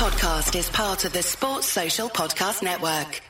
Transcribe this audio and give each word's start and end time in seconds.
podcast 0.00 0.58
is 0.58 0.70
part 0.70 1.04
of 1.04 1.12
the 1.12 1.22
Sports 1.22 1.66
Social 1.66 2.08
Podcast 2.08 2.62
Network. 2.62 3.20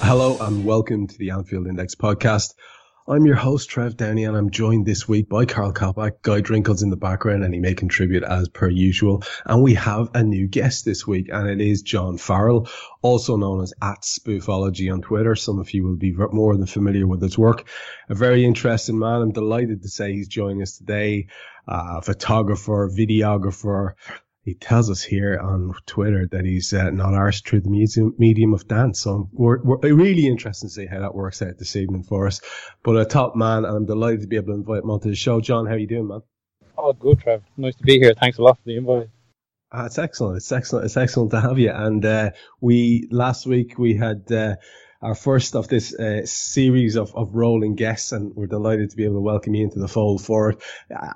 Hello 0.00 0.36
and 0.40 0.64
welcome 0.64 1.06
to 1.06 1.16
the 1.16 1.30
Anfield 1.30 1.68
Index 1.68 1.94
podcast. 1.94 2.54
I'm 3.08 3.26
your 3.26 3.34
host, 3.34 3.68
Trev 3.68 3.96
Downey, 3.96 4.22
and 4.22 4.36
I'm 4.36 4.50
joined 4.50 4.86
this 4.86 5.08
week 5.08 5.28
by 5.28 5.44
Karl 5.44 5.72
Coppack. 5.72 6.22
Guy 6.22 6.40
Drinkel's 6.40 6.84
in 6.84 6.90
the 6.90 6.96
background 6.96 7.42
and 7.42 7.52
he 7.52 7.58
may 7.58 7.74
contribute 7.74 8.22
as 8.22 8.48
per 8.48 8.68
usual. 8.68 9.24
And 9.44 9.60
we 9.60 9.74
have 9.74 10.10
a 10.14 10.22
new 10.22 10.46
guest 10.46 10.84
this 10.84 11.04
week, 11.04 11.28
and 11.28 11.48
it 11.48 11.60
is 11.60 11.82
John 11.82 12.16
Farrell, 12.16 12.68
also 13.02 13.36
known 13.36 13.60
as 13.60 13.74
at 13.82 14.02
Spoofology 14.02 14.92
on 14.92 15.02
Twitter. 15.02 15.34
Some 15.34 15.58
of 15.58 15.74
you 15.74 15.82
will 15.82 15.96
be 15.96 16.12
more 16.12 16.56
than 16.56 16.66
familiar 16.66 17.04
with 17.04 17.20
his 17.20 17.36
work. 17.36 17.68
A 18.08 18.14
very 18.14 18.44
interesting 18.44 19.00
man. 19.00 19.20
I'm 19.20 19.32
delighted 19.32 19.82
to 19.82 19.88
say 19.88 20.12
he's 20.12 20.28
joining 20.28 20.62
us 20.62 20.78
today. 20.78 21.26
Uh, 21.66 22.00
photographer, 22.00 22.88
videographer, 22.88 23.94
he 24.44 24.54
tells 24.54 24.90
us 24.90 25.02
here 25.02 25.38
on 25.38 25.72
Twitter 25.86 26.26
that 26.32 26.44
he's 26.44 26.72
uh, 26.72 26.90
not 26.90 27.12
arsed 27.12 27.46
through 27.46 27.60
the 27.60 27.70
medium, 27.70 28.14
medium 28.18 28.54
of 28.54 28.66
dance. 28.66 29.00
So 29.00 29.28
we're, 29.32 29.62
we're 29.62 29.94
really 29.94 30.26
interested 30.26 30.66
to 30.66 30.72
see 30.72 30.86
how 30.86 31.00
that 31.00 31.14
works 31.14 31.42
out 31.42 31.58
this 31.58 31.76
evening 31.76 32.02
for 32.02 32.26
us. 32.26 32.40
But 32.82 32.96
a 32.96 33.04
top 33.04 33.36
man, 33.36 33.64
and 33.64 33.76
I'm 33.76 33.86
delighted 33.86 34.22
to 34.22 34.26
be 34.26 34.36
able 34.36 34.48
to 34.48 34.54
invite 34.54 34.82
him 34.82 34.90
onto 34.90 35.10
the 35.10 35.14
show. 35.14 35.40
John, 35.40 35.66
how 35.66 35.74
are 35.74 35.78
you 35.78 35.86
doing, 35.86 36.08
man? 36.08 36.22
Oh, 36.76 36.92
good, 36.92 37.20
Trev. 37.20 37.42
Nice 37.56 37.76
to 37.76 37.84
be 37.84 37.98
here. 37.98 38.14
Thanks 38.18 38.38
a 38.38 38.42
lot 38.42 38.56
for 38.56 38.64
the 38.64 38.76
invite. 38.76 39.10
Uh, 39.70 39.84
it's 39.86 39.98
excellent. 39.98 40.38
It's 40.38 40.50
excellent. 40.50 40.86
It's 40.86 40.96
excellent 40.96 41.30
to 41.30 41.40
have 41.40 41.58
you. 41.58 41.70
And 41.70 42.04
uh, 42.04 42.30
we 42.60 43.08
last 43.12 43.46
week 43.46 43.78
we 43.78 43.94
had 43.94 44.30
uh, 44.32 44.56
our 45.02 45.16
first 45.16 45.56
of 45.56 45.66
this 45.66 45.92
uh, 45.94 46.24
series 46.24 46.96
of, 46.96 47.14
of 47.16 47.34
rolling 47.34 47.74
guests, 47.74 48.12
and 48.12 48.32
we're 48.36 48.46
delighted 48.46 48.90
to 48.90 48.96
be 48.96 49.04
able 49.04 49.16
to 49.16 49.20
welcome 49.20 49.54
you 49.54 49.64
into 49.64 49.80
the 49.80 49.88
fold 49.88 50.24
for 50.24 50.50
it. 50.50 50.62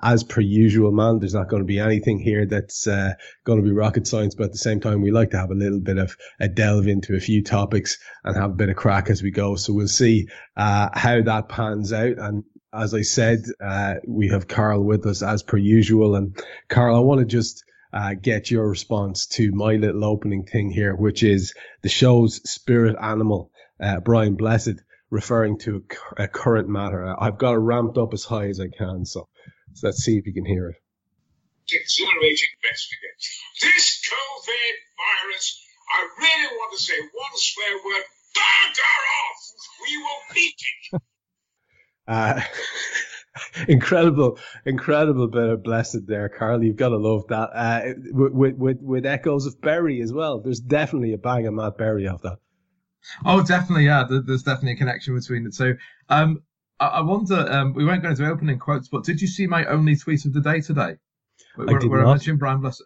As 0.03 0.25
per 0.25 0.41
usual, 0.41 0.91
man, 0.91 1.21
there's 1.21 1.35
not 1.35 1.49
going 1.49 1.63
to 1.63 1.67
be 1.67 1.79
anything 1.79 2.19
here 2.19 2.47
that's 2.47 2.89
uh, 2.89 3.15
going 3.45 3.61
to 3.61 3.65
be 3.65 3.73
rocket 3.73 4.07
science, 4.07 4.35
but 4.35 4.47
at 4.47 4.53
the 4.53 4.59
same 4.59 4.81
time, 4.81 5.03
we 5.03 5.13
like 5.13 5.31
to 5.31 5.39
have 5.39 5.53
a 5.53 5.55
little 5.55 5.79
bit 5.79 5.99
of 5.99 6.17
a 6.41 6.49
delve 6.49 6.89
into 6.89 7.15
a 7.15 7.21
few 7.21 7.45
topics 7.45 7.99
and 8.25 8.37
have 8.37 8.51
a 8.51 8.55
bit 8.55 8.71
of 8.71 8.77
crack 8.77 9.09
as 9.09 9.23
we 9.23 9.31
go. 9.31 9.55
So 9.55 9.73
we'll 9.73 9.87
see 9.87 10.29
uh, 10.57 10.89
how 10.93 11.23
that 11.23 11.49
pans 11.49 11.93
out. 11.93 12.19
And 12.19 12.43
as 12.75 12.93
I 12.93 13.03
said, 13.03 13.45
uh, 13.63 13.95
we 14.07 14.29
have 14.29 14.49
Karl 14.49 14.83
with 14.83 15.07
us 15.07 15.23
as 15.23 15.45
per 15.45 15.59
usual. 15.59 16.17
And 16.17 16.37
Karl, 16.69 16.97
I 16.97 17.01
want 17.01 17.21
to 17.21 17.27
just 17.27 17.65
uh, 17.93 18.15
get 18.21 18.51
your 18.51 18.69
response 18.69 19.27
to 19.27 19.53
my 19.53 19.75
little 19.75 20.05
opening 20.05 20.45
thing 20.45 20.71
here, 20.71 20.97
which 20.97 21.23
is 21.23 21.55
the 21.83 21.89
show's 21.89 22.41
spirit 22.51 22.97
animal 23.01 23.53
uh, 23.81 24.01
Brian 24.01 24.35
Blessed 24.35 24.83
referring 25.11 25.59
to 25.59 25.85
a, 26.19 26.25
a, 26.25 26.29
current 26.29 26.69
matter. 26.69 27.15
I've 27.19 27.39
got 27.39 27.55
it 27.55 27.59
ramped 27.59 27.99
up 27.99 28.13
as 28.13 28.25
high 28.25 28.49
as 28.49 28.61
I 28.61 28.69
can, 28.69 29.05
so, 29.05 29.29
so 29.75 29.87
let's 29.87 30.03
see 30.03 30.19
if 30.19 30.27
you 30.27 30.33
can 30.33 30.45
hear 30.45 30.69
it. 30.71 30.77
Exhilarating 31.73 32.49
investigation. 32.63 33.43
This 33.63 34.03
COVID 34.09 34.75
virus, 34.97 35.63
I 35.91 36.09
really 36.19 36.57
want 36.57 36.79
to 36.79 36.83
say 36.83 36.95
one 36.99 37.37
swear 37.37 37.77
word, 37.85 38.05
bugger 38.37 39.03
off! 39.23 39.41
We 39.83 39.99
will 39.99 40.35
beat 40.35 40.55
it! 40.93 41.03
Uh, 42.09 42.41
incredible, 43.69 44.39
incredible 44.65 45.27
bit 45.27 45.49
of 45.49 45.65
blessed 45.65 46.07
there, 46.07 46.29
Karl. 46.29 46.63
You've 46.63 46.77
got 46.77 46.91
to 46.91 46.99
love 46.99 47.27
that. 47.31 47.51
Uh, 47.53 47.81
with, 48.13 48.55
with, 48.55 48.81
with 48.81 49.07
echoes 49.07 49.47
of 49.47 49.61
Berry 49.61 50.01
as 50.01 50.13
well. 50.13 50.41
There's 50.41 50.61
definitely 50.61 51.15
a 51.15 51.19
bang 51.19 51.49
of 51.49 51.55
Matt 51.55 51.77
Berry 51.77 52.07
off 52.07 52.23
that. 52.23 52.39
Oh, 53.25 53.43
definitely, 53.43 53.87
yeah. 53.87 54.05
There's 54.09 54.43
definitely 54.43 54.73
a 54.73 54.77
connection 54.77 55.15
between 55.15 55.45
the 55.45 55.51
two. 55.51 55.77
Um, 56.09 56.43
I 56.79 57.01
wonder. 57.01 57.47
Um, 57.51 57.73
we 57.75 57.85
won't 57.85 58.03
go 58.03 58.11
into 58.11 58.27
opening 58.29 58.59
quotes, 58.59 58.89
but 58.89 59.05
did 59.05 59.21
you 59.21 59.27
see 59.27 59.47
my 59.47 59.65
only 59.67 59.97
tweet 59.97 60.25
of 60.27 60.33
the 60.33 60.41
day 60.41 60.61
today? 60.61 60.97
Where 61.55 61.77
I, 61.77 61.79
did 61.79 61.91
where 61.91 62.01
not. 62.03 62.09
I 62.09 62.13
mentioned 62.13 62.39
Brian 62.39 62.61
Blessed. 62.61 62.83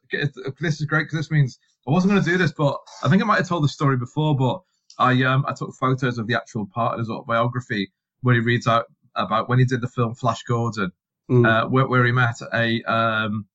This 0.61 0.81
is 0.81 0.87
great 0.87 1.05
because 1.05 1.19
this 1.19 1.31
means 1.31 1.59
I 1.89 1.91
wasn't 1.91 2.13
going 2.13 2.23
to 2.23 2.31
do 2.31 2.39
this, 2.39 2.53
but 2.53 2.79
I 3.03 3.09
think 3.09 3.23
I 3.23 3.25
might 3.27 3.39
have 3.39 3.49
told 3.49 3.65
the 3.65 3.69
story 3.69 3.97
before. 3.97 4.37
But 4.37 4.61
I 4.99 5.23
um 5.25 5.45
I 5.49 5.55
took 5.55 5.75
photos 5.75 6.19
of 6.19 6.27
the 6.27 6.35
actual 6.35 6.67
part 6.67 6.95
of 6.95 7.01
his 7.01 7.11
autobiography 7.11 7.91
where 8.23 8.35
he 8.35 8.41
reads 8.41 8.67
out 8.67 8.87
about 9.17 9.49
when 9.49 9.59
he 9.59 9.65
did 9.65 9.81
the 9.81 9.89
film 9.89 10.15
Flash 10.15 10.43
Gordon, 10.45 10.93
mm. 11.31 11.47
uh, 11.47 11.69
where, 11.69 11.89
where 11.89 12.05
he 12.05 12.13
met 12.13 12.37
a 12.53 12.83
um 12.85 13.47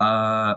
uh, 0.00 0.54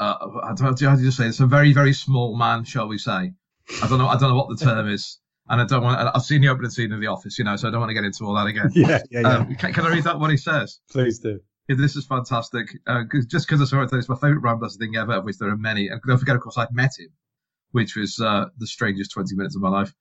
uh 0.00 0.16
I 0.42 0.54
don't 0.54 0.80
know 0.80 0.90
how 0.90 0.96
do 0.96 1.02
you 1.02 1.10
say 1.10 1.26
this 1.26 1.40
a 1.40 1.46
very 1.46 1.72
very 1.72 1.92
small 1.92 2.36
man, 2.36 2.64
shall 2.64 2.88
we 2.88 2.98
say, 2.98 3.34
I 3.82 3.88
don't 3.88 3.98
know. 3.98 4.08
I 4.08 4.16
don't 4.16 4.30
know 4.30 4.36
what 4.36 4.48
the 4.48 4.64
term 4.64 4.88
is, 4.88 5.18
and 5.48 5.60
I 5.60 5.64
don't 5.64 5.82
want. 5.82 6.10
I've 6.14 6.22
seen 6.22 6.40
the 6.40 6.48
opening 6.48 6.70
scene 6.70 6.92
of 6.92 7.00
The 7.00 7.06
Office, 7.06 7.38
you 7.38 7.44
know, 7.44 7.56
so 7.56 7.68
I 7.68 7.70
don't 7.70 7.80
want 7.80 7.90
to 7.90 7.94
get 7.94 8.04
into 8.04 8.24
all 8.24 8.34
that 8.34 8.46
again. 8.46 8.70
Yeah, 8.74 9.02
yeah, 9.10 9.20
yeah. 9.20 9.28
Um, 9.28 9.54
can, 9.56 9.72
can, 9.72 9.86
I 9.86 9.90
read 9.90 10.04
that 10.04 10.18
what 10.18 10.30
he 10.30 10.36
says? 10.36 10.80
Please 10.90 11.18
do. 11.18 11.40
Yeah, 11.68 11.76
this 11.76 11.96
is 11.96 12.06
fantastic. 12.06 12.68
Uh, 12.86 13.04
just 13.28 13.46
because 13.46 13.60
I 13.60 13.64
saw 13.64 13.82
it, 13.82 13.90
it's 13.92 14.08
my 14.08 14.14
favourite 14.16 14.42
Ramblers 14.42 14.76
thing 14.76 14.96
ever, 14.96 15.12
of 15.12 15.24
which 15.24 15.38
there 15.38 15.50
are 15.50 15.56
many. 15.56 15.88
And 15.88 16.00
don't 16.06 16.18
forget, 16.18 16.36
of 16.36 16.42
course, 16.42 16.56
I've 16.56 16.72
met 16.72 16.92
him, 16.98 17.10
which 17.72 17.94
was 17.94 18.18
uh, 18.18 18.46
the 18.56 18.66
strangest 18.66 19.12
20 19.12 19.36
minutes 19.36 19.54
of 19.54 19.62
my 19.62 19.68
life. 19.68 19.92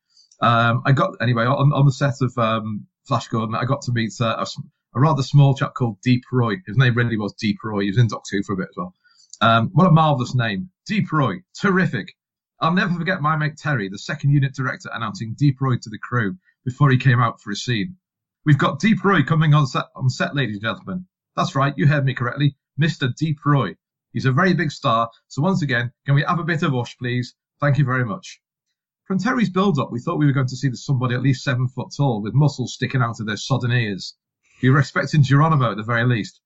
Um, 0.41 0.83
I 0.85 0.91
got 0.91 1.16
anyway 1.19 1.45
on, 1.45 1.73
on 1.73 1.85
the 1.85 1.91
set 1.91 2.13
of 2.22 2.38
um, 2.38 2.88
Flash 3.06 3.27
Gordon. 3.27 3.56
I 3.56 3.66
got 3.66 3.81
to 3.83 3.91
meet 3.91 4.13
uh, 4.22 4.35
a, 4.38 4.47
a, 4.95 5.00
rather 5.00 5.23
small 5.23 5.56
chap 5.56 5.73
called 5.73 6.00
Deep 6.01 6.23
Roy. 6.31 6.56
His 6.66 6.77
name 6.77 6.94
really 6.95 7.17
was 7.17 7.33
Deep 7.33 7.57
Roy. 7.63 7.81
He 7.81 7.89
was 7.89 7.97
in 7.97 8.07
Doctor 8.07 8.38
Who 8.38 8.44
for 8.44 8.53
a 8.53 8.57
bit 8.57 8.69
as 8.69 8.77
well. 8.77 8.94
Um, 9.41 9.69
what 9.73 9.88
a 9.88 9.91
marvelous 9.91 10.35
name, 10.35 10.69
Deep 10.85 11.11
Roy. 11.11 11.38
Terrific. 11.59 12.13
I'll 12.59 12.73
never 12.73 12.95
forget 12.95 13.22
my 13.22 13.35
mate 13.35 13.56
Terry, 13.56 13.88
the 13.88 14.00
second 14.00 14.31
unit 14.31 14.56
director, 14.56 14.90
announcing 14.91 15.35
Deep 15.38 15.62
Roy 15.62 15.78
to 15.78 15.90
the 15.91 16.00
crew 16.00 16.38
before 16.66 16.90
he 16.90 16.97
came 16.97 17.19
out 17.19 17.40
for 17.40 17.51
a 17.51 17.56
scene. 17.56 17.97
We've 18.45 18.57
got 18.57 18.79
Deep 18.79 19.03
Roy 19.03 19.22
coming 19.22 19.53
on 19.53 19.68
set, 19.68 19.85
on 19.95 20.09
set, 20.09 20.35
ladies 20.35 20.56
and 20.56 20.63
gentlemen. 20.63 21.06
That's 21.35 21.53
right, 21.56 21.78
you 21.78 21.85
heard 21.85 22.03
me 22.03 22.16
correctly, 22.16 22.57
Mr. 22.81 23.16
Deep 23.16 23.45
Roy. 23.45 23.75
He's 24.12 24.25
a 24.25 24.31
very 24.31 24.56
big 24.56 24.72
star, 24.72 25.12
so 25.28 25.44
once 25.44 25.62
again, 25.62 25.91
can 26.07 26.16
we 26.16 26.23
have 26.28 26.40
a 26.40 26.44
bit 26.44 26.63
of 26.63 26.73
ush, 26.73 26.97
please? 26.97 27.35
Thank 27.59 27.78
you 27.78 27.85
very 27.85 28.06
much. 28.06 28.41
From 29.06 29.19
Terry's 29.19 29.51
build-up, 29.51 29.91
we 29.91 30.00
thought 30.00 30.18
we 30.18 30.25
were 30.25 30.31
going 30.31 30.47
to 30.47 30.56
see 30.56 30.74
somebody 30.74 31.13
at 31.13 31.22
least 31.22 31.44
seven 31.44 31.68
foot 31.68 31.94
tall 31.95 32.24
with 32.24 32.34
muscles 32.34 32.74
sticking 32.74 33.03
out 33.03 33.19
of 33.19 33.28
their 33.28 33.38
sodden 33.38 33.72
ears. 33.72 34.16
We 34.63 34.72
were 34.72 34.79
expecting 34.79 35.22
Geronimo 35.22 35.72
at 35.72 35.78
the 35.78 35.84
very 35.84 36.06
least. 36.06 36.41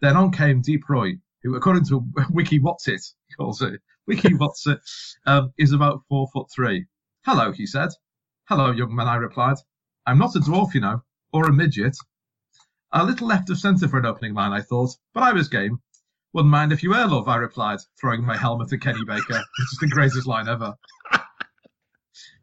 Then 0.00 0.16
on 0.16 0.30
came 0.30 0.62
Deep 0.62 0.88
Roy, 0.88 1.18
who, 1.42 1.56
according 1.56 1.86
to 1.86 2.06
Wiki 2.30 2.60
What's 2.60 2.86
It, 2.86 3.04
calls 3.36 3.60
it, 3.62 3.80
Wiki 4.14 4.34
What's 4.34 4.66
It, 4.66 4.80
um, 5.24 5.52
is 5.56 5.72
about 5.72 6.02
four 6.08 6.26
foot 6.32 6.48
three. 6.52 6.86
Hello, 7.24 7.52
he 7.52 7.64
said. 7.64 7.90
Hello, 8.48 8.72
young 8.72 8.92
man, 8.92 9.06
I 9.06 9.14
replied. 9.14 9.58
I'm 10.04 10.18
not 10.18 10.34
a 10.34 10.40
dwarf, 10.40 10.74
you 10.74 10.80
know, 10.80 11.04
or 11.32 11.44
a 11.44 11.52
midget. 11.52 11.96
A 12.90 13.04
little 13.04 13.28
left 13.28 13.50
of 13.50 13.58
centre 13.60 13.86
for 13.86 14.00
an 14.00 14.06
opening 14.06 14.34
line, 14.34 14.50
I 14.50 14.62
thought, 14.62 14.90
but 15.14 15.22
I 15.22 15.32
was 15.32 15.46
game. 15.46 15.78
Wouldn't 16.32 16.50
mind 16.50 16.72
if 16.72 16.82
you 16.82 16.90
were, 16.90 17.06
love, 17.06 17.28
I 17.28 17.36
replied, 17.36 17.78
throwing 18.00 18.24
my 18.26 18.36
helmet 18.36 18.72
at 18.72 18.80
Kenny 18.80 19.04
Baker, 19.04 19.34
which 19.34 19.72
is 19.72 19.78
the 19.80 19.86
greatest 19.86 20.26
line 20.26 20.48
ever. 20.48 20.74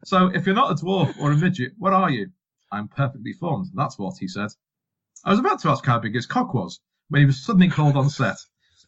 so, 0.06 0.28
if 0.28 0.46
you're 0.46 0.54
not 0.54 0.70
a 0.70 0.82
dwarf 0.82 1.18
or 1.18 1.32
a 1.32 1.36
midget, 1.36 1.72
what 1.76 1.92
are 1.92 2.08
you? 2.08 2.30
I'm 2.72 2.88
perfectly 2.88 3.34
formed, 3.34 3.66
that's 3.74 3.98
what, 3.98 4.16
he 4.16 4.26
said. 4.26 4.48
I 5.22 5.30
was 5.32 5.38
about 5.38 5.60
to 5.60 5.68
ask 5.68 5.84
how 5.84 5.98
big 5.98 6.14
his 6.14 6.24
cock 6.24 6.54
was, 6.54 6.80
when 7.10 7.20
he 7.20 7.26
was 7.26 7.44
suddenly 7.44 7.68
called 7.68 7.98
on 7.98 8.08
set. 8.08 8.38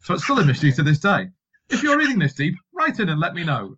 So 0.04 0.14
it's 0.14 0.24
still 0.24 0.38
a 0.38 0.46
mystery 0.46 0.72
to 0.72 0.82
this 0.82 0.98
day. 0.98 1.28
If 1.70 1.84
you're 1.84 1.98
reading 1.98 2.18
this 2.18 2.34
deep, 2.34 2.56
write 2.80 2.98
in 2.98 3.08
and 3.08 3.20
let 3.20 3.34
me 3.34 3.44
know. 3.44 3.76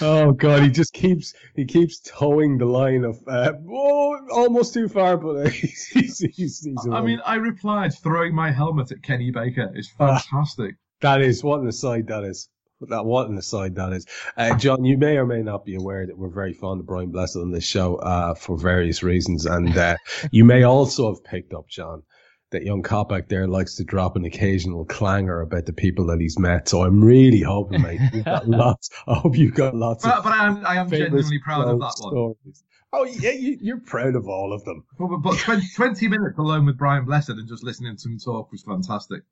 oh 0.00 0.32
god, 0.32 0.62
he 0.62 0.68
just 0.68 0.92
keeps 0.92 1.34
he 1.54 1.64
keeps 1.64 2.00
towing 2.00 2.58
the 2.58 2.66
line 2.66 3.04
of 3.04 3.18
uh, 3.26 3.52
oh, 3.70 4.18
almost 4.32 4.74
too 4.74 4.88
far, 4.88 5.16
but 5.16 5.46
uh, 5.46 5.48
he's, 5.48 5.86
he's, 5.86 6.18
he's, 6.18 6.60
he's 6.64 6.88
I 6.90 7.00
mean, 7.00 7.20
I 7.24 7.36
replied 7.36 7.94
throwing 7.94 8.34
my 8.34 8.50
helmet 8.50 8.92
at 8.92 9.02
Kenny 9.02 9.30
Baker 9.30 9.72
is 9.74 9.90
ah, 9.98 10.18
fantastic. 10.18 10.74
That 11.00 11.22
is 11.22 11.42
what 11.42 11.60
an 11.60 11.68
aside 11.68 12.08
that 12.08 12.24
is. 12.24 12.48
That 12.82 13.06
what 13.06 13.30
an 13.30 13.38
aside 13.38 13.76
that 13.76 13.94
is. 13.94 14.04
Uh, 14.36 14.54
John, 14.54 14.84
you 14.84 14.98
may 14.98 15.16
or 15.16 15.24
may 15.24 15.40
not 15.42 15.64
be 15.64 15.76
aware 15.76 16.06
that 16.06 16.18
we're 16.18 16.28
very 16.28 16.52
fond 16.52 16.80
of 16.80 16.86
Brian 16.86 17.10
Blessed 17.10 17.36
on 17.36 17.50
this 17.50 17.64
show 17.64 17.96
uh, 17.96 18.34
for 18.34 18.58
various 18.58 19.02
reasons, 19.02 19.46
and 19.46 19.74
uh, 19.78 19.96
you 20.30 20.44
may 20.44 20.62
also 20.62 21.08
have 21.08 21.24
picked 21.24 21.54
up, 21.54 21.68
John, 21.68 22.02
that 22.50 22.62
young 22.62 22.82
Coppack 22.82 23.28
there 23.28 23.46
likes 23.46 23.74
to 23.76 23.84
drop 23.84 24.16
an 24.16 24.24
occasional 24.24 24.84
clanger 24.84 25.40
about 25.40 25.66
the 25.66 25.72
people 25.72 26.06
that 26.06 26.20
he's 26.20 26.38
met. 26.38 26.68
So 26.68 26.84
I'm 26.84 27.02
really 27.02 27.40
hoping, 27.40 27.82
mate, 27.82 28.00
you've 28.12 28.24
got 28.24 28.48
lots. 28.48 28.90
I 29.06 29.14
hope 29.14 29.36
you've 29.36 29.54
got 29.54 29.74
lots. 29.74 30.04
But, 30.04 30.22
but 30.22 30.32
I 30.32 30.46
am, 30.46 30.66
I 30.66 30.76
am 30.76 30.88
genuinely 30.88 31.38
proud 31.40 31.68
of 31.68 31.80
that 31.80 31.92
stories. 31.92 32.36
one. 32.42 32.54
Oh 32.92 33.04
yeah, 33.04 33.32
you, 33.32 33.74
are 33.74 33.80
proud 33.80 34.14
of 34.14 34.28
all 34.28 34.52
of 34.52 34.64
them. 34.64 34.84
But, 34.98 35.08
but 35.18 35.38
20, 35.38 35.66
20, 35.74 36.08
minutes 36.08 36.38
alone 36.38 36.64
with 36.66 36.78
Brian 36.78 37.04
Blessed 37.04 37.30
and 37.30 37.48
just 37.48 37.64
listening 37.64 37.96
to 37.96 38.08
him 38.08 38.18
talk 38.18 38.52
was 38.52 38.62
fantastic. 38.62 39.22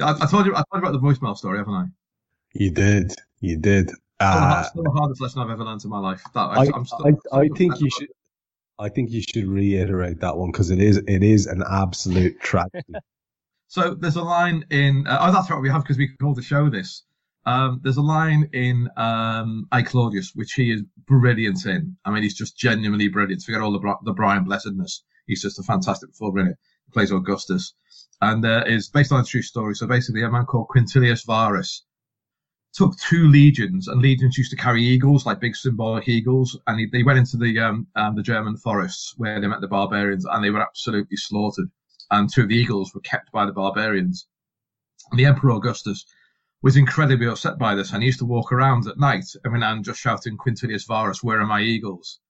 I, 0.00 0.16
I 0.20 0.26
told 0.26 0.46
you, 0.46 0.54
I 0.54 0.64
told 0.72 0.82
you 0.82 0.88
about 0.88 0.92
the 0.92 0.98
voicemail 0.98 1.36
story, 1.36 1.58
haven't 1.58 1.74
I? 1.74 1.84
You 2.54 2.70
did. 2.70 3.12
You 3.40 3.58
did. 3.58 3.90
Uh, 4.18 4.62
still 4.64 4.82
the 4.82 4.90
hardest 4.90 5.20
lesson 5.20 5.42
I've 5.42 5.50
ever 5.50 5.64
learned 5.64 5.84
in 5.84 5.90
my 5.90 5.98
life. 5.98 6.22
That, 6.34 6.40
I, 6.40 6.64
I, 6.64 7.38
I, 7.38 7.40
I 7.42 7.48
think 7.56 7.80
you 7.80 7.90
should. 7.90 8.08
I 8.80 8.88
think 8.88 9.10
you 9.10 9.20
should 9.20 9.46
reiterate 9.46 10.20
that 10.20 10.38
one 10.38 10.50
because 10.50 10.70
it 10.70 10.80
is 10.80 10.96
it 10.96 11.22
is 11.22 11.46
an 11.46 11.62
absolute 11.70 12.40
tragedy. 12.40 12.94
So 13.72 13.94
there's 13.94 14.16
a 14.16 14.22
line 14.22 14.64
in. 14.70 15.06
Uh, 15.06 15.18
oh, 15.20 15.32
that's 15.32 15.48
what 15.48 15.62
we 15.62 15.70
have 15.70 15.84
because 15.84 15.96
we 15.96 16.08
called 16.20 16.34
the 16.34 16.42
show 16.42 16.68
this. 16.68 17.04
Um, 17.46 17.80
there's 17.84 17.98
a 17.98 18.02
line 18.02 18.50
in 18.52 18.88
um, 18.96 19.68
I 19.70 19.82
Claudius 19.82 20.32
which 20.34 20.54
he 20.54 20.72
is 20.72 20.82
brilliant 21.06 21.64
in. 21.66 21.96
I 22.04 22.10
mean, 22.10 22.24
he's 22.24 22.34
just 22.34 22.58
genuinely 22.58 23.06
brilliant. 23.06 23.42
Forget 23.42 23.60
all 23.60 23.70
the 23.70 23.94
the 24.02 24.12
Brian 24.12 24.42
blessedness. 24.42 25.04
He's 25.28 25.40
just 25.40 25.60
a 25.60 25.62
fantastic 25.62 26.10
performer 26.10 26.40
in 26.40 26.46
it. 26.48 26.56
He 26.86 26.90
plays 26.90 27.12
Augustus, 27.12 27.72
and 28.20 28.44
uh, 28.44 28.64
is 28.66 28.88
based 28.88 29.12
on 29.12 29.20
a 29.20 29.24
true 29.24 29.42
story. 29.42 29.76
So 29.76 29.86
basically, 29.86 30.24
a 30.24 30.30
man 30.32 30.46
called 30.46 30.66
Quintilius 30.74 31.24
Varus 31.24 31.84
took 32.72 32.96
two 32.98 33.28
legions, 33.28 33.88
and 33.88 34.00
legions 34.00 34.38
used 34.38 34.50
to 34.50 34.56
carry 34.56 34.82
eagles, 34.82 35.26
like 35.26 35.40
big 35.40 35.56
symbolic 35.56 36.08
eagles, 36.08 36.58
and 36.66 36.78
he, 36.78 36.86
they 36.86 37.02
went 37.02 37.18
into 37.18 37.36
the 37.36 37.58
um, 37.58 37.86
um, 37.96 38.14
the 38.14 38.22
German 38.22 38.56
forests 38.56 39.14
where 39.16 39.40
they 39.40 39.46
met 39.46 39.60
the 39.60 39.68
barbarians, 39.68 40.24
and 40.24 40.44
they 40.44 40.50
were 40.50 40.62
absolutely 40.62 41.16
slaughtered. 41.16 41.68
And 42.10 42.28
two 42.28 42.42
of 42.42 42.48
the 42.48 42.56
eagles 42.56 42.92
were 42.94 43.00
kept 43.00 43.30
by 43.32 43.46
the 43.46 43.52
barbarians. 43.52 44.26
And 45.10 45.18
the 45.18 45.26
Emperor 45.26 45.52
Augustus 45.52 46.04
was 46.62 46.76
incredibly 46.76 47.26
upset 47.26 47.58
by 47.58 47.74
this, 47.74 47.92
and 47.92 48.02
he 48.02 48.06
used 48.06 48.18
to 48.20 48.24
walk 48.24 48.52
around 48.52 48.86
at 48.86 48.98
night 48.98 49.24
every 49.44 49.58
now 49.58 49.72
and 49.72 49.84
just 49.84 50.00
shouting, 50.00 50.36
"Quintilius 50.36 50.86
Varus, 50.86 51.22
where 51.22 51.40
are 51.40 51.46
my 51.46 51.60
eagles?" 51.60 52.20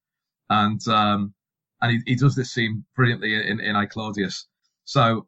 And 0.49 0.81
um, 0.89 1.35
and 1.83 1.93
he, 1.93 2.13
he 2.13 2.15
does 2.15 2.35
this 2.35 2.53
scene 2.53 2.85
brilliantly 2.97 3.35
in, 3.35 3.61
in 3.61 3.77
I 3.77 3.87
Claudius. 3.87 4.47
So 4.85 5.27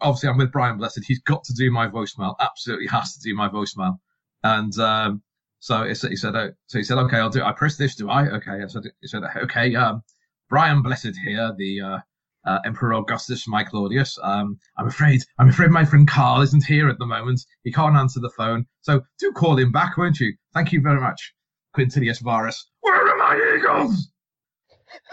obviously, 0.00 0.28
I'm 0.28 0.38
with 0.38 0.52
Brian 0.52 0.78
Blessed. 0.78 1.04
He's 1.06 1.20
got 1.20 1.44
to 1.44 1.54
do 1.54 1.70
my 1.70 1.88
voicemail. 1.88 2.36
Absolutely 2.40 2.86
has 2.88 3.14
to 3.14 3.20
do 3.20 3.34
my 3.34 3.48
voicemail. 3.48 3.98
And 4.44 4.76
um, 4.78 5.22
so 5.60 5.84
he 5.84 5.94
said, 5.94 6.10
he 6.10 6.16
said, 6.16 6.34
oh, 6.34 6.52
so 6.66 6.78
he 6.78 6.84
said, 6.84 6.98
okay, 6.98 7.18
I'll 7.18 7.30
do. 7.30 7.40
It. 7.40 7.44
I 7.44 7.52
press 7.52 7.76
this, 7.76 7.94
do 7.94 8.10
I? 8.10 8.28
Okay. 8.28 8.62
I 8.62 8.66
said, 8.66 8.82
he 9.00 9.06
said, 9.08 9.22
okay. 9.44 9.74
Um, 9.74 10.02
Brian 10.48 10.82
Blessed 10.82 11.16
here, 11.24 11.54
the 11.56 11.80
uh, 11.80 11.98
uh, 12.44 12.58
Emperor 12.64 12.94
Augustus, 12.94 13.46
my 13.46 13.62
Claudius. 13.64 14.18
Um, 14.22 14.58
I'm 14.76 14.88
afraid, 14.88 15.22
I'm 15.38 15.48
afraid 15.48 15.70
my 15.70 15.84
friend 15.84 16.06
Karl 16.08 16.42
isn't 16.42 16.64
here 16.64 16.88
at 16.88 16.98
the 16.98 17.06
moment. 17.06 17.40
He 17.64 17.72
can't 17.72 17.96
answer 17.96 18.20
the 18.20 18.30
phone. 18.30 18.66
So 18.80 19.00
do 19.18 19.32
call 19.32 19.58
him 19.58 19.72
back, 19.72 19.96
won't 19.96 20.18
you? 20.18 20.34
Thank 20.52 20.72
you 20.72 20.80
very 20.80 21.00
much, 21.00 21.32
Quintilius 21.76 22.20
Varus. 22.20 22.70
Where 22.80 23.08
are 23.08 23.16
my 23.16 23.56
eagles? 23.56 24.08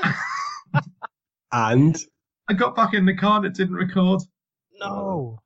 and 1.52 1.98
I 2.50 2.54
got 2.54 2.76
back 2.76 2.94
in 2.94 3.06
the 3.06 3.16
car 3.16 3.38
and 3.38 3.46
it 3.46 3.54
didn't 3.54 3.76
record. 3.76 4.22
No. 4.80 5.40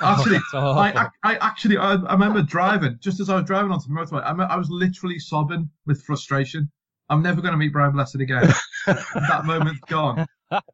Actually, 0.00 0.38
Oh, 0.54 0.72
I. 0.72 0.90
I, 0.90 1.08
I 1.22 1.34
actually, 1.36 1.76
I, 1.76 1.94
I 1.94 2.12
remember 2.12 2.42
driving 2.42 2.98
just 3.00 3.20
as 3.20 3.30
I 3.30 3.36
was 3.36 3.44
driving 3.44 3.70
onto 3.70 3.88
the 3.88 3.94
motorway. 3.94 4.22
I, 4.24 4.32
I 4.44 4.56
was 4.56 4.68
literally 4.70 5.18
sobbing 5.18 5.70
with 5.86 6.02
frustration. 6.02 6.70
I'm 7.10 7.22
never 7.22 7.40
going 7.40 7.52
to 7.52 7.58
meet 7.58 7.72
Brian 7.72 7.92
Blessed 7.92 8.16
again. 8.16 8.52
that 8.86 9.42
moment's 9.44 9.80
gone. 9.88 10.26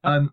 And 0.04 0.30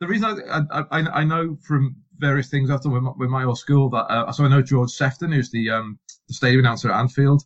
the 0.00 0.06
reason 0.06 0.40
I, 0.50 0.84
I, 0.90 1.24
know 1.24 1.56
from 1.66 1.96
various 2.18 2.48
things 2.48 2.70
I've 2.70 2.82
done 2.82 2.92
with 2.92 3.02
my, 3.02 3.12
with 3.16 3.30
my 3.30 3.44
old 3.44 3.58
school 3.58 3.90
that 3.90 4.04
uh, 4.10 4.30
so 4.30 4.44
I 4.44 4.48
know 4.48 4.62
George 4.62 4.90
Sephton, 4.90 5.34
who's 5.34 5.50
the 5.50 5.70
um, 5.70 5.98
the 6.28 6.34
stadium 6.34 6.60
announcer 6.60 6.90
at 6.92 6.98
Anfield, 6.98 7.42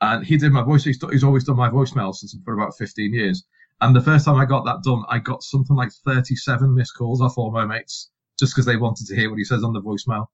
and 0.00 0.24
he 0.26 0.36
did 0.36 0.52
my 0.52 0.62
voice. 0.62 0.84
He's, 0.84 1.02
he's 1.10 1.24
always 1.24 1.44
done 1.44 1.56
my 1.56 1.70
voicemail 1.70 2.14
since 2.14 2.36
for 2.44 2.54
about 2.54 2.76
15 2.76 3.14
years. 3.14 3.44
And 3.80 3.96
the 3.96 4.00
first 4.00 4.24
time 4.24 4.36
I 4.36 4.44
got 4.44 4.64
that 4.64 4.82
done, 4.84 5.02
I 5.08 5.18
got 5.18 5.42
something 5.42 5.74
like 5.74 5.90
37 6.04 6.72
missed 6.74 6.96
calls 6.96 7.20
off 7.20 7.38
all 7.38 7.50
my 7.50 7.64
mates 7.64 8.11
just 8.38 8.54
because 8.54 8.66
they 8.66 8.76
wanted 8.76 9.06
to 9.06 9.16
hear 9.16 9.30
what 9.30 9.38
he 9.38 9.44
says 9.44 9.64
on 9.64 9.72
the 9.72 9.80
voicemail. 9.82 10.26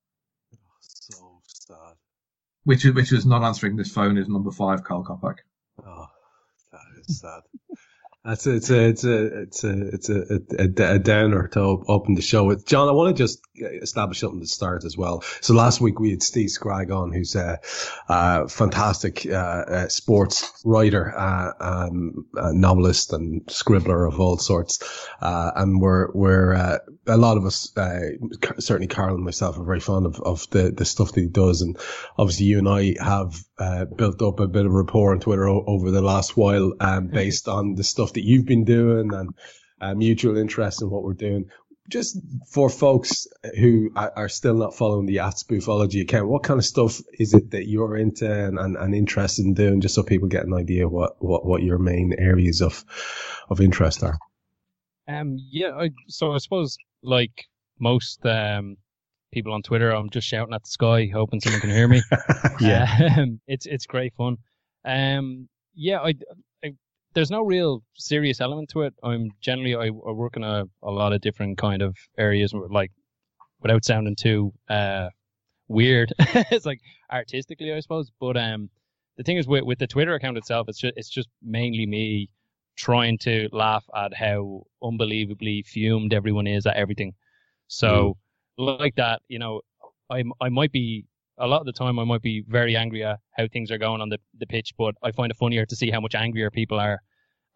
so 0.81 1.41
sad. 1.47 1.95
Which 2.65 2.85
is 2.85 2.95
which 2.95 3.13
is 3.13 3.27
not 3.27 3.43
answering 3.43 3.77
this 3.77 3.93
phone 3.93 4.19
is 4.19 4.29
number 4.29 4.51
five, 4.51 4.85
Karl 4.85 5.05
Coppack. 5.05 5.39
Oh, 5.85 6.07
that 6.73 6.81
is 7.07 7.21
sad. 7.21 7.43
That's 8.25 8.47
a, 8.47 8.57
it's 8.57 8.71
a 8.71 8.89
it's 8.89 9.05
a 9.05 9.27
it's 9.43 9.65
a 9.65 9.89
it's 9.95 10.09
a, 10.11 10.41
a, 10.59 10.95
a 10.95 10.99
downer 10.99 11.49
to 11.49 11.61
open 11.61 12.15
the 12.15 12.21
show 12.21 12.45
with. 12.45 12.67
John, 12.67 12.89
I 12.89 12.93
want 12.93 13.17
to 13.17 13.23
just 13.23 13.41
establish 13.55 14.19
something 14.19 14.41
to 14.41 14.47
start 14.47 14.85
as 14.85 14.97
well. 14.99 15.23
So 15.41 15.55
last 15.55 15.81
week 15.81 16.01
we 16.01 16.11
had 16.11 16.23
Steve 16.23 16.51
Scragg 16.51 16.91
on, 16.91 17.13
who's 17.13 17.37
a, 17.37 17.61
uh 18.09 18.49
fantastic 18.49 19.25
uh, 19.25 19.31
uh, 19.35 19.89
sports 19.89 20.61
writer, 20.65 21.17
uh, 21.17 21.53
um, 21.61 22.27
a 22.35 22.53
novelist, 22.53 23.13
and 23.13 23.47
scribbler 23.47 24.07
of 24.07 24.19
all 24.19 24.37
sorts. 24.37 25.09
Uh, 25.23 25.53
and 25.55 25.81
we're 25.81 26.11
we're 26.13 26.55
uh, 26.55 26.79
a 27.07 27.17
lot 27.17 27.37
of 27.37 27.47
us, 27.47 27.73
certainly 28.59 28.89
Karl 28.89 29.15
and 29.15 29.25
myself, 29.25 29.59
are 29.59 29.65
very 29.65 29.81
fond 29.81 30.07
of, 30.07 30.21
of 30.21 30.51
the 30.51 30.73
the 30.73 30.85
stuff 30.85 31.13
that 31.13 31.21
he 31.21 31.29
does. 31.29 31.63
And 31.63 31.79
obviously, 32.19 32.47
you 32.47 32.59
and 32.59 32.69
I 32.69 32.97
have 33.01 33.43
uh, 33.59 33.85
built 33.85 34.23
up 34.23 34.41
a 34.41 34.47
bit 34.47 34.67
of 34.67 34.73
rapport 34.73 35.13
on 35.13 35.21
Twitter 35.21 35.49
o- 35.49 35.65
over 35.67 35.91
the 35.91 36.03
last 36.03 36.37
while, 36.37 36.73
um, 36.81 37.09
based 37.09 37.49
on 37.49 37.75
the 37.75 37.85
stuff 37.85 38.13
that 38.13 38.25
you've 38.25 38.47
been 38.47 38.65
doing 38.65 39.13
and 39.13 39.35
uh, 39.81 39.95
mutual 39.95 40.37
interest 40.37 40.83
in 40.83 40.91
what 40.91 41.03
we're 41.03 41.15
doing. 41.15 41.51
Just 41.89 42.19
for 42.53 42.69
folks 42.69 43.27
who 43.59 43.91
are, 43.97 44.13
are 44.15 44.29
still 44.29 44.55
not 44.55 44.77
following 44.77 45.07
the 45.07 45.21
at 45.21 45.35
Spoofology 45.35 46.03
account, 46.03 46.29
what 46.29 46.43
kind 46.43 46.59
of 46.59 46.65
stuff 46.67 47.01
is 47.19 47.33
it 47.33 47.53
that 47.53 47.67
you're 47.67 47.97
into 47.97 48.31
and, 48.31 48.59
and, 48.59 48.77
and 48.77 48.95
interested 48.95 49.47
in 49.47 49.55
doing, 49.55 49.81
just 49.81 49.95
so 49.95 50.03
people 50.03 50.29
get 50.29 50.45
an 50.45 50.53
idea 50.53 50.87
what, 50.87 51.17
what, 51.23 51.47
what 51.47 51.63
your 51.63 51.79
main 51.79 52.15
areas 52.19 52.61
of 52.61 52.85
of 53.49 53.63
interest 53.63 54.03
are? 54.03 54.19
Um, 55.09 55.39
yeah, 55.51 55.71
I, 55.75 55.91
so 56.09 56.33
I 56.33 56.39
suppose 56.39 56.77
like 57.03 57.47
most 57.79 58.25
um, 58.27 58.77
people 59.33 59.53
on 59.53 59.63
Twitter, 59.63 59.91
I'm 59.91 60.11
just 60.11 60.27
shouting 60.27 60.55
at 60.55 60.63
the 60.63 60.71
sky, 60.71 61.11
hoping 61.13 61.41
someone 61.41 61.61
can 61.61 61.71
hear 61.71 61.89
me. 61.89 62.03
yeah. 62.61 63.15
Um, 63.17 63.41
it's 63.47 63.67
it's 63.67 63.87
great 63.87 64.15
fun. 64.15 64.37
Um, 64.85 65.49
yeah, 65.75 66.01
I, 66.01 66.15
I 66.65 66.75
there's 67.15 67.31
no 67.31 67.43
real 67.43 67.83
serious 67.95 68.41
element 68.41 68.71
to 68.71 68.83
it. 68.83 68.95
I'm 69.03 69.31
generally 69.41 69.75
I, 69.75 69.87
I 69.87 70.13
work 70.13 70.37
in 70.37 70.45
a, 70.45 70.65
a 70.83 70.91
lot 70.91 71.13
of 71.13 71.21
different 71.21 71.59
kind 71.59 71.83
of 71.83 71.97
areas, 72.17 72.53
like 72.55 72.91
without 73.61 73.85
sounding 73.85 74.17
too 74.17 74.53
uh 74.69 75.09
weird. 75.69 76.13
it's 76.19 76.67
like 76.67 76.81
artistically, 77.13 77.73
I 77.73 77.81
suppose. 77.81 78.11
But 78.21 78.37
um, 78.37 78.71
the 79.17 79.23
thing 79.23 79.37
is 79.37 79.47
with 79.47 79.65
with 79.65 79.79
the 79.79 79.87
Twitter 79.87 80.15
account 80.15 80.39
itself, 80.39 80.69
it's 80.69 80.79
just 80.79 80.95
it's 80.97 81.11
just 81.11 81.29
mainly 81.43 81.87
me 81.87 82.31
trying 82.77 83.19
to 83.19 83.49
laugh 83.53 83.85
at 83.95 84.15
how 84.15 84.63
unbelievably 84.83 85.65
fumed 85.65 86.15
everyone 86.15 86.47
is 86.47 86.67
at 86.67 86.77
everything. 86.77 87.13
So 87.67 88.17
like 88.59 88.97
that, 88.97 89.23
you 89.29 89.39
know, 89.39 89.63
I 90.11 90.25
I 90.41 90.49
might 90.49 90.73
be 90.73 91.05
a 91.39 91.47
lot 91.47 91.61
of 91.61 91.67
the 91.67 91.73
time 91.73 91.99
I 91.99 92.05
might 92.05 92.23
be 92.23 92.45
very 92.49 92.77
angry 92.77 93.05
at 93.05 93.21
how 93.37 93.47
things 93.49 93.71
are 93.71 93.79
going 93.79 94.01
on 94.01 94.09
the, 94.09 94.19
the 94.39 94.47
pitch, 94.47 94.75
but 94.77 94.95
I 95.03 95.13
find 95.13 95.31
it 95.31 95.37
funnier 95.37 95.65
to 95.67 95.77
see 95.77 95.91
how 95.91 96.01
much 96.01 96.15
angrier 96.15 96.51
people 96.51 96.81
are 96.81 97.01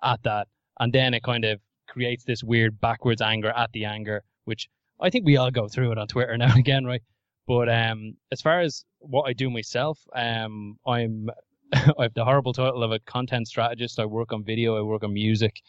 at 0.03 0.23
that. 0.23 0.47
And 0.79 0.93
then 0.93 1.15
it 1.15 1.23
kind 1.23 1.45
of 1.45 1.61
creates 1.89 2.25
this 2.25 2.43
weird 2.45 2.81
backwards 2.81 3.21
anger 3.21 3.51
at 3.51 3.73
the 3.73 3.85
anger, 3.85 4.23
which 4.45 4.69
I 5.01 5.11
think 5.11 5.27
we 5.27 5.37
all 5.37 5.51
go 5.51 5.69
through 5.69 5.93
it 5.93 5.99
on 5.99 6.07
Twitter 6.07 6.37
now 6.39 6.51
and 6.51 6.59
again, 6.59 6.85
right? 6.85 7.03
But 7.47 7.69
um, 7.69 8.15
as 8.31 8.41
far 8.41 8.61
as 8.61 8.85
what 9.01 9.25
I 9.25 9.33
do 9.33 9.51
myself, 9.51 9.99
um, 10.15 10.79
I'm 10.87 11.29
I 11.73 12.03
have 12.03 12.15
the 12.15 12.25
horrible 12.25 12.53
title 12.53 12.83
of 12.83 12.93
a 12.93 13.01
content 13.01 13.49
strategist. 13.49 13.99
I 13.99 14.05
work 14.05 14.33
on 14.33 14.45
video, 14.45 14.77
I 14.77 14.83
work 14.83 15.03
on 15.03 15.13
music, 15.13 15.61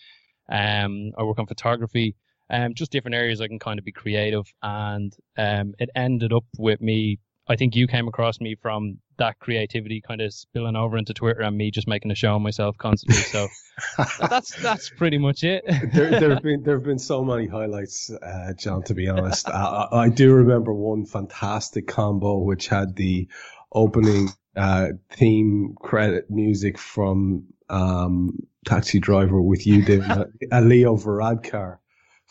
um, 0.50 1.12
I 1.18 1.24
work 1.24 1.40
on 1.40 1.48
photography, 1.48 2.16
um, 2.50 2.74
just 2.74 2.92
different 2.92 3.16
areas 3.16 3.42
I 3.42 3.48
can 3.48 3.60
kind 3.60 3.80
of 3.80 3.86
be 3.86 3.92
creative. 3.92 4.46
And 4.62 5.14
um, 5.38 5.74
it 5.80 5.90
ended 5.96 6.34
up 6.34 6.46
with 6.58 6.82
me. 6.82 7.20
I 7.48 7.56
think 7.56 7.76
you 7.76 7.88
came 7.88 8.08
across 8.08 8.40
me 8.40 8.56
from 8.62 9.00
that 9.18 9.38
creativity 9.40 10.02
kind 10.02 10.22
of 10.22 10.34
spilling 10.34 10.76
over 10.76 10.98
into 10.98 11.14
Twitter 11.14 11.42
and 11.42 11.58
me 11.58 11.72
just 11.72 11.88
making 11.88 12.12
a 12.12 12.16
show 12.16 12.36
of 12.36 12.42
myself 12.42 12.78
constantly. 12.78 13.22
So 13.22 13.48
that's 14.20 14.56
that's 14.62 14.90
pretty 14.90 15.18
much 15.18 15.44
it. 15.44 15.64
there, 15.94 16.20
there 16.20 16.30
have 16.34 16.44
been 16.44 16.64
there 16.64 16.76
have 16.76 16.86
been 16.86 17.00
so 17.00 17.24
many 17.24 17.48
highlights, 17.48 18.10
uh, 18.10 18.54
John. 18.58 18.84
To 18.84 18.94
be 18.94 19.10
honest, 19.10 19.50
I, 19.50 19.88
I 19.92 20.10
do 20.10 20.34
remember 20.34 20.74
one 20.74 21.06
fantastic 21.06 21.88
combo 21.88 22.38
which 22.38 22.68
had 22.68 22.96
the 22.96 23.28
opening 23.74 24.30
uh, 24.56 24.90
theme 25.10 25.76
credit 25.80 26.30
music 26.30 26.78
from 26.78 27.46
um, 27.70 28.40
Taxi 28.66 29.00
Driver 29.00 29.42
with 29.42 29.68
you 29.68 29.84
doing 29.84 30.04
a, 30.10 30.28
a 30.52 30.62
Leo 30.62 30.96
Varadkar 30.96 31.80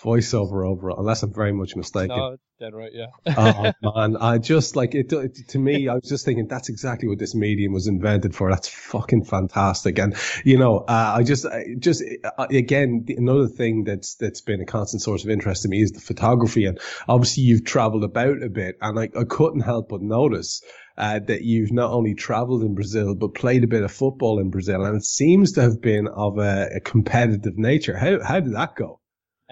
voiceover 0.02 0.66
over 0.68 0.90
it, 0.90 0.97
unless 0.99 1.23
I'm 1.23 1.32
very 1.32 1.52
much 1.52 1.76
mistaken. 1.76 2.16
no, 2.16 2.37
dead 2.61 2.75
right, 2.75 2.92
yeah. 2.92 3.06
oh 3.82 3.94
man, 3.94 4.16
I 4.16 4.38
just 4.38 4.76
like 4.76 4.94
it, 4.94 5.12
it. 5.12 5.49
To 5.49 5.59
me, 5.59 5.88
I 5.88 5.94
was 5.94 6.09
just 6.09 6.25
thinking 6.25 6.47
that's 6.49 6.68
exactly 6.68 7.09
what 7.09 7.18
this 7.18 7.35
medium 7.35 7.73
was 7.73 7.87
invented 7.87 8.35
for. 8.35 8.50
That's 8.50 8.68
fucking 8.68 9.25
fantastic. 9.25 9.99
And 9.99 10.16
you 10.44 10.59
know, 10.59 10.78
uh, 10.78 11.14
I 11.18 11.23
just, 11.23 11.47
I 11.47 11.64
just 11.78 12.02
uh, 12.25 12.47
again, 12.50 13.04
the- 13.06 13.14
another 13.16 13.49
thing 13.49 13.85
that's 13.85 14.16
that's 14.16 14.40
been 14.40 14.61
a 14.61 14.66
constant 14.66 15.02
source 15.02 15.25
of 15.25 15.30
interest 15.30 15.62
to 15.62 15.68
me 15.68 15.82
is 15.82 15.92
the 15.92 16.00
photography. 16.00 16.66
And 16.66 16.78
obviously, 17.09 17.44
you've 17.44 17.64
travelled 17.64 18.04
about 18.04 18.42
a 18.42 18.49
bit, 18.49 18.76
and 18.80 18.99
I, 18.99 19.09
I 19.18 19.25
couldn't 19.25 19.61
help 19.61 19.88
but 19.88 20.02
notice. 20.02 20.62
Uh, 20.99 21.18
that 21.21 21.40
you've 21.40 21.73
not 21.73 21.90
only 21.90 22.14
travelled 22.14 22.62
in 22.62 22.75
Brazil 22.75 23.14
but 23.14 23.32
played 23.35 23.64
a 23.64 23.66
bit 23.66 23.82
of 23.82 23.90
football 23.90 24.38
in 24.38 24.50
Brazil, 24.50 24.85
and 24.85 24.94
it 24.94 25.04
seems 25.04 25.52
to 25.52 25.62
have 25.62 25.80
been 25.80 26.06
of 26.06 26.37
a, 26.37 26.68
a 26.75 26.80
competitive 26.80 27.56
nature. 27.56 27.97
How 27.97 28.23
how 28.23 28.40
did 28.40 28.54
that 28.54 28.76
go? 28.76 29.00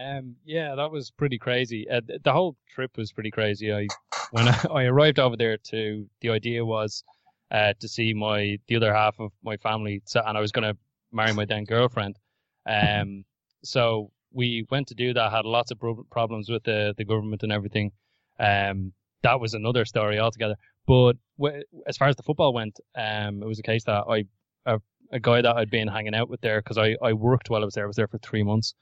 Um, 0.01 0.37
yeah, 0.45 0.75
that 0.77 0.91
was 0.91 1.11
pretty 1.11 1.39
crazy. 1.39 1.89
Uh, 1.89 2.01
the 2.23 2.33
whole 2.33 2.57
trip 2.75 2.97
was 2.97 3.13
pretty 3.13 3.31
crazy. 3.31 3.73
I 3.73 3.87
when 4.31 4.49
I, 4.49 4.65
I 4.71 4.85
arrived 4.85 5.19
over 5.19 5.37
there, 5.37 5.59
to 5.59 6.07
the 6.21 6.31
idea 6.31 6.65
was 6.65 7.05
uh, 7.51 7.75
to 7.81 7.89
see 7.89 8.15
my 8.15 8.59
the 8.69 8.77
other 8.77 8.95
half 8.95 9.19
of 9.19 9.33
my 9.43 9.57
family, 9.57 10.03
so, 10.07 10.23
and 10.25 10.39
I 10.39 10.41
was 10.41 10.53
going 10.53 10.73
to 10.73 10.79
marry 11.13 11.33
my 11.33 11.45
then 11.45 11.65
girlfriend. 11.65 12.17
Um, 12.67 13.25
so 13.63 14.11
we 14.33 14.67
went 14.71 14.89
to 14.89 14.95
do 14.95 15.13
that. 15.15 15.33
Had 15.33 15.45
lots 15.45 15.71
of 15.71 15.79
pro- 15.79 16.07
problems 16.11 16.49
with 16.49 16.63
the 16.65 16.95
the 16.97 17.05
government 17.05 17.43
and 17.43 17.53
everything. 17.53 17.93
Um, 18.39 18.93
that 19.23 19.41
was 19.41 19.55
another 19.55 19.85
story 19.85 20.19
altogether. 20.19 20.57
But 20.87 21.15
w- 21.39 21.63
as 21.87 21.97
far 21.97 22.09
as 22.09 22.17
the 22.17 22.23
football 22.23 22.55
went, 22.55 22.81
um, 22.97 23.43
it 23.43 23.47
was 23.47 23.59
a 23.59 23.63
case 23.63 23.85
that 23.85 24.05
I 24.09 24.25
a, 24.65 24.81
a 25.13 25.21
guy 25.21 25.43
that 25.43 25.57
I'd 25.57 25.71
been 25.71 25.89
hanging 25.89 26.15
out 26.15 26.31
with 26.31 26.41
there 26.41 26.61
because 26.63 26.79
I 26.79 26.97
I 27.03 27.13
worked 27.13 27.51
while 27.51 27.63
I 27.63 27.67
was 27.67 27.75
there. 27.75 27.85
I 27.85 27.87
was 27.89 27.97
there 27.97 28.09
for 28.09 28.19
three 28.19 28.43
months, 28.43 28.75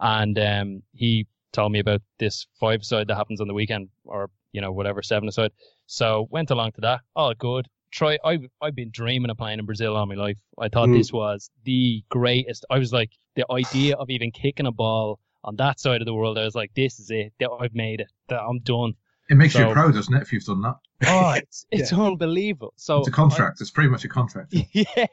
and 0.00 0.38
um, 0.38 0.82
he 0.92 1.26
told 1.52 1.72
me 1.72 1.78
about 1.80 2.00
this 2.18 2.46
five 2.58 2.84
side 2.84 3.08
that 3.08 3.16
happens 3.16 3.40
on 3.40 3.48
the 3.48 3.54
weekend 3.54 3.88
or 4.04 4.30
you 4.52 4.60
know 4.60 4.72
whatever 4.72 5.02
seven 5.02 5.28
aside. 5.28 5.50
So 5.86 6.26
went 6.30 6.50
along 6.50 6.72
to 6.72 6.80
that. 6.82 7.00
Oh, 7.16 7.34
good. 7.34 7.66
Try. 7.92 8.18
I 8.24 8.38
I've 8.62 8.74
been 8.76 8.90
dreaming 8.92 9.30
of 9.30 9.36
playing 9.38 9.58
in 9.58 9.66
Brazil 9.66 9.96
all 9.96 10.06
my 10.06 10.14
life. 10.14 10.38
I 10.58 10.68
thought 10.68 10.88
Mm. 10.88 10.96
this 10.98 11.12
was 11.12 11.50
the 11.64 12.04
greatest. 12.08 12.64
I 12.70 12.78
was 12.78 12.92
like 12.92 13.10
the 13.34 13.44
idea 13.50 13.96
of 13.96 14.10
even 14.10 14.30
kicking 14.30 14.66
a 14.66 14.72
ball 14.72 15.18
on 15.42 15.56
that 15.56 15.80
side 15.80 16.00
of 16.02 16.06
the 16.06 16.14
world. 16.14 16.38
I 16.38 16.44
was 16.44 16.54
like, 16.54 16.70
this 16.74 17.00
is 17.00 17.10
it. 17.10 17.32
That 17.40 17.50
I've 17.60 17.74
made 17.74 18.00
it. 18.00 18.08
That 18.28 18.40
I'm 18.42 18.60
done. 18.60 18.94
It 19.28 19.36
makes 19.36 19.54
you 19.54 19.70
proud, 19.72 19.94
doesn't 19.94 20.12
it, 20.14 20.22
if 20.22 20.32
you've 20.32 20.44
done 20.44 20.60
that? 20.62 20.74
Oh, 21.06 21.30
it's 21.32 21.64
it's 21.72 21.92
unbelievable. 21.92 22.74
So 22.76 22.98
It's 22.98 23.08
a 23.08 23.12
contract. 23.12 23.60
It's 23.60 23.70
pretty 23.70 23.88
much 23.90 24.04
a 24.04 24.08
contract. 24.08 24.54
yeah. 24.72 25.06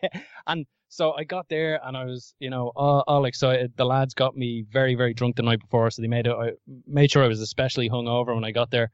And 0.48 0.66
so 0.90 1.14
I 1.14 1.24
got 1.24 1.48
there 1.50 1.80
and 1.86 1.96
I 1.98 2.06
was, 2.06 2.34
you 2.40 2.50
know, 2.50 2.72
all, 2.76 3.04
all 3.08 3.26
excited. 3.26 3.74
The 3.76 3.86
lads 3.86 4.14
got 4.14 4.36
me 4.36 4.66
very, 4.72 4.96
very 4.96 5.14
drunk 5.14 5.36
the 5.36 5.44
night 5.44 5.60
before, 5.60 5.90
so 5.92 6.02
they 6.02 6.08
made 6.08 6.28
it. 6.28 6.32
I 6.34 6.52
made 6.86 7.12
sure 7.12 7.24
I 7.24 7.28
was 7.28 7.42
especially 7.42 7.90
hungover 7.90 8.34
when 8.34 8.44
I 8.44 8.52
got 8.52 8.72
there. 8.72 8.92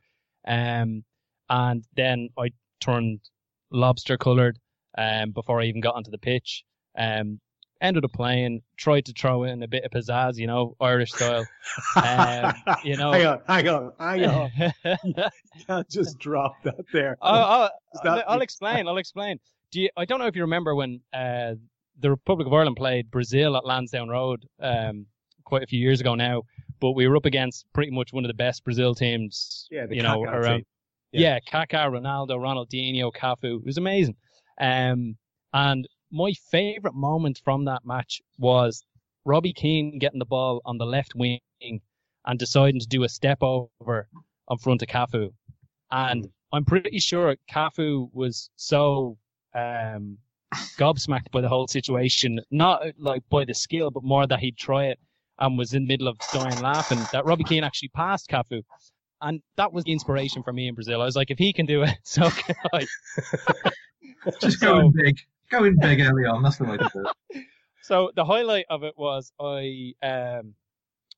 Um, 0.47 1.03
and 1.49 1.83
then 1.95 2.29
I 2.37 2.49
turned 2.79 3.19
lobster 3.71 4.17
coloured 4.17 4.59
um 4.97 5.31
before 5.31 5.59
I 5.59 5.65
even 5.65 5.81
got 5.81 5.95
onto 5.95 6.11
the 6.11 6.17
pitch. 6.17 6.63
Um, 6.97 7.39
ended 7.81 8.05
up 8.05 8.13
playing, 8.13 8.61
tried 8.77 9.05
to 9.05 9.13
throw 9.13 9.43
in 9.43 9.61
a 9.61 9.67
bit 9.67 9.83
of 9.83 9.91
pizzazz, 9.91 10.37
you 10.37 10.47
know, 10.47 10.75
Irish 10.79 11.11
style. 11.11 11.45
Um, 11.95 12.53
you 12.83 12.95
know. 12.95 13.11
hang 13.11 13.25
on, 13.25 13.41
hang 13.47 13.67
on, 13.67 13.91
hang 13.99 14.25
on. 14.25 14.51
You 15.55 15.65
can't 15.67 15.89
just 15.89 16.17
drop 16.17 16.55
that 16.63 16.85
there. 16.91 17.17
I'll, 17.21 17.43
I'll, 17.43 17.69
that- 18.03 18.25
I'll 18.29 18.41
explain. 18.41 18.87
I'll 18.87 18.97
explain. 18.97 19.39
Do 19.71 19.81
you, 19.81 19.89
I 19.97 20.05
don't 20.05 20.19
know 20.19 20.27
if 20.27 20.35
you 20.35 20.43
remember 20.43 20.73
when 20.75 21.01
uh, 21.13 21.55
the 21.99 22.09
Republic 22.09 22.47
of 22.47 22.53
Ireland 22.53 22.77
played 22.77 23.11
Brazil 23.11 23.55
at 23.55 23.65
Lansdowne 23.65 24.09
Road 24.09 24.45
um, 24.59 25.05
quite 25.43 25.63
a 25.63 25.67
few 25.67 25.79
years 25.79 26.01
ago 26.01 26.15
now, 26.15 26.43
but 26.79 26.91
we 26.91 27.07
were 27.07 27.15
up 27.15 27.25
against 27.25 27.65
pretty 27.73 27.91
much 27.91 28.11
one 28.11 28.25
of 28.25 28.29
the 28.29 28.33
best 28.33 28.63
Brazil 28.63 28.95
teams. 28.95 29.67
yeah, 29.71 29.85
the 29.85 29.95
you 29.95 30.03
know, 30.03 30.23
around. 30.23 30.57
team. 30.57 30.65
Yeah. 31.11 31.39
Kaká, 31.39 31.89
Ronaldo, 31.89 32.31
Ronaldinho, 32.31 33.11
Cafu. 33.13 33.57
It 33.57 33.65
was 33.65 33.77
amazing. 33.77 34.15
Um, 34.59 35.17
and 35.53 35.87
my 36.11 36.33
favourite 36.51 36.95
moment 36.95 37.39
from 37.43 37.65
that 37.65 37.85
match 37.85 38.21
was 38.37 38.83
Robbie 39.25 39.53
Keane 39.53 39.99
getting 39.99 40.19
the 40.19 40.25
ball 40.25 40.61
on 40.65 40.77
the 40.77 40.85
left 40.85 41.13
wing 41.15 41.39
and 41.61 42.39
deciding 42.39 42.79
to 42.79 42.87
do 42.87 43.03
a 43.03 43.09
step 43.09 43.39
over 43.41 44.07
in 44.49 44.57
front 44.57 44.81
of 44.81 44.87
Cafu. 44.87 45.33
And 45.91 46.27
I'm 46.51 46.65
pretty 46.65 46.99
sure 46.99 47.35
Cafu 47.51 48.09
was 48.13 48.49
so 48.55 49.17
um, 49.55 50.17
gobsmacked 50.77 51.31
by 51.31 51.41
the 51.41 51.49
whole 51.49 51.67
situation, 51.67 52.39
not 52.51 52.83
like 52.97 53.23
by 53.29 53.45
the 53.45 53.53
skill, 53.53 53.91
but 53.91 54.03
more 54.03 54.25
that 54.27 54.39
he'd 54.39 54.57
try 54.57 54.85
it 54.85 54.99
and 55.39 55.57
was 55.57 55.73
in 55.73 55.83
the 55.83 55.87
middle 55.87 56.07
of 56.07 56.17
dying 56.33 56.59
laughing, 56.61 56.99
that 57.11 57.25
Robbie 57.25 57.43
Keane 57.43 57.63
actually 57.63 57.89
passed 57.89 58.29
Cafu. 58.29 58.61
And 59.21 59.41
that 59.55 59.71
was 59.73 59.83
the 59.85 59.91
inspiration 59.93 60.43
for 60.43 60.51
me 60.53 60.67
in 60.67 60.75
Brazil. 60.75 61.01
I 61.01 61.05
was 61.05 61.15
like, 61.15 61.31
if 61.31 61.37
he 61.39 61.53
can 61.53 61.65
do 61.65 61.83
it, 61.83 61.95
so 62.03 62.29
can 62.29 62.55
I. 62.73 62.85
Just 64.41 64.59
So- 64.59 64.67
going 64.75 64.91
big. 64.95 65.19
Going 65.49 65.75
big 65.79 65.99
early 66.01 66.25
on. 66.25 66.41
That's 66.41 66.57
the 66.57 66.63
way 66.65 66.77
to 66.77 66.89
do 66.93 67.05
it. 67.33 67.43
So 67.85 68.11
the 68.15 68.23
highlight 68.23 68.65
of 68.69 68.83
it 68.83 68.93
was 68.97 69.33
I 69.41 69.93
um 70.01 70.55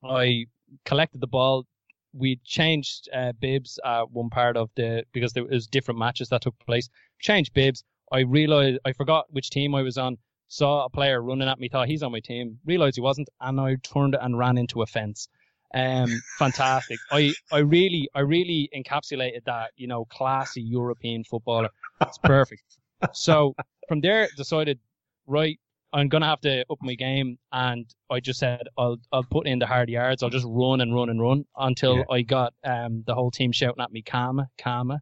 I 0.03 0.45
collected 0.83 1.21
the 1.21 1.27
ball. 1.27 1.67
We 2.11 2.39
changed 2.43 3.07
uh, 3.13 3.33
bibs 3.39 3.77
at 3.85 4.09
one 4.09 4.31
part 4.31 4.57
of 4.57 4.71
the 4.75 5.03
because 5.13 5.33
there 5.33 5.43
was 5.45 5.67
different 5.67 5.99
matches 5.99 6.29
that 6.29 6.41
took 6.41 6.57
place. 6.65 6.89
Changed 7.19 7.53
bibs. 7.53 7.83
I 8.15 8.21
realized 8.21 8.79
I 8.85 8.93
forgot 8.93 9.25
which 9.31 9.49
team 9.49 9.75
I 9.75 9.81
was 9.81 9.97
on. 9.97 10.17
Saw 10.47 10.85
a 10.85 10.89
player 10.89 11.21
running 11.21 11.49
at 11.49 11.59
me, 11.59 11.67
thought 11.67 11.87
he's 11.87 12.03
on 12.03 12.11
my 12.11 12.21
team. 12.21 12.59
Realized 12.65 12.95
he 12.95 13.01
wasn't, 13.01 13.29
and 13.41 13.59
I 13.59 13.75
turned 13.83 14.15
and 14.19 14.37
ran 14.37 14.57
into 14.57 14.81
a 14.83 14.85
fence. 14.85 15.27
Um, 15.73 16.21
fantastic. 16.39 16.99
I 17.11 17.33
I 17.51 17.59
really 17.59 18.07
I 18.15 18.21
really 18.21 18.69
encapsulated 18.73 19.43
that 19.45 19.71
you 19.75 19.87
know 19.87 20.05
classy 20.05 20.61
European 20.61 21.23
footballer. 21.25 21.69
It's 22.07 22.17
perfect. 22.19 22.63
So 23.11 23.55
from 23.87 23.99
there 24.01 24.29
decided 24.37 24.79
right 25.27 25.59
I'm 25.91 26.09
gonna 26.09 26.27
have 26.27 26.41
to 26.41 26.65
up 26.69 26.77
my 26.81 26.95
game, 26.95 27.37
and 27.51 27.85
I 28.09 28.19
just 28.19 28.39
said 28.39 28.67
I'll 28.77 28.97
I'll 29.11 29.23
put 29.23 29.47
in 29.47 29.59
the 29.59 29.65
hard 29.67 29.89
yards. 29.89 30.23
I'll 30.23 30.29
just 30.29 30.45
run 30.47 30.81
and 30.81 30.93
run 30.93 31.09
and 31.09 31.21
run 31.21 31.45
until 31.57 31.99
Yeah. 31.99 32.15
I 32.15 32.21
got 32.21 32.53
um 32.63 33.03
the 33.07 33.15
whole 33.15 33.31
team 33.31 33.51
shouting 33.51 33.81
at 33.81 33.91
me, 33.91 34.01
"Calma, 34.01 34.47
calma, 34.57 35.01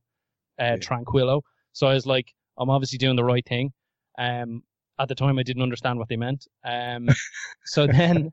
uh, 0.59 0.63
Yeah. 0.63 0.77
tranquilo." 0.77 1.41
So 1.73 1.87
I 1.87 1.93
was 1.95 2.05
like, 2.05 2.33
I'm 2.57 2.69
obviously 2.69 2.97
doing 2.97 3.15
the 3.15 3.23
right 3.23 3.45
thing. 3.45 3.71
Um, 4.17 4.63
at 4.99 5.07
the 5.07 5.15
time 5.15 5.39
I 5.39 5.43
didn't 5.43 5.63
understand 5.63 5.97
what 5.97 6.07
they 6.07 6.15
meant. 6.15 6.47
Um, 6.63 7.09
so 7.65 7.87
then 7.87 8.31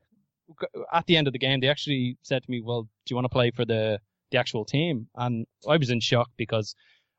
at 0.92 1.06
the 1.06 1.16
end 1.16 1.26
of 1.26 1.32
the 1.32 1.38
game, 1.38 1.60
they 1.60 1.68
actually 1.68 2.16
said 2.22 2.42
to 2.42 2.50
me, 2.50 2.60
"Well, 2.60 2.82
do 2.82 2.88
you 3.10 3.16
want 3.16 3.24
to 3.24 3.30
play 3.30 3.50
for 3.50 3.64
the 3.64 3.98
the 4.30 4.38
actual 4.38 4.64
team?" 4.64 5.08
And 5.16 5.46
I 5.68 5.76
was 5.76 5.90
in 5.90 6.00
shock 6.00 6.30
because 6.36 6.74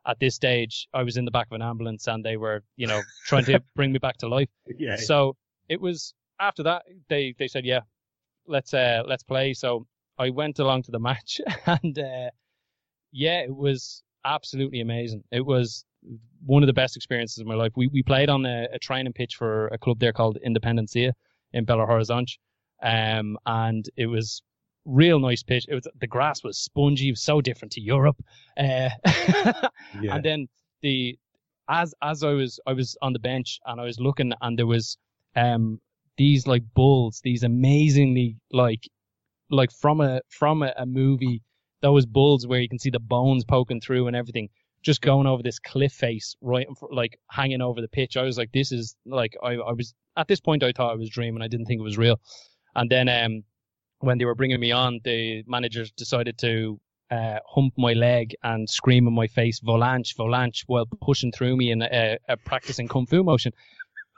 at 0.07 0.19
this 0.19 0.35
stage 0.35 0.87
I 0.93 1.03
was 1.03 1.17
in 1.17 1.25
the 1.25 1.31
back 1.31 1.47
of 1.47 1.53
an 1.53 1.61
ambulance 1.61 2.07
and 2.07 2.25
they 2.25 2.37
were, 2.37 2.63
you 2.75 2.87
know, 2.87 3.01
trying 3.25 3.45
to 3.45 3.61
bring 3.75 3.91
me 3.91 3.99
back 3.99 4.17
to 4.17 4.27
life. 4.27 4.49
Yeah. 4.77 4.95
So 4.95 5.35
it 5.69 5.79
was 5.79 6.13
after 6.39 6.63
that 6.63 6.83
they 7.07 7.35
they 7.37 7.47
said 7.47 7.65
yeah, 7.65 7.81
let's 8.47 8.73
uh 8.73 9.03
let's 9.05 9.23
play. 9.23 9.53
So 9.53 9.85
I 10.17 10.29
went 10.29 10.59
along 10.59 10.83
to 10.83 10.91
the 10.91 10.99
match 11.09 11.39
and 11.65 11.97
uh 11.97 12.29
yeah, 13.11 13.41
it 13.41 13.55
was 13.55 14.03
absolutely 14.25 14.81
amazing. 14.81 15.23
It 15.31 15.45
was 15.45 15.85
one 16.45 16.63
of 16.63 16.67
the 16.67 16.73
best 16.73 16.95
experiences 16.95 17.39
of 17.39 17.47
my 17.47 17.55
life. 17.55 17.71
We 17.75 17.87
we 17.87 18.03
played 18.03 18.29
on 18.29 18.45
a, 18.45 18.67
a 18.73 18.79
training 18.79 19.13
pitch 19.13 19.35
for 19.35 19.67
a 19.67 19.77
club 19.77 19.99
there 19.99 20.13
called 20.13 20.37
Independencia 20.45 21.13
in 21.53 21.65
Belo 21.65 21.87
Horizonte, 21.87 22.37
um, 22.81 23.37
and 23.45 23.89
it 23.95 24.07
was 24.07 24.41
real 24.85 25.19
nice 25.19 25.43
pitch. 25.43 25.65
It 25.67 25.75
was 25.75 25.87
the 25.99 26.07
grass 26.07 26.43
was 26.43 26.57
spongy, 26.57 27.09
it 27.09 27.13
was 27.13 27.21
so 27.21 27.41
different 27.41 27.71
to 27.73 27.81
Europe. 27.81 28.17
Uh, 28.57 28.89
yeah. 30.01 30.15
and 30.15 30.23
then 30.23 30.47
the 30.81 31.17
as 31.69 31.93
as 32.01 32.23
I 32.23 32.31
was 32.31 32.59
I 32.65 32.73
was 32.73 32.97
on 33.01 33.13
the 33.13 33.19
bench 33.19 33.59
and 33.65 33.79
I 33.79 33.83
was 33.83 33.99
looking 33.99 34.33
and 34.41 34.57
there 34.57 34.67
was 34.67 34.97
um 35.35 35.79
these 36.17 36.47
like 36.47 36.63
bulls, 36.73 37.21
these 37.23 37.43
amazingly 37.43 38.37
like 38.51 38.87
like 39.49 39.71
from 39.71 40.01
a 40.01 40.21
from 40.29 40.63
a, 40.63 40.73
a 40.77 40.85
movie 40.85 41.41
those 41.81 42.05
bulls 42.05 42.45
where 42.45 42.59
you 42.59 42.69
can 42.69 42.79
see 42.79 42.91
the 42.91 42.99
bones 42.99 43.43
poking 43.43 43.81
through 43.81 44.07
and 44.07 44.15
everything 44.15 44.47
just 44.81 45.01
going 45.01 45.27
over 45.27 45.43
this 45.43 45.59
cliff 45.59 45.91
face 45.91 46.35
right 46.41 46.67
like 46.91 47.17
hanging 47.29 47.61
over 47.61 47.81
the 47.81 47.87
pitch. 47.87 48.17
I 48.17 48.23
was 48.23 48.37
like 48.37 48.51
this 48.51 48.71
is 48.71 48.95
like 49.05 49.35
I, 49.43 49.53
I 49.53 49.73
was 49.73 49.93
at 50.17 50.27
this 50.27 50.41
point 50.41 50.63
i 50.63 50.71
thought 50.71 50.91
i 50.91 50.95
was 50.95 51.09
dreaming. 51.09 51.41
I 51.41 51.47
didn't 51.47 51.65
think 51.65 51.79
it 51.79 51.83
was 51.83 51.97
real. 51.97 52.19
And 52.75 52.89
then 52.89 53.07
um 53.09 53.43
when 53.99 54.17
they 54.17 54.25
were 54.25 54.35
bringing 54.35 54.59
me 54.59 54.71
on 54.71 54.99
the 55.03 55.43
managers 55.47 55.91
decided 55.91 56.37
to 56.39 56.79
uh, 57.11 57.39
hump 57.45 57.73
my 57.77 57.91
leg 57.93 58.33
and 58.41 58.69
scream 58.69 59.05
in 59.05 59.13
my 59.13 59.27
face 59.27 59.59
volante 59.59 60.15
volante 60.17 60.63
while 60.67 60.85
pushing 61.01 61.31
through 61.31 61.57
me 61.57 61.69
in 61.69 61.81
a, 61.81 62.17
practicing 62.45 62.87
kung 62.87 63.05
fu 63.05 63.21
motion. 63.21 63.51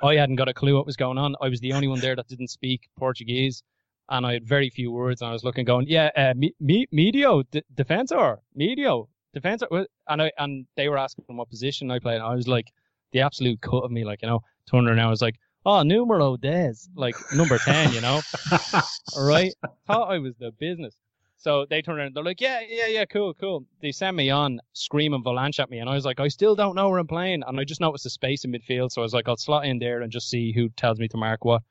I 0.03 0.15
hadn't 0.15 0.35
got 0.35 0.47
a 0.47 0.53
clue 0.53 0.75
what 0.75 0.85
was 0.85 0.95
going 0.95 1.17
on. 1.17 1.35
I 1.41 1.49
was 1.49 1.59
the 1.59 1.73
only 1.73 1.87
one 1.87 1.99
there 2.01 2.15
that 2.15 2.27
didn't 2.27 2.49
speak 2.49 2.87
portuguese 2.97 3.63
and 4.09 4.25
I 4.25 4.33
had 4.33 4.45
very 4.45 4.69
few 4.69 4.91
words, 4.91 5.21
and 5.21 5.29
I 5.29 5.33
was 5.33 5.43
looking, 5.43 5.65
going, 5.65 5.87
"Yeah, 5.87 6.09
uh, 6.15 6.33
me, 6.35 6.53
me, 6.59 6.85
medio, 6.91 7.43
d- 7.43 7.63
defensor, 7.73 8.37
medio, 8.53 9.07
defensor," 9.35 9.67
Well, 9.69 9.85
and 10.07 10.21
I 10.21 10.31
and 10.37 10.65
they 10.75 10.89
were 10.89 10.97
asking 10.97 11.25
from 11.25 11.37
what 11.37 11.49
position 11.49 11.91
I 11.91 11.99
played, 11.99 12.15
and 12.15 12.23
I 12.23 12.35
was 12.35 12.47
like, 12.47 12.71
the 13.11 13.21
absolute 13.21 13.61
cut 13.61 13.83
of 13.83 13.91
me, 13.91 14.03
like 14.03 14.21
you 14.21 14.27
know, 14.27 14.41
turning 14.69 14.89
around, 14.89 14.99
I 14.99 15.09
was 15.09 15.21
like, 15.21 15.35
"Oh, 15.65 15.83
numero 15.83 16.35
des, 16.37 16.73
like 16.95 17.15
number 17.33 17.57
ten, 17.59 17.93
you 17.93 18.01
know, 18.01 18.21
right? 19.17 19.53
Thought 19.87 20.11
I 20.11 20.19
was 20.19 20.33
the 20.39 20.51
business. 20.59 20.95
So 21.37 21.65
they 21.69 21.81
turned 21.81 21.99
around, 21.99 22.15
they're 22.15 22.23
like, 22.23 22.41
"Yeah, 22.41 22.61
yeah, 22.67 22.87
yeah, 22.87 23.05
cool, 23.05 23.33
cool." 23.33 23.65
They 23.81 23.91
sent 23.91 24.15
me 24.15 24.29
on 24.29 24.59
screaming 24.73 25.23
Volante 25.23 25.59
at 25.59 25.69
me, 25.69 25.79
and 25.79 25.89
I 25.89 25.93
was 25.93 26.05
like, 26.05 26.19
"I 26.19 26.27
still 26.27 26.55
don't 26.55 26.75
know 26.75 26.89
where 26.89 26.99
I'm 26.99 27.07
playing," 27.07 27.43
and 27.45 27.59
I 27.59 27.63
just 27.63 27.81
noticed 27.81 28.05
the 28.05 28.09
space 28.09 28.45
in 28.45 28.51
midfield, 28.51 28.91
so 28.91 29.01
I 29.01 29.03
was 29.03 29.13
like, 29.13 29.27
"I'll 29.27 29.37
slot 29.37 29.65
in 29.65 29.79
there 29.79 30.01
and 30.01 30.11
just 30.11 30.29
see 30.29 30.53
who 30.53 30.69
tells 30.69 30.99
me 30.99 31.07
to 31.09 31.17
mark 31.17 31.45
what." 31.45 31.61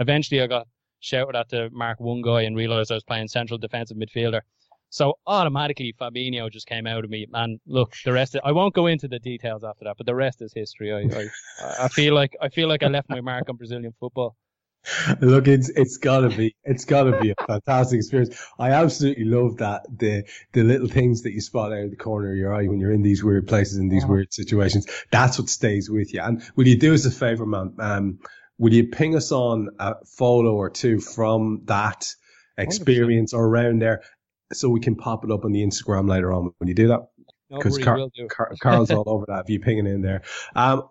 Eventually, 0.00 0.40
I 0.40 0.46
got 0.46 0.66
shouted 1.00 1.36
at 1.36 1.48
to 1.50 1.70
mark 1.70 1.98
one 2.00 2.22
guy 2.22 2.42
and 2.42 2.56
realized 2.56 2.90
I 2.90 2.94
was 2.94 3.04
playing 3.04 3.28
central 3.28 3.58
defensive 3.58 3.96
midfielder. 3.96 4.40
So 4.90 5.14
automatically 5.26 5.94
Fabinho 5.98 6.50
just 6.50 6.66
came 6.66 6.86
out 6.86 7.04
of 7.04 7.10
me. 7.10 7.26
And 7.32 7.60
look, 7.66 7.94
the 8.04 8.12
rest 8.12 8.34
of, 8.34 8.42
I 8.44 8.52
won't 8.52 8.74
go 8.74 8.86
into 8.86 9.08
the 9.08 9.18
details 9.20 9.64
after 9.64 9.84
that, 9.84 9.96
but 9.96 10.06
the 10.06 10.14
rest 10.14 10.42
is 10.42 10.52
history. 10.52 10.92
I, 10.92 11.08
I 11.16 11.84
I 11.84 11.88
feel 11.88 12.14
like 12.14 12.36
I 12.40 12.48
feel 12.48 12.68
like 12.68 12.82
I 12.82 12.88
left 12.88 13.08
my 13.08 13.20
mark 13.20 13.48
on 13.48 13.56
Brazilian 13.56 13.94
football. 13.98 14.36
Look, 15.20 15.46
it's 15.46 15.68
it's 15.68 15.98
gotta 15.98 16.30
be 16.30 16.56
it's 16.64 16.84
gotta 16.86 17.20
be 17.20 17.30
a 17.30 17.34
fantastic 17.46 17.98
experience. 17.98 18.34
I 18.58 18.70
absolutely 18.70 19.24
love 19.24 19.58
that 19.58 19.86
the 19.96 20.24
the 20.52 20.62
little 20.64 20.88
things 20.88 21.22
that 21.22 21.32
you 21.32 21.40
spot 21.40 21.72
out 21.72 21.84
of 21.84 21.90
the 21.90 21.96
corner 21.96 22.32
of 22.32 22.36
your 22.38 22.52
eye 22.54 22.66
when 22.66 22.80
you're 22.80 22.92
in 22.92 23.02
these 23.02 23.22
weird 23.22 23.46
places 23.46 23.76
in 23.78 23.88
these 23.88 24.04
Yeah. 24.04 24.10
weird 24.10 24.32
situations. 24.32 24.86
That's 25.12 25.38
what 25.38 25.48
stays 25.50 25.90
with 25.90 26.14
you. 26.14 26.20
And 26.22 26.42
will 26.56 26.66
you 26.66 26.78
do 26.78 26.94
us 26.94 27.04
a 27.04 27.10
favor, 27.10 27.46
man? 27.46 27.74
Um, 27.78 28.18
will 28.58 28.72
you 28.72 28.88
ping 28.88 29.14
us 29.16 29.30
on 29.32 29.68
a 29.78 29.94
photo 30.06 30.54
or 30.54 30.70
two 30.70 30.98
from 30.98 31.62
that 31.66 32.06
experience 32.56 33.32
100%. 33.32 33.38
or 33.38 33.46
around 33.46 33.82
there, 33.82 34.02
so 34.52 34.68
we 34.68 34.80
can 34.80 34.96
pop 34.96 35.24
it 35.24 35.30
up 35.30 35.44
on 35.44 35.52
the 35.52 35.64
Instagram 35.64 36.08
later 36.08 36.32
on 36.32 36.52
when 36.58 36.68
you 36.68 36.74
do 36.74 36.88
that. 36.88 37.08
Because 37.50 37.78
Car- 37.84 37.96
Car- 38.28 38.52
Karl's 38.60 38.90
all 38.90 39.04
over 39.06 39.24
that. 39.28 39.44
If 39.44 39.50
you 39.50 39.60
ping 39.60 39.78
it 39.78 39.86
in 39.86 40.02
there, 40.02 40.22
um, 40.54 40.84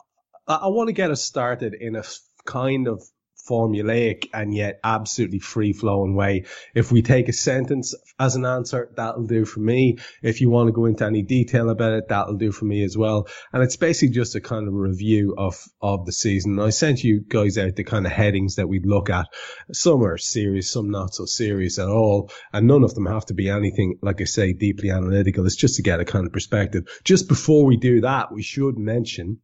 I, 0.48 0.56
I 0.56 0.68
want 0.68 0.88
to 0.88 0.94
get 0.94 1.12
us 1.12 1.22
started 1.24 1.74
in 1.74 1.96
a 1.96 2.04
kind 2.46 2.88
of 2.88 3.02
formulaic 3.50 4.30
and 4.34 4.54
yet 4.54 4.80
absolutely 4.84 5.40
free 5.40 5.74
flowing 5.74 6.16
way. 6.16 6.46
If 6.76 6.92
we 6.92 7.02
take 7.02 7.30
a 7.30 7.34
sentence 7.34 7.96
as 8.20 8.36
an 8.36 8.46
answer, 8.46 8.92
that'll 8.96 9.26
do 9.26 9.46
for 9.46 9.60
me. 9.60 9.98
If 10.22 10.42
you 10.42 10.50
want 10.50 10.68
to 10.68 10.74
go 10.74 10.86
into 10.86 11.06
any 11.06 11.22
detail 11.22 11.70
about 11.70 11.94
it, 11.94 12.10
that'll 12.10 12.38
do 12.38 12.52
for 12.52 12.66
me 12.66 12.84
as 12.84 12.98
well. 12.98 13.28
And 13.52 13.64
it's 13.64 13.78
basically 13.78 14.14
just 14.14 14.36
a 14.36 14.42
kind 14.42 14.68
of 14.68 14.74
review 14.74 15.36
of, 15.38 15.56
of 15.82 16.06
the 16.06 16.12
season. 16.12 16.60
I 16.60 16.70
sent 16.70 17.04
you 17.04 17.22
guys 17.22 17.58
out 17.58 17.76
the 17.76 17.84
kind 17.84 18.06
of 18.06 18.12
headings 18.12 18.56
that 18.56 18.68
we'd 18.68 18.86
look 18.86 19.10
at. 19.10 19.28
Some 19.74 20.04
are 20.04 20.18
serious, 20.18 20.72
some 20.72 20.92
not 20.92 21.16
so 21.16 21.26
serious 21.26 21.80
at 21.80 21.88
all. 21.88 22.32
And 22.54 22.68
none 22.68 22.84
of 22.84 22.94
them 22.94 23.06
have 23.06 23.26
to 23.28 23.34
be 23.34 23.50
anything, 23.50 23.98
like 24.02 24.22
I 24.22 24.26
say, 24.26 24.54
deeply 24.54 24.92
analytical. 24.92 25.46
It's 25.46 25.56
just 25.56 25.78
to 25.78 25.82
get 25.82 26.00
a 26.00 26.06
kind 26.06 26.26
of 26.26 26.34
perspective. 26.34 26.88
Just 27.04 27.28
before 27.28 27.66
we 27.66 27.78
do 27.78 28.02
that, 28.02 28.32
we 28.32 28.44
should 28.44 28.78
mention 28.78 29.40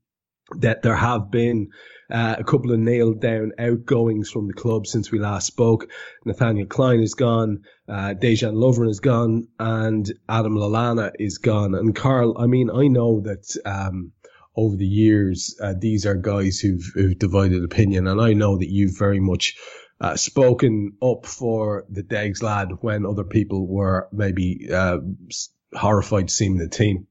that 0.52 0.82
there 0.82 0.96
have 0.96 1.32
been 1.32 1.70
uh, 2.12 2.36
a 2.38 2.44
couple 2.44 2.72
of 2.72 2.80
nailed 2.80 3.20
down 3.20 3.52
outgoings 3.58 4.30
from 4.30 4.48
the 4.48 4.54
club 4.54 4.86
since 4.86 5.12
we 5.12 5.20
last 5.20 5.48
spoke. 5.48 5.90
Nathaniel 6.24 6.68
Clyne 6.68 7.02
is 7.02 7.16
gone, 7.16 7.64
uh, 7.90 8.14
Dejan 8.14 8.54
Lovren 8.54 8.90
is 8.90 9.00
gone, 9.00 9.48
and 9.60 10.12
Adam 10.30 10.56
Lallana 10.56 11.12
is 11.20 11.40
gone. 11.40 11.74
And 11.74 11.96
Karl, 11.96 12.38
I 12.38 12.46
mean, 12.46 12.70
I 12.70 12.88
know 12.88 13.22
that, 13.22 13.56
um, 13.66 14.12
over 14.58 14.78
the 14.78 14.86
years, 14.86 15.58
uh, 15.62 15.74
these 15.78 16.06
are 16.06 16.16
guys 16.16 16.60
who've, 16.60 16.90
who've 16.94 17.20
divided 17.20 17.64
opinion, 17.64 18.08
and 18.08 18.22
I 18.22 18.34
know 18.34 18.58
that 18.58 18.70
you've 18.70 18.98
very 18.98 19.20
much 19.20 19.58
uh, 20.00 20.16
spoken 20.16 20.94
up 21.02 21.26
for 21.26 21.86
the 21.90 22.04
Degs 22.04 22.44
lad 22.44 22.70
when 22.82 23.06
other 23.06 23.24
people 23.24 23.68
were 23.68 24.08
maybe 24.12 24.70
uh, 24.72 25.00
horrified 25.74 26.30
seeing 26.30 26.58
the 26.58 26.70
team. 26.70 27.08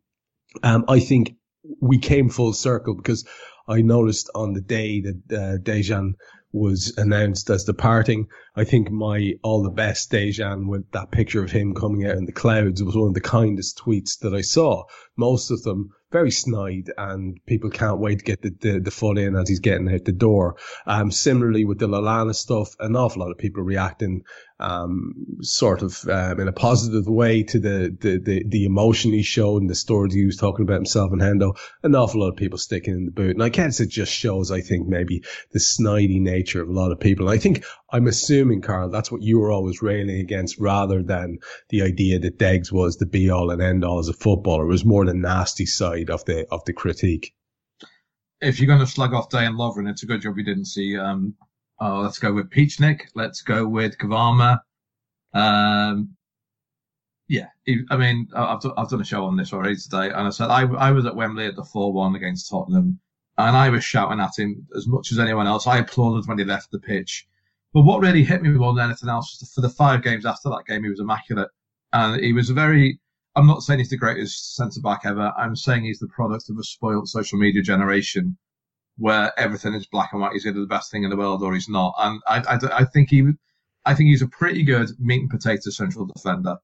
Um, 0.62 0.85
I 0.88 1.00
think 1.00 1.37
we 1.80 1.99
came 1.99 2.28
full 2.28 2.52
circle 2.52 2.94
because 2.94 3.26
I 3.66 3.80
noticed 3.80 4.30
on 4.35 4.52
the 4.52 4.61
day 4.61 5.00
that 5.00 5.16
uh, 5.30 5.59
Dejan 5.59 6.14
was 6.52 6.94
announced 6.97 7.50
as 7.50 7.64
departing, 7.64 8.28
I 8.54 8.62
think 8.62 8.90
my 8.90 9.33
all 9.42 9.62
the 9.62 9.71
best 9.71 10.12
Dejan 10.12 10.68
with 10.68 10.88
that 10.92 11.11
picture 11.11 11.42
of 11.42 11.50
him 11.50 11.75
coming 11.75 12.06
out 12.06 12.16
in 12.16 12.26
the 12.26 12.33
clouds 12.33 12.83
was 12.83 12.94
one 12.94 13.09
of 13.09 13.14
the 13.14 13.21
kindest 13.21 13.78
tweets 13.78 14.21
that 14.21 14.35
I 14.35 14.42
saw. 14.42 14.85
Most 15.16 15.50
of 15.50 15.62
them 15.64 15.90
very 16.12 16.30
snide 16.30 16.92
and 16.97 17.40
people 17.44 17.71
can't 17.71 17.99
wait 17.99 18.21
to 18.21 18.25
get 18.25 18.40
the, 18.40 18.54
the, 18.61 18.78
the 18.78 18.90
foot 18.92 19.18
in 19.18 19.35
as 19.35 19.49
he's 19.49 19.59
getting 19.59 19.92
out 19.92 20.04
the 20.04 20.12
door. 20.12 20.54
Um, 20.87 21.11
similarly 21.11 21.64
with 21.64 21.80
the 21.80 21.88
Lallana 21.88 22.37
stuff, 22.37 22.76
an 22.78 22.94
awful 22.94 23.23
lot 23.23 23.33
of 23.33 23.38
people 23.38 23.64
reacting 23.64 24.23
um, 24.64 25.14
sort 25.42 25.83
of 25.83 26.09
um, 26.09 26.40
in 26.40 26.49
a 26.49 26.52
positive 26.52 27.06
way 27.06 27.42
to 27.42 27.59
the, 27.59 27.97
the, 28.00 28.18
the, 28.18 28.44
the 28.49 28.64
emotion 28.64 29.12
he 29.12 29.23
showed 29.23 29.61
and 29.61 29.68
the 29.68 29.75
stories 29.75 30.14
he 30.14 30.25
was 30.25 30.38
talking 30.38 30.62
about 30.62 30.76
himself 30.76 31.12
and 31.12 31.21
Hendo. 31.21 31.56
An 31.83 31.94
awful 31.94 32.21
lot 32.21 32.30
of 32.30 32.37
people 32.37 32.59
sticking 32.59 32.94
in 32.94 33.04
the 33.04 33.11
boot. 33.11 33.33
And 33.33 33.42
I 33.42 33.50
guess 33.50 33.80
it 33.80 33.90
just 33.90 34.12
shows, 34.12 34.50
I 34.50 34.62
think, 34.62 34.88
maybe 34.88 35.23
the 35.52 35.59
snidey 35.59 36.21
nature 36.21 36.62
of 36.62 36.68
a 36.68 36.73
lot 36.73 36.92
of 36.92 37.00
people. 37.00 37.28
And 37.28 37.35
I 37.35 37.38
think, 37.38 37.64
I'm 37.90 38.06
assuming, 38.06 38.62
Karl, 38.62 38.88
that's 38.88 39.12
what 39.12 39.23
you 39.23 39.38
were 39.38 39.52
always 39.52 39.83
railing 39.83 40.18
against 40.21 40.59
rather 40.59 41.02
than 41.02 41.38
the 41.68 41.83
idea 41.83 42.18
that 42.21 42.38
Degs 42.38 42.73
was 42.73 42.97
the 42.97 43.06
be 43.06 43.30
all 43.30 43.50
and 43.50 43.61
end 43.61 43.85
all 43.85 43.99
as 43.99 44.09
a 44.09 44.14
footballer. 44.14 44.64
It 44.64 44.68
was 44.68 44.85
more 44.85 45.04
the 45.04 45.14
nasty 45.14 45.66
side 45.66 46.09
of 46.09 46.25
the, 46.25 46.47
of 46.50 46.64
the 46.64 46.73
critique. 46.73 47.35
If 48.40 48.61
you're 48.61 48.66
going 48.66 48.80
to 48.80 48.87
slug 48.87 49.12
off 49.12 49.28
Dejan 49.28 49.56
Lovren, 49.56 49.90
it's 49.90 50.02
a 50.02 50.06
good 50.06 50.23
job 50.23 50.38
you 50.38 50.44
didn't 50.44 50.66
see 50.66 50.99
um, 50.99 51.35
Oh, 51.87 52.00
let's 52.00 52.19
go 52.19 52.33
with 52.33 52.49
Piechnik. 52.49 53.11
Let's 53.14 53.43
go 53.43 53.67
with 53.69 53.99
Kvarme. 53.99 54.59
Um, 55.35 56.17
yeah, 57.29 57.49
I 57.91 57.99
mean, 57.99 58.26
I've, 58.35 58.61
I've 58.79 58.88
done 58.88 59.03
a 59.03 59.05
show 59.05 59.27
on 59.27 59.37
this 59.37 59.53
already 59.53 59.77
today, 59.77 60.07
and 60.07 60.27
I 60.27 60.31
said 60.31 60.49
I, 60.49 60.62
I 60.62 60.92
was 60.92 61.05
at 61.05 61.14
Wembley 61.14 61.44
at 61.44 61.57
the 61.57 61.64
4 61.64 61.92
1 61.92 62.14
against 62.14 62.49
Tottenham, 62.49 63.01
and 63.37 63.55
I 63.55 63.68
was 63.68 63.85
shouting 63.85 64.18
at 64.18 64.38
him 64.38 64.66
as 64.75 64.87
much 64.87 65.12
as 65.12 65.18
anyone 65.18 65.47
else. 65.47 65.66
I 65.66 65.77
applauded 65.77 66.27
when 66.27 66.38
he 66.38 66.44
left 66.47 66.70
the 66.70 66.79
pitch. 66.79 67.27
But 67.75 67.83
what 67.83 68.01
really 68.01 68.25
hit 68.25 68.40
me 68.40 68.49
more 68.49 68.73
than 68.73 68.87
anything 68.87 69.11
else 69.11 69.38
was 69.38 69.53
for 69.53 69.61
the 69.61 69.68
five 69.68 70.03
games 70.03 70.25
after 70.25 70.49
that 70.49 70.64
game, 70.66 70.85
he 70.85 70.90
was 70.90 71.01
immaculate. 71.01 71.51
And 71.92 72.18
he 72.18 72.33
was 72.33 72.49
a 72.49 72.55
very, 72.55 72.99
I'm 73.37 73.47
not 73.47 73.62
saying 73.62 73.81
he's 73.81 73.90
the 73.90 73.99
greatest 73.99 74.57
centre 74.57 74.81
back 74.81 75.03
ever. 75.05 75.35
I'm 75.37 75.55
saying 75.55 75.85
he's 75.85 75.99
the 75.99 76.09
product 76.09 76.49
of 76.49 76.57
a 76.57 76.64
spoiled 76.64 77.11
social 77.11 77.38
media 77.38 77.61
generation 77.61 78.38
where 78.96 79.33
everything 79.38 79.74
is 79.74 79.87
black 79.87 80.11
and 80.12 80.20
white. 80.20 80.33
He's 80.33 80.46
either 80.46 80.61
the 80.61 80.66
best 80.66 80.90
thing 80.90 81.04
in 81.04 81.11
the 81.11 81.16
world 81.16 81.42
or 81.42 81.54
he's 81.54 81.68
not. 81.68 81.94
And 81.98 82.20
I, 82.26 82.38
I, 82.40 82.80
I 82.80 82.85
think 82.85 83.11
he, 83.11 83.26
I 83.85 83.94
think 83.94 84.09
he's 84.09 84.22
a 84.22 84.28
pretty 84.28 84.62
good 84.62 84.90
meat 84.98 85.22
and 85.22 85.30
potato 85.30 85.70
central 85.70 86.07
defender. 86.07 86.57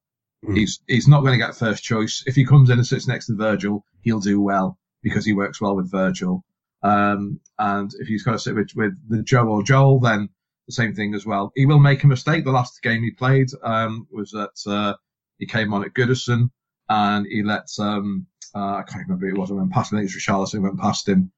Mm. 0.44 0.56
He's 0.56 0.80
he's 0.86 1.08
not 1.08 1.20
going 1.20 1.38
to 1.38 1.44
get 1.44 1.56
first 1.56 1.82
choice. 1.82 2.22
If 2.26 2.34
he 2.34 2.46
comes 2.46 2.70
in 2.70 2.78
and 2.78 2.86
sits 2.86 3.06
next 3.06 3.26
to 3.26 3.36
Virgil, 3.36 3.84
he'll 4.02 4.20
do 4.20 4.40
well 4.40 4.78
because 5.02 5.24
he 5.24 5.32
works 5.32 5.60
well 5.60 5.76
with 5.76 5.90
Virgil. 5.90 6.44
Um, 6.82 7.40
and 7.58 7.90
if 7.98 8.08
he's 8.08 8.22
got 8.22 8.32
to 8.32 8.38
sit 8.38 8.54
with, 8.54 8.70
with 8.74 8.92
the 9.08 9.22
Joe 9.22 9.48
or 9.48 9.62
Joel, 9.62 10.00
then 10.00 10.30
the 10.66 10.72
same 10.72 10.94
thing 10.94 11.14
as 11.14 11.26
well. 11.26 11.52
He 11.54 11.66
will 11.66 11.78
make 11.78 12.04
a 12.04 12.06
mistake. 12.06 12.44
The 12.44 12.52
last 12.52 12.80
game 12.82 13.02
he 13.02 13.10
played 13.10 13.48
um, 13.62 14.06
was 14.10 14.30
that 14.30 14.70
uh, 14.70 14.94
he 15.38 15.46
came 15.46 15.74
on 15.74 15.84
at 15.84 15.92
Goodison 15.92 16.50
and 16.88 17.26
he 17.26 17.42
let 17.42 17.68
um, 17.78 18.26
uh, 18.54 18.76
I 18.76 18.82
can't 18.82 19.06
remember 19.06 19.28
who 19.28 19.34
it 19.34 19.38
was. 19.38 19.50
I 19.50 19.54
went 19.54 19.72
past. 19.72 19.92
I 19.92 19.98
think 19.98 20.10
it 20.10 20.14
was 20.14 20.24
Richarlison 20.24 20.62
went 20.62 20.80
past 20.80 21.08
him 21.08 21.32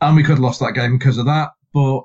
and 0.00 0.16
we 0.16 0.22
could 0.22 0.32
have 0.32 0.40
lost 0.40 0.60
that 0.60 0.74
game 0.74 0.98
because 0.98 1.18
of 1.18 1.26
that. 1.26 1.50
But 1.72 2.02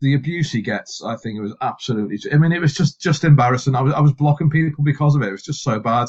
the 0.00 0.14
abuse 0.14 0.52
he 0.52 0.60
gets, 0.60 1.02
I 1.02 1.16
think 1.16 1.38
it 1.38 1.42
was 1.42 1.54
absolutely. 1.60 2.18
I 2.32 2.36
mean, 2.36 2.52
it 2.52 2.60
was 2.60 2.74
just 2.74 3.00
just 3.00 3.24
embarrassing. 3.24 3.74
I 3.74 3.82
was 3.82 3.94
I 3.94 4.00
was 4.00 4.12
blocking 4.12 4.50
people 4.50 4.84
because 4.84 5.14
of 5.14 5.22
it. 5.22 5.28
It 5.28 5.32
was 5.32 5.42
just 5.42 5.62
so 5.62 5.78
bad. 5.78 6.08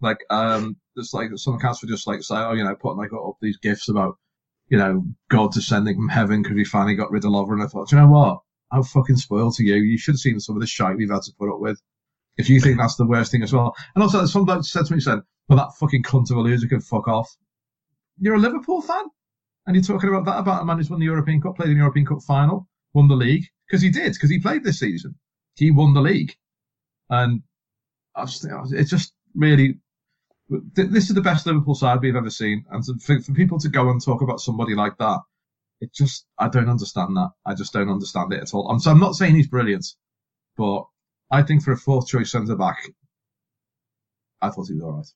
Like 0.00 0.18
um, 0.30 0.76
there's 0.94 1.14
like 1.14 1.30
some 1.36 1.54
accounts 1.54 1.82
were 1.82 1.88
just 1.88 2.06
like 2.06 2.22
say, 2.22 2.36
oh, 2.36 2.52
you 2.52 2.64
know, 2.64 2.74
putting 2.74 2.98
like 2.98 3.12
up 3.12 3.36
these 3.40 3.58
gifs 3.58 3.88
about, 3.88 4.16
you 4.68 4.78
know, 4.78 5.04
God 5.30 5.52
descending 5.52 5.96
from 5.96 6.08
heaven 6.08 6.42
because 6.42 6.56
he 6.56 6.64
finally 6.64 6.94
got 6.94 7.10
rid 7.10 7.24
of 7.24 7.30
Lover. 7.30 7.54
And 7.54 7.62
I 7.62 7.66
thought, 7.66 7.92
you 7.92 7.98
know 7.98 8.08
what? 8.08 8.40
How 8.72 8.82
fucking 8.82 9.16
spoiled 9.16 9.54
to 9.56 9.64
you. 9.64 9.76
You 9.76 9.98
should 9.98 10.14
have 10.14 10.20
seen 10.20 10.40
some 10.40 10.56
of 10.56 10.60
the 10.60 10.66
shite 10.66 10.96
we've 10.96 11.10
had 11.10 11.22
to 11.22 11.32
put 11.38 11.52
up 11.52 11.60
with. 11.60 11.80
If 12.36 12.48
you 12.48 12.60
think 12.60 12.78
that's 12.78 12.96
the 12.96 13.06
worst 13.06 13.30
thing 13.30 13.42
as 13.42 13.52
well. 13.52 13.76
And 13.94 14.02
also, 14.02 14.26
some 14.26 14.44
bloke 14.44 14.64
said 14.64 14.86
to 14.86 14.94
me, 14.94 15.00
said, 15.00 15.20
well, 15.48 15.58
that 15.58 15.76
fucking 15.78 16.02
cunt 16.02 16.30
of 16.30 16.36
a 16.36 16.40
loser 16.40 16.66
can 16.66 16.80
fuck 16.80 17.06
off. 17.06 17.30
You're 18.18 18.34
a 18.34 18.40
Liverpool 18.40 18.82
fan? 18.82 19.04
And 19.66 19.74
you're 19.74 19.82
talking 19.82 20.10
about 20.10 20.26
that 20.26 20.38
about 20.38 20.62
a 20.62 20.64
man 20.64 20.76
who's 20.76 20.90
won 20.90 21.00
the 21.00 21.06
European 21.06 21.40
Cup, 21.40 21.56
played 21.56 21.70
in 21.70 21.74
the 21.74 21.80
European 21.80 22.06
Cup 22.06 22.22
final, 22.22 22.68
won 22.92 23.08
the 23.08 23.14
league 23.14 23.44
because 23.66 23.82
he 23.82 23.90
did 23.90 24.12
because 24.12 24.30
he 24.30 24.38
played 24.38 24.62
this 24.62 24.78
season. 24.78 25.14
He 25.56 25.70
won 25.70 25.94
the 25.94 26.02
league, 26.02 26.34
and 27.10 27.42
just, 28.26 28.46
it's 28.72 28.90
just 28.90 29.12
really 29.34 29.78
this 30.74 31.08
is 31.08 31.14
the 31.14 31.20
best 31.20 31.46
Liverpool 31.46 31.74
side 31.74 32.00
we've 32.00 32.16
ever 32.16 32.30
seen, 32.30 32.64
and 32.70 33.02
for, 33.02 33.20
for 33.20 33.32
people 33.32 33.58
to 33.58 33.68
go 33.68 33.90
and 33.90 34.02
talk 34.02 34.20
about 34.22 34.40
somebody 34.40 34.74
like 34.74 34.96
that, 34.98 35.20
it 35.80 35.92
just 35.94 36.26
I 36.38 36.48
don't 36.48 36.68
understand 36.68 37.16
that. 37.16 37.30
I 37.46 37.54
just 37.54 37.72
don't 37.72 37.88
understand 37.90 38.32
it 38.32 38.42
at 38.42 38.54
all. 38.54 38.68
I'm, 38.68 38.80
so 38.80 38.90
I'm 38.90 39.00
not 39.00 39.14
saying 39.14 39.34
he's 39.34 39.48
brilliant, 39.48 39.86
but 40.56 40.84
I 41.30 41.42
think 41.42 41.62
for 41.62 41.72
a 41.72 41.76
fourth 41.76 42.08
choice 42.08 42.32
centre 42.32 42.56
back, 42.56 42.90
I 44.42 44.50
thought 44.50 44.68
he 44.68 44.74
was 44.74 44.82
all 44.82 44.92
right. 44.92 45.06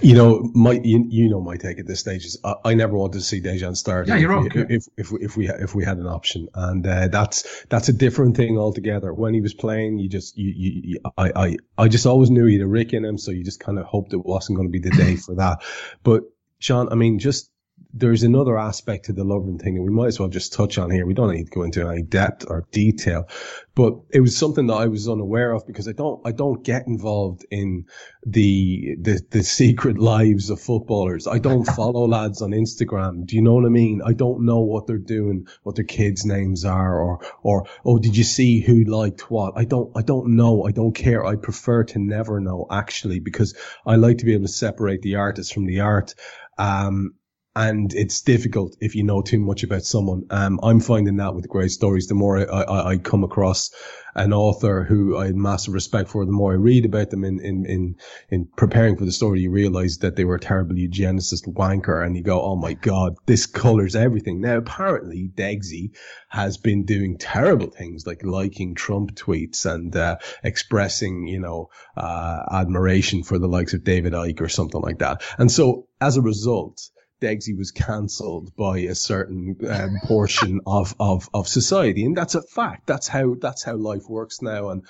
You 0.00 0.14
know, 0.14 0.50
my 0.54 0.72
you, 0.72 1.04
you, 1.08 1.28
know 1.28 1.40
my 1.40 1.56
take 1.56 1.78
at 1.78 1.86
this 1.86 2.00
stage 2.00 2.24
is 2.24 2.38
I, 2.44 2.54
I 2.64 2.74
never 2.74 2.96
wanted 2.96 3.18
to 3.18 3.24
see 3.24 3.40
Dejan 3.40 3.76
start. 3.76 4.08
Yeah, 4.08 4.16
you're 4.16 4.46
if, 4.46 4.56
okay. 4.56 4.74
if, 4.74 4.86
if, 4.96 5.12
if 5.20 5.36
we 5.36 5.48
if 5.48 5.74
we 5.74 5.84
had 5.84 5.98
an 5.98 6.06
option, 6.06 6.48
and 6.54 6.86
uh, 6.86 7.08
that's 7.08 7.64
that's 7.68 7.88
a 7.88 7.92
different 7.92 8.36
thing 8.36 8.58
altogether. 8.58 9.12
When 9.12 9.34
he 9.34 9.40
was 9.40 9.54
playing, 9.54 9.98
you 9.98 10.08
just 10.08 10.36
you, 10.36 10.52
you, 10.54 10.80
you 10.84 11.00
I, 11.16 11.32
I 11.34 11.56
I 11.78 11.88
just 11.88 12.06
always 12.06 12.30
knew 12.30 12.46
he 12.46 12.54
had 12.54 12.62
a 12.62 12.66
Rick 12.66 12.92
in 12.92 13.04
him, 13.04 13.18
so 13.18 13.30
you 13.30 13.44
just 13.44 13.60
kind 13.60 13.78
of 13.78 13.86
hoped 13.86 14.12
it 14.12 14.24
wasn't 14.24 14.56
going 14.56 14.68
to 14.68 14.72
be 14.72 14.80
the 14.80 14.96
day 14.96 15.16
for 15.16 15.34
that. 15.36 15.62
But 16.02 16.24
John, 16.60 16.88
I 16.90 16.94
mean, 16.94 17.18
just 17.18 17.50
there's 17.98 18.22
another 18.24 18.58
aspect 18.58 19.06
to 19.06 19.12
the 19.12 19.24
Lovren 19.24 19.60
thing 19.60 19.74
that 19.74 19.82
we 19.82 19.90
might 19.90 20.08
as 20.08 20.20
well 20.20 20.28
just 20.28 20.52
touch 20.52 20.76
on 20.76 20.90
here. 20.90 21.06
We 21.06 21.14
don't 21.14 21.34
need 21.34 21.44
to 21.44 21.50
go 21.50 21.62
into 21.62 21.88
any 21.88 22.02
depth 22.02 22.44
or 22.46 22.66
detail, 22.70 23.26
but 23.74 23.94
it 24.10 24.20
was 24.20 24.36
something 24.36 24.66
that 24.66 24.74
I 24.74 24.86
was 24.86 25.08
unaware 25.08 25.52
of 25.52 25.66
because 25.66 25.88
I 25.88 25.92
don't, 25.92 26.20
I 26.26 26.32
don't 26.32 26.62
get 26.62 26.86
involved 26.86 27.46
in 27.50 27.86
the, 28.26 28.96
the, 29.00 29.20
the 29.30 29.42
secret 29.42 29.98
lives 29.98 30.50
of 30.50 30.60
footballers. 30.60 31.26
I 31.26 31.38
don't 31.38 31.64
follow 31.76 32.06
lads 32.06 32.42
on 32.42 32.50
Instagram. 32.50 33.24
Do 33.24 33.34
you 33.34 33.42
know 33.42 33.54
what 33.54 33.64
I 33.64 33.70
mean? 33.70 34.02
I 34.04 34.12
don't 34.12 34.44
know 34.44 34.60
what 34.60 34.86
they're 34.86 34.98
doing, 34.98 35.46
what 35.62 35.76
their 35.76 35.84
kids' 35.84 36.26
names 36.26 36.66
are, 36.66 37.00
or, 37.00 37.20
or, 37.42 37.66
oh, 37.84 37.98
did 37.98 38.14
you 38.14 38.24
see 38.24 38.60
who 38.60 38.84
liked 38.84 39.30
what? 39.30 39.54
I 39.56 39.64
don't, 39.64 39.90
I 39.96 40.02
don't 40.02 40.36
know. 40.36 40.64
I 40.66 40.72
don't 40.72 40.94
care. 40.94 41.24
I 41.24 41.36
prefer 41.36 41.84
to 41.84 41.98
never 41.98 42.40
know 42.40 42.66
actually 42.70 43.20
because 43.20 43.56
I 43.86 43.96
like 43.96 44.18
to 44.18 44.26
be 44.26 44.34
able 44.34 44.46
to 44.46 44.52
separate 44.52 45.00
the 45.00 45.14
artist 45.14 45.54
from 45.54 45.64
the 45.64 45.80
art. 45.80 46.14
Um, 46.58 47.14
and 47.56 47.94
it's 47.94 48.20
difficult 48.20 48.76
if 48.82 48.94
you 48.94 49.02
know 49.02 49.22
too 49.22 49.40
much 49.40 49.62
about 49.62 49.82
someone. 49.82 50.26
Um, 50.28 50.60
I'm 50.62 50.78
finding 50.78 51.16
that 51.16 51.34
with 51.34 51.48
great 51.48 51.70
stories, 51.70 52.06
the 52.06 52.14
more 52.14 52.38
I, 52.38 52.62
I, 52.62 52.90
I, 52.90 52.98
come 52.98 53.24
across 53.24 53.70
an 54.14 54.34
author 54.34 54.84
who 54.84 55.16
I 55.16 55.28
had 55.28 55.36
massive 55.36 55.72
respect 55.72 56.10
for, 56.10 56.26
the 56.26 56.32
more 56.32 56.52
I 56.52 56.56
read 56.56 56.84
about 56.84 57.08
them 57.08 57.24
in, 57.24 57.40
in, 57.40 57.64
in, 57.64 57.96
in 58.28 58.48
preparing 58.58 58.98
for 58.98 59.06
the 59.06 59.12
story, 59.12 59.40
you 59.40 59.50
realize 59.50 59.98
that 59.98 60.16
they 60.16 60.26
were 60.26 60.34
a 60.34 60.40
terrible 60.40 60.76
eugenicist 60.76 61.50
wanker 61.50 62.04
and 62.04 62.14
you 62.14 62.22
go, 62.22 62.42
oh 62.42 62.56
my 62.56 62.74
God, 62.74 63.16
this 63.24 63.46
colors 63.46 63.96
everything. 63.96 64.42
Now, 64.42 64.58
apparently 64.58 65.30
Degsy 65.34 65.92
has 66.28 66.58
been 66.58 66.84
doing 66.84 67.16
terrible 67.16 67.70
things 67.70 68.06
like 68.06 68.22
liking 68.22 68.74
Trump 68.74 69.14
tweets 69.14 69.64
and, 69.64 69.96
uh, 69.96 70.18
expressing, 70.44 71.26
you 71.26 71.40
know, 71.40 71.70
uh, 71.96 72.42
admiration 72.52 73.22
for 73.22 73.38
the 73.38 73.48
likes 73.48 73.72
of 73.72 73.82
David 73.82 74.12
Icke 74.12 74.42
or 74.42 74.50
something 74.50 74.82
like 74.82 74.98
that. 74.98 75.22
And 75.38 75.50
so 75.50 75.88
as 76.02 76.18
a 76.18 76.22
result, 76.22 76.90
Degsy 77.20 77.56
was 77.56 77.70
cancelled 77.70 78.54
by 78.56 78.78
a 78.78 78.94
certain 78.94 79.56
um, 79.68 79.98
portion 80.04 80.60
of, 80.66 80.94
of, 81.00 81.28
of 81.32 81.48
society. 81.48 82.04
And 82.04 82.16
that's 82.16 82.34
a 82.34 82.42
fact. 82.42 82.86
That's 82.86 83.08
how, 83.08 83.34
that's 83.40 83.62
how 83.62 83.76
life 83.76 84.08
works 84.08 84.42
now. 84.42 84.70
And 84.70 84.84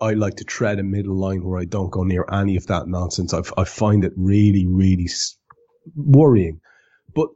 I 0.00 0.12
like 0.12 0.36
to 0.36 0.44
tread 0.44 0.78
a 0.78 0.82
middle 0.82 1.16
line 1.16 1.44
where 1.44 1.60
I 1.60 1.64
don't 1.64 1.90
go 1.90 2.02
near 2.02 2.26
any 2.30 2.56
of 2.56 2.66
that 2.66 2.88
nonsense. 2.88 3.32
I, 3.32 3.42
I 3.56 3.64
find 3.64 4.04
it 4.04 4.12
really, 4.16 4.66
really 4.66 5.08
worrying. 5.94 6.60
But 7.14 7.28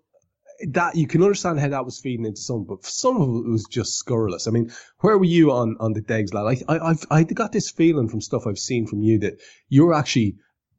that 0.69 0.97
you 0.97 1.07
can 1.07 1.23
understand 1.23 1.61
how 1.61 1.69
that 1.69 1.85
was 1.85 2.01
feeding 2.01 2.27
into 2.27 2.41
some, 2.41 2.65
but 2.65 2.85
some 2.85 3.21
of 3.21 3.29
it 3.29 3.49
was 3.49 3.65
just 3.71 3.95
scurrilous. 3.95 4.47
I 4.47 4.51
mean, 4.51 4.73
where 4.99 5.17
were 5.17 5.25
you 5.25 5.53
on, 5.53 5.77
on 5.81 5.93
the 5.93 6.03
Degs 6.03 6.35
lad? 6.35 6.47
I, 6.69 6.75
I, 6.75 6.91
I've, 6.91 7.07
I 7.11 7.23
got 7.23 7.53
this 7.53 7.71
feeling 7.71 8.09
from 8.09 8.21
stuff 8.21 8.47
I've 8.47 8.59
seen 8.59 8.87
from 8.87 9.03
you 9.03 9.19
that 9.21 9.41
you're 9.69 9.95
actually 9.95 10.37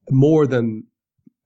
more 0.10 0.48
than 0.48 0.86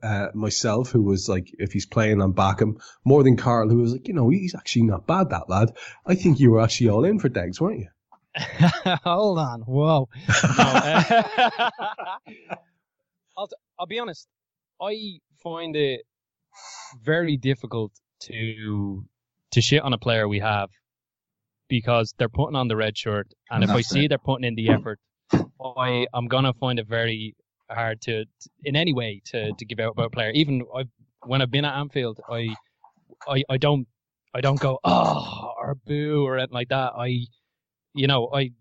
uh, 0.03 0.27
myself, 0.33 0.91
who 0.91 1.01
was 1.01 1.29
like, 1.29 1.53
if 1.59 1.73
he's 1.73 1.85
playing, 1.85 2.21
I'm 2.21 2.31
back 2.31 2.61
him, 2.61 2.79
more 3.03 3.23
than 3.23 3.37
Karl, 3.37 3.69
who 3.69 3.77
was 3.77 3.93
like, 3.93 4.07
you 4.07 4.13
know, 4.13 4.29
he's 4.29 4.55
actually 4.55 4.83
not 4.83 5.07
bad, 5.07 5.29
that 5.29 5.49
lad. 5.49 5.73
I 6.05 6.15
think 6.15 6.39
you 6.39 6.51
were 6.51 6.61
actually 6.61 6.89
all 6.89 7.05
in 7.05 7.19
for 7.19 7.29
Degs, 7.29 7.59
weren't 7.59 7.79
you? 7.79 7.87
Hold 9.03 9.39
on. 9.39 9.61
Whoa. 9.61 10.09
No, 10.57 10.63
uh, 10.63 11.69
I'll, 13.37 13.49
I'll 13.79 13.87
be 13.87 13.99
honest. 13.99 14.27
I 14.81 15.19
find 15.43 15.75
it 15.75 16.01
very 17.01 17.37
difficult 17.37 17.91
to 18.21 19.05
to 19.51 19.61
shit 19.61 19.81
on 19.81 19.93
a 19.93 19.97
player 19.97 20.27
we 20.27 20.39
have 20.39 20.69
because 21.67 22.13
they're 22.17 22.29
putting 22.29 22.55
on 22.55 22.67
the 22.67 22.75
red 22.75 22.97
shirt, 22.97 23.33
and 23.49 23.63
if 23.63 23.69
I 23.69 23.81
see 23.81 24.07
they're 24.07 24.17
putting 24.17 24.45
in 24.45 24.55
the 24.55 24.69
effort, 24.69 24.99
I 25.63 26.07
I'm 26.13 26.27
gonna 26.27 26.53
find 26.53 26.79
it 26.79 26.87
very 26.87 27.35
hard 27.73 28.01
to, 28.01 28.25
to, 28.25 28.49
in 28.63 28.75
any 28.75 28.93
way 28.93 29.21
to, 29.25 29.51
to 29.53 29.65
give 29.65 29.79
out 29.79 29.93
about 29.93 30.07
a 30.07 30.09
player. 30.09 30.31
Even 30.31 30.63
I've, 30.75 30.89
when 31.25 31.41
I've 31.41 31.51
been 31.51 31.65
at 31.65 31.75
Anfield, 31.75 32.19
I, 32.29 32.55
I 33.27 33.43
I 33.49 33.57
don't 33.57 33.87
I 34.33 34.41
don't 34.41 34.59
go 34.59 34.79
oh 34.83 35.53
or 35.57 35.75
boo 35.85 36.25
or 36.25 36.37
anything 36.37 36.53
like 36.53 36.69
that. 36.69 36.93
I 36.97 37.25
you 37.93 38.07
know 38.07 38.29
I 38.33 38.51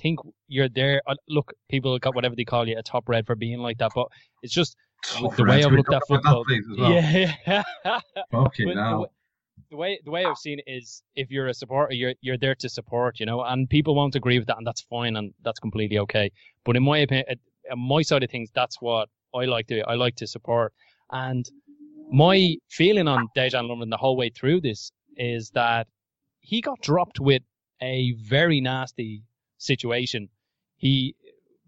think 0.00 0.20
you're 0.48 0.68
there. 0.68 1.02
Uh, 1.06 1.14
look, 1.28 1.52
people 1.70 1.98
got 1.98 2.14
whatever 2.14 2.34
they 2.34 2.44
call 2.44 2.68
you 2.68 2.78
a 2.78 2.82
top 2.82 3.08
red 3.08 3.26
for 3.26 3.34
being 3.34 3.58
like 3.58 3.78
that, 3.78 3.92
but 3.94 4.08
it's 4.42 4.52
just 4.52 4.76
top 5.04 5.36
the 5.36 5.44
way 5.44 5.64
I've 5.64 5.72
looked 5.72 5.92
at 5.92 6.02
football. 6.06 6.44
Well. 6.78 6.92
Yeah, 6.92 7.62
okay, 8.34 8.64
now. 8.66 9.06
The 9.70 9.76
way 9.76 9.98
the 10.04 10.10
way 10.10 10.24
I've 10.26 10.36
seen 10.36 10.58
it 10.58 10.70
is 10.70 11.02
if 11.14 11.30
you're 11.30 11.48
a 11.48 11.54
supporter, 11.54 11.94
you're 11.94 12.14
you're 12.20 12.36
there 12.36 12.54
to 12.56 12.68
support, 12.68 13.20
you 13.20 13.26
know, 13.26 13.42
and 13.42 13.68
people 13.68 13.94
won't 13.94 14.14
agree 14.14 14.38
with 14.38 14.48
that, 14.48 14.58
and 14.58 14.66
that's 14.66 14.82
fine, 14.82 15.16
and 15.16 15.32
that's 15.42 15.60
completely 15.60 15.98
okay. 15.98 16.30
But 16.64 16.76
in 16.76 16.82
my 16.82 16.98
opinion, 16.98 17.24
on 17.70 17.78
my 17.78 18.02
side 18.02 18.22
of 18.22 18.30
things, 18.30 18.50
that's 18.54 18.80
what 18.80 19.08
I 19.34 19.44
like 19.44 19.66
to 19.68 19.80
I 19.82 19.94
like 19.94 20.16
to 20.16 20.26
support. 20.26 20.72
And 21.10 21.48
my 22.10 22.56
feeling 22.68 23.08
on 23.08 23.28
Dejan 23.36 23.68
Lovren 23.68 23.90
the 23.90 23.96
whole 23.96 24.16
way 24.16 24.30
through 24.30 24.60
this 24.60 24.92
is 25.16 25.50
that 25.50 25.86
he 26.40 26.60
got 26.60 26.80
dropped 26.80 27.20
with 27.20 27.42
a 27.80 28.12
very 28.22 28.60
nasty 28.60 29.22
situation. 29.58 30.28
He 30.76 31.14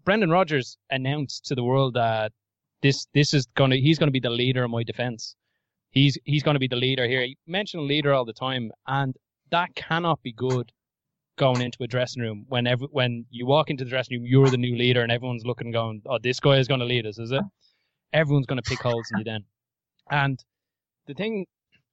Brendan 0.03 0.29
Rodgers 0.29 0.77
announced 0.91 1.45
to 1.45 1.55
the 1.55 1.63
world 1.63 1.95
that 1.95 2.31
this 2.81 3.07
this 3.13 3.33
is 3.33 3.47
gonna 3.55 3.77
he's 3.77 3.97
gonna 3.97 4.11
be 4.11 4.19
the 4.19 4.29
leader 4.29 4.63
of 4.63 4.71
my 4.71 4.83
defense. 4.83 5.35
He's 5.89 6.17
he's 6.25 6.43
gonna 6.43 6.59
be 6.59 6.67
the 6.67 6.75
leader 6.75 7.07
here. 7.07 7.21
He 7.21 7.37
mentioned 7.47 7.83
leader 7.83 8.13
all 8.13 8.25
the 8.25 8.33
time, 8.33 8.71
and 8.87 9.15
that 9.51 9.73
cannot 9.75 10.21
be 10.21 10.33
good 10.33 10.71
going 11.37 11.61
into 11.61 11.83
a 11.83 11.87
dressing 11.87 12.21
room 12.21 12.45
when 12.47 12.67
every, 12.67 12.87
when 12.91 13.25
you 13.29 13.45
walk 13.45 13.69
into 13.69 13.83
the 13.83 13.89
dressing 13.89 14.17
room, 14.17 14.25
you're 14.25 14.49
the 14.49 14.57
new 14.57 14.75
leader, 14.75 15.01
and 15.01 15.11
everyone's 15.11 15.45
looking, 15.45 15.71
going, 15.71 16.01
"Oh, 16.05 16.17
this 16.17 16.39
guy 16.39 16.57
is 16.57 16.67
going 16.67 16.79
to 16.79 16.85
lead 16.85 17.05
us, 17.05 17.19
is 17.19 17.31
it?" 17.31 17.43
Everyone's 18.13 18.45
going 18.45 18.61
to 18.61 18.69
pick 18.69 18.81
holes 18.81 19.07
in 19.11 19.19
you 19.19 19.23
then. 19.25 19.43
And 20.09 20.43
the 21.07 21.13
thing 21.13 21.45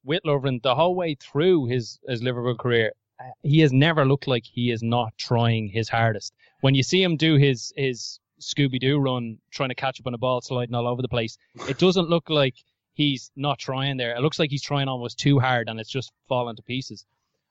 with 0.05 0.23
Lovren, 0.25 0.63
the 0.63 0.75
whole 0.75 0.95
way 0.95 1.15
through 1.15 1.67
his 1.67 1.99
his 2.09 2.23
Liverpool 2.23 2.57
career, 2.57 2.93
uh, 3.21 3.31
he 3.43 3.61
has 3.61 3.73
never 3.73 4.05
looked 4.05 4.29
like 4.29 4.45
he 4.45 4.71
is 4.71 4.83
not 4.83 5.13
trying 5.19 5.69
his 5.69 5.89
hardest. 5.89 6.33
When 6.61 6.75
you 6.75 6.83
see 6.83 7.03
him 7.03 7.17
do 7.17 7.37
his 7.37 7.73
his 7.77 8.21
Scooby 8.41 8.81
Doo 8.81 8.99
run, 8.99 9.39
trying 9.51 9.69
to 9.69 9.75
catch 9.75 10.01
up 10.01 10.07
on 10.07 10.15
a 10.15 10.19
ball, 10.19 10.41
sliding 10.41 10.75
all 10.75 10.89
over 10.89 11.03
the 11.03 11.09
place, 11.09 11.37
it 11.69 11.79
doesn't 11.79 12.09
look 12.09 12.29
like 12.29 12.55
he's 12.95 13.31
not 13.37 13.59
trying 13.59 13.97
there. 13.97 14.15
It 14.17 14.21
looks 14.21 14.39
like 14.39 14.51
he's 14.51 14.63
trying 14.63 14.89
almost 14.89 15.19
too 15.19 15.39
hard, 15.39 15.69
and 15.69 15.81
it's 15.81 15.91
just 15.91 16.13
falling 16.29 16.57
to 16.57 16.63
pieces. 16.63 17.05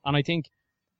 And 0.05 0.15
I 0.15 0.21
think 0.21 0.49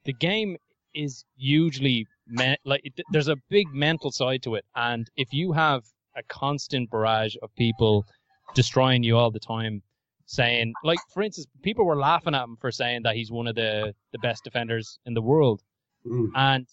the 0.06 0.14
game 0.14 0.58
is 0.94 1.26
hugely 1.38 2.08
me- 2.28 2.58
like 2.66 2.82
it, 2.84 2.94
there's 3.12 3.28
a 3.28 3.38
big 3.50 3.68
mental 3.74 4.12
side 4.12 4.44
to 4.44 4.56
it, 4.56 4.66
and 4.76 5.10
if 5.16 5.34
you 5.34 5.52
have 5.52 5.84
a 6.16 6.24
constant 6.24 6.90
barrage 6.90 7.36
of 7.42 7.54
people 7.56 8.06
destroying 8.54 9.04
you 9.04 9.18
all 9.18 9.32
the 9.32 9.40
time, 9.40 9.82
saying 10.26 10.74
like 10.84 11.00
for 11.14 11.24
instance, 11.24 11.48
people 11.64 11.86
were 11.86 11.98
laughing 11.98 12.36
at 12.36 12.44
him 12.44 12.58
for 12.60 12.72
saying 12.72 13.02
that 13.04 13.16
he's 13.16 13.32
one 13.32 13.48
of 13.48 13.56
the 13.56 13.94
the 14.12 14.20
best 14.20 14.44
defenders 14.44 15.00
in 15.06 15.14
the 15.14 15.22
world, 15.22 15.62
mm. 16.06 16.28
and 16.36 16.68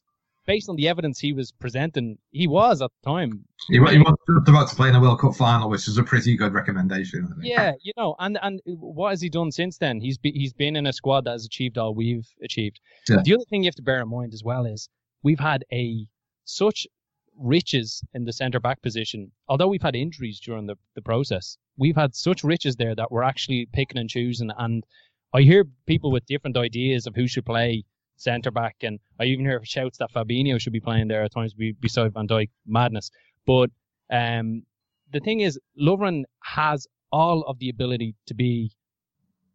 based 0.48 0.70
on 0.70 0.76
the 0.76 0.88
evidence 0.88 1.20
he 1.20 1.34
was 1.34 1.52
presenting, 1.52 2.16
he 2.30 2.46
was 2.48 2.80
at 2.80 2.90
the 3.02 3.10
time. 3.10 3.44
He, 3.68 3.74
he 3.74 3.98
was 3.98 4.16
about 4.48 4.68
to 4.68 4.74
play 4.74 4.88
in 4.88 4.94
a 4.94 5.00
World 5.00 5.20
Cup 5.20 5.36
final, 5.36 5.68
which 5.68 5.86
is 5.86 5.98
a 5.98 6.02
pretty 6.02 6.36
good 6.36 6.54
recommendation. 6.54 7.32
Yeah, 7.42 7.72
you 7.82 7.92
know, 7.98 8.16
and 8.18 8.38
and 8.42 8.60
what 8.64 9.10
has 9.10 9.20
he 9.20 9.28
done 9.28 9.52
since 9.52 9.76
then? 9.76 10.00
He's 10.00 10.16
be, 10.16 10.32
he's 10.32 10.54
been 10.54 10.74
in 10.74 10.86
a 10.86 10.92
squad 10.92 11.26
that 11.26 11.32
has 11.32 11.44
achieved 11.44 11.76
all 11.76 11.94
we've 11.94 12.26
achieved. 12.42 12.80
Yeah. 13.08 13.18
The 13.22 13.34
other 13.34 13.44
thing 13.50 13.62
you 13.62 13.68
have 13.68 13.74
to 13.74 13.82
bear 13.82 14.00
in 14.00 14.08
mind 14.08 14.32
as 14.32 14.42
well 14.42 14.64
is 14.64 14.88
we've 15.22 15.38
had 15.38 15.64
a 15.70 16.06
such 16.44 16.86
riches 17.36 18.02
in 18.14 18.24
the 18.24 18.32
centre 18.32 18.58
back 18.58 18.80
position. 18.80 19.30
Although 19.48 19.68
we've 19.68 19.82
had 19.82 19.94
injuries 19.94 20.40
during 20.40 20.66
the, 20.66 20.76
the 20.94 21.02
process, 21.02 21.58
we've 21.76 21.94
had 21.94 22.14
such 22.14 22.42
riches 22.42 22.76
there 22.76 22.94
that 22.94 23.12
we're 23.12 23.22
actually 23.22 23.68
picking 23.72 23.98
and 23.98 24.08
choosing. 24.08 24.50
And 24.56 24.82
I 25.34 25.42
hear 25.42 25.66
people 25.86 26.10
with 26.10 26.24
different 26.26 26.56
ideas 26.56 27.06
of 27.06 27.14
who 27.14 27.28
should 27.28 27.44
play 27.44 27.84
centre 28.18 28.50
back, 28.50 28.76
and 28.82 28.98
I 29.18 29.24
even 29.24 29.44
hear 29.44 29.60
shouts 29.64 29.98
that 29.98 30.12
Fabinho 30.12 30.60
should 30.60 30.72
be 30.72 30.80
playing 30.80 31.08
there 31.08 31.24
at 31.24 31.32
times 31.32 31.54
be 31.54 31.72
beside 31.72 32.12
Van 32.14 32.28
Dijk. 32.28 32.50
Madness. 32.66 33.10
But 33.46 33.70
um, 34.10 34.62
the 35.12 35.20
thing 35.20 35.40
is, 35.40 35.58
Lovren 35.80 36.24
has 36.42 36.86
all 37.10 37.42
of 37.42 37.58
the 37.58 37.70
ability 37.70 38.14
to 38.26 38.34
be 38.34 38.72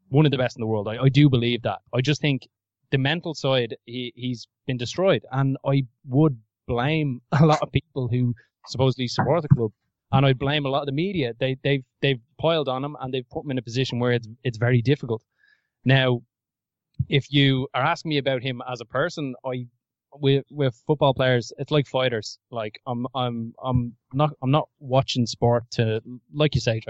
one 0.10 0.26
of 0.26 0.32
the 0.32 0.38
best 0.38 0.58
in 0.58 0.62
the 0.62 0.68
world. 0.68 0.88
I, 0.88 0.98
I 0.98 1.10
do 1.10 1.30
believe 1.30 1.62
that. 1.64 1.80
I 1.94 2.02
just 2.02 2.22
think 2.22 2.48
the 2.92 2.98
mental 2.98 3.34
side, 3.34 3.76
he, 3.86 4.14
he's 4.16 4.48
been 4.68 4.78
destroyed, 4.78 5.26
and 5.32 5.58
I 5.66 5.86
would 6.08 6.38
blame 6.68 7.22
a 7.32 7.46
lot 7.46 7.62
of 7.62 7.72
people 7.72 8.08
who 8.08 8.34
supposedly 8.68 9.08
support 9.08 9.42
the 9.42 9.50
club, 9.50 9.72
and 10.12 10.26
I 10.26 10.34
blame 10.34 10.66
a 10.66 10.70
lot 10.70 10.82
of 10.82 10.86
the 10.86 10.94
media. 10.94 11.34
They 11.40 11.58
they've 11.64 11.84
they've 12.02 12.22
piled 12.40 12.70
on 12.70 12.84
him 12.84 12.96
and 13.02 13.14
they've 13.14 13.30
put 13.30 13.46
him 13.46 13.52
in 13.52 13.58
a 13.58 13.62
position 13.62 14.00
where 14.00 14.14
it's 14.14 14.28
it's 14.44 14.58
very 14.58 14.82
difficult. 14.82 15.24
Now, 15.86 16.22
if 17.10 17.32
you 17.32 17.68
are 17.74 17.84
asking 17.84 18.10
me 18.10 18.18
about 18.18 18.42
him 18.42 18.62
as 18.72 18.82
a 18.82 18.86
person, 18.86 19.36
I 19.46 19.68
with 20.16 20.46
with 20.52 20.76
football 20.86 21.14
players, 21.14 21.52
it's 21.58 21.72
like 21.72 21.88
fighters. 21.88 22.38
Like 22.52 22.80
I'm 22.86 23.08
I'm 23.16 23.54
I'm 23.64 23.96
not 24.14 24.32
I'm 24.42 24.52
not 24.52 24.70
watching 24.80 25.26
sport 25.26 25.64
to 25.72 26.02
like 26.34 26.56
you 26.56 26.62
say, 26.62 26.82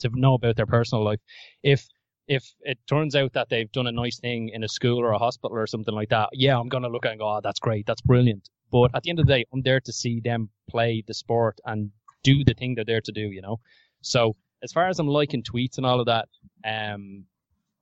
to 0.00 0.10
know 0.14 0.34
about 0.34 0.56
their 0.56 0.66
personal 0.66 1.04
life. 1.04 1.20
If 1.62 1.86
if 2.26 2.44
it 2.60 2.78
turns 2.86 3.16
out 3.16 3.32
that 3.32 3.48
they've 3.48 3.72
done 3.72 3.86
a 3.86 3.92
nice 3.92 4.18
thing 4.20 4.50
in 4.50 4.62
a 4.62 4.68
school 4.68 5.00
or 5.00 5.12
a 5.12 5.18
hospital 5.18 5.56
or 5.56 5.66
something 5.66 5.94
like 5.94 6.10
that, 6.10 6.28
yeah, 6.32 6.58
I'm 6.58 6.68
gonna 6.68 6.88
look 6.88 7.06
at 7.06 7.12
and 7.12 7.20
go, 7.20 7.28
oh, 7.28 7.40
that's 7.42 7.60
great, 7.60 7.86
that's 7.86 8.02
brilliant. 8.02 8.48
But 8.70 8.90
at 8.94 9.02
the 9.02 9.10
end 9.10 9.18
of 9.18 9.26
the 9.26 9.32
day, 9.32 9.46
I'm 9.52 9.62
there 9.62 9.80
to 9.80 9.92
see 9.92 10.20
them 10.20 10.50
play 10.68 11.02
the 11.06 11.14
sport 11.14 11.58
and 11.64 11.90
do 12.22 12.44
the 12.44 12.54
thing 12.54 12.74
they're 12.74 12.84
there 12.84 13.00
to 13.00 13.12
do, 13.12 13.22
you 13.22 13.40
know. 13.40 13.60
So 14.02 14.36
as 14.62 14.72
far 14.72 14.88
as 14.88 14.98
I'm 14.98 15.08
liking 15.08 15.42
tweets 15.42 15.78
and 15.78 15.86
all 15.86 16.00
of 16.00 16.06
that, 16.06 16.28
um, 16.64 17.24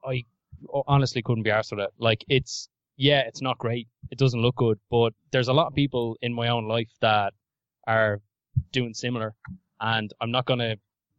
I 0.05 0.25
honestly 0.87 1.23
couldn't 1.23 1.43
be 1.43 1.51
arsed 1.51 1.73
with 1.73 1.81
it. 1.81 1.91
Like 1.99 2.25
it's 2.29 2.69
yeah, 2.97 3.21
it's 3.21 3.43
not 3.43 3.59
great. 3.59 3.89
It 4.11 4.19
doesn't 4.19 4.41
look 4.41 4.57
good, 4.57 4.79
but 4.91 5.13
there's 5.33 5.49
a 5.49 5.53
lot 5.53 5.67
of 5.67 5.75
people 5.75 6.17
in 6.23 6.33
my 6.33 6.49
own 6.49 6.67
life 6.67 6.91
that 7.01 7.35
are 7.87 8.21
doing 8.73 8.95
similar, 8.95 9.35
and 9.81 10.13
I'm 10.21 10.31
not 10.31 10.47
gonna 10.47 10.77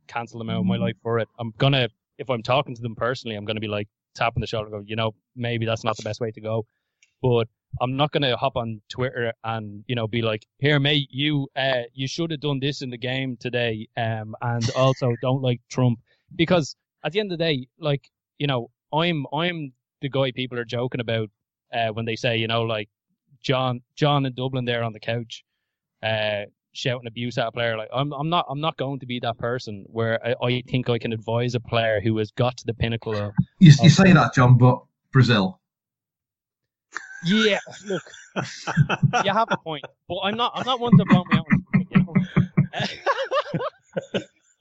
cancel 0.07 0.39
them 0.39 0.49
out 0.49 0.59
of 0.59 0.65
my 0.65 0.77
life 0.77 0.95
for 1.03 1.19
it. 1.19 1.27
I'm 1.39 1.53
gonna 1.57 1.89
if 2.17 2.29
I'm 2.29 2.43
talking 2.43 2.75
to 2.75 2.81
them 2.81 2.95
personally, 2.95 3.35
I'm 3.35 3.45
gonna 3.45 3.59
be 3.59 3.67
like 3.67 3.87
tapping 4.15 4.41
the 4.41 4.47
shoulder, 4.47 4.67
and 4.67 4.83
go, 4.83 4.83
you 4.87 4.95
know, 4.95 5.13
maybe 5.35 5.65
that's 5.65 5.83
not 5.83 5.97
the 5.97 6.03
best 6.03 6.19
way 6.19 6.31
to 6.31 6.41
go, 6.41 6.65
but 7.21 7.47
I'm 7.81 7.95
not 7.95 8.11
gonna 8.11 8.35
hop 8.37 8.55
on 8.55 8.81
Twitter 8.89 9.33
and 9.43 9.83
you 9.87 9.95
know 9.95 10.07
be 10.07 10.21
like, 10.21 10.45
here, 10.59 10.79
mate, 10.79 11.09
you 11.11 11.47
uh, 11.55 11.83
you 11.93 12.07
should 12.07 12.31
have 12.31 12.39
done 12.39 12.59
this 12.59 12.81
in 12.81 12.89
the 12.89 12.97
game 12.97 13.37
today, 13.39 13.87
um, 13.97 14.35
and 14.41 14.69
also 14.71 15.13
don't 15.21 15.41
like 15.41 15.61
Trump 15.69 15.99
because 16.35 16.75
at 17.03 17.11
the 17.11 17.19
end 17.19 17.31
of 17.31 17.37
the 17.37 17.43
day, 17.43 17.67
like 17.79 18.09
you 18.39 18.47
know, 18.47 18.69
I'm 18.93 19.25
I'm 19.33 19.73
the 20.01 20.09
guy 20.09 20.31
people 20.31 20.59
are 20.59 20.65
joking 20.65 21.01
about 21.01 21.29
uh, 21.73 21.89
when 21.89 22.05
they 22.05 22.15
say, 22.15 22.37
you 22.37 22.47
know, 22.47 22.63
like 22.63 22.89
John 23.41 23.81
John 23.95 24.25
in 24.25 24.33
Dublin 24.33 24.65
there 24.65 24.83
on 24.83 24.93
the 24.93 24.99
couch, 24.99 25.43
uh, 26.03 26.43
shouting 26.73 27.07
abuse 27.07 27.37
at 27.37 27.47
a 27.47 27.51
player. 27.51 27.77
Like 27.77 27.89
I'm 27.93 28.11
I'm 28.13 28.29
not 28.29 28.45
I'm 28.49 28.61
not 28.61 28.77
going 28.77 28.99
to 28.99 29.05
be 29.05 29.19
that 29.21 29.37
person 29.37 29.85
where 29.87 30.25
I, 30.25 30.35
I 30.45 30.63
think 30.67 30.89
I 30.89 30.97
can 30.97 31.13
advise 31.13 31.55
a 31.55 31.59
player 31.59 31.99
who 32.01 32.17
has 32.17 32.31
got 32.31 32.57
to 32.57 32.65
the 32.65 32.73
pinnacle 32.73 33.15
of. 33.15 33.33
You, 33.59 33.71
you 33.81 33.89
say 33.89 34.13
that, 34.13 34.33
John, 34.33 34.57
but 34.57 34.83
Brazil. 35.11 35.59
Yeah, 37.25 37.59
look, 37.87 38.03
you 39.25 39.33
have 39.33 39.47
a 39.49 39.57
point, 39.57 39.83
but 40.07 40.19
I'm 40.19 40.37
not 40.37 40.51
I'm 40.55 40.65
not 40.65 40.79
one 40.79 40.95
to 40.97 41.05
blow 41.05 41.23
me 41.29 41.37
out. 41.37 41.45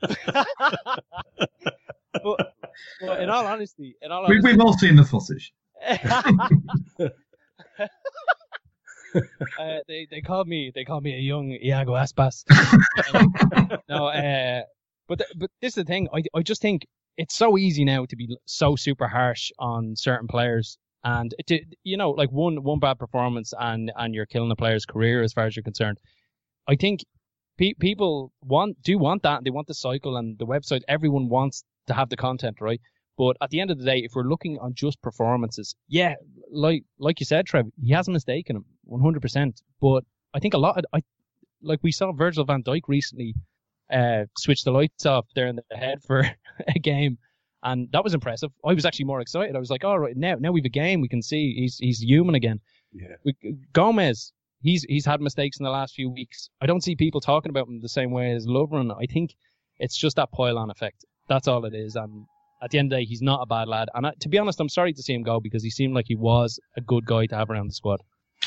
You 3.01 3.07
but, 3.07 3.15
but 3.15 3.23
in 3.23 3.31
all 3.31 3.47
honesty, 3.47 3.97
in 4.03 4.13
all 4.13 4.23
We, 4.23 4.37
honesty, 4.37 4.53
we've 4.53 4.61
all 4.61 4.73
seen 4.79 4.97
the 4.97 5.05
footage. 5.05 5.53
uh, 9.59 9.79
they 9.89 10.07
they 10.11 10.21
called 10.21 10.49
me 10.49 10.73
they 10.75 10.85
called 10.85 11.03
me 11.03 11.15
a 11.15 11.21
young 11.21 11.51
Iago 11.53 11.93
Aspas. 11.95 12.45
no, 13.89 14.07
uh, 14.07 14.63
but 15.09 15.19
th- 15.19 15.31
but 15.37 15.51
this 15.61 15.71
is 15.71 15.75
the 15.75 15.85
thing. 15.85 16.09
I 16.15 16.23
I 16.35 16.43
just 16.43 16.63
think 16.63 16.87
it's 17.17 17.35
so 17.35 17.57
easy 17.57 17.85
now 17.85 18.05
to 18.07 18.17
be 18.17 18.37
so 18.47 18.77
super 18.77 19.09
harsh 19.09 19.51
on 19.59 19.95
certain 19.97 20.29
players, 20.29 20.79
and 21.05 21.35
to, 21.47 21.61
you 21.85 21.97
know, 21.97 22.11
like 22.11 22.31
one 22.31 22.63
one 22.63 22.79
bad 22.79 22.99
performance 22.99 23.53
and 23.59 23.93
and 23.97 24.15
you're 24.15 24.27
killing 24.27 24.51
a 24.51 24.57
player's 24.57 24.87
career 24.87 25.23
as 25.23 25.33
far 25.33 25.47
as 25.47 25.57
you're 25.57 25.63
concerned. 25.63 25.99
I 26.69 26.77
think 26.77 27.05
pe- 27.59 27.75
people 27.75 28.33
want 28.43 28.83
do 28.83 28.99
want 28.99 29.23
that. 29.23 29.45
They 29.45 29.51
want 29.51 29.67
the 29.67 29.75
cycle 29.75 30.17
and 30.17 30.39
the 30.39 30.47
website. 30.47 30.83
Everyone 30.89 31.29
wants 31.29 31.65
to 31.87 31.95
have 31.95 32.09
the 32.09 32.17
content, 32.17 32.61
right? 32.61 32.81
But 33.17 33.37
at 33.41 33.51
the 33.51 33.61
end 33.61 33.71
of 33.71 33.79
the 33.79 33.85
day, 33.85 33.99
if 33.99 34.13
we're 34.15 34.29
looking 34.29 34.59
on 34.59 34.75
just 34.75 35.01
performances, 35.01 35.75
yeah, 35.89 36.15
like 36.51 36.85
like 36.99 37.19
you 37.21 37.27
said, 37.27 37.47
Trev, 37.47 37.67
he 37.83 37.93
has 37.93 38.09
a 38.09 38.11
mistake 38.11 38.51
in 38.51 38.57
him, 38.57 38.65
100%. 38.91 39.63
But 39.81 40.05
I 40.35 40.39
think 40.39 40.55
a 40.55 40.59
lot, 40.59 40.79
of, 40.79 40.85
I 40.93 41.03
like 41.63 41.81
we 41.83 41.93
saw 41.93 42.13
Virgil 42.13 42.45
van 42.45 42.63
Dijk 42.63 42.83
recently 42.89 43.35
uh, 43.91 44.25
switch 44.37 44.65
the 44.65 44.71
lights 44.71 45.07
off 45.07 45.27
there 45.35 45.47
in 45.47 45.57
the 45.57 45.77
head 45.77 46.03
for 46.03 46.29
a 46.69 46.79
game, 46.79 47.17
and 47.63 47.89
that 47.93 48.05
was 48.05 48.13
impressive. 48.13 48.51
I 48.65 48.75
was 48.75 48.85
actually 48.85 49.07
more 49.07 49.21
excited. 49.21 49.57
I 49.57 49.59
was 49.59 49.71
like, 49.71 49.85
all 49.85 49.99
right, 49.99 50.17
now 50.17 50.37
now 50.39 50.53
we've 50.53 50.65
a 50.67 50.71
game, 50.71 51.01
we 51.01 51.09
can 51.09 51.23
see 51.23 51.55
he's 51.55 51.79
he's 51.79 52.01
human 52.03 52.35
again. 52.35 52.61
Yeah. 52.93 53.17
We, 53.25 53.35
Gomez, 53.73 54.33
he's 54.61 54.85
he's 54.85 55.07
had 55.07 55.21
mistakes 55.21 55.59
in 55.59 55.65
the 55.65 55.71
last 55.71 55.95
few 55.95 56.11
weeks. 56.11 56.51
I 56.61 56.67
don't 56.67 56.83
see 56.83 56.97
people 56.97 57.21
talking 57.21 57.51
about 57.51 57.69
him 57.69 57.81
the 57.81 57.89
same 57.89 58.11
way 58.11 58.33
as 58.33 58.47
Lovren. 58.47 58.95
I 59.01 59.07
think 59.07 59.35
it's 59.79 59.97
just 59.97 60.17
that 60.17 60.33
pile-on 60.33 60.71
effect. 60.71 61.05
That's 61.29 61.49
all 61.49 61.65
it 61.65 61.75
is. 61.75 61.97
And 61.97 62.27
at 62.63 62.71
the 62.71 62.79
end 62.79 62.93
of 62.93 62.97
the 62.97 63.03
day, 63.03 63.09
he's 63.09 63.23
not 63.23 63.41
a 63.43 63.47
bad 63.47 63.69
lad. 63.69 63.89
And 63.95 64.07
I, 64.07 64.13
to 64.21 64.29
be 64.29 64.39
honest, 64.39 64.61
I'm 64.61 64.69
sorry 64.69 64.93
to 64.93 65.03
see 65.03 65.15
him 65.15 65.23
go 65.23 65.41
because 65.41 65.63
he 65.63 65.71
seemed 65.71 65.95
like 65.95 66.07
he 66.09 66.17
was 66.17 66.59
a 66.77 66.81
good 66.81 67.05
guy 67.07 67.27
to 67.27 67.37
have 67.37 67.51
around 67.51 67.69
the 67.69 67.75
squad. 67.75 68.01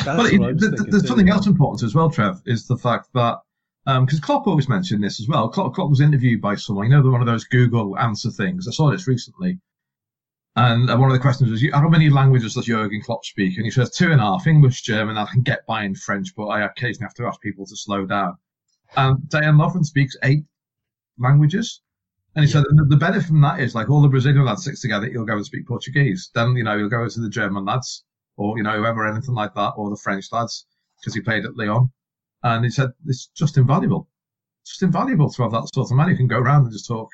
That's 0.06 0.18
But 0.18 0.34
it, 0.34 0.40
what 0.40 0.50
I 0.50 0.52
was 0.54 0.62
th- 0.62 0.72
thinking 0.72 0.92
there's 0.92 1.04
too. 1.04 1.08
something 1.08 1.30
else 1.30 1.48
important 1.48 1.84
as 1.84 1.96
well, 1.96 2.10
Trev, 2.10 2.42
is 2.46 2.68
the 2.68 2.78
fact 2.78 3.10
that 3.14 3.40
because 3.86 4.20
Klopp 4.20 4.46
always 4.46 4.70
mentioned 4.70 5.04
this 5.04 5.20
as 5.20 5.28
well. 5.28 5.50
Klopp, 5.50 5.74
Klopp 5.74 5.90
was 5.90 6.00
interviewed 6.00 6.42
by 6.42 6.54
someone, 6.56 6.86
you 6.86 6.92
know, 6.92 7.10
one 7.10 7.22
of 7.22 7.28
those 7.28 7.44
Google 7.46 7.98
answer 7.98 8.30
things. 8.30 8.68
I 8.68 8.72
saw 8.72 8.92
this 8.92 9.08
recently, 9.08 9.60
and 10.56 10.90
uh, 10.92 10.98
one 10.98 11.10
of 11.10 11.14
the 11.14 11.22
questions 11.22 11.50
was, 11.50 11.64
"How 11.74 11.90
many 11.90 12.10
languages 12.10 12.54
does 12.54 12.66
Jurgen 12.66 13.02
Klopp 13.02 13.26
speak?" 13.26 13.58
And 13.58 13.66
he 13.66 13.72
says, 13.72 13.90
two 13.90 14.12
and 14.12 14.22
a 14.22 14.24
half: 14.24 14.46
English, 14.46 14.84
German. 14.84 15.18
I 15.18 15.26
can 15.26 15.42
get 15.42 15.66
by 15.66 15.84
in 15.86 15.96
French, 15.96 16.36
but 16.36 16.48
I 16.48 16.66
occasionally 16.66 17.06
have 17.06 17.16
to 17.16 17.26
ask 17.26 17.42
people 17.42 17.66
to 17.66 17.76
slow 17.76 18.06
down. 18.06 18.38
And 18.96 19.18
Dejan 19.30 19.56
Lovren 19.56 19.86
speaks 19.86 20.16
eight 20.24 20.44
languages. 21.18 21.82
And 22.36 22.46
he 22.46 22.52
said 22.52 22.64
the, 22.70 22.96
benefit 22.96 23.28
from 23.28 23.42
that 23.42 23.60
is 23.60 23.74
like 23.76 23.90
all 23.90 24.02
the 24.02 24.08
Brazilian 24.08 24.46
lads 24.46 24.64
six 24.64 24.82
together, 24.82 25.08
he'll 25.08 25.26
go 25.26 25.36
and 25.36 25.46
speak 25.46 25.68
Portuguese. 25.68 26.30
Then, 26.34 26.56
you 26.56 26.64
know, 26.64 26.78
he'll 26.78 26.90
go 26.90 27.08
to 27.08 27.20
the 27.20 27.30
German 27.30 27.66
lads 27.66 28.04
or, 28.38 28.58
you 28.58 28.64
know, 28.64 28.78
whoever, 28.78 29.08
anything 29.08 29.36
like 29.36 29.54
that, 29.56 29.72
or 29.72 29.90
the 29.90 29.98
French 29.98 30.32
lads, 30.32 30.66
because 31.00 31.14
he 31.14 31.22
played 31.22 31.46
at 31.46 31.58
Lyon. 31.58 31.92
And 32.44 32.64
he 32.64 32.72
said 32.72 32.92
it's 33.06 33.28
just 33.28 33.58
invaluable. 33.58 34.08
It's 34.62 34.72
just 34.72 34.84
invaluable 34.84 35.30
to 35.32 35.44
have 35.44 35.52
that 35.52 35.70
sort 35.74 35.92
of 35.92 35.98
man 35.98 36.10
who 36.10 36.16
can 36.16 36.28
go 36.28 36.38
around 36.38 36.64
and 36.64 36.72
just 36.72 36.88
talk. 36.88 37.10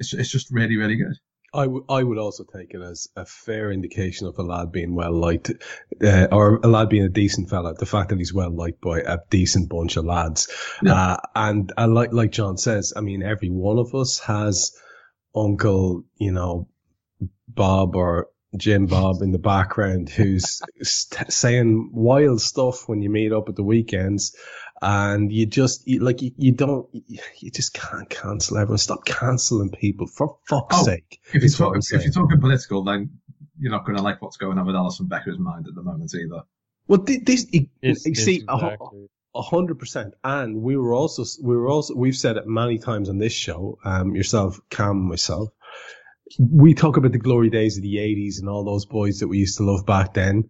It's, 0.00 0.12
it's 0.14 0.30
just 0.30 0.50
really, 0.50 0.76
really 0.76 0.96
good. 0.96 1.16
I, 1.54 1.62
w- 1.64 1.84
I 1.88 2.02
would 2.02 2.18
also 2.18 2.44
take 2.44 2.74
it 2.74 2.82
as 2.82 3.08
a 3.16 3.24
fair 3.24 3.72
indication 3.72 4.26
of 4.26 4.38
a 4.38 4.42
lad 4.42 4.70
being 4.70 4.94
well 4.94 5.12
liked, 5.12 5.50
uh, 6.04 6.26
or 6.30 6.56
a 6.62 6.68
lad 6.68 6.88
being 6.90 7.04
a 7.04 7.08
decent 7.08 7.48
fella. 7.48 7.74
The 7.74 7.86
fact 7.86 8.10
that 8.10 8.18
he's 8.18 8.34
well 8.34 8.50
liked 8.54 8.80
by 8.82 9.00
a 9.00 9.18
decent 9.30 9.70
bunch 9.70 9.96
of 9.96 10.04
lads, 10.04 10.48
Yeah. 10.82 10.94
uh, 10.94 11.16
and 11.34 11.72
uh, 11.78 11.88
like 11.88 12.12
like 12.12 12.32
John 12.32 12.58
says, 12.58 12.92
I 12.94 13.00
mean, 13.00 13.22
every 13.22 13.48
one 13.50 13.78
of 13.78 13.94
us 13.94 14.18
has 14.20 14.72
Uncle, 15.34 16.04
you 16.16 16.32
know, 16.32 16.68
Bob 17.48 17.96
or 17.96 18.28
Jim 18.56 18.86
Bob 18.86 19.22
in 19.22 19.30
the 19.32 19.38
background 19.38 20.08
who's 20.08 20.60
st- 20.82 21.32
saying 21.32 21.90
wild 21.92 22.40
stuff 22.40 22.88
when 22.88 23.02
you 23.02 23.10
meet 23.10 23.32
up 23.32 23.48
at 23.48 23.56
the 23.56 23.62
weekends. 23.62 24.34
And 24.80 25.32
you 25.32 25.46
just, 25.46 25.86
you, 25.88 26.00
like, 26.00 26.22
you, 26.22 26.30
you 26.36 26.52
don't, 26.52 26.86
you, 26.92 27.18
you 27.38 27.50
just 27.50 27.74
can't 27.74 28.08
cancel 28.08 28.58
everyone. 28.58 28.78
Stop 28.78 29.04
canceling 29.04 29.70
people 29.70 30.06
for 30.06 30.36
fuck's 30.48 30.76
Oh, 30.78 30.84
sake. 30.84 31.20
If, 31.34 31.42
you're 31.42 31.50
what 31.68 31.74
talking, 31.74 31.82
if 31.98 32.04
you're 32.04 32.12
talking 32.12 32.40
political, 32.40 32.84
then 32.84 33.10
you're 33.58 33.72
not 33.72 33.84
going 33.84 33.96
to 33.96 34.02
like 34.02 34.22
what's 34.22 34.36
going 34.36 34.56
on 34.58 34.66
with 34.66 34.76
Alisson 34.76 35.08
Becker's 35.08 35.38
mind 35.38 35.66
at 35.68 35.74
the 35.74 35.82
moment 35.82 36.14
either. 36.14 36.42
Well, 36.86 37.00
thi- 37.02 37.18
this, 37.18 37.46
you 37.50 37.66
It's- 37.82 38.02
see, 38.02 38.44
a 38.48 38.56
hu- 38.56 38.66
exactly- 38.66 39.08
a 39.34 39.42
hundred 39.42 39.78
percent. 39.78 40.14
And 40.24 40.62
we 40.62 40.76
were 40.76 40.94
also, 40.94 41.24
we 41.42 41.54
were 41.56 41.68
also, 41.68 41.94
we've 41.94 42.16
said 42.16 42.36
it 42.36 42.46
many 42.46 42.78
times 42.78 43.08
on 43.08 43.18
this 43.18 43.32
show, 43.32 43.78
um, 43.84 44.14
yourself, 44.14 44.58
Cam, 44.70 45.08
myself. 45.08 45.50
We 46.38 46.74
talk 46.74 46.96
about 46.96 47.12
the 47.12 47.18
glory 47.18 47.50
days 47.50 47.76
of 47.76 47.82
the 47.82 47.98
eighties 47.98 48.38
and 48.38 48.48
all 48.48 48.64
those 48.64 48.84
boys 48.86 49.20
that 49.20 49.28
we 49.28 49.38
used 49.38 49.56
to 49.58 49.64
love 49.64 49.86
back 49.86 50.14
then. 50.14 50.48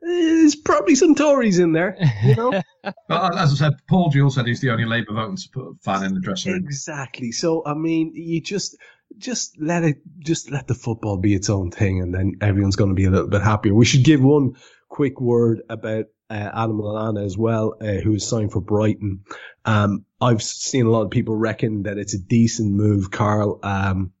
There's 0.00 0.56
probably 0.56 0.94
some 0.94 1.14
Tories 1.14 1.58
in 1.58 1.72
there, 1.72 1.96
you 2.22 2.34
know? 2.34 2.62
But 3.08 3.36
as 3.36 3.52
I 3.52 3.54
said, 3.54 3.74
Paul 3.88 4.10
Jewell 4.10 4.30
said 4.30 4.46
he's 4.46 4.60
the 4.60 4.70
only 4.70 4.84
Labour 4.84 5.12
voting 5.12 5.36
support 5.36 5.76
fan 5.82 6.04
in 6.04 6.14
the 6.14 6.20
dressing 6.20 6.52
room. 6.52 6.64
exactly. 6.64 7.32
So, 7.32 7.62
I 7.66 7.74
mean, 7.74 8.12
you 8.14 8.40
just, 8.40 8.76
just 9.18 9.60
let 9.60 9.84
it, 9.84 9.98
just 10.20 10.50
let 10.50 10.68
the 10.68 10.74
football 10.74 11.18
be 11.18 11.34
its 11.34 11.50
own 11.50 11.70
thing 11.70 12.00
and 12.00 12.14
then 12.14 12.36
everyone's 12.40 12.76
going 12.76 12.90
to 12.90 12.94
be 12.94 13.04
a 13.04 13.10
little 13.10 13.28
bit 13.28 13.42
happier. 13.42 13.74
We 13.74 13.84
should 13.84 14.04
give 14.04 14.22
one 14.22 14.54
quick 14.88 15.20
word 15.20 15.62
about 15.68 16.06
uh, 16.30 16.50
Adam 16.54 16.78
Lallana 16.78 17.24
as 17.24 17.36
well, 17.36 17.74
uh, 17.80 18.00
who 18.02 18.14
is 18.14 18.26
signed 18.26 18.52
for 18.52 18.60
Brighton. 18.60 19.24
Um, 19.64 20.04
I've 20.20 20.42
seen 20.42 20.86
a 20.86 20.90
lot 20.90 21.02
of 21.02 21.10
people 21.10 21.36
reckon 21.36 21.82
that 21.82 21.98
it's 21.98 22.14
a 22.14 22.18
decent 22.18 22.72
move, 22.72 23.10
Karl. 23.10 23.60
Um, 23.62 24.12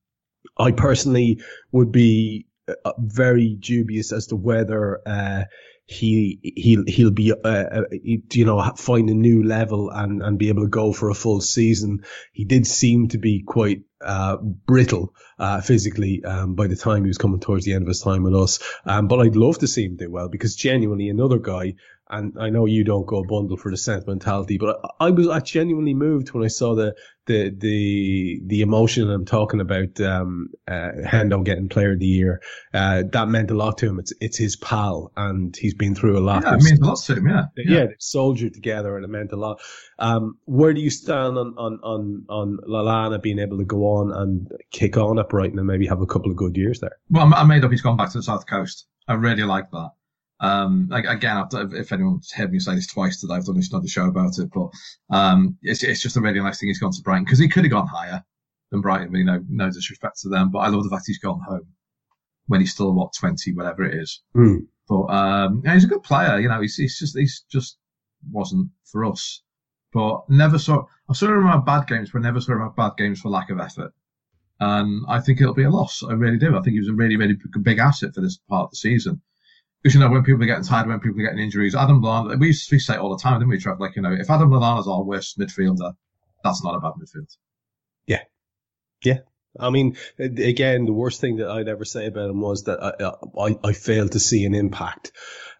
I 0.58 0.72
personally 0.72 1.40
would 1.72 1.92
be 1.92 2.47
very 2.98 3.54
dubious 3.54 4.12
as 4.12 4.28
to 4.28 4.36
whether 4.36 5.00
uh, 5.06 5.44
he 5.88 6.38
he'll 6.56 6.84
he'll 6.86 7.10
be 7.10 7.32
uh, 7.32 7.48
uh, 7.48 7.82
you 7.92 8.44
know 8.44 8.60
find 8.76 9.08
a 9.08 9.14
new 9.14 9.42
level 9.42 9.90
and 9.90 10.22
and 10.22 10.38
be 10.38 10.48
able 10.50 10.62
to 10.62 10.68
go 10.68 10.92
for 10.92 11.08
a 11.08 11.14
full 11.14 11.40
season. 11.40 12.04
He 12.32 12.44
did 12.44 12.66
seem 12.66 13.08
to 13.08 13.18
be 13.18 13.42
quite 13.42 13.84
uh, 14.04 14.36
brittle 14.36 15.14
uh, 15.38 15.62
physically 15.62 16.22
um, 16.24 16.54
by 16.54 16.66
the 16.66 16.76
time 16.76 17.04
he 17.04 17.08
was 17.08 17.16
coming 17.16 17.40
towards 17.40 17.64
the 17.64 17.72
end 17.72 17.82
of 17.82 17.88
his 17.88 18.00
time 18.00 18.22
with 18.22 18.34
us. 18.34 18.58
Um, 18.84 19.08
but 19.08 19.20
I'd 19.20 19.34
love 19.34 19.58
to 19.60 19.66
see 19.66 19.86
him 19.86 19.96
do 19.96 20.10
well 20.10 20.28
because 20.28 20.54
genuinely 20.54 21.08
another 21.08 21.38
guy. 21.38 21.74
And 22.10 22.36
I 22.40 22.50
know 22.50 22.66
you 22.66 22.84
don't 22.84 23.06
go 23.06 23.22
bundle 23.22 23.56
for 23.56 23.70
the 23.70 23.76
sentimentality, 23.76 24.58
but 24.58 24.80
I, 25.00 25.06
I 25.06 25.10
was 25.10 25.28
I 25.28 25.40
genuinely 25.40 25.94
moved 25.94 26.32
when 26.32 26.44
I 26.44 26.48
saw 26.48 26.74
the 26.74 26.94
the 27.26 27.50
the 27.50 28.40
the 28.46 28.62
emotion 28.62 29.10
I'm 29.10 29.24
talking 29.24 29.60
about. 29.60 30.00
Um, 30.00 30.48
uh, 30.66 30.90
Hendo 31.04 31.44
getting 31.44 31.68
Player 31.68 31.92
of 31.92 31.98
the 31.98 32.06
Year, 32.06 32.40
uh, 32.74 33.04
that 33.12 33.28
meant 33.28 33.50
a 33.50 33.54
lot 33.54 33.78
to 33.78 33.86
him. 33.86 33.98
It's 33.98 34.12
it's 34.20 34.38
his 34.38 34.56
pal, 34.56 35.12
and 35.16 35.54
he's 35.56 35.74
been 35.74 35.94
through 35.94 36.18
a 36.18 36.20
lot. 36.20 36.44
Yeah, 36.44 36.54
it 36.54 36.62
means 36.62 36.80
a 36.80 36.84
lot 36.84 36.98
to 37.04 37.14
him, 37.16 37.28
yeah. 37.28 37.44
yeah, 37.56 37.86
they 37.86 37.94
soldiered 37.98 38.54
together 38.54 38.96
and 38.96 39.04
it 39.04 39.08
meant 39.08 39.32
a 39.32 39.36
lot. 39.36 39.60
Um, 39.98 40.38
where 40.44 40.72
do 40.72 40.80
you 40.80 40.90
stand 40.90 41.36
on, 41.38 41.54
on, 41.58 41.80
on, 41.82 42.24
on 42.28 42.58
Lallana 42.68 43.20
being 43.20 43.38
able 43.38 43.58
to 43.58 43.64
go 43.64 43.84
on 43.84 44.12
and 44.12 44.50
kick 44.70 44.96
on 44.96 45.18
at 45.18 45.28
Brighton 45.28 45.58
and 45.58 45.66
maybe 45.66 45.86
have 45.86 46.00
a 46.00 46.06
couple 46.06 46.30
of 46.30 46.36
good 46.36 46.56
years 46.56 46.80
there? 46.80 46.98
Well, 47.10 47.32
I 47.34 47.44
made 47.44 47.64
up 47.64 47.70
he's 47.70 47.82
gone 47.82 47.96
back 47.96 48.10
to 48.12 48.18
the 48.18 48.22
South 48.22 48.46
Coast. 48.46 48.86
I 49.06 49.14
really 49.14 49.44
like 49.44 49.70
that. 49.70 49.90
Um, 50.40 50.88
like, 50.90 51.04
again, 51.04 51.36
I've, 51.36 51.74
if 51.74 51.92
anyone's 51.92 52.30
heard 52.32 52.52
me 52.52 52.60
say 52.60 52.74
this 52.74 52.86
twice 52.86 53.20
today, 53.20 53.34
I've 53.34 53.44
done 53.44 53.56
this 53.56 53.70
another 53.72 53.88
show 53.88 54.06
about 54.06 54.38
it, 54.38 54.50
but, 54.52 54.70
um, 55.10 55.58
it's, 55.62 55.82
it's 55.82 56.00
just 56.00 56.16
a 56.16 56.20
really 56.20 56.40
nice 56.40 56.60
thing 56.60 56.68
he's 56.68 56.78
gone 56.78 56.92
to 56.92 57.02
Brighton 57.02 57.24
because 57.24 57.38
he 57.38 57.48
could 57.48 57.64
have 57.64 57.72
gone 57.72 57.88
higher 57.88 58.22
than 58.70 58.80
Brighton, 58.80 59.10
but, 59.10 59.18
you 59.18 59.24
know, 59.24 59.44
no 59.48 59.70
disrespect 59.70 60.20
to 60.20 60.28
them, 60.28 60.50
but 60.50 60.60
I 60.60 60.68
love 60.68 60.84
the 60.84 60.90
fact 60.90 61.04
he's 61.06 61.18
gone 61.18 61.40
home 61.40 61.66
when 62.46 62.60
he's 62.60 62.72
still, 62.72 62.92
what, 62.92 63.12
20, 63.18 63.52
whatever 63.54 63.84
it 63.84 63.94
is. 63.94 64.22
Hmm. 64.34 64.58
But, 64.88 65.06
um, 65.06 65.62
yeah, 65.64 65.74
he's 65.74 65.84
a 65.84 65.88
good 65.88 66.02
player, 66.02 66.38
you 66.38 66.48
know, 66.48 66.60
he's, 66.60 66.76
he's 66.76 66.98
just, 66.98 67.18
he's 67.18 67.44
just 67.50 67.78
wasn't 68.30 68.70
for 68.84 69.04
us, 69.04 69.42
but 69.92 70.20
never 70.28 70.58
saw, 70.58 70.84
I 71.08 71.14
saw 71.14 71.26
him 71.26 71.46
have 71.46 71.66
bad 71.66 71.88
games, 71.88 72.10
but 72.12 72.22
never 72.22 72.40
saw 72.40 72.52
him 72.52 72.60
have 72.60 72.76
bad 72.76 72.92
games 72.96 73.20
for 73.20 73.28
lack 73.28 73.50
of 73.50 73.58
effort. 73.58 73.92
And 74.60 75.04
I 75.08 75.20
think 75.20 75.40
it'll 75.40 75.54
be 75.54 75.64
a 75.64 75.70
loss. 75.70 76.02
I 76.02 76.12
really 76.12 76.38
do. 76.38 76.56
I 76.56 76.62
think 76.62 76.74
he 76.74 76.80
was 76.80 76.88
a 76.88 76.94
really, 76.94 77.16
really 77.16 77.36
big 77.62 77.78
asset 77.78 78.14
for 78.14 78.20
this 78.20 78.38
part 78.48 78.64
of 78.64 78.70
the 78.70 78.76
season. 78.76 79.20
Because, 79.82 79.94
you 79.94 80.00
know, 80.00 80.10
when 80.10 80.24
people 80.24 80.42
are 80.42 80.46
getting 80.46 80.64
tired, 80.64 80.88
when 80.88 81.00
people 81.00 81.20
are 81.20 81.24
getting 81.24 81.38
injuries, 81.38 81.74
Adam 81.74 82.02
Lallana, 82.02 82.38
we 82.38 82.48
used 82.48 82.68
to 82.68 82.78
say 82.80 82.96
all 82.96 83.16
the 83.16 83.22
time, 83.22 83.38
didn't 83.38 83.50
we, 83.50 83.58
Trev? 83.58 83.78
Like, 83.78 83.94
you 83.94 84.02
know, 84.02 84.12
if 84.12 84.28
Adam 84.28 84.50
Lallana's 84.50 84.88
our 84.88 85.04
worst 85.04 85.38
midfielder, 85.38 85.92
that's 86.42 86.64
not 86.64 86.74
a 86.74 86.80
bad 86.80 86.92
midfield. 87.00 87.36
Yeah, 88.06 88.22
yeah. 89.04 89.18
I 89.58 89.70
mean, 89.70 89.96
again, 90.18 90.84
the 90.84 90.92
worst 90.92 91.20
thing 91.20 91.36
that 91.36 91.50
I'd 91.50 91.68
ever 91.68 91.84
say 91.84 92.06
about 92.06 92.30
him 92.30 92.40
was 92.40 92.64
that 92.64 92.82
I, 92.82 93.40
I, 93.40 93.58
I 93.64 93.72
failed 93.72 94.12
to 94.12 94.20
see 94.20 94.44
an 94.44 94.54
impact 94.54 95.12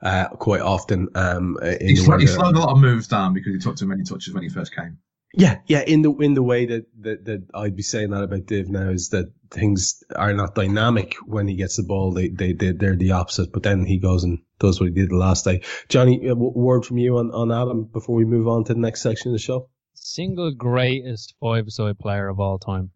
uh, 0.03 0.29
quite 0.29 0.61
often. 0.61 1.09
Um, 1.15 1.59
he, 1.81 1.97
slowed, 1.97 2.21
he 2.21 2.27
slowed 2.27 2.55
a 2.55 2.61
lot 2.61 2.71
of 2.71 2.79
moves 2.79 3.09
down 3.09 3.35
because 3.35 3.55
he 3.55 3.61
took 3.61 3.77
too 3.77 3.87
many 3.87 4.05
touches 4.05 4.35
when 4.35 4.43
he 4.43 4.49
first 4.49 4.75
came. 4.75 4.99
Yeah, 5.35 5.59
yeah. 5.67 5.81
In 5.81 6.03
the 6.03 6.11
in 6.17 6.35
the 6.35 6.43
way 6.43 6.67
that, 6.67 6.87
that 7.01 7.25
that 7.27 7.47
I'd 7.55 7.77
be 7.77 7.83
saying 7.83 8.11
that 8.11 8.23
about 8.23 8.47
Div 8.47 8.69
now 8.69 8.89
is 8.89 9.11
that 9.11 9.33
things 9.51 10.03
are 10.17 10.33
not 10.33 10.55
dynamic 10.55 11.17
when 11.27 11.47
he 11.47 11.57
gets 11.57 11.77
the 11.77 11.83
ball. 11.83 12.13
They 12.13 12.29
they, 12.29 12.55
they 12.55 12.73
they're 12.73 12.97
the 12.97 13.13
opposite. 13.13 13.53
But 13.53 13.63
then 13.63 13.85
he 13.85 13.99
goes 13.99 14.25
and 14.25 14.39
does 14.59 14.81
what 14.81 14.89
he 14.89 14.95
did 14.95 15.11
the 15.11 15.17
last 15.17 15.45
day. 15.45 15.63
Johnny, 15.89 16.27
a 16.27 16.35
word 16.35 16.87
from 16.87 16.97
you 16.97 17.19
on 17.19 17.31
on 17.31 17.53
Adam 17.53 17.85
before 17.85 18.15
we 18.15 18.25
move 18.25 18.49
on 18.49 18.65
to 18.65 18.75
the 18.75 18.81
next 18.81 19.03
section 19.03 19.31
of 19.31 19.35
the 19.35 19.39
show. 19.39 19.69
Single 19.95 20.55
greatest 20.55 21.35
five-a-side 21.41 21.99
player 21.99 22.29
of 22.29 22.41
all 22.41 22.59
time, 22.59 22.91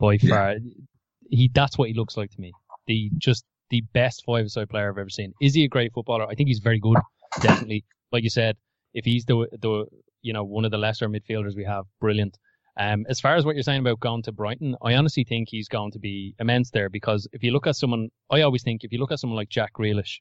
by 0.00 0.18
far. 0.18 0.54
Yeah. 0.54 0.58
He 1.30 1.50
that's 1.54 1.78
what 1.78 1.88
he 1.88 1.94
looks 1.94 2.16
like 2.16 2.30
to 2.32 2.40
me. 2.40 2.52
The 2.88 3.10
just 3.16 3.44
the 3.70 3.82
best 3.94 4.24
five-a-side 4.26 4.68
player 4.68 4.90
I've 4.90 4.98
ever 4.98 5.08
seen. 5.08 5.34
Is 5.40 5.54
he 5.54 5.64
a 5.64 5.68
great 5.68 5.92
footballer? 5.92 6.26
I 6.26 6.34
think 6.34 6.48
he's 6.48 6.60
very 6.60 6.80
good. 6.80 6.98
Definitely, 7.40 7.84
like 8.10 8.24
you 8.24 8.30
said, 8.30 8.56
if 8.92 9.04
he's 9.04 9.24
the 9.24 9.46
the 9.60 9.86
you 10.22 10.32
know 10.32 10.44
one 10.44 10.64
of 10.64 10.70
the 10.70 10.78
lesser 10.78 11.08
midfielders 11.08 11.56
we 11.56 11.64
have, 11.64 11.84
brilliant. 12.00 12.38
Um, 12.78 13.06
as 13.08 13.20
far 13.20 13.36
as 13.36 13.44
what 13.46 13.56
you're 13.56 13.62
saying 13.62 13.80
about 13.80 14.00
going 14.00 14.22
to 14.24 14.32
Brighton, 14.32 14.76
I 14.82 14.94
honestly 14.94 15.24
think 15.24 15.48
he's 15.48 15.68
going 15.68 15.92
to 15.92 15.98
be 15.98 16.34
immense 16.38 16.70
there 16.70 16.90
because 16.90 17.26
if 17.32 17.42
you 17.42 17.50
look 17.50 17.66
at 17.66 17.76
someone, 17.76 18.10
I 18.30 18.42
always 18.42 18.62
think 18.62 18.84
if 18.84 18.92
you 18.92 18.98
look 18.98 19.12
at 19.12 19.18
someone 19.18 19.36
like 19.36 19.48
Jack 19.48 19.72
Grealish, 19.72 20.20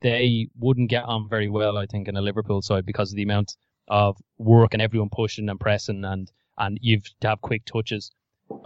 they 0.00 0.48
wouldn't 0.58 0.88
get 0.88 1.04
on 1.04 1.28
very 1.28 1.50
well, 1.50 1.76
I 1.76 1.84
think, 1.84 2.08
in 2.08 2.16
a 2.16 2.22
Liverpool 2.22 2.62
side 2.62 2.86
because 2.86 3.12
of 3.12 3.16
the 3.16 3.22
amount 3.22 3.56
of 3.88 4.16
work 4.38 4.72
and 4.72 4.80
everyone 4.80 5.10
pushing 5.10 5.48
and 5.48 5.60
pressing 5.60 6.04
and 6.04 6.30
and 6.56 6.78
you've 6.80 7.04
to 7.20 7.28
have 7.28 7.40
quick 7.40 7.64
touches. 7.64 8.10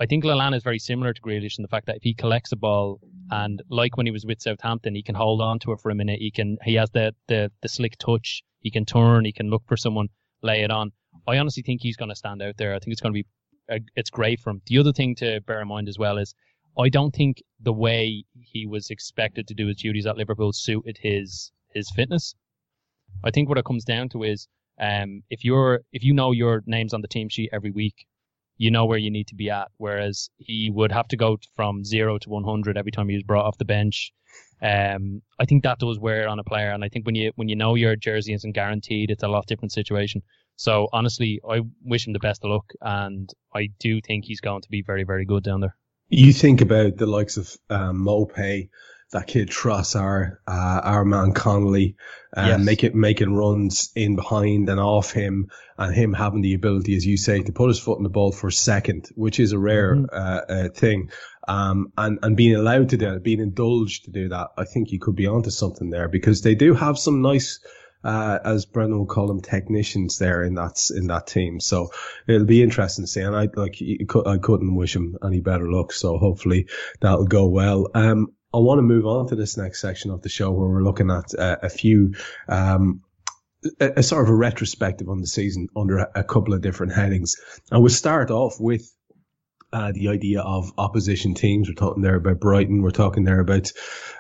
I 0.01 0.07
think 0.07 0.25
Lallana 0.25 0.57
is 0.57 0.63
very 0.63 0.79
similar 0.79 1.13
to 1.13 1.21
Grealish 1.21 1.59
in 1.59 1.63
the 1.63 1.69
fact 1.69 1.87
that 1.87 1.97
if 1.97 2.03
he 2.03 2.15
collects 2.15 2.53
a 2.53 2.57
ball 2.57 3.01
and 3.31 3.63
like 3.69 3.97
when 3.97 4.07
he 4.07 4.13
was 4.13 4.25
with 4.25 4.41
Southampton, 4.41 4.95
he 4.95 5.03
can 5.03 5.15
hold 5.15 5.41
on 5.41 5.59
to 5.61 5.73
it 5.73 5.81
for 5.81 5.91
a 5.91 5.95
minute. 5.95 6.21
He 6.21 6.31
can 6.31 6.59
he 6.65 6.75
has 6.75 6.91
the 6.91 7.15
the, 7.29 7.51
the 7.61 7.69
slick 7.69 7.99
touch. 7.99 8.43
He 8.61 8.71
can 8.71 8.85
turn. 8.85 9.25
He 9.25 9.33
can 9.33 9.51
look 9.51 9.63
for 9.67 9.77
someone, 9.77 10.09
lay 10.45 10.63
it 10.63 10.71
on. 10.71 10.93
I 11.27 11.39
honestly 11.39 11.63
think 11.63 11.81
he's 11.81 11.97
going 11.97 12.11
to 12.11 12.17
stand 12.17 12.43
out 12.43 12.57
there. 12.57 12.75
I 12.75 12.79
think 12.79 12.93
it's 12.93 13.01
going 13.01 13.15
to 13.15 13.23
be 13.23 13.27
uh, 13.73 13.79
it's 13.97 14.11
great 14.11 14.41
for 14.41 14.51
him. 14.51 14.61
The 14.67 14.79
other 14.79 14.93
thing 14.93 15.15
to 15.17 15.41
bear 15.41 15.61
in 15.63 15.69
mind 15.69 15.89
as 15.89 15.99
well 15.99 16.19
is 16.19 16.35
I 16.79 16.89
don't 16.89 17.15
think 17.15 17.43
the 17.61 17.73
way 17.73 18.25
he 18.41 18.67
was 18.67 18.91
expected 18.91 19.47
to 19.49 19.55
do 19.55 19.69
his 19.69 19.77
duties 19.77 20.07
at 20.07 20.17
Liverpool 20.17 20.53
suited 20.53 20.99
his 21.01 21.51
his 21.73 21.91
fitness. 21.91 22.35
I 23.25 23.31
think 23.31 23.49
what 23.49 23.59
it 23.59 23.65
comes 23.65 23.85
down 23.85 24.09
to 24.11 24.23
is 24.23 24.49
um, 24.81 25.23
if 25.31 25.45
you're 25.45 25.81
if 25.93 26.03
you 26.03 26.13
know 26.13 26.33
your 26.33 26.63
name's 26.67 26.93
on 26.95 27.01
the 27.01 27.09
team 27.09 27.29
sheet 27.29 27.51
every 27.53 27.71
week, 27.71 28.07
you 28.59 28.71
know 28.71 28.85
where 28.87 28.99
you 28.99 29.11
need 29.11 29.29
to 29.29 29.35
be 29.35 29.51
at. 29.51 29.69
Whereas 29.79 30.29
he 30.37 30.71
would 30.71 30.93
have 30.93 31.09
to 31.09 31.17
go 31.17 31.39
from 31.57 31.85
zero 31.85 32.19
to 32.19 32.29
100 32.29 32.77
every 32.77 32.93
time 32.93 33.09
he 33.09 33.15
was 33.15 33.25
brought 33.25 33.47
off 33.47 33.59
the 33.59 33.65
bench. 33.65 34.13
Um, 34.65 35.21
I 35.39 35.45
think 35.45 35.63
that 35.65 35.79
does 35.79 35.99
wear 35.99 36.27
on 36.27 36.39
a 36.39 36.45
player, 36.45 36.71
and 36.71 36.83
I 36.83 36.89
think 36.89 37.05
when 37.05 37.15
you 37.15 37.33
when 37.37 37.51
you 37.51 37.57
know 37.57 37.75
your 37.75 37.97
jersey 37.97 38.33
isn't 38.33 38.53
guaranteed, 38.53 39.11
it's 39.11 39.23
a 39.23 39.29
lot 39.29 39.47
different 39.47 39.73
situation. 39.73 40.23
So 40.57 40.89
honestly, 40.91 41.41
I 41.49 41.61
wish 41.83 42.07
him 42.07 42.15
the 42.15 42.19
best 42.19 42.43
of 42.45 42.51
luck, 42.51 42.73
and 42.81 43.29
I 43.55 43.69
do 43.79 44.01
think 44.01 44.25
he's 44.25 44.41
going 44.41 44.63
to 44.63 44.71
be 44.71 44.83
very 44.83 45.05
very 45.05 45.27
good 45.27 45.45
down 45.45 45.61
there. 45.61 45.77
You 46.09 46.33
think 46.33 46.63
about 46.63 46.97
the 46.97 47.07
likes 47.07 47.37
of 47.37 47.55
um, 47.69 48.05
Maupay 48.05 48.71
that 49.15 49.29
kid 49.29 49.49
Trossard, 49.49 50.39
uh, 50.47 50.81
our 50.83 51.05
man 51.05 51.33
Connolly, 51.33 51.97
uh, 52.37 52.47
yes. 52.49 52.65
make 52.65 52.83
it, 52.83 52.97
making 52.97 53.33
runs 53.33 53.91
in 53.95 54.17
behind 54.17 54.69
and 54.69 54.81
off 54.81 55.13
him 55.13 55.51
and 55.79 55.95
him 55.95 56.13
having 56.13 56.43
the 56.43 56.55
ability, 56.55 56.97
as 56.97 57.07
you 57.07 57.17
say, 57.17 57.41
to 57.41 57.53
put 57.53 57.69
his 57.69 57.79
foot 57.79 57.99
in 57.99 58.03
the 58.03 58.11
ball 58.11 58.33
for 58.33 58.49
a 58.49 58.53
second, 58.53 59.09
which 59.15 59.39
is 59.39 59.53
a 59.53 59.59
rare, 59.59 59.95
mm-hmm. 59.95 60.07
uh, 60.13 60.67
uh, 60.67 60.69
thing. 60.69 61.11
Um, 61.47 61.93
and, 61.97 62.19
and 62.23 62.37
being 62.37 62.57
allowed 62.57 62.89
to 62.89 62.97
do 62.97 63.15
it, 63.15 63.23
being 63.23 63.39
indulged 63.39 64.07
to 64.07 64.11
do 64.11 64.31
that, 64.31 64.49
I 64.59 64.65
think 64.65 64.91
you 64.91 64.99
could 64.99 65.15
be 65.15 65.29
onto 65.29 65.51
something 65.51 65.91
there 65.91 66.09
because 66.09 66.43
they 66.43 66.57
do 66.57 66.75
have 66.75 66.99
some 66.99 67.23
nice, 67.23 67.61
uh, 68.03 68.41
as 68.45 68.67
Brendan 68.67 68.99
will 68.99 69.07
call 69.07 69.29
them, 69.29 69.43
technicians 69.43 70.19
there 70.19 70.43
in 70.43 70.55
that 70.55 70.91
in 70.91 71.07
that 71.07 71.29
team. 71.29 71.61
So 71.61 71.91
it'll 72.27 72.47
be 72.47 72.65
interesting 72.65 73.05
to 73.05 73.11
see. 73.11 73.21
And 73.21 73.37
I 73.37 73.49
like 73.55 73.81
I 74.27 74.39
couldn't 74.39 74.75
wish 74.75 74.97
him 74.97 75.17
any 75.25 75.41
better 75.41 75.71
luck. 75.71 75.93
So 75.93 76.19
hopefully 76.19 76.67
that'll 77.01 77.27
go 77.27 77.47
well. 77.47 77.89
Um, 77.95 78.33
I 78.55 78.59
want 78.59 78.79
to 78.79 78.83
move 78.83 79.05
on 79.05 79.27
to 79.29 79.35
this 79.35 79.57
next 79.57 79.81
section 79.81 80.13
of 80.13 80.23
the 80.23 80.29
show 80.29 80.53
where 80.53 80.69
we're 80.69 80.85
looking 80.85 81.11
at 81.11 81.35
uh, 81.37 81.57
a 81.61 81.69
few, 81.69 82.15
um, 82.49 83.03
a, 83.81 83.95
a, 83.97 84.03
sort 84.03 84.23
of 84.23 84.29
a 84.29 84.35
retrospective 84.35 85.09
on 85.09 85.21
the 85.21 85.27
season 85.27 85.69
under 85.75 85.99
a, 85.99 86.11
a 86.15 86.25
couple 86.25 86.55
of 86.55 86.61
different 86.61 86.93
headings. 86.93 87.35
And 87.73 87.83
we'll 87.83 87.91
start 87.91 88.31
off 88.31 88.61
with 88.61 88.95
uh, 89.75 89.91
the 89.93 90.09
idea 90.09 90.41
of 90.41 90.73
opposition 90.79 91.35
teams. 91.35 91.69
We're 91.69 91.75
talking 91.75 92.03
there 92.03 92.15
about 92.15 92.39
Brighton. 92.39 92.81
We're 92.81 92.91
talking 92.93 93.25
there 93.25 93.41
about 93.41 93.73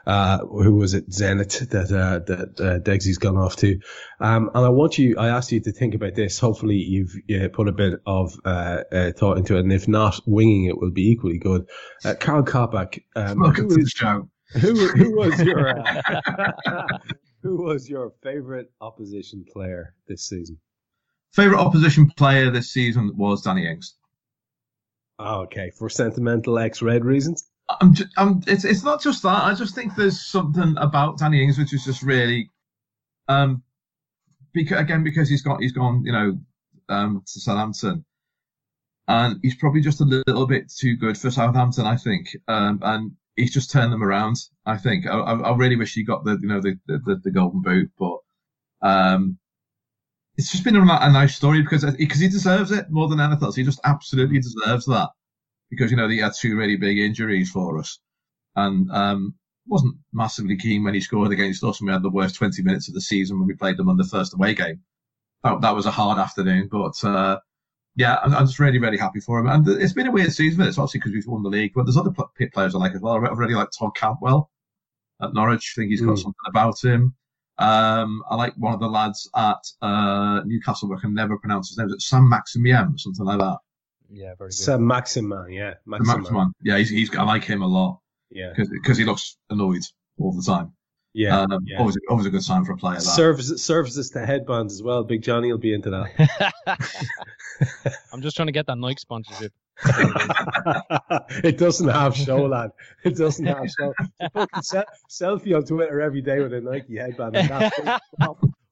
uh, 0.05 0.39
who 0.39 0.75
was 0.75 0.95
it, 0.95 1.09
Zenit 1.09 1.71
that 1.71 1.93
uh, 1.93 2.19
that 2.27 2.61
uh, 2.61 2.79
Degsy's 2.81 3.19
gone 3.19 3.37
off 3.37 3.55
to. 3.57 3.79
Um, 4.19 4.51
and 4.53 4.67
I 4.67 4.69
want 4.71 4.99
you, 4.99 5.17
I 5.17 5.29
asked 5.29 5.53
you 5.53 5.61
to 5.61 5.73
think 5.73 5.95
about 5.95 6.17
this. 6.17 6.41
Hopefully, 6.41 6.77
you've 6.77 7.15
put 7.53 7.69
a 7.69 7.73
bit 7.73 8.01
of 8.05 8.35
uh, 8.45 8.81
uh, 8.91 9.13
thought 9.13 9.39
into 9.39 9.57
it, 9.57 9.61
and 9.61 9.73
if 9.73 9.87
not, 9.87 10.19
winging 10.27 10.65
it 10.65 10.77
will 10.77 10.91
be 10.91 11.09
equally 11.09 11.39
good. 11.39 11.69
Uh, 12.05 12.15
Karl 12.19 12.43
Coppack. 12.43 13.03
Um, 13.15 13.39
Welcome 13.39 13.69
to 13.69 13.77
the 13.77 13.87
show. 13.95 14.29
Who, 14.61 14.89
who 14.89 15.17
was 15.17 15.41
your 15.41 15.75
who 17.43 17.63
was 17.63 17.89
your 17.89 18.13
favorite 18.25 18.73
opposition 18.81 19.45
player 19.53 19.95
this 20.09 20.29
season? 20.29 20.59
Favorite 21.33 21.61
opposition 21.61 22.11
player 22.17 22.51
this 22.51 22.73
season 22.73 23.13
was 23.17 23.43
Danny 23.43 23.69
Ings. 23.69 23.95
Oh, 25.19 25.43
okay, 25.43 25.71
for 25.71 25.89
sentimental 25.89 26.59
X-Red 26.59 27.05
reasons. 27.05 27.49
I'm, 27.81 27.95
just, 27.95 28.11
I'm, 28.17 28.43
it's 28.47 28.65
it's 28.65 28.83
not 28.83 29.01
just 29.01 29.23
that. 29.23 29.45
I 29.45 29.55
just 29.55 29.75
think 29.75 29.95
there's 29.95 30.21
something 30.21 30.75
about 30.79 31.19
Danny 31.19 31.43
Ings 31.43 31.59
which 31.59 31.73
is 31.73 31.85
just 31.85 32.03
really, 32.03 32.51
um, 33.29 33.63
because 34.53 34.79
again 34.79 35.03
because 35.03 35.31
he's 35.31 35.43
got 35.43 35.61
he's 35.61 35.73
gone 35.73 36.03
you 36.05 36.13
know 36.13 36.39
um 36.89 37.23
to 37.27 37.41
Southampton, 37.41 38.05
and 39.09 39.39
he's 39.43 39.57
probably 39.57 39.81
just 39.81 40.01
a 40.01 40.23
little 40.27 40.47
bit 40.47 40.71
too 40.71 40.97
good 40.97 41.17
for 41.17 41.31
Southampton, 41.31 41.87
I 41.87 41.97
think. 41.97 42.37
Um, 42.49 42.81
and 42.83 43.13
he's 43.37 43.55
just 43.55 43.71
turned 43.71 43.93
them 43.93 44.05
around. 44.05 44.37
I 44.67 44.77
think. 44.77 45.07
I, 45.07 45.17
I 45.17 45.57
really 45.57 45.77
wish 45.77 45.95
he 45.95 46.05
got 46.05 46.25
the 46.25 46.39
you 46.41 46.49
know 46.49 46.61
the 46.61 46.79
the, 46.87 47.21
the 47.23 47.31
golden 47.31 47.63
boot, 47.63 47.91
but 47.99 48.19
um, 48.83 49.39
it's 50.37 50.51
just 50.51 50.65
been 50.65 50.77
a, 50.77 50.81
a 50.81 51.13
nice 51.13 51.37
story 51.37 51.63
because 51.63 51.85
because 51.97 52.21
he 52.21 52.29
deserves 52.29 52.71
it 52.71 52.91
more 52.91 53.09
than 53.09 53.21
anything 53.21 53.45
else. 53.45 53.57
He 53.57 53.65
just 53.65 53.81
absolutely 53.85 54.41
deserves 54.41 54.87
that 54.87 55.11
because 55.71 55.91
you 55.91 55.97
know 55.97 56.09
he 56.09 56.19
had 56.19 56.33
two 56.39 56.57
really 56.57 56.77
big 56.77 56.99
injuries 56.99 57.51
for 57.51 57.79
us, 57.79 57.99
and 58.57 58.91
um, 58.91 59.35
wasn't 59.67 59.97
massively 60.13 60.57
keen 60.57 60.85
when 60.85 60.95
he 60.95 61.01
scored 61.01 61.33
against 61.33 61.65
us 61.65 61.81
and 61.81 61.87
we 61.87 61.93
had 61.93 62.03
the 62.03 62.11
worst 62.11 62.35
20 62.37 62.63
minutes 62.63 62.89
of 62.89 62.95
the 62.95 63.01
season 63.01 63.39
when 63.39 63.49
we 63.49 63.55
played 63.55 63.77
them 63.77 63.89
on 63.89 63.97
the 63.97 64.05
first 64.05 64.35
away 64.35 64.55
game. 64.55 64.81
That, 65.43 65.61
that 65.61 65.75
was 65.75 65.87
a 65.87 65.91
hard 65.91 66.19
afternoon, 66.19 66.69
but 66.71 67.03
uh, 67.05 67.39
yeah, 67.97 68.19
I'm, 68.23 68.35
I'm, 68.35 68.47
just 68.47 68.59
really, 68.59 68.79
really 68.79 68.99
happy 68.99 69.21
for 69.21 69.39
him. 69.39 69.47
And 69.47 69.67
it's 69.69 69.93
been 69.93 70.07
a 70.07 70.13
weird 70.13 70.33
season. 70.33 70.63
It's 70.63 70.79
obviously 70.79 71.01
because 71.01 71.13
we've 71.13 71.27
won 71.27 71.43
the 71.43 71.49
league, 71.49 71.73
but 71.75 71.85
there's 71.85 71.97
other 71.97 72.13
players 72.53 72.75
I 72.75 72.79
like 72.79 72.95
as 72.95 73.01
well. 73.01 73.15
I 73.15 73.19
really 73.19 73.55
like 73.55 73.69
Todd 73.79 73.95
Cantwell 73.95 74.51
at 75.23 75.35
Norwich. 75.35 75.75
I 75.77 75.81
think 75.81 75.91
he's 75.91 76.01
got 76.01 76.17
mm. 76.17 76.19
something 76.19 76.35
about 76.47 76.83
him. 76.83 77.15
Um, 77.59 78.23
I 78.29 78.35
like 78.37 78.55
one 78.57 78.75
of 78.75 78.81
the 78.81 78.89
lads 78.89 79.29
at 79.37 79.59
uh, 79.81 80.41
Newcastle, 80.45 80.93
I 80.93 81.01
can 81.01 81.15
never 81.15 81.39
pronounce 81.39 81.69
his 81.69 81.79
name. 81.79 81.89
Is 81.89 81.95
it 81.95 82.03
Saint-Maximin 82.03 82.95
or 82.95 82.99
something 82.99 83.25
like 83.25 83.39
that? 83.39 83.59
Yeah, 84.11 84.35
very 84.37 84.51
good. 84.51 84.55
Saint-Maximin, 84.55 85.53
yeah. 85.53 85.75
Maximin. 85.87 86.53
Yeah, 86.63 86.79
he's, 86.79 86.91
he's, 86.91 87.15
I 87.17 87.23
like 87.23 87.45
him 87.45 87.63
a 87.63 87.67
lot. 87.67 88.01
Yeah. 88.31 88.53
Because 88.57 88.99
he 88.99 89.05
looks 89.05 89.37
annoyed 89.51 89.83
all 90.19 90.33
the 90.33 90.43
time. 90.43 90.73
Yeah, 91.15 91.43
um, 91.43 91.61
yeah. 91.65 91.79
Always, 91.79 91.97
always 92.11 92.27
a 92.27 92.31
good 92.31 92.43
sign 92.43 92.65
for 92.65 92.73
a 92.73 92.77
player. 92.77 92.97
That. 92.97 93.03
Serves 93.03 93.63
serves 93.63 93.97
us 93.97 94.09
to 94.11 94.27
headbands 94.27 94.75
as 94.75 94.83
well. 94.83 95.05
Big 95.05 95.23
Johnny 95.23 95.53
will 95.53 95.61
be 95.61 95.73
into 95.73 95.91
that. 95.91 96.51
I'm 98.13 98.21
just 98.21 98.35
trying 98.35 98.49
to 98.49 98.53
get 98.53 98.67
that 98.67 98.77
Nike 98.77 98.99
sponsorship. 98.99 99.53
it 101.45 101.59
doesn't 101.59 101.89
have 101.89 102.17
show, 102.17 102.47
lad. 102.47 102.71
It 103.05 103.17
doesn't 103.17 103.47
have 103.47 103.69
show. 103.71 103.93
Se- 104.63 104.85
selfie 105.11 105.57
on 105.57 105.65
Twitter 105.65 106.01
every 106.01 106.23
day 106.23 106.41
with 106.41 106.53
a 106.53 106.61
Nike 106.61 106.97
headband. 106.97 107.37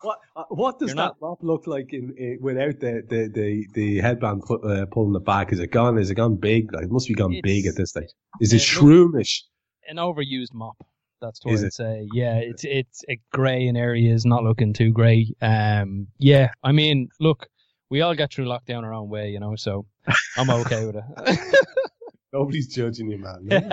what 0.01 0.19
what 0.49 0.79
does 0.79 0.95
that 0.95 1.15
not... 1.21 1.43
look 1.43 1.67
like 1.67 1.93
in, 1.93 2.15
in, 2.17 2.39
without 2.41 2.79
the 2.81 3.03
the 3.09 3.31
the, 3.33 3.67
the 3.75 4.01
headband 4.01 4.43
put, 4.43 4.65
uh, 4.65 4.87
pulling 4.87 5.13
the 5.13 5.21
back? 5.21 5.53
Is 5.53 5.59
it 5.59 5.71
gone? 5.71 5.99
Is 5.99 6.11
it 6.11 6.15
gone 6.15 6.37
big? 6.37 6.73
Like, 6.73 6.85
it 6.85 6.91
must 6.91 7.09
be 7.09 7.15
gone 7.15 7.33
it's, 7.33 7.43
big 7.43 7.67
at 7.67 7.77
this 7.77 7.91
stage. 7.91 8.11
Is 8.41 8.53
it, 8.53 8.57
it 8.57 8.61
shroomish? 8.61 9.43
An 9.89 9.97
overused 9.97 10.55
mop. 10.55 10.77
That's 11.21 11.45
what 11.45 11.55
Is 11.55 11.63
I'd 11.63 11.67
it? 11.69 11.75
say. 11.75 12.09
Yeah, 12.13 12.37
it's 12.37 12.65
it's 12.65 13.05
a 13.09 13.19
grey 13.33 13.69
in 13.69 13.77
areas, 13.77 14.27
not 14.27 14.43
looking 14.43 14.73
too 14.73 14.91
grey. 14.91 15.33
Um, 15.41 16.09
yeah, 16.19 16.51
I 16.65 16.73
mean, 16.73 17.09
look, 17.21 17.47
we 17.93 18.01
all 18.01 18.15
get 18.15 18.33
through 18.33 18.47
lockdown 18.47 18.85
our 18.85 18.95
own 18.95 19.11
way, 19.11 19.29
you 19.29 19.39
know, 19.39 19.55
so 19.55 19.85
I'm 20.39 20.49
okay 20.49 20.87
with 20.87 20.97
it. 20.97 21.39
Nobody's 22.33 22.67
judging 22.69 23.11
you, 23.11 23.19
man. 23.19 23.71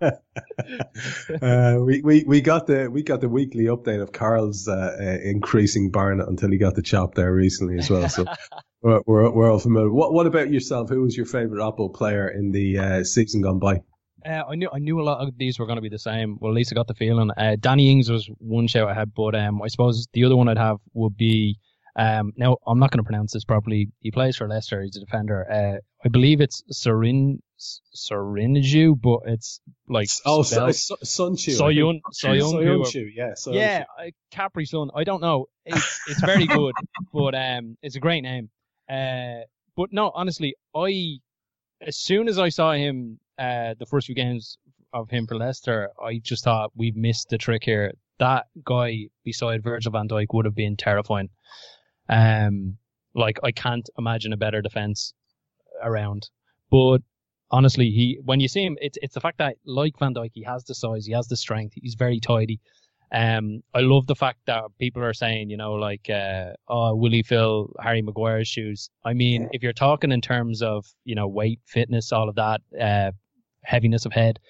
uh, 1.42 1.78
we, 1.80 2.00
we 2.02 2.22
we 2.24 2.40
got 2.40 2.68
the 2.68 2.88
we 2.88 3.02
got 3.02 3.20
the 3.20 3.28
weekly 3.28 3.64
update 3.64 4.00
of 4.00 4.12
Karl's 4.12 4.68
uh, 4.68 4.96
uh, 5.00 5.18
increasing 5.24 5.90
Barnet 5.90 6.28
until 6.28 6.52
he 6.52 6.58
got 6.58 6.76
the 6.76 6.82
chop 6.82 7.16
there 7.16 7.34
recently 7.34 7.76
as 7.76 7.90
well. 7.90 8.08
So 8.08 8.24
We're, 8.82 9.00
we're, 9.04 9.30
we're 9.32 9.50
all 9.50 9.58
familiar. 9.58 9.90
What 9.90 10.12
What 10.12 10.28
about 10.28 10.52
yourself? 10.52 10.88
Who 10.88 11.02
was 11.02 11.16
your 11.16 11.26
favorite 11.26 11.66
Apple 11.66 11.88
player 11.88 12.28
in 12.28 12.52
the 12.52 12.78
uh, 12.78 13.02
season 13.02 13.42
gone 13.42 13.58
by? 13.58 13.80
Uh, 14.24 14.44
I 14.48 14.54
knew 14.54 14.70
I 14.72 14.78
knew 14.78 15.00
a 15.00 15.02
lot 15.02 15.26
of 15.26 15.36
these 15.36 15.58
were 15.58 15.66
going 15.66 15.78
to 15.78 15.82
be 15.82 15.88
the 15.88 15.98
same. 15.98 16.38
Well, 16.40 16.52
at 16.52 16.54
least 16.54 16.72
I 16.72 16.76
got 16.76 16.86
the 16.86 16.94
feeling. 16.94 17.32
Uh, 17.36 17.56
Danny 17.58 17.90
Ings 17.90 18.08
was 18.08 18.30
one 18.38 18.68
shout 18.68 18.88
I 18.88 18.94
had, 18.94 19.12
but 19.12 19.34
um, 19.34 19.60
I 19.60 19.66
suppose 19.66 20.06
the 20.12 20.24
other 20.24 20.36
one 20.36 20.48
I'd 20.48 20.58
have 20.58 20.76
would 20.94 21.16
be. 21.16 21.58
Um, 21.98 22.32
now 22.36 22.58
I'm 22.66 22.78
not 22.78 22.90
going 22.90 22.98
to 23.02 23.04
pronounce 23.04 23.32
this 23.32 23.44
properly. 23.44 23.90
He 24.00 24.10
plays 24.10 24.36
for 24.36 24.46
Leicester. 24.46 24.82
He's 24.82 24.96
a 24.96 25.00
defender. 25.00 25.50
Uh, 25.50 25.78
I 26.04 26.08
believe 26.08 26.42
it's 26.42 26.62
Serin 26.70 27.38
Serinju, 27.96 29.00
but 29.00 29.20
it's 29.24 29.60
like 29.88 30.08
oh, 30.26 30.42
spelled- 30.42 30.74
so, 30.74 30.96
Sun 31.02 31.36
Chu. 31.36 31.52
Soyun 31.52 32.00
Soyuncu 32.12 32.80
or- 32.80 32.84
Soyuncu, 32.84 33.08
yeah. 33.14 33.34
Yeah, 33.46 33.84
uh, 33.98 34.10
Capri 34.30 34.66
Sun. 34.66 34.90
I 34.94 35.04
don't 35.04 35.22
know. 35.22 35.46
It's 35.64 36.00
it's 36.08 36.20
very 36.20 36.46
good, 36.46 36.74
but 37.14 37.34
um, 37.34 37.78
it's 37.82 37.96
a 37.96 38.00
great 38.00 38.20
name. 38.20 38.50
Uh, 38.90 39.44
but 39.74 39.90
no, 39.92 40.10
honestly, 40.14 40.54
I 40.74 41.18
as 41.80 41.96
soon 41.96 42.28
as 42.28 42.38
I 42.38 42.50
saw 42.50 42.72
him, 42.72 43.18
uh, 43.38 43.74
the 43.78 43.86
first 43.86 44.06
few 44.06 44.14
games 44.14 44.58
of 44.92 45.10
him 45.10 45.26
for 45.26 45.36
Leicester, 45.36 45.90
I 46.02 46.20
just 46.22 46.44
thought 46.44 46.72
we've 46.76 46.96
missed 46.96 47.30
the 47.30 47.38
trick 47.38 47.64
here. 47.64 47.92
That 48.18 48.46
guy 48.64 49.08
beside 49.24 49.62
Virgil 49.62 49.92
Van 49.92 50.08
Dijk 50.08 50.26
would 50.32 50.44
have 50.44 50.54
been 50.54 50.76
terrifying. 50.76 51.30
Um, 52.08 52.76
like 53.14 53.38
I 53.42 53.52
can't 53.52 53.88
imagine 53.98 54.32
a 54.32 54.36
better 54.36 54.62
defense 54.62 55.14
around. 55.82 56.28
But 56.70 56.98
honestly, 57.50 57.90
he 57.90 58.18
when 58.24 58.40
you 58.40 58.48
see 58.48 58.64
him, 58.64 58.76
it's 58.80 58.98
it's 59.02 59.14
the 59.14 59.20
fact 59.20 59.38
that 59.38 59.56
like 59.64 59.98
Van 59.98 60.14
Dijk, 60.14 60.30
he 60.34 60.42
has 60.44 60.64
the 60.64 60.74
size, 60.74 61.06
he 61.06 61.12
has 61.12 61.28
the 61.28 61.36
strength, 61.36 61.74
he's 61.76 61.94
very 61.94 62.20
tidy. 62.20 62.60
Um, 63.12 63.62
I 63.72 63.80
love 63.80 64.06
the 64.08 64.16
fact 64.16 64.40
that 64.46 64.64
people 64.80 65.02
are 65.04 65.14
saying, 65.14 65.48
you 65.48 65.56
know, 65.56 65.74
like, 65.74 66.10
uh, 66.10 66.54
oh, 66.68 66.96
will 66.96 67.12
he 67.12 67.22
fill 67.22 67.72
Harry 67.80 68.02
Maguire's 68.02 68.48
shoes? 68.48 68.90
I 69.04 69.12
mean, 69.14 69.48
if 69.52 69.62
you're 69.62 69.72
talking 69.72 70.10
in 70.10 70.20
terms 70.20 70.60
of, 70.60 70.84
you 71.04 71.14
know, 71.14 71.28
weight, 71.28 71.60
fitness, 71.66 72.10
all 72.10 72.28
of 72.28 72.34
that, 72.34 72.62
uh, 72.78 73.12
heaviness 73.62 74.06
of 74.06 74.12
head, 74.12 74.40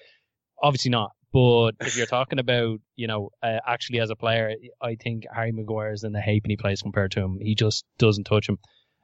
obviously 0.61 0.89
not. 0.89 1.11
But 1.33 1.75
if 1.81 1.97
you're 1.97 2.05
talking 2.05 2.39
about, 2.39 2.79
you 2.95 3.07
know, 3.07 3.31
uh, 3.43 3.59
actually 3.67 3.99
as 3.99 4.09
a 4.09 4.15
player, 4.15 4.55
I 4.81 4.95
think 4.95 5.25
Harry 5.33 5.51
Maguire 5.51 5.91
is 5.91 6.03
in 6.03 6.13
the 6.13 6.21
he 6.21 6.57
plays 6.57 6.81
compared 6.81 7.11
to 7.11 7.21
him. 7.21 7.37
He 7.41 7.53
just 7.53 7.85
doesn't 7.97 8.23
touch 8.23 8.47
him. 8.47 8.57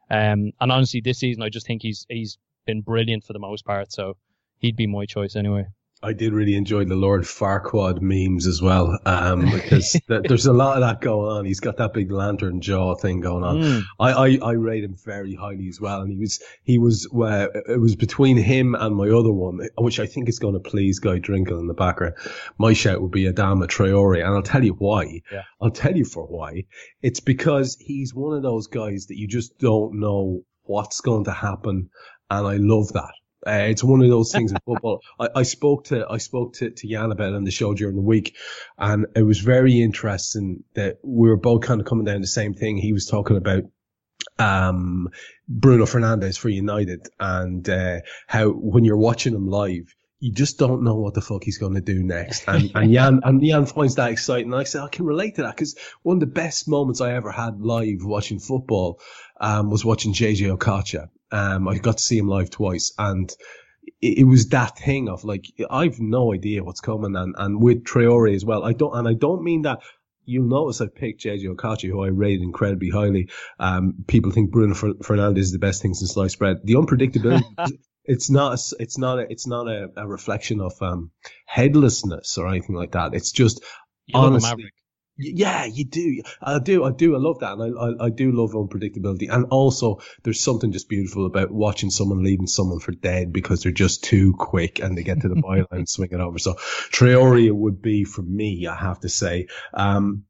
Um, 0.10 0.52
and 0.60 0.72
honestly, 0.72 1.02
this 1.02 1.20
season, 1.20 1.44
I 1.44 1.50
just 1.50 1.68
think 1.68 1.82
he's 1.82 2.06
he's 2.10 2.38
been 2.66 2.82
brilliant 2.82 3.24
for 3.26 3.34
the 3.34 3.40
most 3.40 3.66
part. 3.66 3.92
So 3.92 4.16
he'd 4.60 4.76
be 4.76 4.88
my 4.88 5.06
choice 5.06 5.36
anyway. 5.36 5.66
I 6.04 6.12
did 6.12 6.34
really 6.34 6.56
enjoy 6.56 6.84
the 6.84 6.96
Lord 6.96 7.22
Farquaad 7.22 8.02
memes 8.02 8.46
as 8.46 8.62
well, 8.62 9.00
um, 9.06 9.50
because 9.50 9.94
th- 10.08 10.24
there's 10.28 10.46
a 10.46 10.54
lot 10.54 10.76
of 10.76 10.82
that 10.82 11.00
going 11.00 11.32
on. 11.32 11.46
He's 11.46 11.62
got 11.62 11.78
that 11.78 11.94
big 11.94 12.12
lantern 12.12 12.60
jaw 12.60 12.96
thing 12.96 13.22
going 13.22 13.44
on. 13.46 13.62
Mm. 13.62 13.84
I, 14.00 14.12
I, 14.12 14.40
I 14.42 14.52
rate 14.52 14.84
him 14.84 14.98
very 15.06 15.34
highly 15.34 15.70
as 15.70 15.80
well, 15.80 16.02
and 16.02 16.12
he 16.12 16.18
was 16.18 16.44
he 16.64 16.78
was 16.78 17.08
uh, 17.14 17.48
it 17.70 17.80
was 17.80 17.96
between 17.96 18.36
him 18.36 18.76
and 18.76 18.96
my 18.98 19.08
other 19.08 19.32
one, 19.32 19.62
which 19.78 20.02
I 20.02 20.06
think 20.06 20.28
is 20.28 20.40
going 20.40 20.56
to 20.56 20.60
please 20.60 21.00
Guy 21.00 21.20
Drinkel 21.20 21.60
in 21.60 21.68
the 21.68 21.74
background. 21.74 22.16
My 22.58 22.74
shout 22.74 23.02
would 23.02 23.12
be 23.12 23.24
Adama 23.24 23.68
Traore, 23.68 24.20
and 24.20 24.36
I'll 24.36 24.44
tell 24.44 24.64
you 24.64 24.74
why. 24.74 25.22
Yeah. 25.32 25.44
I'll 25.62 25.72
tell 25.72 25.96
you 25.96 26.06
for 26.06 26.26
why. 26.26 26.66
It's 27.02 27.22
because 27.22 27.78
he's 27.80 28.14
one 28.14 28.36
of 28.36 28.44
those 28.44 28.68
guys 28.68 29.08
that 29.08 29.18
you 29.18 29.28
just 29.28 29.58
don't 29.58 30.02
know 30.02 30.44
what's 30.64 31.00
going 31.00 31.24
to 31.26 31.32
happen, 31.32 31.90
and 32.30 32.48
I 32.48 32.58
love 32.58 32.92
that. 32.94 33.14
Uh, 33.46 33.68
it's 33.70 33.84
one 33.84 34.02
of 34.02 34.10
those 34.10 34.32
things 34.32 34.52
in 34.52 34.58
football. 34.66 35.02
I, 35.20 35.30
I 35.38 35.44
spoke 35.44 35.86
to 35.86 36.06
I 36.10 36.18
spoke 36.18 36.54
to, 36.56 36.70
to 36.70 36.88
Jan 36.88 37.12
about 37.12 37.30
it 37.30 37.36
on 37.36 37.44
the 37.44 37.52
show 37.52 37.74
during 37.74 37.96
the 37.96 38.02
week, 38.02 38.36
and 38.78 39.08
it 39.16 39.24
was 39.24 39.40
very 39.40 39.82
interesting 39.82 40.64
that 40.76 41.00
we 41.04 41.30
were 41.30 41.38
both 41.38 41.62
kind 41.62 41.82
of 41.82 41.88
coming 41.88 42.06
down 42.06 42.22
the 42.22 42.28
same 42.28 42.54
thing. 42.54 42.78
He 42.78 42.94
was 42.94 43.06
talking 43.06 43.38
about 43.38 43.64
um, 44.40 45.10
Bruno 45.48 45.86
Fernandes 45.86 46.38
for 46.38 46.50
United 46.50 47.08
and 47.20 47.68
uh, 47.70 48.00
how 48.28 48.50
when 48.50 48.86
you're 48.86 48.98
watching 48.98 49.34
him 49.34 49.48
live, 49.48 49.94
you 50.24 50.32
just 50.32 50.58
don't 50.58 50.84
know 50.84 50.96
what 50.96 51.14
the 51.14 51.22
fuck 51.22 51.44
he's 51.44 51.58
going 51.58 51.74
to 51.74 51.82
do 51.82 52.02
next. 52.02 52.48
And, 52.48 52.72
and 52.76 52.94
Jan 52.94 53.20
and 53.24 53.44
Jan 53.44 53.66
finds 53.66 53.96
that 53.96 54.10
exciting. 54.10 54.54
And 54.54 54.62
I 54.62 54.64
said 54.64 54.82
I 54.82 54.88
can 54.88 55.06
relate 55.06 55.36
to 55.36 55.42
that 55.42 55.54
because 55.54 55.78
one 56.02 56.16
of 56.16 56.22
the 56.22 56.28
best 56.28 56.66
moments 56.66 57.02
I 57.02 57.12
ever 57.12 57.30
had 57.30 57.60
live 57.60 58.06
watching 58.06 58.40
football 58.40 59.02
um, 59.42 59.70
was 59.70 59.84
watching 59.84 60.14
JJ 60.14 60.58
Okocha. 60.58 61.10
Um, 61.30 61.68
I 61.68 61.78
got 61.78 61.98
to 61.98 62.04
see 62.04 62.18
him 62.18 62.30
live 62.30 62.50
twice, 62.50 62.94
and 62.98 63.30
it, 64.02 64.20
it 64.20 64.24
was 64.24 64.48
that 64.50 64.78
thing 64.78 65.10
of 65.10 65.26
like 65.26 65.46
I've 65.70 66.00
no 66.00 66.34
idea 66.34 66.64
what's 66.64 66.80
coming, 66.80 67.18
and 67.18 67.36
and 67.38 67.62
with 67.62 67.84
Traore 67.84 68.34
as 68.34 68.46
well. 68.46 68.64
I 68.64 68.72
don't, 68.72 68.96
and 68.96 69.06
I 69.10 69.16
don't 69.16 69.44
mean 69.44 69.64
that. 69.64 69.80
You'll 70.24 70.48
notice 70.48 70.80
I 70.80 70.88
picked 70.88 71.22
JJ 71.26 71.54
Okocha, 71.54 71.90
who 71.90 72.02
I 72.02 72.08
rated 72.08 72.44
incredibly 72.44 72.90
highly. 72.90 73.30
Um, 73.60 74.06
people 74.08 74.32
think 74.32 74.52
Bruno 74.52 74.74
Fer- 74.74 74.94
Fernandes 74.94 75.40
is 75.40 75.52
the 75.52 75.60
best 75.60 75.82
thing 75.82 75.94
since 75.94 76.14
sliced 76.14 76.40
bread. 76.40 76.62
The 76.64 76.76
unpredictability. 76.76 77.44
It's 78.06 78.30
not. 78.30 78.60
It's 78.80 78.98
not. 78.98 79.20
A, 79.20 79.32
it's 79.32 79.48
not 79.48 79.68
a, 79.68 79.90
a 79.96 80.08
reflection 80.08 80.60
of 80.60 80.74
um, 80.82 81.12
headlessness 81.46 82.38
or 82.38 82.48
anything 82.50 82.76
like 82.76 82.92
that. 82.92 83.14
It's 83.14 83.32
just 83.32 83.64
You 84.08 84.20
Honestly, 84.20 84.50
Maverick. 84.50 84.74
Yeah, 85.16 85.66
you 85.66 85.86
do. 85.86 86.24
I 86.42 86.60
do. 86.60 86.84
I 86.84 86.92
do. 86.92 87.16
I 87.16 87.20
love 87.20 87.40
that, 87.40 87.54
and 87.54 87.78
I, 87.78 88.06
I, 88.06 88.08
I 88.08 88.10
do 88.10 88.32
love 88.32 88.52
unpredictability. 88.52 89.28
And 89.30 89.46
also, 89.52 90.02
there's 90.24 90.42
something 90.42 90.72
just 90.72 90.90
beautiful 90.90 91.28
about 91.28 91.52
watching 91.52 91.92
someone 91.92 92.24
leaving 92.24 92.48
someone 92.48 92.80
for 92.80 92.94
dead 92.94 93.32
because 93.32 93.62
they're 93.62 93.72
just 93.72 94.04
too 94.04 94.34
quick 94.34 94.80
and 94.80 94.98
they 94.98 95.04
get 95.04 95.22
to 95.22 95.30
the 95.30 95.36
byline 95.42 95.68
and 95.72 95.88
swing 95.88 96.10
it 96.12 96.20
over. 96.20 96.40
So, 96.40 96.56
Traore 96.56 97.52
would 97.52 97.82
be 97.82 98.06
for 98.06 98.24
me. 98.24 98.68
I 98.68 98.76
have 98.76 99.02
to 99.02 99.10
say. 99.10 99.48
Um, 99.74 100.26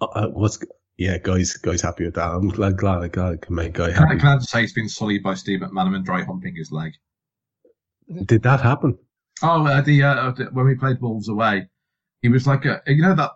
uh, 0.00 0.04
uh, 0.04 0.28
what's 0.28 0.58
yeah, 0.98 1.18
guys, 1.18 1.54
guys 1.54 1.82
happy 1.82 2.04
with 2.04 2.14
that. 2.14 2.30
I'm 2.30 2.48
glad, 2.48 2.76
glad, 2.76 3.12
glad 3.12 3.32
I 3.32 3.36
can 3.36 3.54
make 3.54 3.72
guy 3.74 3.90
happy. 3.90 4.18
can 4.18 4.28
I 4.28 4.36
just 4.36 4.50
say 4.50 4.60
he's 4.60 4.72
been 4.72 4.88
sullied 4.88 5.22
by 5.22 5.34
Steve 5.34 5.60
McManaman 5.60 6.04
dry 6.04 6.22
humping 6.22 6.54
his 6.54 6.70
leg? 6.70 6.92
Did 8.26 8.42
that 8.42 8.60
happen? 8.60 8.98
Oh, 9.42 9.66
uh, 9.66 9.80
the, 9.80 10.02
uh, 10.02 10.30
the 10.32 10.44
when 10.52 10.66
we 10.66 10.74
played 10.74 11.00
Wolves 11.00 11.28
away, 11.28 11.68
he 12.20 12.28
was 12.28 12.46
like 12.46 12.64
a 12.64 12.82
you 12.86 13.02
know 13.02 13.14
that 13.14 13.30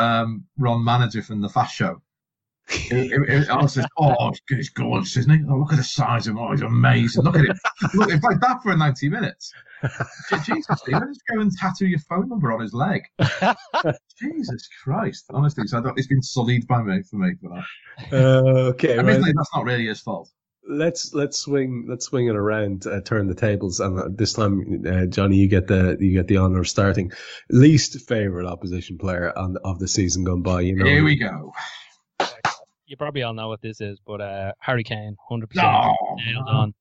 um, 0.00 0.44
Ron 0.58 0.84
manager 0.84 1.22
from 1.22 1.40
the 1.40 1.48
Fast 1.48 1.74
Show. 1.74 2.02
It, 2.68 3.12
it, 3.12 3.28
it, 3.28 3.48
I 3.48 3.62
was 3.62 3.74
just, 3.74 3.88
oh, 3.98 4.32
he's 4.48 4.70
gorgeous, 4.70 5.16
isn't 5.16 5.30
he? 5.30 5.44
Oh, 5.48 5.56
look 5.56 5.72
at 5.72 5.76
the 5.76 5.84
size 5.84 6.26
of 6.26 6.32
him. 6.32 6.38
Oh, 6.38 6.50
he's 6.50 6.62
amazing. 6.62 7.22
Look 7.22 7.36
at 7.36 7.44
it. 7.44 7.56
Look, 7.94 8.10
it's 8.10 8.24
like 8.24 8.40
that 8.40 8.62
for 8.62 8.76
90 8.76 9.08
minutes. 9.08 9.52
Jesus, 10.44 10.66
Steve, 10.76 11.00
just 11.06 11.22
go 11.32 11.40
and 11.40 11.52
tattoo 11.52 11.86
your 11.86 12.00
phone 12.00 12.28
number 12.28 12.52
on 12.52 12.60
his 12.60 12.74
leg. 12.74 13.02
Jesus 14.18 14.68
Christ. 14.82 15.26
Honestly, 15.30 15.66
so 15.66 15.82
it's 15.96 16.08
been 16.08 16.22
sullied 16.22 16.66
by 16.66 16.82
me 16.82 17.02
for 17.02 17.16
me 17.16 17.32
for 17.40 17.50
that. 17.50 18.12
Uh, 18.12 18.68
okay, 18.70 18.96
right. 18.96 19.06
That's 19.06 19.54
not 19.54 19.64
really 19.64 19.86
his 19.86 20.00
fault. 20.00 20.30
let's 20.68 21.14
let's 21.14 21.38
swing 21.38 21.86
let's 21.88 22.06
swing 22.06 22.26
it 22.26 22.36
around, 22.36 22.86
uh, 22.86 23.00
turn 23.02 23.28
the 23.28 23.34
tables, 23.34 23.80
and 23.80 23.98
uh, 23.98 24.08
this 24.10 24.32
time, 24.32 24.84
uh, 24.86 25.06
Johnny, 25.06 25.36
you 25.36 25.48
get 25.48 25.66
the 25.66 25.96
you 26.00 26.12
get 26.12 26.26
the 26.26 26.38
honor 26.38 26.60
of 26.60 26.68
starting. 26.68 27.12
Least 27.50 28.08
favorite 28.08 28.46
opposition 28.46 28.98
player 28.98 29.36
on 29.36 29.56
of 29.64 29.78
the 29.78 29.88
season 29.88 30.24
gone 30.24 30.42
by. 30.42 30.62
You 30.62 30.76
know, 30.76 30.86
Here 30.86 31.04
we 31.04 31.16
go. 31.16 31.52
You 32.86 32.96
probably 32.96 33.22
all 33.22 33.34
know 33.34 33.48
what 33.48 33.60
this 33.60 33.80
is, 33.80 33.98
but 34.06 34.20
uh, 34.20 34.52
Harry 34.60 34.84
Kane, 34.84 35.16
hundred 35.28 35.50
percent 35.50 35.66
nailed 36.24 36.48
on. 36.48 36.74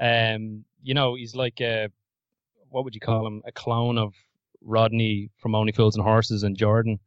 Um, 0.00 0.64
you 0.82 0.94
know, 0.94 1.14
he's 1.14 1.34
like 1.34 1.60
a 1.60 1.88
what 2.70 2.84
would 2.84 2.94
you 2.94 3.00
call 3.00 3.26
him? 3.26 3.42
A 3.46 3.52
clone 3.52 3.98
of 3.98 4.14
Rodney 4.60 5.30
from 5.38 5.54
Only 5.54 5.72
Fools 5.72 5.96
and 5.96 6.04
Horses 6.04 6.42
and 6.42 6.56
Jordan. 6.56 6.98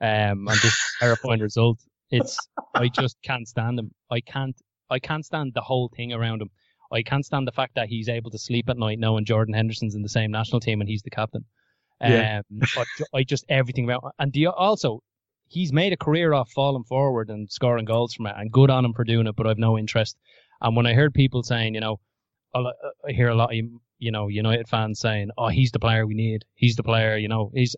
Um, 0.00 0.46
and 0.46 0.58
this 0.62 0.76
terrifying 1.00 1.40
result. 1.40 1.80
It's 2.10 2.38
I 2.74 2.88
just 2.88 3.16
can't 3.22 3.46
stand 3.48 3.78
him. 3.78 3.90
I 4.10 4.20
can't 4.20 4.56
I 4.90 4.98
can't 4.98 5.24
stand 5.24 5.52
the 5.54 5.60
whole 5.60 5.90
thing 5.94 6.12
around 6.12 6.40
him. 6.40 6.50
I 6.92 7.02
can't 7.02 7.24
stand 7.24 7.46
the 7.46 7.52
fact 7.52 7.74
that 7.74 7.88
he's 7.88 8.08
able 8.08 8.30
to 8.30 8.38
sleep 8.38 8.68
at 8.68 8.78
night 8.78 8.98
knowing 8.98 9.24
Jordan 9.24 9.54
Henderson's 9.54 9.94
in 9.94 10.02
the 10.02 10.08
same 10.08 10.30
national 10.30 10.60
team 10.60 10.80
and 10.80 10.88
he's 10.88 11.02
the 11.02 11.10
captain. 11.10 11.44
Yeah. 12.00 12.42
Um, 12.50 12.60
I, 12.76 12.84
I 13.18 13.22
just 13.24 13.44
everything 13.48 13.84
about 13.84 14.14
and 14.18 14.32
the, 14.32 14.46
also 14.46 15.02
he's 15.48 15.72
made 15.72 15.92
a 15.92 15.96
career 15.96 16.32
off 16.32 16.50
falling 16.50 16.84
forward 16.84 17.30
and 17.30 17.50
scoring 17.50 17.84
goals 17.84 18.14
from 18.14 18.26
it, 18.26 18.34
and 18.36 18.52
good 18.52 18.70
on 18.70 18.84
him 18.84 18.92
for 18.92 19.04
doing 19.04 19.26
it. 19.26 19.36
But 19.36 19.46
I've 19.46 19.58
no 19.58 19.78
interest. 19.78 20.16
And 20.60 20.76
when 20.76 20.86
I 20.86 20.94
heard 20.94 21.14
people 21.14 21.42
saying, 21.42 21.74
you 21.74 21.80
know, 21.80 22.00
I 22.54 22.72
hear 23.08 23.28
a 23.28 23.34
lot 23.34 23.52
of 23.52 23.60
you 23.98 24.10
know 24.10 24.28
United 24.28 24.68
fans 24.68 25.00
saying, 25.00 25.30
"Oh, 25.36 25.48
he's 25.48 25.70
the 25.70 25.78
player 25.78 26.06
we 26.06 26.14
need. 26.14 26.44
He's 26.54 26.76
the 26.76 26.82
player." 26.82 27.16
You 27.16 27.28
know, 27.28 27.50
he's 27.54 27.76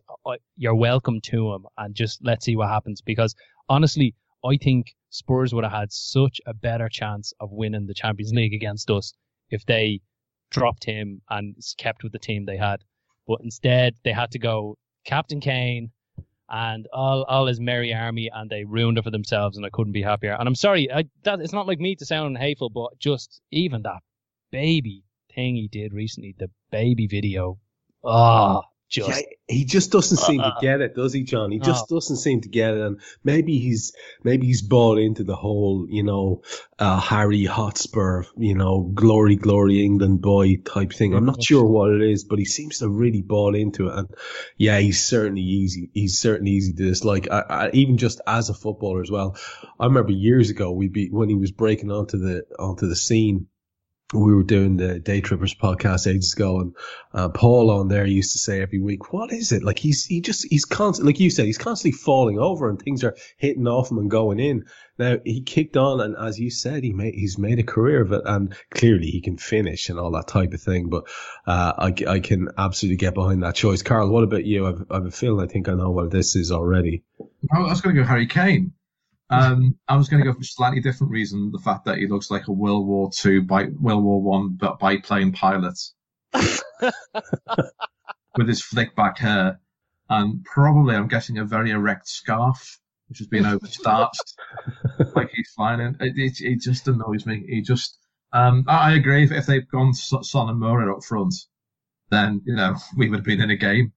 you're 0.55 0.75
welcome 0.75 1.19
to 1.21 1.53
him, 1.53 1.65
and 1.77 1.95
just 1.95 2.23
let's 2.23 2.45
see 2.45 2.55
what 2.55 2.69
happens. 2.69 3.01
Because 3.01 3.35
honestly, 3.69 4.15
I 4.45 4.57
think 4.57 4.95
Spurs 5.09 5.53
would 5.53 5.63
have 5.63 5.73
had 5.73 5.91
such 5.91 6.39
a 6.45 6.53
better 6.53 6.89
chance 6.89 7.33
of 7.39 7.51
winning 7.51 7.85
the 7.87 7.93
Champions 7.93 8.33
League 8.33 8.53
against 8.53 8.89
us 8.89 9.13
if 9.49 9.65
they 9.65 9.99
dropped 10.49 10.83
him 10.83 11.21
and 11.29 11.55
kept 11.77 12.03
with 12.03 12.11
the 12.11 12.19
team 12.19 12.45
they 12.45 12.57
had. 12.57 12.83
But 13.27 13.41
instead, 13.41 13.95
they 14.03 14.11
had 14.11 14.31
to 14.31 14.39
go 14.39 14.77
Captain 15.05 15.39
Kane 15.39 15.91
and 16.51 16.87
all 16.93 17.23
all 17.23 17.47
his 17.47 17.59
merry 17.59 17.93
army, 17.93 18.29
and 18.33 18.49
they 18.49 18.65
ruined 18.65 18.97
it 18.97 19.03
for 19.03 19.11
themselves. 19.11 19.57
And 19.57 19.65
I 19.65 19.69
couldn't 19.69 19.93
be 19.93 20.03
happier. 20.03 20.35
And 20.37 20.47
I'm 20.47 20.55
sorry, 20.55 20.91
I, 20.91 21.05
that 21.23 21.39
it's 21.39 21.53
not 21.53 21.67
like 21.67 21.79
me 21.79 21.95
to 21.95 22.05
sound 22.05 22.37
hateful, 22.37 22.69
but 22.69 22.99
just 22.99 23.41
even 23.51 23.83
that 23.83 24.01
baby 24.51 25.03
thing 25.33 25.55
he 25.55 25.67
did 25.69 25.93
recently, 25.93 26.35
the 26.37 26.49
baby 26.71 27.07
video, 27.07 27.57
ah, 28.03 28.61
just 28.89 29.09
Yeah, 29.09 29.21
he 29.51 29.65
just 29.65 29.91
doesn't 29.91 30.17
seem 30.17 30.39
to 30.39 30.47
Uh, 30.47 30.59
get 30.61 30.81
it, 30.81 30.95
does 30.95 31.13
he, 31.13 31.23
John? 31.23 31.51
He 31.51 31.59
just 31.59 31.89
no. 31.91 31.97
doesn't 31.97 32.17
seem 32.17 32.41
to 32.41 32.49
get 32.49 32.73
it, 32.73 32.81
and 32.81 32.99
maybe 33.23 33.59
he's 33.59 33.93
maybe 34.23 34.47
he's 34.47 34.61
bought 34.61 34.97
into 34.97 35.23
the 35.23 35.35
whole, 35.35 35.85
you 35.89 36.03
know, 36.03 36.41
uh, 36.79 36.99
Harry 36.99 37.45
Hotspur, 37.45 38.23
you 38.37 38.55
know, 38.55 38.81
glory, 38.93 39.35
glory, 39.35 39.83
England 39.83 40.21
boy 40.21 40.57
type 40.65 40.93
thing. 40.93 41.13
I'm 41.13 41.25
not 41.25 41.43
sure 41.43 41.65
what 41.65 41.91
it 41.91 42.01
is, 42.01 42.23
but 42.23 42.39
he 42.39 42.45
seems 42.45 42.79
to 42.79 42.89
really 42.89 43.21
bought 43.21 43.55
into 43.55 43.87
it, 43.89 43.95
and 43.97 44.07
yeah, 44.57 44.79
he's 44.79 45.03
certainly 45.05 45.41
easy. 45.43 45.89
He's 45.93 46.19
certainly 46.19 46.51
easy 46.51 46.73
to 46.73 46.83
dislike. 46.83 47.29
I, 47.29 47.41
I, 47.49 47.69
even 47.73 47.97
just 47.97 48.21
as 48.25 48.49
a 48.49 48.53
footballer 48.53 49.01
as 49.01 49.11
well. 49.11 49.37
I 49.79 49.85
remember 49.85 50.11
years 50.13 50.49
ago 50.49 50.71
we 50.71 50.87
be 50.87 51.09
when 51.09 51.29
he 51.29 51.35
was 51.35 51.51
breaking 51.51 51.91
onto 51.91 52.17
the 52.17 52.43
onto 52.57 52.87
the 52.87 52.95
scene 52.95 53.47
we 54.13 54.35
were 54.35 54.43
doing 54.43 54.77
the 54.77 54.99
Day 54.99 55.21
Trippers 55.21 55.55
podcast 55.55 56.07
ages 56.07 56.33
ago, 56.33 56.59
and 56.59 56.75
uh, 57.13 57.29
Paul 57.29 57.71
on 57.71 57.87
there 57.87 58.05
used 58.05 58.33
to 58.33 58.39
say 58.39 58.61
every 58.61 58.79
week, 58.79 59.13
"What 59.13 59.31
is 59.31 59.51
it?" 59.51 59.63
Like 59.63 59.79
he's 59.79 60.05
he 60.05 60.21
just 60.21 60.45
he's 60.49 60.65
constant, 60.65 61.07
like 61.07 61.19
you 61.19 61.29
said, 61.29 61.45
he's 61.45 61.57
constantly 61.57 61.97
falling 61.97 62.39
over, 62.39 62.69
and 62.69 62.81
things 62.81 63.03
are 63.03 63.15
hitting 63.37 63.67
off 63.67 63.91
him 63.91 63.99
and 63.99 64.11
going 64.11 64.39
in. 64.39 64.65
Now 64.97 65.17
he 65.23 65.41
kicked 65.41 65.77
on, 65.77 66.01
and 66.01 66.15
as 66.17 66.39
you 66.39 66.49
said, 66.49 66.83
he 66.83 66.93
made 66.93 67.15
he's 67.15 67.37
made 67.37 67.59
a 67.59 67.63
career 67.63 68.01
of 68.01 68.11
it, 68.11 68.21
and 68.25 68.55
clearly 68.69 69.07
he 69.07 69.21
can 69.21 69.37
finish 69.37 69.89
and 69.89 69.99
all 69.99 70.11
that 70.11 70.27
type 70.27 70.53
of 70.53 70.61
thing. 70.61 70.89
But 70.89 71.05
uh, 71.47 71.73
I 71.77 71.93
I 72.07 72.19
can 72.19 72.49
absolutely 72.57 72.97
get 72.97 73.13
behind 73.13 73.43
that 73.43 73.55
choice. 73.55 73.81
Karl, 73.81 74.09
what 74.09 74.23
about 74.23 74.45
you? 74.45 74.67
I've 74.67 74.85
I've 74.91 75.05
a 75.05 75.11
feeling 75.11 75.43
I 75.43 75.51
think 75.51 75.69
I 75.69 75.73
know 75.73 75.91
what 75.91 76.11
this 76.11 76.35
is 76.35 76.51
already. 76.51 77.03
I 77.53 77.59
was 77.59 77.81
going 77.81 77.95
to 77.95 78.01
go 78.01 78.07
Harry 78.07 78.27
Kane. 78.27 78.73
Um, 79.31 79.77
I 79.87 79.95
was 79.95 80.09
going 80.09 80.21
to 80.21 80.29
go 80.29 80.33
for 80.33 80.41
a 80.41 80.45
slightly 80.45 80.81
different 80.81 81.11
reason: 81.11 81.51
the 81.51 81.59
fact 81.59 81.85
that 81.85 81.97
he 81.97 82.07
looks 82.07 82.29
like 82.29 82.47
a 82.47 82.51
World 82.51 82.85
War 82.85 83.09
Two, 83.13 83.41
by 83.41 83.67
World 83.79 84.03
War 84.03 84.21
One, 84.21 84.57
but 84.59 84.77
biplane 84.77 85.31
pilot 85.31 85.79
with 86.33 86.61
his 88.47 88.61
flick 88.61 88.95
back 88.95 89.17
hair, 89.17 89.59
and 90.09 90.43
probably, 90.43 90.95
I'm 90.95 91.07
guessing, 91.07 91.37
a 91.37 91.45
very 91.45 91.71
erect 91.71 92.09
scarf, 92.09 92.79
which 93.07 93.19
has 93.19 93.27
been 93.27 93.45
overstarched, 93.45 94.35
like 95.15 95.29
he's 95.33 95.51
flying 95.55 95.79
in. 95.79 95.95
It, 96.01 96.13
it, 96.17 96.41
it 96.41 96.59
just 96.59 96.89
annoys 96.89 97.25
me. 97.25 97.45
He 97.47 97.61
just, 97.61 97.97
um, 98.33 98.65
I, 98.67 98.91
I 98.91 98.93
agree. 98.95 99.23
If, 99.23 99.31
if 99.31 99.45
they've 99.45 99.69
gone 99.69 99.93
Son 99.93 100.49
and 100.49 100.61
Moura 100.61 100.93
up 100.93 101.05
front, 101.05 101.35
then 102.09 102.41
you 102.45 102.55
know 102.55 102.75
we 102.97 103.09
would 103.09 103.19
have 103.19 103.25
been 103.25 103.41
in 103.41 103.49
a 103.49 103.57
game 103.57 103.93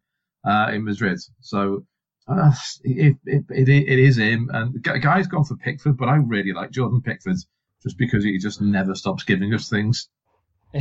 uh, 0.46 0.70
in 0.72 0.84
Madrid. 0.84 1.18
So. 1.40 1.86
Uh, 2.26 2.52
it, 2.84 3.16
it, 3.26 3.44
it, 3.50 3.68
it 3.68 3.98
is 3.98 4.16
him, 4.16 4.50
and 4.52 4.72
the 4.74 4.98
guy's 4.98 5.26
gone 5.26 5.44
for 5.44 5.56
Pickford, 5.56 5.96
but 5.98 6.08
I 6.08 6.16
really 6.16 6.52
like 6.52 6.70
Jordan 6.70 7.02
Pickford 7.02 7.36
just 7.82 7.98
because 7.98 8.24
he 8.24 8.38
just 8.38 8.62
never 8.62 8.94
stops 8.94 9.24
giving 9.24 9.52
us 9.52 9.68
things. 9.68 10.08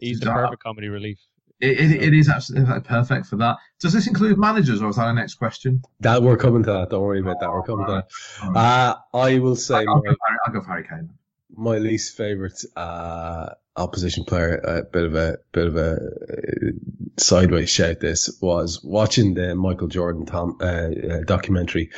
He's 0.00 0.20
the 0.20 0.26
perfect 0.26 0.62
comedy 0.62 0.88
relief. 0.88 1.18
It, 1.60 1.80
it, 1.80 2.02
it 2.02 2.14
is 2.14 2.28
absolutely 2.28 2.80
perfect 2.82 3.26
for 3.26 3.36
that. 3.36 3.56
Does 3.80 3.92
this 3.92 4.06
include 4.06 4.38
managers, 4.38 4.80
or 4.80 4.90
is 4.90 4.96
that 4.96 5.06
our 5.06 5.14
next 5.14 5.34
question? 5.34 5.82
That 6.00 6.22
we're 6.22 6.36
coming 6.36 6.62
to 6.64 6.72
that. 6.72 6.90
Don't 6.90 7.02
worry 7.02 7.20
about 7.20 7.40
that. 7.40 7.50
We're 7.50 7.64
coming 7.64 7.86
to 7.86 8.04
that. 8.42 8.56
Uh, 8.56 8.94
I 9.12 9.38
will 9.40 9.56
say 9.56 9.78
I'll, 9.78 9.96
my, 9.96 10.02
go 10.02 10.16
Harry, 10.26 10.38
I'll 10.46 10.52
go 10.52 10.60
for 10.60 10.68
Harry 10.68 10.86
Kane. 10.88 11.10
My 11.56 11.78
least 11.78 12.16
favorite 12.16 12.62
uh, 12.76 13.50
opposition 13.76 14.24
player. 14.24 14.56
A 14.56 14.82
bit 14.82 15.04
of 15.04 15.14
a 15.14 15.38
bit 15.52 15.66
of 15.66 15.76
a 15.76 15.92
uh, 15.92 16.70
sideways 17.16 17.70
shout. 17.70 18.00
This 18.00 18.38
was 18.40 18.82
watching 18.84 19.34
the 19.34 19.54
Michael 19.54 19.88
Jordan 19.88 20.26
Tom, 20.26 20.58
uh, 20.60 20.64
uh, 20.64 21.20
documentary. 21.26 21.90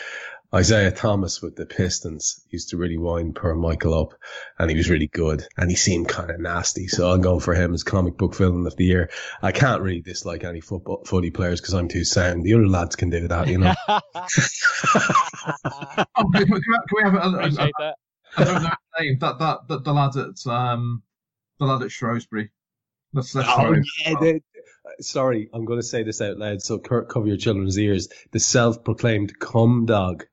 Isiah 0.52 0.90
Thomas 0.90 1.40
with 1.40 1.54
the 1.54 1.64
Pistons 1.64 2.44
used 2.50 2.70
to 2.70 2.76
really 2.76 2.98
wind 2.98 3.36
poor 3.36 3.54
Michael 3.54 3.94
up, 3.94 4.14
and 4.58 4.68
he 4.68 4.76
was 4.76 4.90
really 4.90 5.06
good, 5.06 5.46
and 5.56 5.70
he 5.70 5.76
seemed 5.76 6.08
kind 6.08 6.28
of 6.30 6.40
nasty. 6.40 6.88
So 6.88 7.08
I'm 7.12 7.20
going 7.20 7.38
for 7.38 7.54
him 7.54 7.72
as 7.72 7.84
comic 7.84 8.16
book 8.16 8.34
villain 8.34 8.66
of 8.66 8.74
the 8.74 8.84
year. 8.84 9.10
I 9.42 9.52
can't 9.52 9.80
really 9.80 10.00
dislike 10.00 10.42
any 10.42 10.60
football 10.60 11.04
footy 11.06 11.30
players 11.30 11.60
because 11.60 11.74
I'm 11.74 11.86
too 11.86 12.02
sound. 12.02 12.42
The 12.42 12.54
other 12.54 12.66
lads 12.66 12.96
can 12.96 13.10
do 13.10 13.28
that, 13.28 13.46
you 13.46 13.58
know. 13.58 13.74
Oh, 16.16 16.28
can, 16.34 16.50
we- 16.50 16.60
can 16.60 16.80
we 16.96 17.02
have 17.02 17.14
a, 17.14 17.18
a, 17.18 17.30
a, 17.30 17.36
Appreciate 17.38 17.72
that. 17.78 17.94
I 18.36 18.44
don't 18.44 18.62
know 18.62 18.68
his 18.68 19.06
name. 19.06 19.18
That 19.20 19.38
that 19.38 19.68
that 19.68 19.84
the 19.84 19.92
lad 19.92 20.16
at 20.16 20.46
um 20.50 21.02
the 21.58 21.66
lad 21.66 21.82
at 21.82 21.90
Shrewsbury. 21.90 22.50
Let's 23.12 23.34
let's 23.34 23.48
Oh, 23.50 23.74
yeah, 24.04 24.14
the- 24.20 24.40
sorry, 25.00 25.48
I'm 25.52 25.64
going 25.64 25.78
to 25.80 25.86
say 25.86 26.02
this 26.02 26.20
out 26.20 26.38
loud, 26.38 26.62
so 26.62 26.78
cur- 26.78 27.04
cover 27.04 27.26
your 27.26 27.36
children's 27.36 27.78
ears. 27.78 28.08
The 28.32 28.38
self-proclaimed 28.40 29.38
cum 29.38 29.86
dog. 29.86 30.24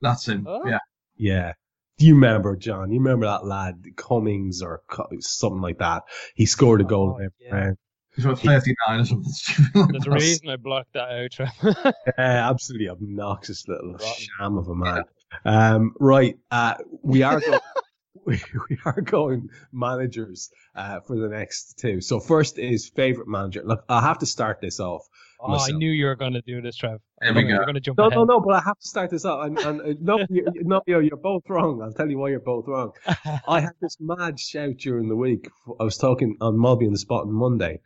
That's 0.00 0.26
him. 0.28 0.46
Oh. 0.48 0.66
Yeah. 0.66 0.78
Yeah. 1.16 1.52
Do 1.98 2.06
you 2.06 2.14
remember, 2.14 2.56
John? 2.56 2.90
You 2.90 2.98
remember 2.98 3.26
that 3.26 3.44
lad, 3.46 3.84
Cummings 3.96 4.62
or 4.62 4.82
something 5.20 5.60
like 5.62 5.78
that? 5.78 6.02
He 6.34 6.44
scored 6.46 6.80
a 6.80 6.84
goal 6.84 7.18
Oh, 7.20 7.28
yeah. 7.38 7.54
round. 7.54 7.76
He's 8.16 8.24
about 8.24 8.40
39 8.40 9.00
or 9.00 9.04
something 9.04 9.32
stupid 9.32 9.76
like 9.76 9.88
There's 9.92 10.06
a 10.06 10.10
reason 10.10 10.48
I 10.48 10.56
blocked 10.56 10.92
that 10.94 11.08
out, 11.10 11.30
Trev. 11.30 11.50
Yeah, 12.18 12.50
absolutely 12.50 12.88
obnoxious 12.88 13.66
little 13.68 13.92
Rotten. 13.92 14.06
sham 14.38 14.58
of 14.58 14.68
a 14.68 14.74
man. 14.74 15.04
Um, 15.44 15.94
right, 15.98 16.36
uh, 16.50 16.74
we 17.02 17.22
are 17.22 17.40
going, 17.40 17.60
we, 18.26 18.40
we 18.68 18.78
are 18.84 19.00
going 19.00 19.48
managers 19.72 20.50
uh, 20.74 21.00
for 21.00 21.16
the 21.16 21.28
next 21.28 21.78
two. 21.78 22.00
So 22.00 22.20
first 22.20 22.58
is 22.58 22.88
favorite 22.88 23.28
manager. 23.28 23.62
Look, 23.64 23.84
I 23.88 24.00
have 24.00 24.18
to 24.18 24.26
start 24.26 24.60
this 24.60 24.80
off. 24.80 25.06
Oh, 25.46 25.58
I 25.58 25.72
knew 25.72 25.90
you 25.90 26.06
were 26.06 26.16
going 26.16 26.32
to 26.32 26.40
do 26.40 26.62
this, 26.62 26.74
Trev. 26.76 27.00
I 27.20 27.26
There 27.26 27.34
we 27.34 27.42
go. 27.42 27.48
You 27.48 27.58
were 27.58 27.64
going 27.66 27.74
to 27.74 27.80
jump 27.80 27.98
No, 27.98 28.06
ahead. 28.06 28.16
no, 28.16 28.24
no, 28.24 28.40
but 28.40 28.54
I 28.54 28.60
have 28.64 28.78
to 28.78 28.88
start 28.88 29.10
this 29.10 29.26
off. 29.26 29.44
And, 29.44 29.58
and 29.58 29.80
uh, 29.82 29.94
no, 30.00 30.26
you, 30.30 30.46
no, 30.62 30.80
you're, 30.86 31.02
you're 31.02 31.18
both 31.18 31.42
wrong. 31.50 31.82
I'll 31.82 31.92
tell 31.92 32.08
you 32.08 32.16
why 32.16 32.30
you're 32.30 32.40
both 32.40 32.66
wrong. 32.66 32.92
I 33.46 33.60
had 33.60 33.72
this 33.82 33.98
mad 34.00 34.40
shout 34.40 34.76
during 34.78 35.08
the 35.08 35.16
week. 35.16 35.50
I 35.78 35.84
was 35.84 35.98
talking 35.98 36.38
on 36.40 36.54
Molby 36.56 36.86
on 36.86 36.92
the 36.92 36.98
spot 36.98 37.24
on 37.26 37.32
Monday, 37.32 37.80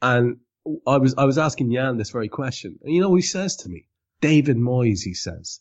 and 0.00 0.38
I 0.86 0.96
was 0.96 1.14
I 1.18 1.24
was 1.24 1.36
asking 1.36 1.70
Jan 1.72 1.98
this 1.98 2.10
very 2.10 2.28
question. 2.28 2.78
And 2.82 2.94
you 2.94 3.02
know 3.02 3.10
what 3.10 3.16
he 3.16 3.22
says 3.22 3.56
to 3.56 3.68
me? 3.68 3.88
David 4.22 4.56
Moyes, 4.56 5.00
he 5.02 5.12
says. 5.12 5.60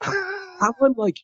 I'm 0.60 0.94
like, 0.96 1.18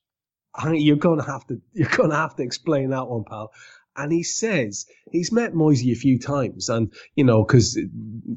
"Honey, 0.55 0.83
you're 0.83 0.97
gonna 0.97 1.25
have 1.25 1.47
to 1.49 1.61
you're 1.73 1.89
gonna 1.89 2.17
have 2.17 2.37
to 2.37 2.43
explain 2.43 2.91
that 2.91 3.09
one, 3.09 3.25
pal. 3.25 3.53
And 3.95 4.11
he 4.11 4.23
says 4.23 4.87
he's 5.11 5.33
met 5.33 5.55
Moisey 5.55 5.93
a 5.93 5.97
few 5.97 6.19
times, 6.19 6.71
and 6.71 6.93
you 7.15 7.25
know, 7.25 7.45
because 7.45 7.79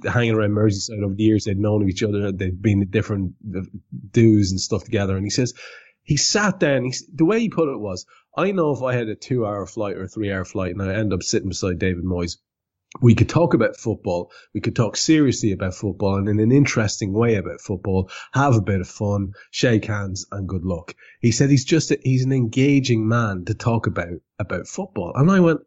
hanging 0.04 0.34
around 0.34 0.52
Merseyside 0.52 1.02
over 1.02 1.16
the 1.16 1.24
years, 1.24 1.46
they'd 1.46 1.58
known 1.58 1.88
each 1.90 2.04
other, 2.04 2.32
they'd 2.32 2.62
been 2.62 2.82
in 2.82 2.90
different 2.90 3.36
uh, 3.56 3.62
dues 4.12 4.52
and 4.52 4.60
stuff 4.60 4.84
together. 4.84 5.16
And 5.16 5.26
he 5.26 5.30
says 5.30 5.54
he 6.04 6.18
sat 6.18 6.60
down. 6.60 6.84
He, 6.84 6.94
the 7.14 7.26
way 7.26 7.40
he 7.40 7.50
put 7.50 7.74
it 7.74 7.80
was, 7.80 8.06
I 8.36 8.52
know 8.52 8.74
if 8.74 8.84
I 8.84 8.94
had 8.94 9.08
a 9.08 9.16
two-hour 9.16 9.66
flight 9.66 9.96
or 9.96 10.04
a 10.04 10.08
three-hour 10.10 10.44
flight, 10.44 10.72
and 10.72 10.82
I 10.82 10.94
end 10.94 11.14
up 11.14 11.24
sitting 11.24 11.50
beside 11.50 11.80
David 11.80 12.04
Moyes, 12.04 12.38
we 13.02 13.16
could 13.16 13.30
talk 13.30 13.54
about 13.54 13.78
football. 13.78 14.32
We 14.54 14.62
could 14.62 14.76
talk 14.76 14.98
seriously 14.98 15.52
about 15.52 15.74
football 15.74 16.16
and 16.18 16.30
in 16.30 16.40
an 16.40 16.52
interesting 16.52 17.14
way 17.14 17.36
about 17.36 17.62
football, 17.62 18.10
have 18.34 18.56
a 18.56 18.62
bit 18.62 18.82
of 18.82 18.88
fun, 18.88 19.34
shake 19.52 19.86
hands 19.86 20.26
and 20.32 20.48
good 20.48 20.64
luck. 20.64 20.96
He 21.20 21.32
said 21.32 21.50
he's 21.50 21.66
just, 21.66 21.92
a, 21.92 22.00
he's 22.04 22.26
an 22.26 22.32
engaging 22.32 23.08
man 23.08 23.46
to 23.46 23.54
talk 23.54 23.88
about, 23.88 24.20
about 24.40 24.68
football. 24.68 25.14
And 25.16 25.30
I 25.30 25.40
went, 25.40 25.62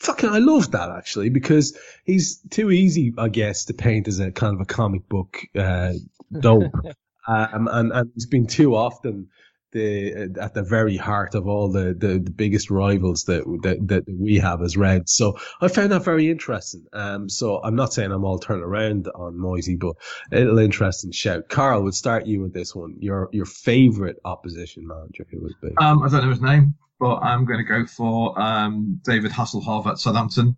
fucking, 0.00 0.28
I 0.28 0.38
love 0.38 0.72
that 0.72 0.90
actually 0.90 1.30
because 1.30 1.76
he's 2.04 2.40
too 2.50 2.70
easy, 2.70 3.12
I 3.16 3.28
guess, 3.28 3.66
to 3.66 3.74
paint 3.74 4.08
as 4.08 4.20
a 4.20 4.30
kind 4.30 4.54
of 4.54 4.60
a 4.60 4.66
comic 4.66 5.08
book, 5.08 5.40
uh, 5.56 5.92
dope. 6.38 6.72
um, 7.28 7.68
and, 7.70 7.92
and 7.92 8.10
he's 8.14 8.26
been 8.26 8.46
too 8.46 8.74
often 8.74 9.28
the 9.72 10.34
at 10.40 10.54
the 10.54 10.62
very 10.62 10.96
heart 10.96 11.34
of 11.34 11.46
all 11.46 11.70
the, 11.70 11.94
the, 11.96 12.18
the 12.18 12.30
biggest 12.30 12.70
rivals 12.70 13.24
that, 13.24 13.44
that 13.62 13.88
that 13.88 14.04
we 14.08 14.36
have 14.36 14.62
as 14.62 14.76
Reds. 14.76 15.12
So 15.12 15.38
I 15.60 15.68
found 15.68 15.92
that 15.92 16.04
very 16.04 16.30
interesting. 16.30 16.86
Um, 16.92 17.28
so 17.28 17.62
I'm 17.62 17.76
not 17.76 17.92
saying 17.92 18.12
I'm 18.12 18.24
all 18.24 18.38
turned 18.38 18.62
around 18.62 19.08
on 19.08 19.38
Moisey, 19.38 19.76
but 19.76 19.96
a 20.32 20.40
little 20.40 20.58
interesting 20.58 21.12
shout. 21.12 21.48
Karl, 21.48 21.82
would 21.82 21.94
start 21.94 22.26
you 22.26 22.40
with 22.40 22.54
this 22.54 22.74
one. 22.74 22.96
Your 23.00 23.28
your 23.32 23.46
favorite 23.46 24.16
opposition 24.24 24.86
manager 24.86 25.26
who 25.30 25.40
would 25.42 25.54
be? 25.62 25.76
Um, 25.78 26.02
I 26.02 26.08
don't 26.08 26.22
know 26.22 26.30
his 26.30 26.40
name, 26.40 26.74
but 26.98 27.16
I'm 27.16 27.44
going 27.44 27.58
to 27.58 27.64
go 27.64 27.86
for 27.86 28.40
um, 28.40 29.00
David 29.04 29.32
Hasselhoff 29.32 29.86
at 29.86 29.98
Southampton. 29.98 30.56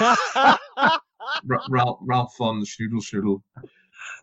R- 1.50 1.60
Ralph, 1.68 1.98
Ralph 2.02 2.34
von 2.38 2.64
Schnudel 2.64 3.02
Schnudel, 3.02 3.42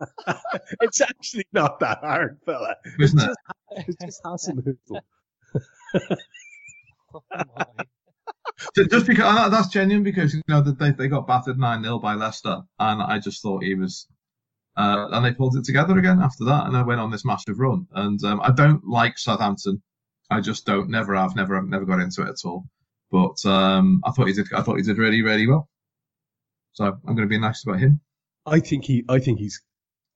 it's 0.80 1.00
actually 1.00 1.46
not 1.52 1.80
that 1.80 1.98
hard, 1.98 2.38
fella. 2.46 2.76
isn't 3.00 3.20
it? 3.20 3.36
It's 3.86 3.96
just 4.04 4.22
Hasselhoff. 4.24 5.00
Oh 7.14 7.22
my. 7.30 7.66
Ju- 8.74 8.86
Just 8.86 9.06
because 9.06 9.24
uh, 9.24 9.48
that's 9.50 9.68
genuine 9.68 10.02
because 10.02 10.32
you 10.34 10.40
know 10.48 10.62
that 10.62 10.78
they 10.78 10.92
they 10.92 11.08
got 11.08 11.26
battered 11.26 11.58
nine 11.58 11.82
0 11.82 11.98
by 11.98 12.14
Leicester, 12.14 12.62
and 12.78 13.02
I 13.02 13.18
just 13.18 13.42
thought 13.42 13.62
he 13.62 13.74
was, 13.74 14.06
uh, 14.76 15.08
and 15.12 15.24
they 15.24 15.32
pulled 15.32 15.56
it 15.56 15.64
together 15.64 15.98
again 15.98 16.20
after 16.22 16.44
that, 16.46 16.66
and 16.66 16.76
I 16.76 16.82
went 16.82 17.00
on 17.00 17.10
this 17.10 17.24
massive 17.24 17.58
run. 17.58 17.86
And 17.92 18.22
um, 18.24 18.40
I 18.42 18.50
don't 18.50 18.82
like 18.86 19.18
Southampton, 19.18 19.82
I 20.30 20.40
just 20.40 20.64
don't, 20.64 20.88
never 20.88 21.14
have, 21.14 21.36
never 21.36 21.60
never 21.62 21.84
got 21.84 22.00
into 22.00 22.22
it 22.22 22.28
at 22.30 22.44
all. 22.46 22.64
But 23.10 23.44
um, 23.44 24.00
I 24.04 24.10
thought 24.10 24.28
he 24.28 24.32
did, 24.32 24.46
I 24.54 24.62
thought 24.62 24.76
he 24.76 24.82
did 24.82 24.96
really 24.96 25.20
really 25.22 25.46
well. 25.46 25.68
So 26.72 26.84
I'm 26.86 27.14
going 27.14 27.28
to 27.28 27.32
be 27.32 27.38
nice 27.38 27.62
about 27.66 27.80
him. 27.80 28.00
I 28.46 28.60
think 28.60 28.86
he, 28.86 29.04
I 29.08 29.18
think 29.18 29.38
he's 29.38 29.60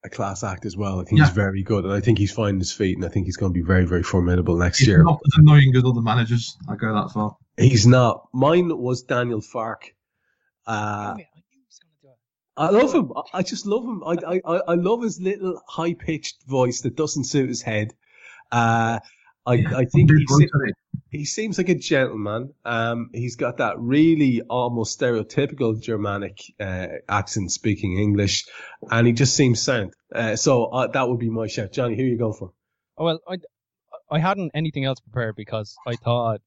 a 0.07 0.11
class 0.11 0.43
act 0.45 0.65
as 0.65 0.77
well. 0.77 1.01
I 1.01 1.05
think 1.05 1.19
Yeah. 1.19 1.27
he's 1.27 1.35
very 1.35 1.63
good, 1.63 1.85
and 1.85 1.93
I 1.93 2.01
think 2.01 2.19
he's 2.19 2.33
finding 2.33 2.59
his 2.61 2.73
feet, 2.73 2.97
and 2.97 3.05
I 3.05 3.09
think 3.09 3.27
he's 3.27 3.37
going 3.37 3.53
to 3.53 3.55
be 3.55 3.65
very, 3.67 3.85
very 3.85 4.03
formidable 4.03 4.57
next 4.57 4.79
He's 4.79 4.89
year. 4.89 5.03
not 5.03 5.21
as 5.27 5.39
annoying 5.39 5.75
as 5.77 5.85
other 5.85 6.01
managers. 6.01 6.57
I 6.69 6.77
go 6.77 6.95
that 6.95 7.11
far. 7.13 7.37
He's 7.59 7.87
not. 7.87 8.29
Mine 8.33 8.77
was 8.79 9.03
Daniel 9.03 9.41
Farke. 9.41 9.93
Uh, 10.67 10.73
Oh, 10.77 11.13
I 11.13 11.15
knew 11.17 11.25
he 11.51 11.61
was 11.69 11.79
going 11.79 11.93
to 11.93 12.03
do 12.03 12.09
it. 12.09 12.19
I 12.57 12.71
love 12.71 12.95
him. 12.95 13.13
I 13.35 13.43
just 13.43 13.67
love 13.67 13.85
him. 13.85 14.03
I 14.05 14.41
I 14.47 14.57
I 14.69 14.75
love 14.75 15.03
his 15.03 15.21
little 15.21 15.61
high 15.69 15.95
pitched 15.95 16.43
voice 16.47 16.81
that 16.83 16.97
doesn't 16.97 17.25
suit 17.25 17.49
his 17.49 17.63
head. 17.63 17.95
Uh, 18.51 18.99
I 19.47 19.53
I 19.53 19.85
think 19.85 20.11
he, 20.11 20.25
se- 20.29 20.49
he 21.11 21.25
seems 21.25 21.59
like 21.59 21.69
a 21.69 21.75
gentleman. 21.75 22.53
Um, 22.65 23.11
he's 23.13 23.37
got 23.37 23.59
that 23.59 23.79
really 23.79 24.43
almost 24.43 24.99
stereotypical 24.99 25.81
Germanic 25.81 26.41
uh, 26.59 26.87
accent, 27.09 27.53
speaking 27.53 27.99
English, 27.99 28.47
and 28.91 29.07
he 29.07 29.13
just 29.13 29.37
seems 29.37 29.63
sound. 29.63 29.95
Uh, 30.15 30.37
so 30.37 30.67
uh, 30.67 30.89
that 30.89 31.09
would 31.09 31.19
be 31.19 31.31
my 31.31 31.47
shout. 31.47 31.73
Johnny, 31.73 31.97
who 31.97 32.03
are 32.03 32.07
you 32.07 32.19
going 32.19 32.35
for? 32.35 32.53
Oh, 32.99 33.05
well, 33.05 33.21
I 33.29 33.37
I 34.11 34.19
hadn't 34.19 34.53
anything 34.55 34.85
else 34.85 35.01
prepared 35.01 35.37
because 35.37 35.77
I 35.87 35.97
thought 35.97 36.41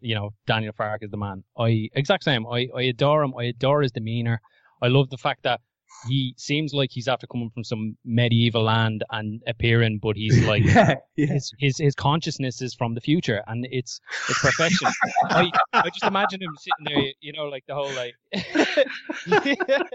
you 0.00 0.14
know 0.14 0.30
Daniel 0.46 0.72
Farke 0.72 1.02
is 1.02 1.10
the 1.10 1.16
man. 1.16 1.44
I 1.56 1.88
exact 1.94 2.24
same. 2.24 2.46
I 2.46 2.68
I 2.74 2.82
adore 2.82 3.22
him. 3.22 3.34
I 3.38 3.44
adore 3.44 3.82
his 3.82 3.92
demeanor. 3.92 4.40
I 4.82 4.88
love 4.88 5.10
the 5.10 5.18
fact 5.18 5.44
that 5.44 5.60
he 6.08 6.34
seems 6.36 6.72
like 6.72 6.90
he's 6.92 7.08
after 7.08 7.26
coming 7.26 7.50
from 7.50 7.64
some 7.64 7.96
medieval 8.04 8.62
land 8.62 9.04
and 9.10 9.42
appearing, 9.46 9.98
but 9.98 10.16
he's 10.16 10.44
like 10.46 10.64
yeah, 10.64 10.94
yeah. 11.16 11.26
his, 11.26 11.52
his 11.58 11.78
his 11.78 11.94
consciousness 11.94 12.62
is 12.62 12.74
from 12.74 12.94
the 12.94 13.00
future, 13.00 13.42
and 13.46 13.66
it's 13.70 14.00
it's 14.28 14.40
perfection. 14.40 14.88
I 15.24 15.50
I 15.72 15.90
just 15.90 16.04
imagine 16.04 16.42
him 16.42 16.54
sitting 16.58 16.94
there, 16.94 17.12
you 17.20 17.32
know, 17.32 17.44
like 17.44 17.64
the 17.66 17.74
whole 17.74 17.92
like 17.92 18.14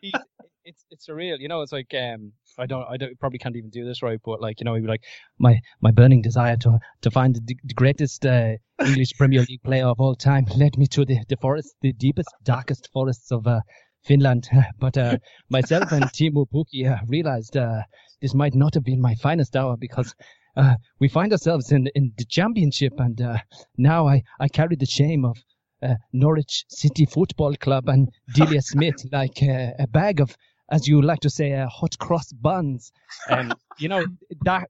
he's, 0.00 0.12
it's 0.64 0.84
it's 0.90 1.06
surreal, 1.06 1.38
you 1.38 1.48
know. 1.48 1.62
It's 1.62 1.72
like 1.72 1.94
um 1.94 2.32
I 2.58 2.66
don't 2.66 2.86
I 2.88 2.96
don't 2.96 3.18
probably 3.18 3.38
can't 3.38 3.56
even 3.56 3.70
do 3.70 3.84
this 3.84 4.02
right, 4.02 4.20
but 4.24 4.40
like 4.40 4.60
you 4.60 4.64
know 4.64 4.74
he'd 4.74 4.82
be 4.82 4.88
like 4.88 5.04
my 5.38 5.60
my 5.80 5.90
burning 5.90 6.22
desire 6.22 6.56
to 6.58 6.78
to 7.02 7.10
find 7.10 7.34
the, 7.34 7.56
the 7.64 7.74
greatest 7.74 8.24
uh, 8.26 8.52
English 8.84 9.12
Premier 9.16 9.44
League 9.48 9.62
player 9.62 9.86
of 9.86 10.00
all 10.00 10.14
time 10.14 10.46
led 10.56 10.78
me 10.78 10.86
to 10.88 11.04
the 11.04 11.18
the 11.28 11.36
forest, 11.36 11.74
the 11.80 11.92
deepest 11.92 12.30
darkest 12.42 12.90
forests 12.92 13.30
of 13.30 13.46
uh, 13.46 13.60
Finland. 14.04 14.48
But 14.78 14.96
uh, 14.96 15.18
myself 15.48 15.92
and 15.92 16.04
Teemu 16.04 16.46
Pukki 16.50 16.86
uh, 16.90 16.98
realized 17.08 17.56
uh, 17.56 17.82
this 18.20 18.34
might 18.34 18.54
not 18.54 18.74
have 18.74 18.84
been 18.84 19.00
my 19.00 19.14
finest 19.16 19.56
hour 19.56 19.76
because 19.76 20.14
uh, 20.56 20.74
we 21.00 21.08
find 21.08 21.32
ourselves 21.32 21.72
in 21.72 21.88
in 21.94 22.12
the 22.16 22.24
championship, 22.24 22.92
and 22.98 23.20
uh, 23.20 23.38
now 23.76 24.08
I 24.08 24.22
I 24.40 24.48
carry 24.48 24.76
the 24.76 24.86
shame 24.86 25.24
of 25.24 25.36
uh, 25.82 25.94
Norwich 26.12 26.64
City 26.68 27.06
Football 27.06 27.54
Club 27.56 27.88
and 27.88 28.08
Delia 28.34 28.62
Smith 28.72 29.04
like 29.12 29.42
uh, 29.42 29.70
a 29.78 29.86
bag 29.86 30.20
of, 30.20 30.36
as 30.70 30.88
you 30.88 31.02
like 31.02 31.20
to 31.20 31.30
say, 31.30 31.52
uh, 31.52 31.68
hot 31.68 31.98
cross 31.98 32.32
buns. 32.32 32.92
And 33.28 33.54
you 33.78 33.88
know 33.88 34.04
that 34.44 34.68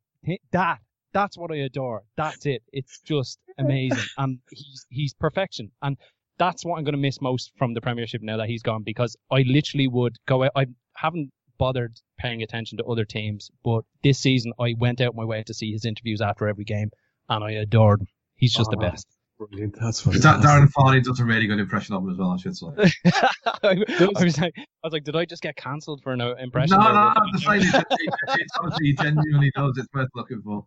that 0.52 0.78
that's 1.12 1.38
what 1.38 1.52
I 1.52 1.56
adore. 1.56 2.02
That's 2.16 2.46
it. 2.46 2.62
It's 2.72 3.00
just 3.00 3.38
amazing, 3.58 4.04
and 4.18 4.38
he's 4.50 4.86
he's 4.90 5.14
perfection. 5.14 5.70
And 5.82 5.96
that's 6.38 6.64
what 6.64 6.76
I'm 6.76 6.84
going 6.84 6.94
to 6.94 6.98
miss 6.98 7.20
most 7.20 7.52
from 7.56 7.74
the 7.74 7.80
Premiership 7.80 8.22
now 8.22 8.36
that 8.38 8.48
he's 8.48 8.62
gone 8.62 8.82
because 8.82 9.16
I 9.30 9.44
literally 9.46 9.88
would 9.88 10.16
go 10.26 10.44
out. 10.44 10.52
I 10.56 10.66
haven't 10.96 11.30
bothered 11.58 12.00
paying 12.18 12.42
attention 12.42 12.78
to 12.78 12.84
other 12.84 13.04
teams, 13.04 13.50
but 13.64 13.84
this 14.02 14.18
season 14.18 14.52
I 14.58 14.74
went 14.78 15.00
out 15.00 15.14
my 15.14 15.24
way 15.24 15.42
to 15.44 15.54
see 15.54 15.72
his 15.72 15.84
interviews 15.84 16.20
after 16.20 16.48
every 16.48 16.64
game, 16.64 16.90
and 17.28 17.44
I 17.44 17.52
adored 17.52 18.02
him. 18.02 18.08
He's 18.36 18.52
just 18.52 18.70
Oh, 18.72 18.78
the 18.78 18.86
ah, 18.86 18.90
best. 18.90 19.06
Brilliant. 19.38 19.76
That's 19.80 20.00
fantastic. 20.00 20.48
Darren 20.48 20.70
Farley 20.70 21.00
does 21.00 21.18
a 21.20 21.24
really 21.24 21.46
good 21.46 21.58
impression 21.58 21.94
of 21.94 22.02
him 22.02 22.10
as 22.10 22.18
well, 22.18 22.30
I 22.30 22.36
should 22.36 22.56
say. 22.56 22.66
I, 23.62 23.84
I 24.16 24.24
was 24.24 24.38
like, 24.38 24.54
I 24.56 24.64
was 24.84 24.92
like, 24.92 25.04
did 25.04 25.16
I 25.16 25.24
just 25.24 25.42
get 25.42 25.56
cancelled 25.56 26.02
for 26.02 26.12
an 26.12 26.20
impression? 26.20 26.78
No, 26.78 26.84
there? 26.84 26.92
no, 26.92 27.12
I'm 27.16 27.32
just 27.32 27.44
saying, 27.44 27.84
he 28.80 28.92
genuinely 28.94 29.50
does. 29.56 29.76
It's 29.76 29.88
worth 29.92 30.08
looking 30.14 30.40
for. 30.42 30.66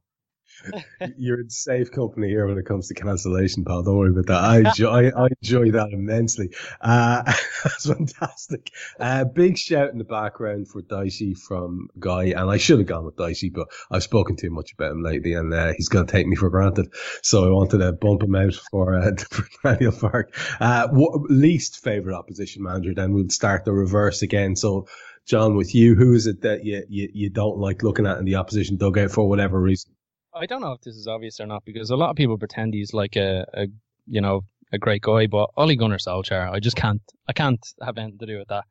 You're 1.17 1.41
in 1.41 1.49
safe 1.49 1.91
company 1.91 2.29
here 2.29 2.47
when 2.47 2.57
it 2.57 2.65
comes 2.65 2.87
to 2.87 2.93
cancellation, 2.93 3.65
pal. 3.65 3.83
Don't 3.83 3.97
worry 3.97 4.11
about 4.11 4.27
that. 4.27 4.43
I 4.43 4.57
enjoy, 4.59 5.09
I 5.09 5.27
enjoy 5.41 5.71
that 5.71 5.91
immensely. 5.91 6.53
Uh, 6.81 7.23
that's 7.63 7.87
fantastic. 7.87 8.71
Uh, 8.99 9.25
big 9.25 9.57
shout 9.57 9.91
in 9.91 9.97
the 9.97 10.03
background 10.03 10.67
for 10.67 10.81
Dicey 10.81 11.33
from 11.33 11.89
Guy, 11.99 12.25
and 12.25 12.49
I 12.49 12.57
should 12.57 12.79
have 12.79 12.87
gone 12.87 13.05
with 13.05 13.17
Dicey, 13.17 13.49
but 13.49 13.67
I've 13.91 14.03
spoken 14.03 14.35
too 14.35 14.49
much 14.49 14.73
about 14.73 14.91
him 14.91 15.03
lately, 15.03 15.33
and 15.33 15.53
uh, 15.53 15.73
he's 15.75 15.89
going 15.89 16.05
to 16.05 16.11
take 16.11 16.27
me 16.27 16.35
for 16.35 16.49
granted. 16.49 16.93
So 17.21 17.45
I 17.45 17.51
wanted 17.51 17.79
to 17.79 17.93
bump 17.93 18.23
him 18.23 18.35
out 18.35 18.55
for, 18.71 18.97
uh, 18.97 19.11
for 19.29 19.47
Daniel 19.63 19.91
Park. 19.91 20.35
What, 20.59 21.29
least 21.29 21.83
favorite 21.83 22.15
opposition 22.15 22.63
manager? 22.63 22.93
Then 22.93 23.13
we'll 23.13 23.29
start 23.29 23.65
the 23.65 23.73
reverse 23.73 24.21
again. 24.21 24.55
So. 24.55 24.87
John, 25.25 25.57
with 25.57 25.75
you, 25.75 25.93
who 25.93 26.13
is 26.13 26.25
it 26.25 26.43
that 26.43 26.63
you, 26.63 26.85
you, 26.87 27.09
you 27.13 27.29
don't 27.29 27.57
like 27.57 27.83
looking 27.83 28.07
at 28.07 28.17
in 28.17 28.23
the 28.23 28.35
opposition 28.35 28.77
dugout 28.77 29.11
for 29.11 29.27
whatever 29.27 29.59
reason? 29.59 29.91
I 30.37 30.45
don't 30.45 30.61
know 30.61 30.73
if 30.73 30.81
this 30.81 30.95
is 30.95 31.07
obvious 31.07 31.39
or 31.39 31.45
not 31.45 31.65
because 31.65 31.89
a 31.89 31.95
lot 31.95 32.09
of 32.09 32.15
people 32.15 32.37
pretend 32.37 32.73
he's 32.73 32.93
like 32.93 33.15
a, 33.15 33.45
a 33.53 33.67
you 34.05 34.21
know, 34.21 34.41
a 34.71 34.77
great 34.77 35.01
guy, 35.01 35.27
but 35.27 35.49
Ole 35.57 35.75
Gunnar 35.75 35.97
Solskjaer, 35.97 36.51
I 36.51 36.59
just 36.59 36.75
can't, 36.75 37.01
I 37.27 37.33
can't 37.33 37.65
have 37.81 37.97
anything 37.97 38.19
to 38.19 38.25
do 38.25 38.37
with 38.37 38.47
that. 38.49 38.65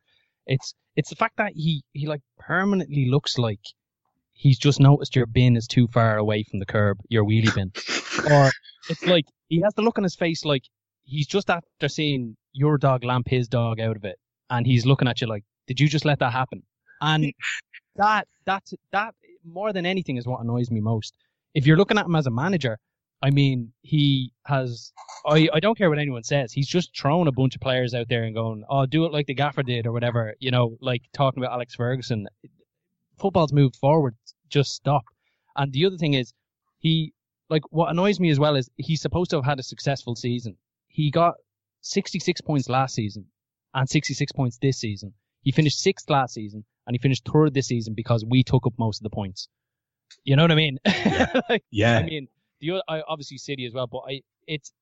It's, 0.46 0.74
it's 0.94 1.10
the 1.10 1.16
fact 1.16 1.36
that 1.38 1.52
he, 1.54 1.82
he 1.92 2.06
like 2.06 2.22
permanently 2.38 3.08
looks 3.10 3.38
like 3.38 3.60
he's 4.32 4.58
just 4.58 4.80
noticed 4.80 5.16
your 5.16 5.26
bin 5.26 5.56
is 5.56 5.66
too 5.66 5.88
far 5.88 6.18
away 6.18 6.44
from 6.44 6.60
the 6.60 6.66
curb, 6.66 6.98
your 7.08 7.24
wheelie 7.24 7.54
bin. 7.54 7.72
or 8.32 8.50
it's 8.88 9.04
like 9.04 9.24
he 9.48 9.60
has 9.62 9.74
the 9.74 9.82
look 9.82 9.98
on 9.98 10.04
his 10.04 10.14
face 10.14 10.44
like 10.44 10.62
he's 11.04 11.26
just 11.26 11.50
after 11.50 11.88
seeing 11.88 12.36
your 12.52 12.78
dog 12.78 13.04
lamp 13.04 13.28
his 13.28 13.48
dog 13.48 13.80
out 13.80 13.96
of 13.96 14.04
it, 14.04 14.18
and 14.50 14.66
he's 14.66 14.86
looking 14.86 15.08
at 15.08 15.20
you 15.20 15.26
like, 15.26 15.44
did 15.66 15.80
you 15.80 15.88
just 15.88 16.04
let 16.04 16.18
that 16.18 16.32
happen? 16.32 16.62
And 17.00 17.32
that 17.96 18.28
that 18.44 18.64
that 18.92 19.14
more 19.44 19.72
than 19.72 19.86
anything 19.86 20.16
is 20.16 20.26
what 20.26 20.40
annoys 20.40 20.70
me 20.70 20.80
most. 20.80 21.14
If 21.56 21.66
you're 21.66 21.78
looking 21.78 21.96
at 21.96 22.04
him 22.04 22.14
as 22.14 22.26
a 22.26 22.30
manager, 22.30 22.78
I 23.22 23.30
mean, 23.30 23.72
he 23.80 24.32
has. 24.44 24.92
I 25.26 25.48
I 25.54 25.60
don't 25.60 25.76
care 25.76 25.88
what 25.88 25.98
anyone 25.98 26.22
says. 26.22 26.52
He's 26.52 26.68
just 26.68 26.96
thrown 26.96 27.28
a 27.28 27.32
bunch 27.32 27.54
of 27.54 27.62
players 27.62 27.94
out 27.94 28.08
there 28.10 28.24
and 28.24 28.34
going, 28.34 28.62
"Oh, 28.68 28.84
do 28.84 29.06
it 29.06 29.12
like 29.12 29.26
the 29.26 29.34
gaffer 29.34 29.62
did," 29.62 29.86
or 29.86 29.92
whatever. 29.92 30.34
You 30.38 30.50
know, 30.50 30.76
like 30.82 31.02
talking 31.14 31.42
about 31.42 31.54
Alex 31.54 31.74
Ferguson. 31.74 32.28
Football's 33.18 33.54
moved 33.54 33.76
forward. 33.76 34.14
Just 34.50 34.72
stop. 34.72 35.04
And 35.56 35.72
the 35.72 35.86
other 35.86 35.96
thing 35.96 36.12
is, 36.12 36.34
he 36.78 37.14
like 37.48 37.62
what 37.70 37.90
annoys 37.90 38.20
me 38.20 38.28
as 38.28 38.38
well 38.38 38.54
is 38.56 38.68
he's 38.76 39.00
supposed 39.00 39.30
to 39.30 39.36
have 39.36 39.46
had 39.46 39.58
a 39.58 39.62
successful 39.62 40.14
season. 40.14 40.58
He 40.88 41.10
got 41.10 41.34
66 41.80 42.42
points 42.42 42.68
last 42.68 42.94
season 42.94 43.26
and 43.72 43.88
66 43.88 44.32
points 44.32 44.58
this 44.58 44.78
season. 44.78 45.14
He 45.40 45.52
finished 45.52 45.80
sixth 45.80 46.10
last 46.10 46.34
season 46.34 46.64
and 46.86 46.94
he 46.94 46.98
finished 46.98 47.24
third 47.24 47.54
this 47.54 47.68
season 47.68 47.94
because 47.94 48.24
we 48.24 48.42
took 48.42 48.66
up 48.66 48.74
most 48.78 48.98
of 49.00 49.04
the 49.04 49.10
points. 49.10 49.48
You 50.26 50.34
know 50.34 50.42
what 50.42 50.52
I 50.52 50.56
mean? 50.56 50.78
Like, 51.48 51.64
Yeah. 51.70 51.98
I 51.98 52.02
mean, 52.02 52.28
the 52.60 52.72
other, 52.72 52.82
I, 52.88 53.02
obviously 53.08 53.38
City 53.38 53.64
as 53.64 53.72
well, 53.72 53.86
but 53.86 54.02
I 54.08 54.22
it's 54.46 54.72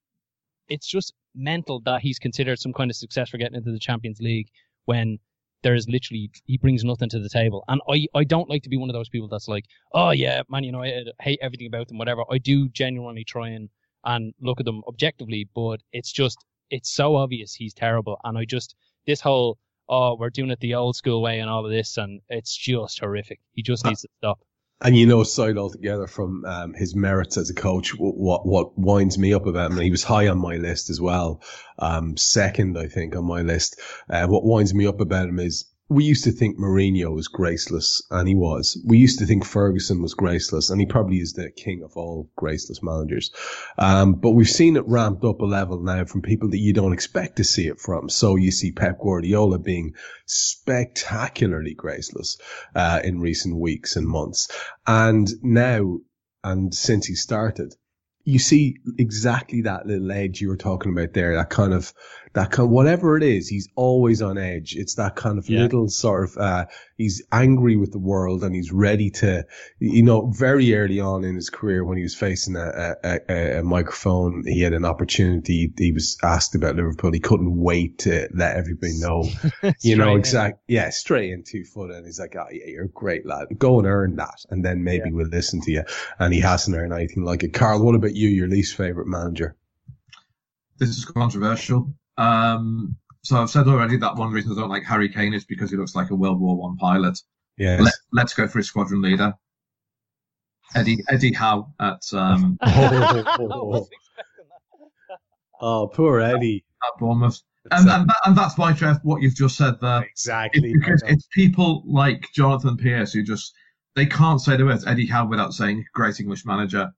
it's 0.68 0.86
just 0.86 1.12
mental 1.34 1.80
that 1.84 2.00
he's 2.00 2.18
considered 2.18 2.58
some 2.58 2.72
kind 2.72 2.90
of 2.90 2.96
success 2.96 3.28
for 3.28 3.36
getting 3.36 3.56
into 3.56 3.70
the 3.70 3.78
Champions 3.78 4.20
League 4.20 4.48
when 4.86 5.18
there 5.62 5.74
is 5.74 5.86
literally 5.88 6.30
he 6.46 6.56
brings 6.56 6.82
nothing 6.82 7.10
to 7.10 7.18
the 7.20 7.28
table. 7.28 7.62
And 7.68 7.80
I 7.88 8.06
I 8.14 8.24
don't 8.24 8.48
like 8.48 8.62
to 8.62 8.70
be 8.70 8.78
one 8.78 8.88
of 8.88 8.94
those 8.94 9.10
people 9.10 9.28
that's 9.28 9.46
like, 9.46 9.66
oh 9.92 10.10
yeah, 10.10 10.42
Man 10.48 10.64
United, 10.64 11.10
hate 11.20 11.38
everything 11.42 11.66
about 11.66 11.88
them, 11.88 11.98
whatever. 11.98 12.22
I 12.30 12.38
do 12.38 12.68
genuinely 12.70 13.24
try 13.24 13.50
and 13.50 13.68
and 14.04 14.32
look 14.40 14.60
at 14.60 14.66
them 14.66 14.82
objectively, 14.88 15.48
but 15.54 15.80
it's 15.92 16.12
just 16.12 16.38
it's 16.70 16.90
so 16.90 17.16
obvious 17.16 17.54
he's 17.54 17.74
terrible. 17.74 18.18
And 18.24 18.38
I 18.38 18.46
just 18.46 18.76
this 19.06 19.20
whole 19.20 19.58
oh 19.90 20.16
we're 20.18 20.30
doing 20.30 20.50
it 20.50 20.60
the 20.60 20.74
old 20.74 20.96
school 20.96 21.20
way 21.20 21.40
and 21.40 21.50
all 21.50 21.66
of 21.66 21.70
this, 21.70 21.98
and 21.98 22.22
it's 22.30 22.56
just 22.56 23.00
horrific. 23.00 23.40
He 23.52 23.62
just 23.62 23.84
needs 23.84 24.02
to 24.02 24.08
stop. 24.18 24.38
And 24.80 24.96
you 24.96 25.06
know, 25.06 25.20
aside 25.20 25.56
altogether 25.56 26.06
from 26.06 26.44
um, 26.44 26.74
his 26.74 26.94
merits 26.94 27.36
as 27.36 27.48
a 27.48 27.54
coach, 27.54 27.90
what 27.96 28.46
what 28.46 28.78
winds 28.78 29.16
me 29.16 29.32
up 29.32 29.46
about 29.46 29.70
him, 29.70 29.78
he 29.78 29.90
was 29.90 30.04
high 30.04 30.28
on 30.28 30.38
my 30.38 30.56
list 30.56 30.90
as 30.90 31.00
well, 31.00 31.42
um, 31.78 32.16
second 32.16 32.76
I 32.76 32.88
think 32.88 33.16
on 33.16 33.24
my 33.24 33.42
list. 33.42 33.80
Uh, 34.10 34.26
what 34.26 34.44
winds 34.44 34.74
me 34.74 34.86
up 34.86 35.00
about 35.00 35.28
him 35.28 35.38
is 35.38 35.64
we 35.94 36.04
used 36.04 36.24
to 36.24 36.32
think 36.32 36.58
Mourinho 36.58 37.14
was 37.14 37.28
graceless, 37.28 38.02
and 38.10 38.26
he 38.28 38.34
was. 38.34 38.76
We 38.84 38.98
used 38.98 39.20
to 39.20 39.26
think 39.26 39.44
Ferguson 39.44 40.02
was 40.02 40.14
graceless, 40.14 40.70
and 40.70 40.80
he 40.80 40.86
probably 40.86 41.18
is 41.18 41.34
the 41.34 41.50
king 41.50 41.82
of 41.84 41.96
all 41.96 42.28
graceless 42.36 42.82
managers. 42.82 43.30
Um, 43.78 44.14
but 44.14 44.32
we've 44.32 44.48
seen 44.48 44.76
it 44.76 44.86
ramped 44.88 45.24
up 45.24 45.40
a 45.40 45.44
level 45.44 45.80
now 45.80 46.04
from 46.04 46.22
people 46.22 46.50
that 46.50 46.58
you 46.58 46.72
don't 46.72 46.92
expect 46.92 47.36
to 47.36 47.44
see 47.44 47.68
it 47.68 47.78
from. 47.78 48.08
So 48.08 48.36
you 48.36 48.50
see 48.50 48.72
Pep 48.72 48.98
Guardiola 49.00 49.58
being 49.58 49.94
spectacularly 50.26 51.74
graceless 51.74 52.38
uh, 52.74 53.00
in 53.04 53.20
recent 53.20 53.56
weeks 53.56 53.94
and 53.94 54.06
months, 54.06 54.48
and 54.86 55.28
now 55.42 55.98
and 56.42 56.74
since 56.74 57.06
he 57.06 57.14
started, 57.14 57.74
you 58.24 58.38
see 58.38 58.76
exactly 58.98 59.62
that 59.62 59.86
little 59.86 60.10
edge 60.10 60.40
you 60.40 60.48
were 60.48 60.56
talking 60.56 60.92
about 60.92 61.12
there. 61.12 61.36
That 61.36 61.50
kind 61.50 61.72
of 61.72 61.92
that 62.34 62.50
kind 62.50 62.70
whatever 62.70 63.16
it 63.16 63.22
is, 63.22 63.48
he's 63.48 63.68
always 63.76 64.20
on 64.20 64.38
edge. 64.38 64.74
It's 64.76 64.96
that 64.96 65.16
kind 65.16 65.38
of 65.38 65.48
Yeah. 65.48 65.62
little 65.62 65.88
sort 65.88 66.24
of 66.24 66.36
uh, 66.36 66.66
he's 66.96 67.22
angry 67.32 67.76
with 67.76 67.92
the 67.92 67.98
world 67.98 68.42
and 68.42 68.54
he's 68.54 68.72
ready 68.72 69.10
to, 69.10 69.44
you 69.78 70.02
know, 70.02 70.30
very 70.36 70.74
early 70.74 71.00
on 71.00 71.24
in 71.24 71.36
his 71.36 71.48
career 71.48 71.84
when 71.84 71.96
he 71.96 72.02
was 72.02 72.14
facing 72.14 72.56
a, 72.56 72.96
a, 73.04 73.20
a, 73.28 73.58
a 73.60 73.62
microphone, 73.62 74.42
he 74.46 74.60
had 74.62 74.72
an 74.72 74.84
opportunity. 74.84 75.72
He 75.78 75.92
was 75.92 76.18
asked 76.22 76.54
about 76.54 76.76
Liverpool. 76.76 77.12
He 77.12 77.20
couldn't 77.20 77.56
wait 77.56 77.98
to 78.00 78.28
let 78.34 78.56
everybody 78.56 78.98
know 78.98 79.24
you 79.80 79.96
know, 79.96 80.16
exactly. 80.16 80.60
yeah, 80.66 80.90
straight 80.90 81.30
in 81.32 81.44
two 81.44 81.64
foot. 81.64 81.90
And 81.92 82.04
he's 82.04 82.18
like, 82.18 82.34
oh, 82.36 82.46
yeah, 82.50 82.66
you're 82.66 82.84
a 82.86 82.88
great 82.88 83.24
lad. 83.26 83.46
Go 83.56 83.78
and 83.78 83.86
earn 83.86 84.16
that. 84.16 84.38
And 84.50 84.64
then 84.64 84.82
maybe 84.82 85.12
we'll 85.12 85.28
listen 85.28 85.60
to 85.62 85.70
you. 85.70 85.84
And 86.18 86.34
he 86.34 86.40
hasn't 86.40 86.76
earned 86.76 86.92
anything 86.92 87.22
like 87.24 87.44
it. 87.44 87.52
Karl, 87.54 87.84
what 87.84 87.94
about 87.94 88.14
you, 88.16 88.28
your 88.28 88.48
least 88.48 88.76
favorite 88.76 89.06
manager? 89.06 89.56
This 90.78 90.88
is 90.90 91.04
controversial. 91.04 91.94
Um, 92.16 92.96
so 93.22 93.40
I've 93.40 93.50
said 93.50 93.66
already 93.66 93.96
that 93.96 94.16
one 94.16 94.32
reason 94.32 94.52
I 94.52 94.60
don't 94.60 94.68
like 94.68 94.84
Harry 94.84 95.08
Kane 95.08 95.34
is 95.34 95.44
because 95.44 95.70
he 95.70 95.76
looks 95.76 95.94
like 95.94 96.10
a 96.10 96.14
World 96.14 96.40
War 96.40 96.56
One 96.56 96.76
pilot. 96.76 97.18
Yeah. 97.56 97.80
Let, 97.80 97.94
let's 98.12 98.34
go 98.34 98.46
for 98.46 98.58
his 98.58 98.68
squadron 98.68 99.00
leader, 99.00 99.34
Eddie 100.74 100.98
Eddie 101.08 101.32
Howe 101.32 101.72
at 101.80 102.02
um, 102.12 102.58
I 102.62 102.90
was 102.90 103.18
expecting 103.18 103.48
that. 103.48 105.18
oh, 105.60 105.88
poor 105.88 106.20
Eddie. 106.20 106.64
at 106.82 106.98
Bournemouth, 106.98 107.40
and 107.70 107.88
and, 107.88 108.08
that, 108.08 108.16
and 108.26 108.36
that's 108.36 108.58
why 108.58 108.72
Trev, 108.72 108.98
what 109.02 109.22
you've 109.22 109.36
just 109.36 109.56
said 109.56 109.74
there. 109.80 110.02
exactly. 110.02 110.70
It's 110.70 110.78
because 110.78 111.02
it's 111.06 111.26
people 111.32 111.82
like 111.86 112.28
Jonathan 112.34 112.76
Pearce 112.76 113.12
who 113.12 113.22
just 113.22 113.54
they 113.94 114.06
can't 114.06 114.40
say 114.40 114.56
the 114.56 114.64
words 114.64 114.86
Eddie 114.86 115.06
Howe 115.06 115.26
without 115.26 115.54
saying 115.54 115.84
great 115.94 116.18
English 116.20 116.44
manager. 116.44 116.92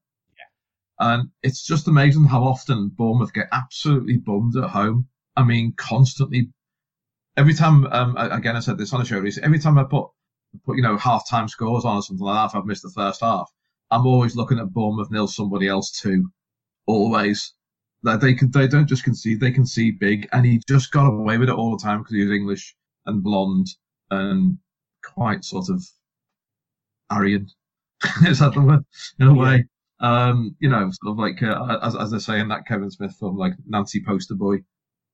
And 0.99 1.30
it's 1.42 1.64
just 1.64 1.88
amazing 1.88 2.24
how 2.24 2.42
often 2.42 2.88
Bournemouth 2.88 3.32
get 3.32 3.49
absolutely 3.53 4.16
bummed 4.16 4.57
at 4.57 4.70
home. 4.70 5.09
I 5.36 5.44
mean, 5.44 5.74
constantly. 5.76 6.51
Every 7.36 7.53
time, 7.53 7.86
um, 7.88 8.16
again, 8.16 8.57
I 8.57 8.61
said 8.61 8.78
this 8.78 8.94
on 8.94 9.03
a 9.03 9.05
show 9.05 9.18
recently. 9.18 9.47
Every 9.47 9.59
time 9.59 9.76
I 9.76 9.84
put, 9.84 10.09
put 10.64 10.76
you 10.76 10.82
know, 10.82 10.97
half 10.97 11.28
time 11.28 11.49
scores 11.49 11.84
on 11.84 11.97
or 11.97 12.03
something 12.03 12.24
like 12.24 12.34
that, 12.34 12.57
if 12.57 12.61
I've 12.61 12.66
missed 12.66 12.82
the 12.82 12.90
first 12.90 13.20
half, 13.20 13.51
I'm 13.90 14.07
always 14.07 14.36
looking 14.36 14.59
at 14.59 14.72
Bournemouth 14.72 15.11
nil 15.11 15.26
somebody 15.26 15.68
else 15.68 15.90
too. 15.90 16.30
Always. 16.86 17.53
That 18.03 18.20
they 18.20 18.34
can, 18.34 18.51
they 18.51 18.68
don't 18.68 18.88
just 18.88 19.05
concede, 19.05 19.40
they 19.40 19.51
concede 19.51 19.99
big, 19.99 20.28
and 20.32 20.47
he 20.47 20.61
just 20.68 20.92
got 20.92 21.07
away 21.07 21.38
with 21.38 21.49
it 21.49 21.55
all 21.55 21.76
the 21.76 21.82
time 21.82 21.99
because 21.99 22.14
he 22.14 22.22
was 22.22 22.30
English 22.30 22.76
and 23.05 23.22
blonde 23.22 23.66
and 24.11 24.59
quite 25.03 25.44
sort 25.44 25.68
of 25.68 25.84
Aryan. 27.11 27.49
Is 28.26 28.38
that 28.38 28.55
the 28.55 28.61
word? 28.61 28.84
In 29.18 29.28
a 29.28 29.34
way. 29.34 29.64
Um, 29.99 30.55
you 30.59 30.68
know, 30.68 30.90
sort 30.90 31.12
of 31.12 31.18
like, 31.18 31.42
uh, 31.42 31.78
as, 31.82 31.97
as 31.97 32.11
they 32.11 32.18
say 32.18 32.38
in 32.38 32.49
that 32.49 32.66
Kevin 32.66 32.90
Smith 32.90 33.16
film, 33.18 33.36
like 33.36 33.55
Nancy 33.66 34.03
Poster 34.05 34.34
Boy 34.34 34.59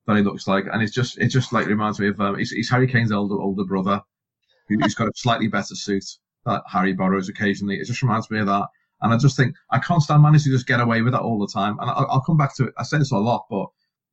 that 0.06 0.16
he 0.16 0.22
looks 0.22 0.48
like. 0.48 0.64
And 0.72 0.82
it's 0.82 0.92
just, 0.92 1.18
it 1.18 1.28
just 1.28 1.52
like 1.52 1.66
reminds 1.66 2.00
me 2.00 2.08
of, 2.08 2.20
um, 2.20 2.36
he's, 2.36 2.50
he's 2.50 2.68
Harry 2.70 2.88
Kane's 2.88 3.12
older, 3.12 3.40
older 3.40 3.64
brother 3.64 4.00
who- 4.68 4.78
who's 4.80 4.94
got 4.96 5.08
a 5.08 5.12
slightly 5.14 5.46
better 5.48 5.76
suit 5.76 6.04
that 6.46 6.62
Harry 6.66 6.92
borrows 6.92 7.28
occasionally. 7.28 7.76
It 7.76 7.86
just 7.86 8.02
reminds 8.02 8.28
me 8.30 8.40
of 8.40 8.46
that. 8.46 8.66
And 9.02 9.12
I 9.14 9.18
just 9.18 9.36
think, 9.36 9.54
I 9.70 9.78
can't 9.78 10.02
stand 10.02 10.22
managers 10.22 10.46
who 10.46 10.52
just 10.52 10.66
get 10.66 10.80
away 10.80 11.02
with 11.02 11.12
that 11.12 11.22
all 11.22 11.38
the 11.38 11.52
time. 11.52 11.78
And 11.80 11.88
I, 11.88 11.94
I'll 11.94 12.20
come 12.20 12.36
back 12.36 12.56
to 12.56 12.64
it. 12.64 12.74
I 12.76 12.82
say 12.82 12.98
this 12.98 13.12
a 13.12 13.16
lot, 13.18 13.46
but 13.48 13.66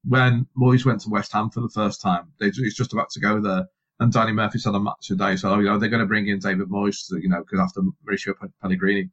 when 0.03 0.45
Moyes 0.55 0.85
went 0.85 1.01
to 1.01 1.09
West 1.09 1.33
Ham 1.33 1.49
for 1.49 1.61
the 1.61 1.69
first 1.69 2.01
time, 2.01 2.31
they, 2.39 2.51
he's 2.51 2.75
just 2.75 2.93
about 2.93 3.09
to 3.11 3.19
go 3.19 3.41
there. 3.41 3.65
And 3.99 4.13
Danny 4.13 4.31
Murphy 4.31 4.59
said 4.59 4.75
on 4.75 4.83
match 4.83 5.07
today, 5.07 5.35
so, 5.35 5.57
you 5.59 5.65
know, 5.65 5.77
they're 5.77 5.89
going 5.89 5.99
to 6.01 6.05
bring 6.07 6.27
in 6.27 6.39
David 6.39 6.69
Moyes, 6.69 6.97
you 7.09 7.27
know, 7.29 7.39
because 7.39 7.59
after 7.59 7.81
Mauricio 8.07 8.33
Pe- 8.39 8.47
Pellegrini. 8.61 9.09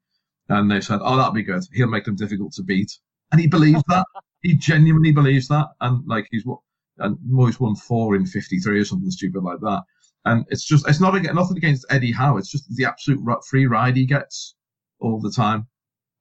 And 0.48 0.70
they 0.70 0.80
said, 0.80 1.00
oh, 1.02 1.16
that'll 1.16 1.32
be 1.32 1.42
good. 1.42 1.62
He'll 1.72 1.88
make 1.88 2.04
them 2.04 2.16
difficult 2.16 2.52
to 2.54 2.62
beat. 2.62 2.92
And 3.32 3.40
he 3.40 3.46
believes 3.46 3.82
that. 3.88 4.06
he 4.42 4.54
genuinely 4.54 5.12
believes 5.12 5.48
that. 5.48 5.66
And 5.80 6.06
like 6.06 6.28
he's 6.30 6.46
what, 6.46 6.60
and 6.98 7.16
Moyes 7.28 7.60
won 7.60 7.74
four 7.74 8.14
in 8.16 8.26
53 8.26 8.80
or 8.80 8.84
something 8.84 9.10
stupid 9.10 9.42
like 9.42 9.60
that. 9.60 9.82
And 10.24 10.44
it's 10.48 10.64
just, 10.64 10.88
it's 10.88 11.00
not 11.00 11.14
against, 11.14 11.34
nothing 11.34 11.56
against 11.56 11.86
Eddie 11.90 12.12
Howe. 12.12 12.36
It's 12.36 12.50
just 12.50 12.74
the 12.74 12.84
absolute 12.84 13.20
free 13.48 13.66
ride 13.66 13.96
he 13.96 14.06
gets 14.06 14.54
all 15.00 15.20
the 15.20 15.30
time. 15.30 15.66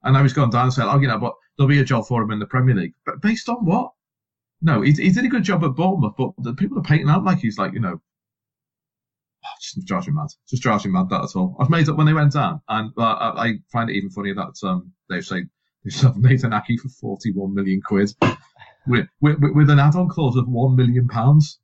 And 0.03 0.13
now 0.13 0.21
he's 0.21 0.33
gone 0.33 0.51
down 0.51 0.65
and 0.65 0.73
said, 0.73 0.87
oh, 0.87 0.99
you 0.99 1.07
know, 1.07 1.17
but 1.17 1.33
there'll 1.57 1.69
be 1.69 1.79
a 1.79 1.85
job 1.85 2.05
for 2.05 2.21
him 2.21 2.31
in 2.31 2.39
the 2.39 2.45
Premier 2.45 2.75
League. 2.75 2.93
But 3.05 3.21
based 3.21 3.49
on 3.49 3.65
what? 3.65 3.91
No, 4.61 4.81
he, 4.81 4.91
he 4.91 5.11
did 5.11 5.25
a 5.25 5.29
good 5.29 5.43
job 5.43 5.63
at 5.63 5.75
Bournemouth, 5.75 6.13
but 6.17 6.31
the 6.37 6.53
people 6.53 6.77
are 6.77 6.83
painting 6.83 7.09
out 7.09 7.23
like 7.23 7.39
he's 7.39 7.57
like, 7.57 7.73
you 7.73 7.79
know, 7.79 7.99
just 9.73 9.87
drives 9.87 10.07
me 10.07 10.13
mad. 10.13 10.27
Just 10.49 10.63
drives 10.63 10.85
me 10.85 10.91
mad, 10.91 11.09
that 11.09 11.23
at 11.23 11.35
all. 11.35 11.55
I've 11.59 11.69
made 11.69 11.89
up 11.89 11.97
when 11.97 12.05
they 12.07 12.13
went 12.13 12.33
down. 12.33 12.61
And 12.67 12.91
uh, 12.97 13.01
I, 13.01 13.47
I 13.47 13.53
find 13.71 13.89
it 13.89 13.95
even 13.95 14.09
funny 14.09 14.33
that 14.33 14.53
um, 14.67 14.91
they 15.09 15.21
say 15.21 15.43
they 15.83 15.89
sold 15.91 16.17
Nathan 16.17 16.51
Aké 16.51 16.79
for 16.79 16.89
41 16.89 17.53
million 17.53 17.81
quid 17.81 18.11
with, 18.87 19.07
with, 19.21 19.37
with 19.39 19.69
an 19.69 19.79
add-on 19.79 20.09
clause 20.09 20.35
of 20.37 20.47
1 20.47 20.75
million 20.75 21.07
pounds. 21.07 21.59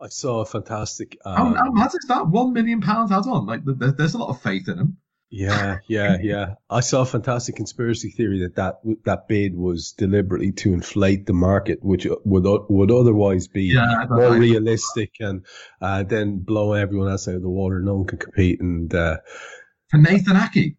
I 0.00 0.08
saw 0.08 0.40
a 0.40 0.46
fantastic. 0.46 1.18
How, 1.24 1.46
Um, 1.46 1.54
how 1.54 1.72
mad 1.72 1.88
is 1.88 2.06
that? 2.08 2.26
1 2.28 2.52
million 2.52 2.80
pounds 2.80 3.10
add-on. 3.10 3.46
Like, 3.46 3.64
th- 3.64 3.78
th- 3.78 3.94
there's 3.96 4.14
a 4.14 4.18
lot 4.18 4.28
of 4.30 4.40
faith 4.40 4.68
in 4.68 4.78
him. 4.78 4.96
Yeah, 5.30 5.78
yeah, 5.88 6.16
yeah. 6.22 6.54
I 6.70 6.80
saw 6.80 7.02
a 7.02 7.06
fantastic 7.06 7.56
conspiracy 7.56 8.10
theory 8.10 8.40
that 8.40 8.56
that, 8.56 8.80
that 9.04 9.28
bid 9.28 9.54
was 9.54 9.92
deliberately 9.92 10.52
to 10.52 10.72
inflate 10.72 11.26
the 11.26 11.34
market, 11.34 11.78
which 11.82 12.06
would 12.24 12.46
would 12.68 12.90
otherwise 12.90 13.48
be 13.48 13.64
Yeah, 13.64 14.06
more 14.08 14.36
realistic 14.36 15.12
and 15.20 15.44
uh, 15.80 16.04
then 16.04 16.38
blow 16.38 16.72
everyone 16.72 17.10
else 17.10 17.28
out 17.28 17.34
of 17.34 17.42
the 17.42 17.48
water. 17.48 17.80
No 17.80 17.96
one 17.96 18.06
can 18.06 18.18
compete. 18.18 18.60
And 18.60 18.92
uh, 18.94 19.18
For 19.90 19.98
Nathan 19.98 20.36
Aké. 20.36 20.76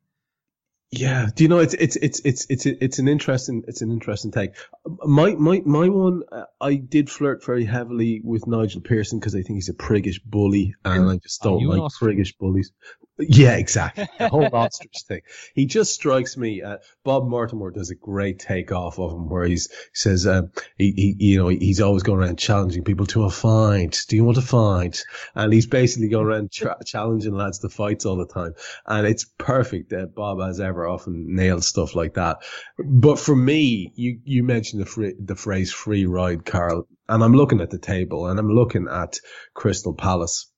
yeah, 0.92 1.28
do 1.36 1.44
you 1.44 1.48
know 1.48 1.60
it's 1.60 1.76
it's 1.76 1.96
it's 1.98 2.20
it's 2.26 2.48
it's 2.50 2.66
it's 2.66 2.98
an 2.98 3.08
interesting 3.08 3.64
it's 3.68 3.84
an 3.84 3.92
interesting 3.92 4.32
take. 4.32 4.56
My 5.04 5.36
my 5.36 5.62
my 5.64 5.90
one, 5.90 6.24
uh, 6.32 6.46
I 6.60 6.76
did 6.76 7.12
flirt 7.12 7.46
very 7.46 7.66
heavily 7.66 8.22
with 8.24 8.48
Nigel 8.48 8.82
Pearson 8.82 9.20
because 9.20 9.36
I 9.36 9.44
think 9.44 9.58
he's 9.58 9.70
a 9.70 9.74
priggish 9.76 10.20
bully, 10.26 10.74
and 10.84 11.08
I 11.08 11.18
just 11.18 11.44
don't 11.44 11.64
like 11.64 11.92
priggish 12.02 12.36
bullies. 12.40 12.72
Yeah, 13.20 13.58
exactly. 13.58 14.08
The 14.18 14.30
whole 14.30 14.50
ostrich 14.54 15.04
thing. 15.06 15.22
He 15.54 15.66
just 15.66 15.94
strikes 15.94 16.38
me. 16.38 16.62
Uh, 16.62 16.78
Bob 17.04 17.28
Mortimer 17.28 17.70
does 17.70 17.90
a 17.90 17.96
great 17.96 18.40
take 18.40 18.72
off 18.72 18.98
of 18.98 19.12
him 19.12 19.28
where 19.28 19.44
he's 19.44 19.70
he 19.70 19.76
says 19.94 20.26
um, 20.26 20.52
he, 20.78 20.92
he 20.92 21.16
you 21.32 21.40
know 21.40 21.50
he's 21.50 21.82
always 21.82 22.04
going 22.04 22.20
around 22.20 22.40
challenging 22.40 22.86
people 22.86 23.06
to 23.08 23.26
a 23.26 23.30
fight. 23.30 24.06
Do 24.08 24.16
you 24.16 24.24
want 24.24 24.38
to 24.38 24.42
fight? 24.42 25.04
And 25.36 25.52
he's 25.52 25.68
basically 25.68 26.08
going 26.08 26.28
around 26.28 26.54
tra- 26.54 26.78
challenging 26.86 27.34
lads 27.34 27.60
to 27.60 27.70
fights 27.70 28.06
all 28.06 28.16
the 28.16 28.26
time, 28.26 28.54
and 28.86 29.06
it's 29.06 29.26
perfect 29.38 29.90
that 29.90 30.16
Bob 30.16 30.40
as 30.42 30.62
ever 30.62 30.88
often 30.88 31.36
nails 31.36 31.68
stuff 31.68 31.96
like 31.96 32.14
that. 32.14 32.38
But 32.78 33.20
for 33.20 33.36
me, 33.36 33.92
you 33.96 34.20
you 34.24 34.44
mentioned 34.44 34.82
the 34.82 34.86
free, 34.86 35.14
the 35.20 35.36
phrase 35.36 35.74
free 35.74 36.06
ride, 36.06 36.46
Karl, 36.46 36.88
and 37.10 37.22
I'm 37.22 37.34
looking 37.34 37.60
at 37.60 37.70
the 37.70 37.80
table 37.80 38.28
and 38.28 38.40
I'm 38.40 38.50
looking 38.50 38.88
at 38.90 39.20
Crystal 39.54 39.94
Palace, 39.94 40.50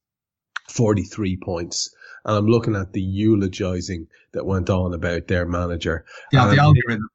43 0.69 1.37
points. 1.43 1.89
And 2.25 2.35
I'm 2.37 2.47
looking 2.47 2.75
at 2.75 2.93
the 2.93 3.01
eulogizing 3.01 4.07
that 4.33 4.45
went 4.45 4.69
on 4.69 4.93
about 4.93 5.27
their 5.27 5.45
manager. 5.45 6.05
Yeah, 6.31 6.45
the 6.47 6.53
Um, 6.53 6.59
algorithm. 6.59 7.09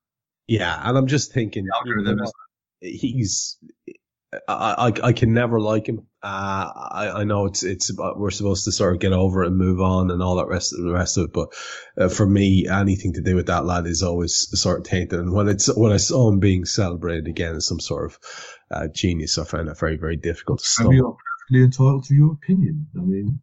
Yeah, 0.48 0.80
and 0.84 0.96
I'm 0.96 1.06
just 1.06 1.32
thinking, 1.32 1.66
algorithm 1.74 2.20
is 2.22 2.32
he's. 2.80 3.56
I, 4.48 4.92
I 5.02 5.08
I 5.08 5.12
can 5.12 5.32
never 5.32 5.60
like 5.60 5.86
him. 5.88 6.00
Uh, 6.22 6.70
I 6.90 7.12
I 7.20 7.24
know 7.24 7.46
it's 7.46 7.62
it's 7.62 7.90
about, 7.90 8.18
we're 8.18 8.30
supposed 8.32 8.64
to 8.64 8.72
sort 8.72 8.92
of 8.94 9.00
get 9.00 9.12
over 9.12 9.44
it 9.44 9.46
and 9.46 9.56
move 9.56 9.80
on 9.80 10.10
and 10.10 10.20
all 10.22 10.36
that 10.36 10.48
rest 10.48 10.72
of 10.74 10.84
the 10.84 10.92
rest 10.92 11.16
of 11.16 11.26
it, 11.26 11.32
but 11.32 11.48
uh, 11.96 12.08
for 12.08 12.26
me, 12.26 12.66
anything 12.68 13.14
to 13.14 13.22
do 13.22 13.36
with 13.36 13.46
that 13.46 13.64
lad 13.64 13.86
is 13.86 14.02
always 14.02 14.34
sort 14.60 14.80
of 14.80 14.84
tainted. 14.84 15.20
And 15.20 15.32
when 15.32 15.48
it's 15.48 15.74
when 15.74 15.92
I 15.92 15.96
saw 15.98 16.28
him 16.28 16.40
being 16.40 16.64
celebrated 16.64 17.28
again 17.28 17.54
as 17.54 17.66
some 17.66 17.80
sort 17.80 18.06
of 18.06 18.18
uh, 18.70 18.88
genius, 18.88 19.38
I 19.38 19.44
found 19.44 19.68
that 19.68 19.78
very 19.78 19.96
very 19.96 20.16
difficult 20.16 20.58
to 20.58 20.64
I 20.64 20.66
stop. 20.66 20.86
mean, 20.88 20.96
you're 20.96 21.16
perfectly 21.16 21.62
entitled 21.64 22.04
to 22.06 22.14
your 22.14 22.32
opinion. 22.32 22.88
I 22.96 23.00
mean, 23.02 23.40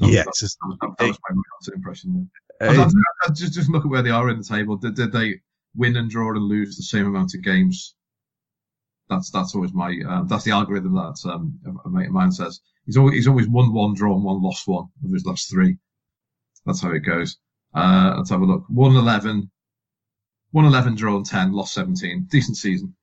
yeah, 0.00 0.24
it's 0.26 0.40
just, 0.40 0.58
that, 0.60 0.94
that 0.98 1.06
was 1.08 1.18
my 1.30 1.42
constant 1.52 1.76
impression 1.76 2.28
there. 2.60 2.68
uh, 2.68 2.70
And 2.70 2.78
that's- 2.78 2.94
that's 3.26 3.40
just, 3.40 3.52
just 3.54 3.70
look 3.70 3.84
at 3.84 3.90
where 3.90 4.02
they 4.02 4.10
are 4.10 4.28
in 4.30 4.38
the 4.38 4.44
table. 4.44 4.76
Did, 4.76 4.94
did 4.96 5.12
they 5.12 5.40
win 5.76 5.96
and 5.96 6.10
draw 6.10 6.30
and 6.30 6.42
lose 6.44 6.76
the 6.76 6.82
same 6.82 7.06
amount 7.06 7.34
of 7.34 7.42
games? 7.42 7.94
That's 9.08 9.30
that's 9.30 9.54
always 9.54 9.72
my 9.74 9.94
uh, 10.08 10.22
that's 10.24 10.44
the 10.44 10.52
algorithm 10.52 10.94
that 10.94 11.20
um, 11.30 11.58
a 11.84 11.88
mate 11.90 12.06
of 12.06 12.12
mine 12.12 12.32
says. 12.32 12.60
He's 12.86 12.96
always 12.96 13.14
he's 13.14 13.28
always 13.28 13.46
won 13.48 13.72
one, 13.72 13.92
drawn 13.94 14.22
one, 14.22 14.42
lost 14.42 14.66
one 14.66 14.86
of 15.04 15.12
his 15.12 15.26
last 15.26 15.50
three. 15.50 15.76
That's 16.64 16.80
how 16.80 16.90
it 16.90 17.00
goes. 17.00 17.36
Uh, 17.74 18.14
let's 18.16 18.30
have 18.30 18.40
a 18.40 18.44
look. 18.46 18.64
111, 18.68 19.50
111 20.52 20.94
drawn 20.96 21.22
10, 21.24 21.52
lost 21.52 21.74
17. 21.74 22.28
Decent 22.30 22.56
season. 22.56 22.94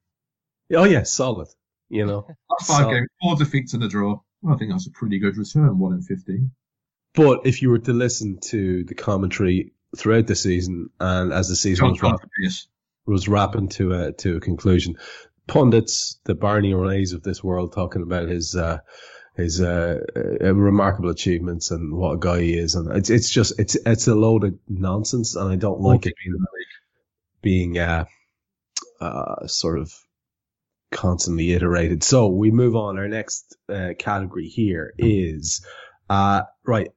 oh 0.73 0.85
yeah, 0.85 1.03
solid. 1.03 1.49
You 1.89 2.05
know, 2.05 2.25
Last 2.49 2.67
five 2.67 2.85
So- 2.85 2.89
games, 2.91 3.07
four 3.21 3.35
defeats 3.35 3.73
and 3.73 3.83
a 3.83 3.87
draw. 3.87 4.19
Well, 4.41 4.55
I 4.55 4.57
think 4.57 4.71
that's 4.71 4.87
a 4.87 4.91
pretty 4.91 5.19
good 5.19 5.37
return. 5.37 5.77
One 5.77 5.93
in 5.93 6.01
15. 6.01 6.49
But 7.13 7.41
if 7.45 7.61
you 7.61 7.69
were 7.69 7.79
to 7.79 7.93
listen 7.93 8.39
to 8.45 8.83
the 8.83 8.95
commentary 8.95 9.73
throughout 9.97 10.27
the 10.27 10.35
season 10.35 10.89
and 10.99 11.33
as 11.33 11.49
the 11.49 11.55
season 11.55 11.89
was 11.89 12.01
wrap, 12.01 12.19
was 13.05 13.27
wrapping 13.27 13.67
to 13.69 13.93
a 13.93 14.11
to 14.13 14.37
a 14.37 14.39
conclusion, 14.39 14.95
pundits, 15.47 16.19
the 16.23 16.35
Barney 16.35 16.73
Rays 16.73 17.13
of 17.13 17.23
this 17.23 17.43
world, 17.43 17.73
talking 17.73 18.01
about 18.01 18.29
his 18.29 18.55
uh, 18.55 18.79
his 19.35 19.61
uh, 19.61 19.99
uh, 20.15 20.53
remarkable 20.53 21.09
achievements 21.09 21.71
and 21.71 21.93
what 21.93 22.13
a 22.13 22.19
guy 22.19 22.41
he 22.41 22.57
is, 22.57 22.75
and 22.75 22.95
it's 22.95 23.09
it's 23.09 23.29
just 23.29 23.59
it's 23.59 23.75
it's 23.85 24.07
a 24.07 24.15
load 24.15 24.43
of 24.43 24.53
nonsense, 24.67 25.35
and 25.35 25.51
I 25.51 25.55
don't 25.55 25.81
like 25.81 26.05
it 26.05 26.13
being 26.23 26.37
being 27.41 27.77
uh, 27.77 28.05
uh, 28.99 29.47
sort 29.47 29.79
of 29.79 29.93
constantly 30.91 31.51
iterated. 31.53 32.03
So 32.03 32.27
we 32.27 32.51
move 32.51 32.75
on. 32.75 32.97
Our 32.97 33.07
next 33.07 33.55
uh, 33.69 33.89
category 33.97 34.47
here 34.47 34.93
is 34.97 35.65
uh, 36.09 36.43
right. 36.65 36.89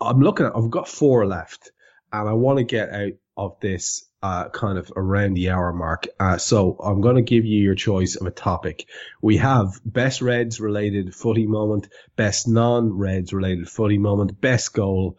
I'm 0.00 0.20
looking 0.20 0.46
at. 0.46 0.56
I've 0.56 0.70
got 0.70 0.88
four 0.88 1.26
left, 1.26 1.72
and 2.12 2.28
I 2.28 2.32
want 2.34 2.58
to 2.58 2.64
get 2.64 2.90
out 2.90 3.12
of 3.36 3.60
this 3.60 4.08
uh, 4.22 4.48
kind 4.48 4.78
of 4.78 4.92
around 4.96 5.34
the 5.34 5.50
hour 5.50 5.72
mark. 5.72 6.06
Uh, 6.18 6.38
so 6.38 6.76
I'm 6.82 7.00
going 7.00 7.16
to 7.16 7.22
give 7.22 7.44
you 7.44 7.60
your 7.62 7.74
choice 7.76 8.16
of 8.16 8.26
a 8.26 8.32
topic. 8.32 8.86
We 9.22 9.36
have 9.38 9.80
best 9.84 10.22
Reds 10.22 10.60
related 10.60 11.14
footy 11.14 11.46
moment, 11.46 11.88
best 12.16 12.48
non-Reds 12.48 13.32
related 13.32 13.68
footy 13.68 13.98
moment, 13.98 14.40
best 14.40 14.72
goal, 14.74 15.18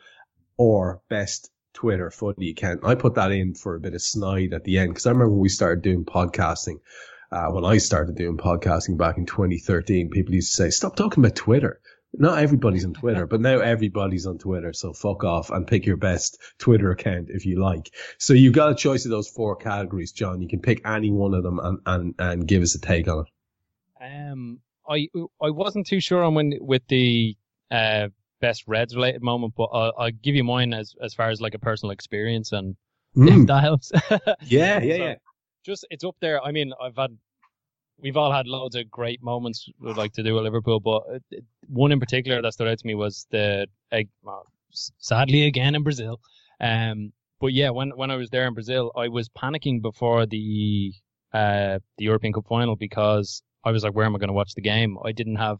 or 0.57 1.01
best 1.09 1.49
Twitter 1.73 2.11
footy 2.11 2.51
account. 2.51 2.81
I 2.83 2.95
put 2.95 3.15
that 3.15 3.31
in 3.31 3.53
for 3.53 3.75
a 3.75 3.79
bit 3.79 3.93
of 3.93 4.01
snide 4.01 4.53
at 4.53 4.65
the 4.65 4.79
end 4.79 4.89
because 4.89 5.05
I 5.05 5.11
remember 5.11 5.31
when 5.31 5.41
we 5.41 5.49
started 5.49 5.81
doing 5.81 6.03
podcasting. 6.03 6.79
uh, 7.31 7.47
when 7.51 7.63
I 7.65 7.77
started 7.77 8.15
doing 8.15 8.37
podcasting 8.37 8.97
back 8.97 9.17
in 9.17 9.25
2013, 9.25 10.09
people 10.09 10.33
used 10.33 10.51
to 10.51 10.63
say, 10.63 10.69
stop 10.71 10.95
talking 10.95 11.23
about 11.23 11.35
Twitter. 11.35 11.79
Not 12.17 12.39
everybody's 12.39 12.85
on 12.85 12.93
Twitter, 12.93 13.27
but 13.27 13.39
now 13.39 13.59
everybody's 13.59 14.25
on 14.25 14.39
Twitter. 14.39 14.73
So 14.73 14.93
fuck 14.93 15.23
off 15.23 15.51
and 15.51 15.67
pick 15.67 15.85
your 15.85 15.97
best 15.97 16.39
Twitter 16.57 16.91
account 16.91 17.29
if 17.29 17.45
you 17.45 17.61
like. 17.61 17.93
So 18.17 18.33
you've 18.33 18.53
got 18.53 18.71
a 18.71 18.75
choice 18.75 19.05
of 19.05 19.11
those 19.11 19.27
four 19.29 19.55
categories, 19.55 20.11
John. 20.11 20.41
You 20.41 20.47
can 20.47 20.59
pick 20.59 20.81
any 20.87 21.11
one 21.11 21.33
of 21.35 21.43
them 21.43 21.59
and, 21.59 21.79
and, 21.85 22.15
and 22.17 22.47
give 22.47 22.63
us 22.63 22.73
a 22.75 22.81
take 22.81 23.07
on 23.07 23.25
it. 23.25 24.03
Um, 24.03 24.59
I 24.89 25.07
I 25.41 25.51
wasn't 25.51 25.85
too 25.85 25.99
sure 25.99 26.23
on 26.23 26.33
when 26.33 26.53
with 26.59 26.81
the 26.87 27.37
uh, 27.69 28.07
best 28.41 28.63
Reds 28.65 28.95
related 28.95 29.21
moment, 29.21 29.53
but 29.55 29.65
I'll, 29.65 29.93
I'll 29.97 30.11
give 30.11 30.33
you 30.35 30.43
mine 30.43 30.73
as 30.73 30.95
as 31.01 31.13
far 31.13 31.29
as 31.29 31.39
like 31.41 31.53
a 31.53 31.59
personal 31.59 31.91
experience 31.91 32.51
and 32.51 32.75
Mm. 33.17 33.41
if 33.41 33.47
that 33.47 33.61
helps. 33.63 33.91
Yeah, 34.45 34.79
yeah, 34.79 34.79
So, 34.79 35.03
yeah. 35.03 35.15
Just 35.65 35.85
it's 35.89 36.03
up 36.03 36.15
there. 36.21 36.41
I 36.43 36.51
mean, 36.51 36.73
I've 36.79 36.95
had 36.95 37.17
we've 38.01 38.17
all 38.17 38.31
had 38.31 38.47
loads 38.47 38.75
of 38.75 38.89
great 38.89 39.21
moments 39.21 39.67
we'd 39.79 39.97
like 39.97 40.13
to 40.13 40.23
do 40.23 40.37
at 40.37 40.43
Liverpool, 40.43 40.79
but 40.79 41.03
uh, 41.13 41.37
one 41.67 41.91
in 41.91 41.99
particular 41.99 42.41
that 42.41 42.53
stood 42.53 42.67
out 42.67 42.79
to 42.79 42.87
me 42.87 42.95
was 42.95 43.27
the 43.31 43.67
sadly 44.97 45.45
again 45.45 45.75
in 45.75 45.83
Brazil. 45.83 46.19
Um, 46.59 47.11
but 47.39 47.53
yeah, 47.53 47.69
when 47.69 47.91
when 47.91 48.11
I 48.11 48.15
was 48.15 48.29
there 48.29 48.47
in 48.47 48.53
Brazil, 48.53 48.91
I 48.95 49.07
was 49.07 49.29
panicking 49.29 49.81
before 49.81 50.25
the 50.25 50.93
uh 51.33 51.79
the 51.97 52.05
European 52.05 52.33
Cup 52.33 52.45
final 52.47 52.75
because 52.75 53.41
I 53.63 53.71
was 53.71 53.83
like, 53.83 53.93
where 53.93 54.05
am 54.05 54.15
I 54.15 54.19
going 54.19 54.29
to 54.29 54.33
watch 54.33 54.53
the 54.55 54.61
game? 54.61 54.97
I 55.03 55.11
didn't 55.11 55.35
have 55.35 55.59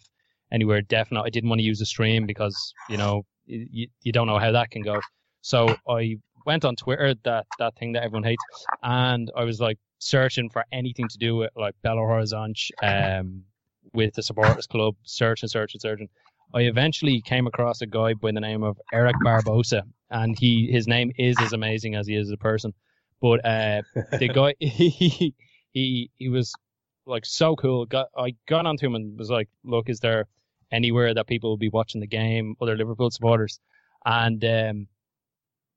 anywhere 0.52 0.82
definite. 0.82 1.22
I 1.22 1.30
didn't 1.30 1.50
want 1.50 1.60
to 1.60 1.66
use 1.66 1.80
the 1.80 1.86
stream 1.86 2.26
because 2.26 2.74
you 2.90 2.98
know 2.98 3.24
you, 3.46 3.88
you 4.02 4.12
don't 4.12 4.28
know 4.28 4.40
how 4.40 4.52
that 4.52 4.72
can 4.72 4.82
go. 4.82 5.00
So 5.42 5.76
I 5.88 6.18
went 6.46 6.66
on 6.66 6.76
Twitter, 6.76 7.16
that 7.24 7.46
that 7.60 7.76
thing 7.78 7.94
that 7.94 8.04
everyone 8.04 8.24
hates, 8.24 8.44
and 8.84 9.32
I 9.36 9.44
was 9.44 9.60
like 9.60 9.78
searching 10.00 10.50
for 10.50 10.66
anything 10.72 11.08
to 11.08 11.18
do 11.18 11.36
with 11.36 11.52
like 11.56 11.76
Belo 11.86 12.08
Horizonte, 12.08 12.72
um, 12.82 13.44
with 13.94 14.14
the 14.16 14.24
supporters 14.24 14.68
club, 14.68 14.96
searching, 15.04 15.50
searching, 15.50 15.80
searching. 15.80 16.10
I 16.54 16.62
eventually 16.62 17.22
came 17.22 17.46
across 17.46 17.82
a 17.82 17.86
guy 17.86 18.16
by 18.16 18.32
the 18.32 18.40
name 18.40 18.64
of 18.64 18.80
Eric 18.92 19.16
Barbosa, 19.24 19.84
and 20.10 20.38
he 20.38 20.72
his 20.72 20.88
name 20.88 21.12
is 21.18 21.40
as 21.40 21.54
amazing 21.54 21.96
as 21.96 22.08
he 22.08 22.16
is 22.16 22.30
as 22.30 22.34
a 22.34 22.38
person. 22.38 22.74
But 23.22 23.46
uh, 23.46 23.84
the 24.18 24.30
guy 24.34 24.56
he 24.60 25.36
he 25.72 26.10
he 26.18 26.30
was 26.30 26.56
like 27.06 27.26
so 27.26 27.56
cool. 27.56 27.86
Got 27.86 28.08
I 28.18 28.36
got 28.48 28.66
onto 28.66 28.88
him 28.88 28.96
and 28.96 29.18
was 29.18 29.30
like, 29.30 29.50
"Look, 29.64 29.90
is 29.90 30.00
there 30.00 30.26
anywhere 30.72 31.14
that 31.14 31.28
people 31.28 31.52
will 31.52 31.58
be 31.58 31.70
watching 31.70 32.02
the 32.02 32.08
game, 32.08 32.56
other 32.62 32.76
Liverpool 32.76 33.12
supporters?" 33.12 33.60
And 34.06 34.44
um, 34.44 34.88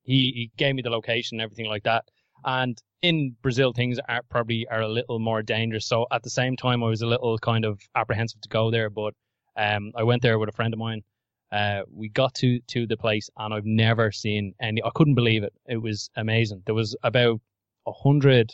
he 0.05 0.33
he 0.35 0.51
gave 0.57 0.75
me 0.75 0.83
the 0.83 0.91
location 0.91 1.37
and 1.37 1.43
everything 1.43 1.66
like 1.66 1.83
that. 1.85 2.05
And 2.45 2.80
in 3.03 3.36
Brazil, 3.43 3.72
things 3.72 3.99
are 4.09 4.22
probably 4.28 4.66
are 4.68 4.82
a 4.82 4.88
little 4.88 5.18
more 5.18 5.43
dangerous. 5.43 5.86
So 5.86 6.07
at 6.11 6.22
the 6.22 6.30
same 6.30 6.57
time, 6.57 6.82
I 6.82 6.88
was 6.88 7.03
a 7.03 7.07
little 7.07 7.38
kind 7.38 7.64
of 7.64 7.80
apprehensive 7.95 8.40
to 8.43 8.49
go 8.49 8.70
there, 8.70 8.90
but 8.90 9.14
um, 9.57 9.93
I 9.95 10.03
went 10.05 10.22
there 10.22 10.38
with 10.38 10.49
a 10.49 10.53
friend 10.53 10.72
of 10.72 10.78
mine. 10.78 11.03
Uh, 11.51 11.82
we 11.93 12.09
got 12.09 12.34
to 12.34 12.61
to 12.61 12.86
the 12.86 12.97
place, 12.97 13.28
and 13.36 13.53
I've 13.53 13.66
never 13.66 14.11
seen 14.11 14.55
any. 14.61 14.82
I 14.82 14.90
couldn't 14.95 15.14
believe 15.14 15.43
it. 15.43 15.53
It 15.66 15.76
was 15.76 16.09
amazing. 16.16 16.62
There 16.64 16.74
was 16.74 16.97
about 17.03 17.40
a 17.86 17.93
hundred 17.93 18.53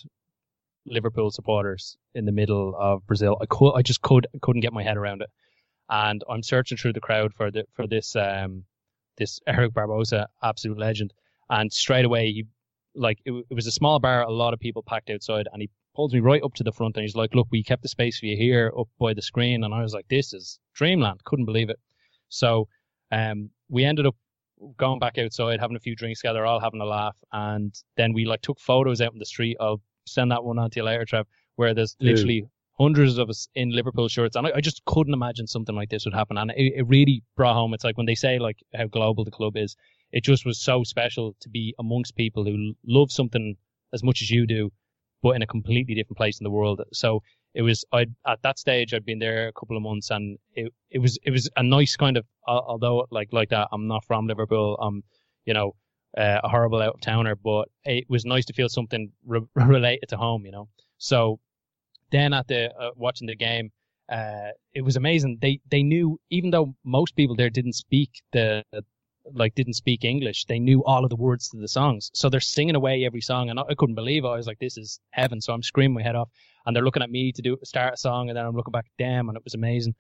Liverpool 0.87 1.31
supporters 1.31 1.97
in 2.15 2.25
the 2.25 2.33
middle 2.33 2.75
of 2.77 3.07
Brazil. 3.07 3.37
I 3.41 3.47
could, 3.47 3.73
I 3.75 3.83
just 3.83 4.03
could, 4.03 4.27
couldn't 4.43 4.63
get 4.63 4.73
my 4.73 4.83
head 4.83 4.97
around 4.97 5.23
it. 5.23 5.31
And 5.89 6.25
I'm 6.29 6.43
searching 6.43 6.77
through 6.77 6.95
the 6.95 7.01
crowd 7.01 7.33
for 7.35 7.51
the 7.51 7.65
for 7.75 7.87
this 7.87 8.17
um 8.17 8.65
this 9.17 9.41
Eric 9.47 9.73
Barbosa, 9.75 10.27
absolute 10.43 10.79
legend. 10.79 11.13
And 11.51 11.73
straight 11.73 12.05
away, 12.05 12.33
he 12.33 12.47
like 12.99 13.19
it, 13.25 13.33
it 13.51 13.55
was 13.55 13.67
a 13.67 13.73
small 13.73 13.99
bar, 13.99 14.23
a 14.23 14.31
lot 14.31 14.55
of 14.55 14.61
people 14.61 14.83
packed 14.83 15.11
outside, 15.11 15.49
and 15.53 15.63
he 15.63 15.71
pulls 15.95 16.13
me 16.13 16.21
right 16.21 16.43
up 16.43 16.55
to 16.55 16.65
the 16.65 16.73
front, 16.73 16.97
and 16.97 17.03
he's 17.03 17.17
like, 17.17 17.35
"Look, 17.35 17.49
we 17.51 17.63
kept 17.63 17.83
the 17.83 17.89
space 17.89 18.19
for 18.19 18.27
you 18.27 18.37
here, 18.37 18.73
up 18.79 18.89
by 18.99 19.15
the 19.15 19.23
screen." 19.23 19.65
And 19.65 19.75
I 19.75 19.83
was 19.83 19.95
like, 19.95 20.09
"This 20.09 20.33
is 20.33 20.59
dreamland." 20.75 21.25
Couldn't 21.25 21.47
believe 21.47 21.71
it. 21.71 21.79
So, 22.29 22.69
um, 23.11 23.51
we 23.69 23.85
ended 23.85 24.07
up 24.07 24.17
going 24.77 24.99
back 24.99 25.19
outside, 25.19 25.61
having 25.61 25.77
a 25.77 25.81
few 25.81 25.95
drinks 25.95 26.21
together, 26.21 26.45
all 26.45 26.61
having 26.61 26.81
a 26.81 26.87
laugh, 26.87 27.17
and 27.33 27.75
then 27.97 28.13
we 28.13 28.25
like 28.25 28.43
took 28.43 28.61
photos 28.61 29.01
out 29.01 29.13
in 29.13 29.19
the 29.19 29.27
street. 29.27 29.57
I'll 29.61 29.81
send 30.07 30.31
that 30.33 30.45
one 30.45 30.59
on 30.59 30.71
to 30.71 30.81
you 30.81 30.85
later, 30.85 31.05
Trev, 31.05 31.27
where 31.57 31.75
there's 31.75 31.95
Dude. 31.95 32.11
literally 32.11 32.47
hundreds 32.79 33.19
of 33.19 33.29
us 33.29 33.49
in 33.55 33.71
Liverpool 33.71 34.09
shirts, 34.09 34.37
and 34.37 34.47
I, 34.47 34.53
I 34.57 34.61
just 34.61 34.85
couldn't 34.85 35.15
imagine 35.15 35.47
something 35.47 35.75
like 35.75 35.91
this 35.91 36.05
would 36.05 36.15
happen. 36.15 36.39
And 36.39 36.51
it, 36.53 36.75
it 36.77 36.87
really 36.87 37.23
brought 37.37 37.55
home. 37.55 37.75
It's 37.75 37.85
like 37.85 37.97
when 37.97 38.07
they 38.07 38.15
say 38.15 38.39
like 38.39 38.59
how 38.75 38.87
global 38.87 39.25
the 39.25 39.31
club 39.31 39.57
is. 39.57 39.77
It 40.13 40.25
just 40.25 40.47
was 40.47 40.59
so 40.59 40.85
special 40.85 41.37
to 41.41 41.49
be 41.49 41.75
amongst 41.79 42.17
people 42.17 42.45
who 42.45 42.75
love 42.87 43.13
something 43.13 43.57
as 43.93 44.03
much 44.03 44.23
as 44.23 44.31
you 44.31 44.47
do, 44.47 44.71
but 45.23 45.37
in 45.37 45.43
a 45.43 45.47
completely 45.47 45.95
different 45.95 46.17
place 46.17 46.41
in 46.41 46.45
the 46.45 46.51
world. 46.51 46.81
So 46.93 47.23
it 47.55 47.63
was 47.63 47.85
I 47.93 48.07
at 48.27 48.43
that 48.43 48.59
stage 48.59 48.95
I'd 48.95 49.05
been 49.05 49.19
there 49.19 49.49
a 49.49 49.53
couple 49.53 49.77
of 49.77 49.83
months 49.83 50.11
and 50.11 50.39
it 50.55 50.73
it 50.91 50.99
was 50.99 51.19
it 51.25 51.31
was 51.31 51.49
a 51.57 51.63
nice 51.63 51.97
kind 51.97 52.17
of 52.17 52.25
although 52.47 53.07
like 53.11 53.33
like 53.33 53.49
that 53.51 53.69
I'm 53.73 53.87
not 53.89 54.05
from 54.05 54.27
Liverpool 54.27 54.77
I'm 54.81 55.03
you 55.45 55.55
know 55.55 55.75
uh, 56.17 56.41
a 56.45 56.49
horrible 56.49 56.81
out 56.83 56.95
of 56.95 57.01
towner 57.01 57.35
but 57.35 57.69
it 57.85 58.05
was 58.09 58.25
nice 58.25 58.45
to 58.47 58.53
feel 58.53 58.69
something 58.69 59.13
re- 59.27 59.41
related 59.55 60.09
to 60.11 60.17
home 60.17 60.45
you 60.45 60.53
know 60.53 60.69
so 60.99 61.41
then 62.11 62.33
at 62.33 62.47
the 62.49 62.73
uh, 62.79 62.91
watching 62.97 63.27
the 63.27 63.37
game 63.37 63.71
uh 64.11 64.51
it 64.73 64.83
was 64.83 64.97
amazing 64.97 65.39
they 65.41 65.61
they 65.71 65.83
knew 65.83 66.19
even 66.31 66.51
though 66.51 66.75
most 66.85 67.15
people 67.17 67.37
there 67.37 67.51
didn't 67.51 67.75
speak 67.75 68.11
the 68.33 68.65
like 69.35 69.55
didn't 69.55 69.75
speak 69.75 70.05
English 70.05 70.45
they 70.47 70.59
knew 70.59 70.85
all 70.85 71.05
of 71.05 71.11
the 71.11 71.17
words 71.17 71.49
to 71.49 71.59
the 71.59 71.69
songs 71.69 72.11
so 72.15 72.29
they're 72.29 72.41
singing 72.41 72.75
away 72.75 73.05
every 73.05 73.21
song 73.21 73.51
and 73.51 73.59
I, 73.59 73.65
I 73.71 73.75
couldn't 73.75 73.95
believe 73.95 74.25
it 74.25 74.29
I 74.29 74.37
was 74.37 74.47
like 74.47 74.59
this 74.59 74.77
is 74.77 75.01
heaven 75.11 75.41
so 75.41 75.53
I'm 75.53 75.63
screaming 75.63 75.95
my 75.95 76.03
head 76.03 76.17
off 76.17 76.29
and 76.69 76.77
they're 76.77 76.85
looking 76.85 77.03
at 77.03 77.11
me 77.11 77.33
to 77.33 77.41
do 77.41 77.57
start 77.65 77.95
a 77.95 77.97
song, 77.97 78.29
and 78.29 78.37
then 78.37 78.45
I'm 78.45 78.55
looking 78.55 78.73
back 78.73 78.85
at 78.85 79.03
them, 79.03 79.31
and 79.31 79.39
it 79.39 79.43
was 79.43 79.55
amazing. 79.55 79.95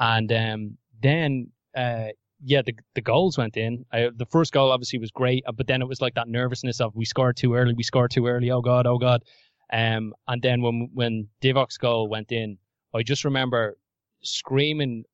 And 0.00 0.32
um, 0.32 0.78
then, 1.02 1.48
uh, 1.76 2.08
yeah, 2.42 2.62
the 2.62 2.74
the 2.94 3.02
goals 3.02 3.36
went 3.36 3.58
in. 3.58 3.84
I, 3.92 4.08
the 4.16 4.24
first 4.24 4.50
goal 4.50 4.72
obviously 4.72 4.98
was 4.98 5.10
great, 5.10 5.44
uh, 5.46 5.52
but 5.52 5.66
then 5.66 5.82
it 5.82 5.88
was 5.88 6.00
like 6.00 6.14
that 6.14 6.28
nervousness 6.28 6.80
of 6.80 6.96
we 6.96 7.04
scored 7.04 7.36
too 7.36 7.54
early, 7.54 7.74
we 7.74 7.82
scored 7.82 8.10
too 8.10 8.26
early. 8.26 8.50
Oh 8.50 8.62
god, 8.62 8.86
oh 8.86 8.96
god. 8.96 9.22
Um, 9.70 10.14
and 10.26 10.40
then 10.40 10.62
when 10.62 10.88
when 10.94 11.28
Divock's 11.42 11.76
goal 11.76 12.08
went 12.08 12.32
in, 12.32 12.56
I 12.94 13.02
just 13.02 13.26
remember 13.26 13.76
screaming, 14.22 15.04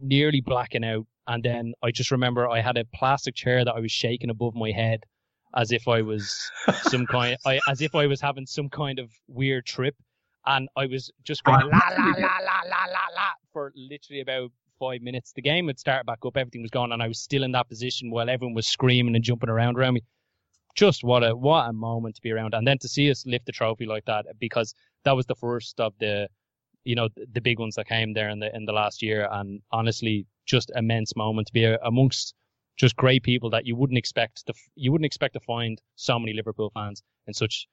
nearly 0.00 0.40
blacking 0.40 0.84
out, 0.84 1.04
and 1.26 1.42
then 1.42 1.74
I 1.82 1.90
just 1.90 2.10
remember 2.10 2.48
I 2.48 2.60
had 2.60 2.76
a 2.76 2.84
plastic 2.94 3.34
chair 3.34 3.64
that 3.64 3.74
I 3.74 3.80
was 3.80 3.92
shaking 3.92 4.30
above 4.30 4.54
my 4.54 4.70
head, 4.70 5.04
as 5.54 5.72
if 5.72 5.88
I 5.88 6.02
was 6.02 6.50
some 6.82 7.06
kind, 7.10 7.36
I, 7.46 7.60
as 7.68 7.80
if 7.80 7.94
I 7.94 8.06
was 8.06 8.20
having 8.20 8.46
some 8.46 8.68
kind 8.68 8.98
of 8.98 9.10
weird 9.28 9.66
trip. 9.66 9.94
And 10.46 10.68
I 10.76 10.86
was 10.86 11.10
just 11.22 11.44
going 11.44 11.60
ah. 11.62 11.66
la 11.66 12.02
la 12.02 12.10
la 12.12 12.38
la 12.38 12.60
la 12.64 12.84
la 12.86 13.06
la 13.14 13.28
for 13.52 13.72
literally 13.76 14.20
about 14.20 14.50
five 14.78 15.02
minutes. 15.02 15.32
The 15.32 15.42
game 15.42 15.68
had 15.68 15.78
started 15.78 16.06
back 16.06 16.18
up, 16.24 16.36
everything 16.36 16.62
was 16.62 16.70
gone, 16.70 16.92
and 16.92 17.02
I 17.02 17.08
was 17.08 17.20
still 17.20 17.44
in 17.44 17.52
that 17.52 17.68
position 17.68 18.10
while 18.10 18.28
everyone 18.28 18.54
was 18.54 18.66
screaming 18.66 19.14
and 19.14 19.22
jumping 19.22 19.50
around 19.50 19.76
around 19.76 19.94
me. 19.94 20.02
Just 20.74 21.04
what 21.04 21.22
a 21.22 21.36
what 21.36 21.68
a 21.68 21.72
moment 21.72 22.16
to 22.16 22.22
be 22.22 22.32
around, 22.32 22.54
and 22.54 22.66
then 22.66 22.78
to 22.78 22.88
see 22.88 23.10
us 23.10 23.26
lift 23.26 23.46
the 23.46 23.52
trophy 23.52 23.86
like 23.86 24.06
that 24.06 24.26
because 24.38 24.74
that 25.04 25.12
was 25.12 25.26
the 25.26 25.34
first 25.34 25.78
of 25.78 25.92
the, 26.00 26.28
you 26.84 26.94
know, 26.94 27.08
the, 27.14 27.26
the 27.32 27.40
big 27.40 27.58
ones 27.58 27.74
that 27.74 27.86
came 27.86 28.14
there 28.14 28.30
in 28.30 28.38
the 28.38 28.54
in 28.56 28.64
the 28.64 28.72
last 28.72 29.02
year, 29.02 29.28
and 29.30 29.60
honestly, 29.70 30.26
just 30.50 30.70
immense 30.74 31.14
moment 31.16 31.46
to 31.46 31.52
be 31.52 31.64
amongst 31.84 32.34
just 32.76 32.96
great 32.96 33.22
people 33.22 33.50
that 33.50 33.66
you 33.66 33.76
wouldn't 33.76 33.98
expect 33.98 34.46
to 34.46 34.54
you 34.74 34.90
wouldn't 34.90 35.06
expect 35.06 35.34
to 35.34 35.40
find 35.40 35.80
so 35.96 36.18
many 36.18 36.32
Liverpool 36.32 36.70
fans 36.74 37.02
in 37.26 37.34
such 37.34 37.66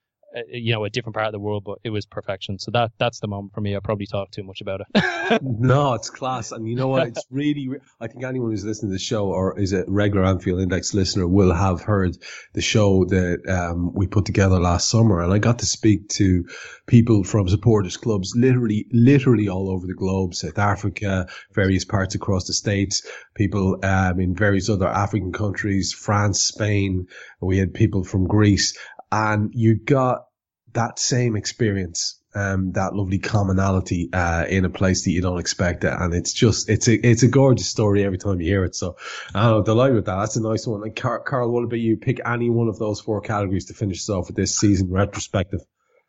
you 0.49 0.73
know 0.73 0.83
a 0.85 0.89
different 0.89 1.15
part 1.15 1.27
of 1.27 1.31
the 1.31 1.39
world, 1.39 1.63
but 1.63 1.79
it 1.83 1.89
was 1.89 2.05
perfection. 2.05 2.59
So 2.59 2.71
that 2.71 2.91
that's 2.97 3.19
the 3.19 3.27
moment 3.27 3.53
for 3.53 3.61
me. 3.61 3.75
I 3.75 3.79
probably 3.79 4.05
talked 4.05 4.33
too 4.33 4.43
much 4.43 4.61
about 4.61 4.81
it. 4.81 5.41
no, 5.41 5.93
it's 5.93 6.09
class. 6.09 6.51
And 6.51 6.67
you 6.67 6.75
know 6.75 6.87
what? 6.87 7.07
It's 7.07 7.25
really, 7.29 7.67
re- 7.67 7.79
I 7.99 8.07
think 8.07 8.23
anyone 8.23 8.51
who's 8.51 8.65
listening 8.65 8.91
to 8.91 8.95
the 8.95 8.99
show 8.99 9.27
or 9.27 9.59
is 9.59 9.73
a 9.73 9.85
regular 9.87 10.25
Anfield 10.25 10.61
Index 10.61 10.93
listener 10.93 11.27
will 11.27 11.53
have 11.53 11.81
heard 11.81 12.17
the 12.53 12.61
show 12.61 13.05
that 13.05 13.47
um, 13.47 13.93
we 13.93 14.07
put 14.07 14.25
together 14.25 14.59
last 14.59 14.89
summer. 14.89 15.21
And 15.21 15.33
I 15.33 15.39
got 15.39 15.59
to 15.59 15.65
speak 15.65 16.09
to 16.09 16.45
people 16.87 17.23
from 17.23 17.47
supporters 17.47 17.97
clubs 17.97 18.33
literally, 18.35 18.87
literally 18.91 19.49
all 19.49 19.69
over 19.69 19.87
the 19.87 19.93
globe, 19.93 20.35
South 20.35 20.57
Africa, 20.57 21.27
various 21.53 21.85
parts 21.85 22.15
across 22.15 22.47
the 22.47 22.53
States, 22.53 23.07
people 23.35 23.79
um, 23.83 24.19
in 24.19 24.35
various 24.35 24.69
other 24.69 24.87
African 24.87 25.31
countries, 25.31 25.93
France, 25.93 26.41
Spain. 26.41 27.07
We 27.39 27.57
had 27.57 27.73
people 27.73 28.03
from 28.03 28.27
Greece. 28.27 28.77
And 29.11 29.51
you 29.53 29.75
got 29.75 30.25
that 30.73 30.99
same 30.99 31.35
experience 31.35 32.17
um, 32.37 32.71
that 32.73 32.93
lovely 32.93 33.17
commonality 33.17 34.09
uh, 34.13 34.45
in 34.47 34.63
a 34.65 34.69
place 34.69 35.03
that 35.03 35.11
you 35.11 35.21
don't 35.21 35.39
expect 35.39 35.83
it, 35.83 35.93
and 35.93 36.13
it's 36.13 36.33
just 36.33 36.69
it's 36.69 36.87
a 36.87 36.93
it's 37.07 37.23
a 37.23 37.27
gorgeous 37.27 37.67
story 37.67 38.03
every 38.03 38.17
time 38.17 38.39
you 38.39 38.47
hear 38.47 38.63
it. 38.63 38.75
So 38.75 38.97
I'm 39.33 39.63
delighted 39.63 39.95
with 39.95 40.05
that. 40.05 40.17
That's 40.17 40.35
a 40.35 40.41
nice 40.41 40.67
one. 40.67 40.83
And 40.83 40.95
Car- 40.95 41.21
Karl, 41.21 41.51
what 41.51 41.63
about 41.63 41.79
you? 41.79 41.97
Pick 41.97 42.19
any 42.25 42.49
one 42.49 42.67
of 42.67 42.77
those 42.77 42.99
four 42.99 43.21
categories 43.21 43.65
to 43.65 43.73
finish 43.73 44.01
us 44.01 44.09
off 44.09 44.27
with 44.27 44.35
this 44.35 44.55
season 44.55 44.91
retrospective. 44.91 45.61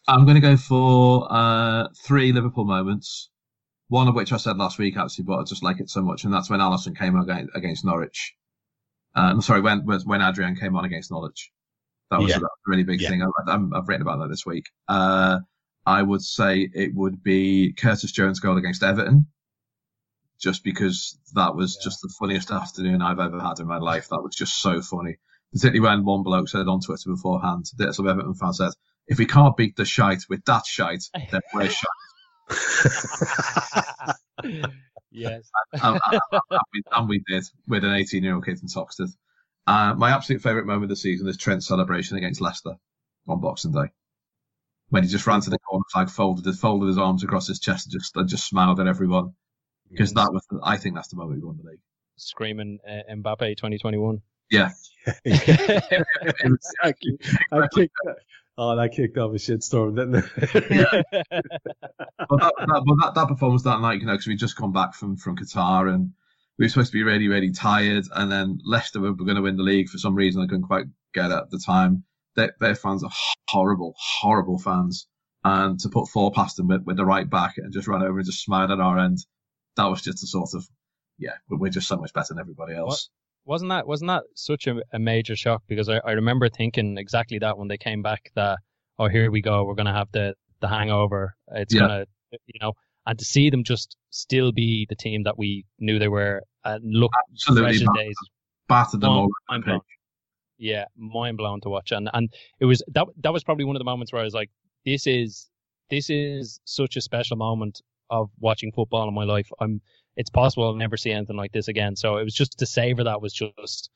I'm 0.06 0.24
going 0.24 0.34
to 0.34 0.40
go 0.40 0.56
for 0.56 1.26
uh, 1.30 1.88
three 2.04 2.32
Liverpool 2.32 2.64
moments. 2.64 3.30
One 3.88 4.06
of 4.06 4.14
which 4.14 4.32
I 4.32 4.36
said 4.36 4.58
last 4.58 4.78
week, 4.78 4.98
actually, 4.98 5.24
but 5.24 5.38
I 5.38 5.44
just 5.44 5.62
like 5.62 5.80
it 5.80 5.88
so 5.88 6.02
much, 6.02 6.24
and 6.24 6.32
that's 6.32 6.50
when 6.50 6.60
Alisson 6.60 6.94
came 6.96 7.16
against, 7.16 7.86
Norwich. 7.86 8.34
Uh, 9.14 9.40
sorry, 9.40 9.62
when 9.62 9.80
when 9.80 10.20
Adrian 10.20 10.56
came 10.56 10.76
on 10.76 10.84
against 10.84 11.10
Norwich. 11.10 11.50
That 12.10 12.20
was, 12.20 12.30
Yeah. 12.30 12.38
a 12.38 12.48
really 12.66 12.84
big 12.84 13.00
Yeah. 13.00 13.10
thing. 13.10 13.22
I, 13.22 13.28
I'm, 13.46 13.72
I've 13.74 13.88
written 13.88 14.02
about 14.02 14.20
that 14.20 14.28
this 14.28 14.46
week. 14.46 14.66
Uh, 14.88 15.40
I 15.84 16.02
would 16.02 16.22
say 16.22 16.68
it 16.72 16.94
would 16.94 17.22
be 17.22 17.72
Curtis 17.72 18.12
Jones' 18.12 18.40
goal 18.40 18.56
against 18.56 18.82
Everton, 18.82 19.26
just 20.40 20.62
because 20.64 21.18
that 21.34 21.54
was 21.54 21.76
yeah. 21.76 21.84
just 21.84 22.00
the 22.02 22.12
funniest 22.18 22.50
afternoon 22.50 23.02
I've 23.02 23.20
ever 23.20 23.40
had 23.40 23.60
in 23.60 23.66
my 23.66 23.78
life. 23.78 24.08
That 24.08 24.22
was 24.22 24.34
just 24.34 24.60
so 24.60 24.80
funny. 24.82 25.18
Particularly 25.52 25.80
when 25.80 26.04
one 26.04 26.22
bloke 26.22 26.48
said 26.48 26.68
on 26.68 26.80
Twitter 26.80 27.08
beforehand 27.10 27.66
that 27.78 27.94
some 27.94 28.06
Everton 28.08 28.34
fan 28.34 28.52
said, 28.52 28.72
if 29.06 29.18
we 29.18 29.24
can't 29.24 29.56
beat 29.56 29.76
the 29.76 29.86
shite 29.86 30.24
with 30.28 30.44
that 30.44 30.66
shite, 30.66 31.04
then 31.30 31.40
we're 31.54 31.70
shite. 31.70 31.88
yes. 35.10 35.50
and, 35.72 36.00
and, 36.12 36.20
and, 36.32 36.60
we, 36.72 36.82
and, 36.92 37.08
we, 37.08 37.22
did 37.26 37.44
with 37.66 37.84
an 37.84 37.94
18 37.94 38.22
year 38.22 38.34
old 38.34 38.44
kid 38.44 38.58
from 38.58 38.68
Toxteth. 38.68 39.16
Uh, 39.68 39.94
my 39.94 40.12
absolute 40.12 40.40
favourite 40.40 40.64
moment 40.64 40.84
of 40.84 40.88
the 40.88 40.96
season 40.96 41.28
is 41.28 41.36
Trent's 41.36 41.68
celebration 41.68 42.16
against 42.16 42.40
Leicester 42.40 42.76
on 43.28 43.40
Boxing 43.42 43.72
Day. 43.72 43.90
When 44.88 45.02
he 45.02 45.10
just 45.10 45.26
ran 45.26 45.42
to 45.42 45.50
the 45.50 45.58
corner 45.58 45.84
flag, 45.92 46.08
folded 46.08 46.46
his, 46.46 46.58
folded 46.58 46.86
his 46.86 46.96
arms 46.96 47.22
across 47.22 47.46
his 47.48 47.60
chest, 47.60 47.84
and 47.86 48.00
just 48.00 48.16
and 48.16 48.26
just 48.26 48.48
smiled 48.48 48.80
at 48.80 48.86
everyone. 48.86 49.34
Because 49.90 50.14
that 50.14 50.32
was, 50.32 50.42
the, 50.50 50.60
I 50.62 50.78
think 50.78 50.94
that's 50.94 51.08
the 51.08 51.16
moment 51.16 51.42
we 51.42 51.46
won 51.46 51.58
the 51.62 51.68
league. 51.68 51.80
Screaming 52.16 52.78
uh, 52.88 53.12
Mbappe 53.14 53.58
2021. 53.58 54.22
Yeah. 54.50 54.70
exactly. 55.26 57.18
I 57.52 57.68
kicked. 57.74 57.94
Oh, 58.56 58.74
that 58.74 58.92
kicked 58.92 59.18
off 59.18 59.32
a 59.32 59.34
shitstorm, 59.34 59.96
didn't 59.96 60.14
it? 60.14 60.24
yeah. 60.70 61.02
but 61.20 62.40
that, 62.40 62.54
that, 62.56 62.82
but 62.86 62.96
that, 63.04 63.12
that 63.14 63.28
performance 63.28 63.64
that 63.64 63.82
night, 63.82 64.00
you 64.00 64.06
know, 64.06 64.14
because 64.14 64.26
we'd 64.26 64.38
just 64.38 64.56
come 64.56 64.72
back 64.72 64.94
from, 64.94 65.18
from 65.18 65.36
Qatar 65.36 65.92
and 65.92 66.12
we 66.58 66.64
were 66.64 66.68
supposed 66.68 66.92
to 66.92 66.98
be 66.98 67.04
really, 67.04 67.28
really 67.28 67.52
tired. 67.52 68.04
And 68.14 68.30
then 68.30 68.58
Leicester 68.64 69.00
were, 69.00 69.14
going 69.14 69.36
to 69.36 69.42
win 69.42 69.56
the 69.56 69.62
league 69.62 69.88
for 69.88 69.98
some 69.98 70.14
reason. 70.14 70.42
I 70.42 70.46
couldn't 70.46 70.64
quite 70.66 70.86
get 71.14 71.30
at 71.30 71.50
the 71.50 71.62
time. 71.64 72.04
Their, 72.36 72.54
their 72.60 72.74
fans 72.74 73.04
are 73.04 73.10
horrible, 73.48 73.94
horrible 73.98 74.58
fans. 74.58 75.06
And 75.44 75.78
to 75.80 75.88
put 75.88 76.08
four 76.08 76.32
past 76.32 76.56
them 76.56 76.68
with, 76.68 76.82
with 76.84 76.96
the 76.96 77.04
right 77.04 77.28
back 77.28 77.54
and 77.58 77.72
just 77.72 77.86
run 77.86 78.02
over 78.02 78.18
and 78.18 78.26
just 78.26 78.42
smile 78.42 78.72
at 78.72 78.80
our 78.80 78.98
end, 78.98 79.18
that 79.76 79.86
was 79.86 80.02
just 80.02 80.24
a 80.24 80.26
sort 80.26 80.50
of, 80.54 80.66
yeah, 81.16 81.34
we're 81.48 81.68
just 81.68 81.88
so 81.88 81.96
much 81.96 82.12
better 82.12 82.34
than 82.34 82.40
everybody 82.40 82.74
else. 82.74 83.08
What? 83.44 83.52
Wasn't 83.52 83.70
that 83.70 83.86
wasn't 83.86 84.08
that 84.08 84.24
such 84.34 84.66
a, 84.66 84.82
a 84.92 84.98
major 84.98 85.34
shock? 85.34 85.62
Because 85.66 85.88
I, 85.88 86.02
I 86.04 86.12
remember 86.12 86.50
thinking 86.50 86.98
exactly 86.98 87.38
that 87.38 87.56
when 87.56 87.68
they 87.68 87.78
came 87.78 88.02
back 88.02 88.30
that 88.34 88.58
oh 88.98 89.08
here 89.08 89.30
we 89.30 89.40
go 89.40 89.64
we're 89.64 89.74
gonna 89.74 89.94
have 89.94 90.08
the 90.12 90.34
the 90.60 90.68
hangover 90.68 91.34
it's 91.52 91.72
yeah. 91.72 91.80
gonna 91.80 92.04
you 92.30 92.60
know 92.60 92.72
and 93.08 93.18
to 93.18 93.24
see 93.24 93.48
them 93.50 93.64
just 93.64 93.96
still 94.10 94.52
be 94.52 94.86
the 94.88 94.94
team 94.94 95.22
that 95.24 95.36
we 95.38 95.64
knew 95.80 95.98
they 95.98 96.08
were 96.08 96.42
and 96.64 96.84
look 96.84 97.10
Absolutely 97.32 97.78
fresh 97.78 97.96
days. 97.96 98.14
Battered 98.68 99.00
them 99.00 99.10
all. 99.10 99.28
Mind 99.48 99.64
blown. 99.64 99.80
Yeah, 100.58 100.84
mind 100.94 101.38
blown 101.38 101.60
to 101.62 101.70
watch. 101.70 101.90
And 101.90 102.10
and 102.12 102.32
it 102.60 102.66
was 102.66 102.82
that 102.88 103.06
that 103.22 103.32
was 103.32 103.42
probably 103.42 103.64
one 103.64 103.76
of 103.76 103.80
the 103.80 103.84
moments 103.84 104.12
where 104.12 104.20
I 104.20 104.24
was 104.24 104.34
like, 104.34 104.50
this 104.84 105.06
is 105.06 105.48
this 105.88 106.10
is 106.10 106.60
such 106.64 106.96
a 106.96 107.00
special 107.00 107.38
moment 107.38 107.80
of 108.10 108.30
watching 108.40 108.72
football 108.72 109.08
in 109.08 109.14
my 109.14 109.24
life. 109.24 109.48
I'm 109.58 109.80
it's 110.16 110.30
possible 110.30 110.66
I'll 110.66 110.74
never 110.74 110.98
see 110.98 111.10
anything 111.10 111.36
like 111.36 111.52
this 111.52 111.68
again. 111.68 111.96
So 111.96 112.18
it 112.18 112.24
was 112.24 112.34
just 112.34 112.58
to 112.58 112.66
savor 112.66 113.04
that 113.04 113.22
was 113.22 113.32
just 113.32 113.88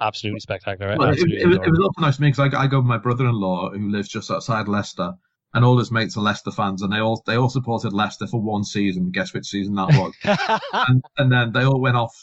absolutely 0.00 0.40
spectacular. 0.40 0.96
Well, 0.98 1.10
absolutely 1.10 1.36
it, 1.36 1.42
it, 1.42 1.46
was, 1.46 1.56
it, 1.58 1.70
was, 1.70 1.78
also 1.78 2.00
nice 2.00 2.16
to 2.16 2.22
me 2.22 2.28
because 2.28 2.52
I, 2.52 2.64
I, 2.64 2.66
go 2.66 2.78
with 2.78 2.86
my 2.86 2.98
brother-in-law 2.98 3.70
who 3.70 3.90
lives 3.90 4.08
just 4.08 4.30
outside 4.30 4.68
Leicester, 4.68 5.14
and 5.54 5.64
all 5.64 5.78
his 5.78 5.90
mates 5.90 6.16
are 6.16 6.22
Leicester 6.22 6.50
fans, 6.50 6.82
and 6.82 6.92
they 6.92 6.98
all 6.98 7.22
they 7.26 7.36
all 7.36 7.48
supported 7.48 7.92
Leicester 7.92 8.26
for 8.26 8.40
one 8.40 8.64
season. 8.64 9.10
Guess 9.10 9.32
which 9.32 9.46
season 9.46 9.74
that 9.76 9.88
was? 9.88 10.14
and, 10.72 11.02
and, 11.18 11.32
then 11.32 11.52
they 11.52 11.64
all 11.64 11.80
went 11.80 11.96
off. 11.96 12.14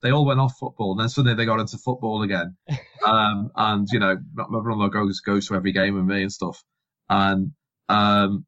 They 0.00 0.10
all 0.10 0.24
went 0.24 0.40
off 0.40 0.58
football, 0.58 0.92
and 0.92 1.00
then 1.00 1.08
suddenly 1.08 1.36
they 1.36 1.44
got 1.44 1.60
into 1.60 1.78
football 1.78 2.22
again. 2.22 2.56
Um, 3.04 3.50
and 3.56 3.88
you 3.90 3.98
know, 3.98 4.16
my 4.32 4.44
brother-in-law 4.44 4.86
goes 4.90 5.18
goes 5.18 5.48
to 5.48 5.56
every 5.56 5.72
game 5.72 5.96
with 5.96 6.04
me 6.04 6.22
and 6.22 6.32
stuff. 6.32 6.62
And 7.08 7.50
um, 7.88 8.46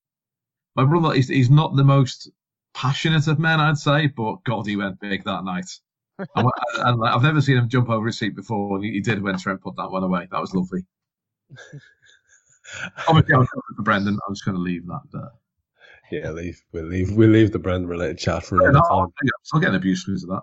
my 0.77 0.85
brother, 0.85 1.12
he's, 1.15 1.29
he's 1.29 1.51
not 1.51 1.75
the 1.75 1.83
most 1.83 2.31
passionate 2.73 3.27
of 3.29 3.39
men, 3.39 3.61
I'd 3.61 3.79
say, 3.79 4.09
but 4.09 4.45
God, 4.45 4.67
he 4.67 4.77
went 4.77 5.01
big 5.01 5.25
that 5.25 5.45
night. 5.45 5.69
and, 6.19 6.51
and, 6.77 7.05
I've 7.05 7.23
never 7.23 7.41
seen 7.41 7.57
him 7.57 7.69
jump 7.69 7.89
over 7.89 8.07
his 8.07 8.19
seat 8.19 8.37
before, 8.37 8.77
and 8.77 8.85
he, 8.85 8.93
he 8.93 9.01
did 9.01 9.23
when 9.23 9.39
Trent 9.39 9.61
put 9.61 9.77
that 9.77 9.91
one 9.91 10.05
away. 10.05 10.29
That 10.31 10.41
was 10.41 10.55
lovely. 10.55 10.85
Obviously, 13.09 13.35
I 13.35 13.39
was 13.39 13.49
for 13.77 13.83
Brendan. 13.83 14.19
I'm 14.27 14.35
just 14.35 14.45
going 14.45 14.57
to 14.57 14.62
leave 14.62 14.87
that 14.87 15.03
there. 15.12 15.31
Yeah, 16.11 16.31
leave. 16.31 16.62
We'll 16.73 16.85
leave. 16.85 17.12
We'll 17.12 17.31
leave 17.31 17.53
the 17.53 17.59
Brendan 17.59 17.89
related 17.89 18.19
chat 18.19 18.45
for 18.45 18.61
another 18.61 18.81
time. 18.89 19.09
I'll 19.53 19.61
get 19.61 19.71
an 19.71 19.77
abuse 19.77 20.05
because 20.05 20.25
of 20.25 20.31
that 20.31 20.43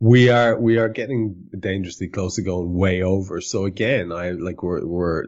we 0.00 0.28
are 0.28 0.58
we 0.58 0.76
are 0.76 0.88
getting 0.88 1.48
dangerously 1.58 2.08
close 2.08 2.36
to 2.36 2.42
going 2.42 2.74
way 2.74 3.02
over. 3.02 3.40
So 3.40 3.64
again, 3.64 4.12
I 4.12 4.30
like 4.32 4.62
we're 4.62 4.84
we're 4.84 5.24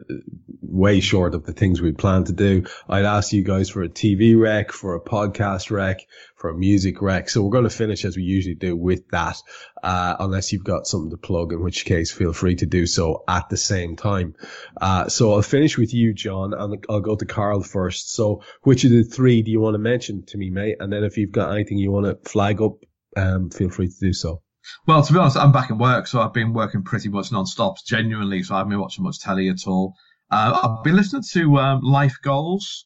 way 0.61 0.99
short 0.99 1.33
of 1.33 1.45
the 1.45 1.53
things 1.53 1.81
we 1.81 1.91
plan 1.93 2.25
to 2.25 2.33
do. 2.33 2.65
I'd 2.87 3.05
ask 3.05 3.33
you 3.33 3.43
guys 3.43 3.69
for 3.69 3.81
a 3.81 3.89
TV 3.89 4.39
rec, 4.39 4.71
for 4.71 4.95
a 4.95 5.01
podcast 5.01 5.71
rec, 5.71 6.01
for 6.35 6.49
a 6.49 6.53
music 6.53 7.01
rec. 7.01 7.29
So 7.29 7.41
we're 7.41 7.51
going 7.51 7.63
to 7.63 7.69
finish 7.69 8.05
as 8.05 8.17
we 8.17 8.23
usually 8.23 8.55
do 8.55 8.75
with 8.75 9.07
that, 9.09 9.37
uh, 9.81 10.17
unless 10.19 10.51
you've 10.51 10.63
got 10.63 10.85
something 10.85 11.11
to 11.11 11.17
plug, 11.17 11.53
in 11.53 11.63
which 11.63 11.85
case 11.85 12.11
feel 12.11 12.33
free 12.33 12.55
to 12.55 12.65
do 12.65 12.85
so 12.85 13.23
at 13.27 13.49
the 13.49 13.57
same 13.57 13.95
time. 13.95 14.35
Uh, 14.79 15.07
so 15.07 15.33
I'll 15.33 15.41
finish 15.41 15.77
with 15.77 15.93
you, 15.93 16.13
John, 16.13 16.53
and 16.53 16.85
I'll 16.89 17.01
go 17.01 17.15
to 17.15 17.25
Karl 17.25 17.63
first. 17.63 18.13
So 18.13 18.43
which 18.61 18.83
of 18.83 18.91
the 18.91 19.03
three 19.03 19.41
do 19.41 19.51
you 19.51 19.61
want 19.61 19.75
to 19.75 19.79
mention 19.79 20.25
to 20.27 20.37
me, 20.37 20.49
mate? 20.49 20.77
And 20.79 20.91
then 20.91 21.03
if 21.03 21.17
you've 21.17 21.31
got 21.31 21.51
anything 21.51 21.77
you 21.77 21.91
want 21.91 22.05
to 22.05 22.29
flag 22.29 22.61
up 22.61 22.83
um, 23.17 23.49
feel 23.49 23.69
free 23.69 23.87
to 23.87 23.99
do 23.99 24.13
so. 24.13 24.41
Well, 24.85 25.01
to 25.01 25.13
be 25.13 25.19
honest, 25.19 25.37
I'm 25.37 25.51
back 25.51 25.69
in 25.69 25.77
work, 25.77 26.07
so 26.07 26.21
I've 26.21 26.33
been 26.33 26.53
working 26.53 26.83
pretty 26.83 27.09
much 27.09 27.31
non-stop, 27.31 27.77
genuinely. 27.85 28.43
So 28.43 28.55
I 28.55 28.59
haven't 28.59 28.71
been 28.71 28.79
watching 28.79 29.03
much 29.03 29.19
telly 29.19 29.49
at 29.49 29.65
all. 29.65 29.95
Uh, 30.29 30.59
I've 30.61 30.83
been 30.83 30.95
listening 30.95 31.23
to 31.31 31.57
um, 31.57 31.81
Life 31.81 32.17
Goals, 32.21 32.85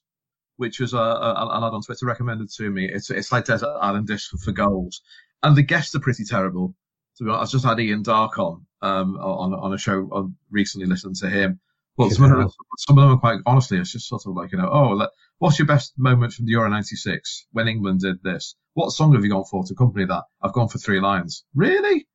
which 0.57 0.79
was 0.79 0.93
a, 0.93 0.97
a, 0.97 1.57
a, 1.57 1.59
lad 1.59 1.73
on 1.73 1.81
Twitter 1.81 2.05
recommended 2.05 2.49
to 2.57 2.69
me. 2.69 2.87
It's 2.87 3.09
it's 3.09 3.31
like 3.31 3.45
Desert 3.45 3.77
Island 3.81 4.07
Disc 4.07 4.29
for, 4.29 4.37
for 4.37 4.51
goals, 4.51 5.01
and 5.41 5.55
the 5.55 5.63
guests 5.63 5.95
are 5.95 5.99
pretty 5.99 6.23
terrible. 6.23 6.75
To 7.17 7.23
be 7.23 7.29
honest, 7.31 7.53
I 7.53 7.55
just 7.55 7.65
had 7.65 7.79
Ian 7.79 8.03
Darke 8.03 8.37
on 8.37 8.65
um, 8.83 9.17
on 9.17 9.53
on 9.55 9.73
a 9.73 9.77
show 9.77 10.07
on 10.11 10.35
recently, 10.51 10.87
listening 10.87 11.15
to 11.15 11.29
him. 11.29 11.59
Well, 11.97 12.09
some 12.09 12.25
of, 12.25 12.31
them, 12.31 12.49
some 12.77 12.97
of 12.97 13.03
them 13.03 13.11
are 13.11 13.19
quite 13.19 13.39
honestly, 13.45 13.77
it's 13.77 13.91
just 13.91 14.07
sort 14.07 14.25
of 14.25 14.35
like 14.35 14.51
you 14.51 14.59
know, 14.59 14.69
oh, 14.71 15.07
what's 15.41 15.57
your 15.57 15.65
best 15.65 15.93
moment 15.97 16.31
from 16.33 16.45
the 16.45 16.51
Euro 16.51 16.69
'96 16.69 17.47
when 17.51 17.67
England 17.67 18.01
did 18.01 18.21
this? 18.21 18.55
What 18.75 18.91
song 18.91 19.13
have 19.13 19.23
you 19.23 19.31
gone 19.31 19.43
for 19.49 19.63
to 19.63 19.73
accompany 19.73 20.05
that? 20.05 20.23
I've 20.41 20.53
gone 20.53 20.69
for 20.69 20.77
Three 20.77 20.99
Lions. 20.99 21.43
Really? 21.55 22.07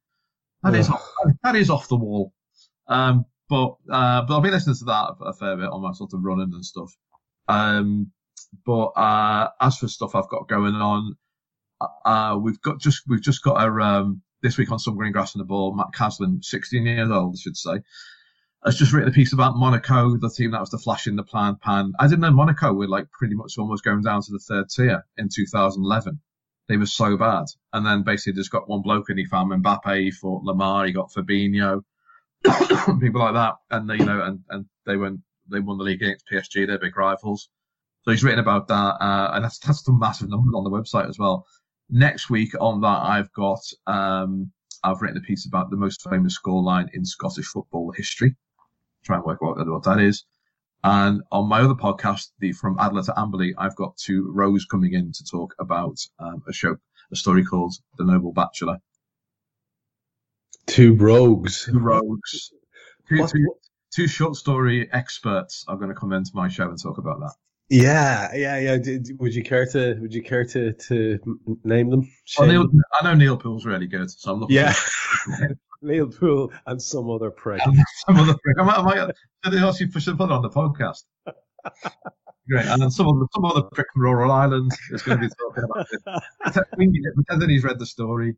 That 0.63 0.77
is 0.77 0.89
off, 0.89 1.11
that 1.43 1.57
is 1.57 1.69
off 1.69 1.89
the 1.89 1.97
wall. 1.97 2.33
Um, 2.87 3.25
but 3.49 3.75
uh, 3.91 4.23
but 4.23 4.31
I'll 4.31 4.41
be 4.41 4.53
listening 4.53 4.77
to 4.77 4.85
that 4.87 5.15
a 5.21 5.33
fair 5.33 5.57
bit 5.57 5.69
on 5.69 5.83
my 5.83 5.93
sort 5.93 6.13
of 6.15 6.21
running 6.23 6.53
and 6.53 6.65
stuff. 6.65 6.93
Um, 7.49 8.13
but 8.65 8.91
uh, 8.97 9.49
as 9.61 9.77
for 9.77 9.89
stuff 9.89 10.15
I've 10.15 10.29
got 10.29 10.49
going 10.49 10.77
on, 10.77 11.17
uh, 12.05 12.39
we've 12.41 12.61
got 12.61 12.79
just 12.79 13.03
we've 13.09 13.23
just 13.23 13.43
got 13.43 13.61
our 13.61 13.81
um, 13.81 14.23
this 14.43 14.57
week 14.57 14.71
on 14.71 14.79
some 14.79 14.97
green 14.97 15.13
grass 15.13 15.35
and 15.35 15.41
the 15.41 15.47
ball. 15.47 15.75
Matt 15.75 15.93
Caslin, 15.93 16.45
16 16.45 16.87
years 16.87 17.11
old, 17.11 17.35
I 17.35 17.39
should 17.41 17.57
say, 17.57 17.81
has 18.67 18.77
just 18.77 18.93
written 18.93 19.09
a 19.09 19.13
piece 19.13 19.33
about 19.33 19.57
Monaco, 19.57 20.17
the 20.17 20.29
team 20.29 20.51
that 20.51 20.61
was 20.61 20.71
the 20.71 20.79
flash 20.79 21.07
in 21.07 21.15
the 21.15 21.23
plan 21.23 21.57
pan. 21.63 21.93
I 22.01 22.09
didn't 22.09 22.21
know 22.21 22.33
Monaco 22.33 22.73
were 22.73 22.89
like 22.89 23.11
pretty 23.13 23.37
much 23.37 23.57
almost 23.59 23.85
going 23.85 24.03
down 24.03 24.23
to 24.23 24.33
the 24.33 24.41
third 24.41 24.69
tier 24.69 25.05
in 25.17 25.29
2011. 25.33 26.21
They 26.69 26.77
were 26.77 26.87
so 26.87 27.17
bad. 27.17 27.45
And 27.73 27.87
then 27.87 28.03
basically 28.03 28.33
just 28.33 28.51
got 28.51 28.69
one 28.69 28.83
bloke 28.83 29.09
and 29.09 29.21
he 29.21 29.25
found 29.25 29.53
Mbappe, 29.53 30.01
he 30.01 30.11
fought 30.11 30.43
Lemar, 30.43 30.85
he 30.85 30.93
got 30.93 31.13
Fabinho, 31.13 31.83
people 33.01 33.21
like 33.21 33.35
that. 33.35 33.55
And 33.71 33.89
they, 33.89 33.99
you 33.99 34.05
know, 34.05 34.21
and, 34.21 34.41
and 34.51 34.67
they 34.85 34.97
went, 34.97 35.21
they 35.49 35.61
won 35.61 35.79
the 35.79 35.85
league 35.85 36.03
against 36.03 36.27
PSG, 36.31 36.67
their 36.67 36.81
big 36.81 36.97
rivals. 36.97 37.49
So 38.03 38.11
he's 38.11 38.25
written 38.25 38.41
about 38.41 38.67
that. 38.67 38.97
Uh, 39.01 39.31
and 39.35 39.45
that's, 39.45 39.61
that's 39.61 39.83
the 39.85 39.93
massive 39.93 40.29
numbers 40.29 40.55
on 40.57 40.65
the 40.65 40.71
website 40.71 41.09
as 41.09 41.21
well. 41.21 41.47
Next 41.89 42.31
week 42.31 42.51
on 42.61 42.81
that, 42.81 42.89
I've 42.89 43.33
got, 43.33 43.61
um, 43.87 44.51
I've 44.83 45.03
written 45.03 45.19
a 45.19 45.21
piece 45.21 45.47
about 45.47 45.71
the 45.71 45.77
most 45.77 46.03
famous 46.11 46.37
scoreline 46.37 46.89
in 46.93 47.05
Scottish 47.05 47.47
football 47.47 47.93
history. 47.97 48.35
Try 49.07 49.17
and 49.17 49.25
work 49.25 49.39
out 49.43 49.57
what 49.69 49.85
that 49.85 50.01
is. 50.01 50.25
And 50.83 51.23
on 51.31 51.49
my 51.49 51.61
other 51.61 51.75
podcast, 51.75 52.31
the 52.41 52.53
From 52.53 52.77
Adler 52.79 53.05
to 53.05 53.13
Amberley, 53.13 53.55
I've 53.57 53.77
got 53.77 53.97
two 53.97 54.31
rows 54.33 54.65
coming 54.65 54.95
in 54.95 55.13
to 55.13 55.25
talk 55.25 55.55
about 55.61 55.99
um, 56.19 56.43
a 56.49 56.53
show, 56.53 56.77
a 57.13 57.17
story 57.17 57.45
called 57.45 57.75
The 57.99 58.05
Noble 58.05 58.33
Bachelor. 58.33 58.79
Two 60.67 60.97
rogues. 60.97 61.67
Two 61.67 61.79
rogues. 61.79 62.53
Two, 63.09 63.27
two, 63.29 63.55
two 63.95 64.09
short 64.09 64.35
story 64.35 64.89
experts 64.93 65.65
are 65.69 65.77
going 65.77 65.89
to 65.91 65.95
come 65.95 66.13
into 66.13 66.33
my 66.35 66.49
show 66.49 66.69
and 66.69 66.81
talk 66.83 66.99
about 66.99 67.21
that. 67.21 67.35
Yeah, 67.69 68.35
yeah, 68.35 68.59
yeah. 68.59 68.77
Did, 68.77 69.09
would 69.19 69.35
you 69.35 69.43
care 69.43 69.67
to? 69.67 69.95
Would 70.01 70.15
you 70.15 70.23
care 70.23 70.45
to 70.45 70.73
to 70.73 71.19
name 71.65 71.91
them? 71.91 72.09
Well, 72.39 72.49
Neil, 72.49 72.69
I 72.93 73.03
know 73.03 73.15
Neil 73.15 73.37
Poole's 73.37 73.67
really 73.67 73.89
good, 73.89 74.09
so 74.09 74.33
I'm 74.33 74.41
looking. 74.41 74.57
Yeah, 74.57 74.73
Neil 75.83 76.09
Poole 76.09 76.53
and 76.67 76.81
some 76.81 77.11
other 77.11 77.31
prick. 77.31 77.61
some 78.07 78.17
other 78.17 78.35
prick. 78.43 78.57
I 78.59 78.63
might, 78.63 78.99
I 78.99 79.07
did 79.45 79.53
they 79.53 79.59
ask 79.59 79.81
you 79.81 79.91
for 79.91 80.01
put 80.01 80.31
on 80.31 80.43
the 80.43 80.51
podcast? 80.51 81.05
Great. 82.49 82.67
And 82.67 82.81
then 82.81 82.91
some 82.91 83.09
other, 83.09 83.27
some 83.35 83.45
other 83.45 83.63
prick 83.73 83.87
from 83.93 84.03
rural 84.03 84.31
Ireland 84.31 84.71
is 84.91 85.03
going 85.03 85.21
to 85.21 85.29
be 85.29 85.35
talking 85.35 85.65
about 85.65 85.87
it. 85.91 87.15
Pretending 87.15 87.49
he's 87.51 87.65
read 87.65 87.79
the 87.79 87.87
story. 87.87 88.37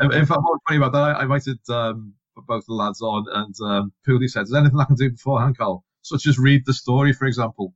In 0.00 0.10
fact, 0.10 0.40
what 0.42 0.60
funny 0.66 0.78
about 0.78 0.92
that, 0.92 1.20
I 1.20 1.22
invited 1.22 1.58
um, 1.68 2.14
both 2.48 2.64
the 2.66 2.74
lads 2.74 3.00
on, 3.00 3.26
and 3.30 3.54
um, 3.62 3.92
Pooley 4.06 4.28
said, 4.28 4.44
"Is 4.44 4.50
there 4.50 4.60
anything 4.60 4.80
I 4.80 4.84
can 4.86 4.96
do 4.96 5.10
beforehand, 5.10 5.56
Karl? 5.56 5.84
Such 6.02 6.26
as 6.26 6.36
read 6.36 6.62
the 6.66 6.72
story, 6.72 7.12
for 7.12 7.26
example." 7.26 7.74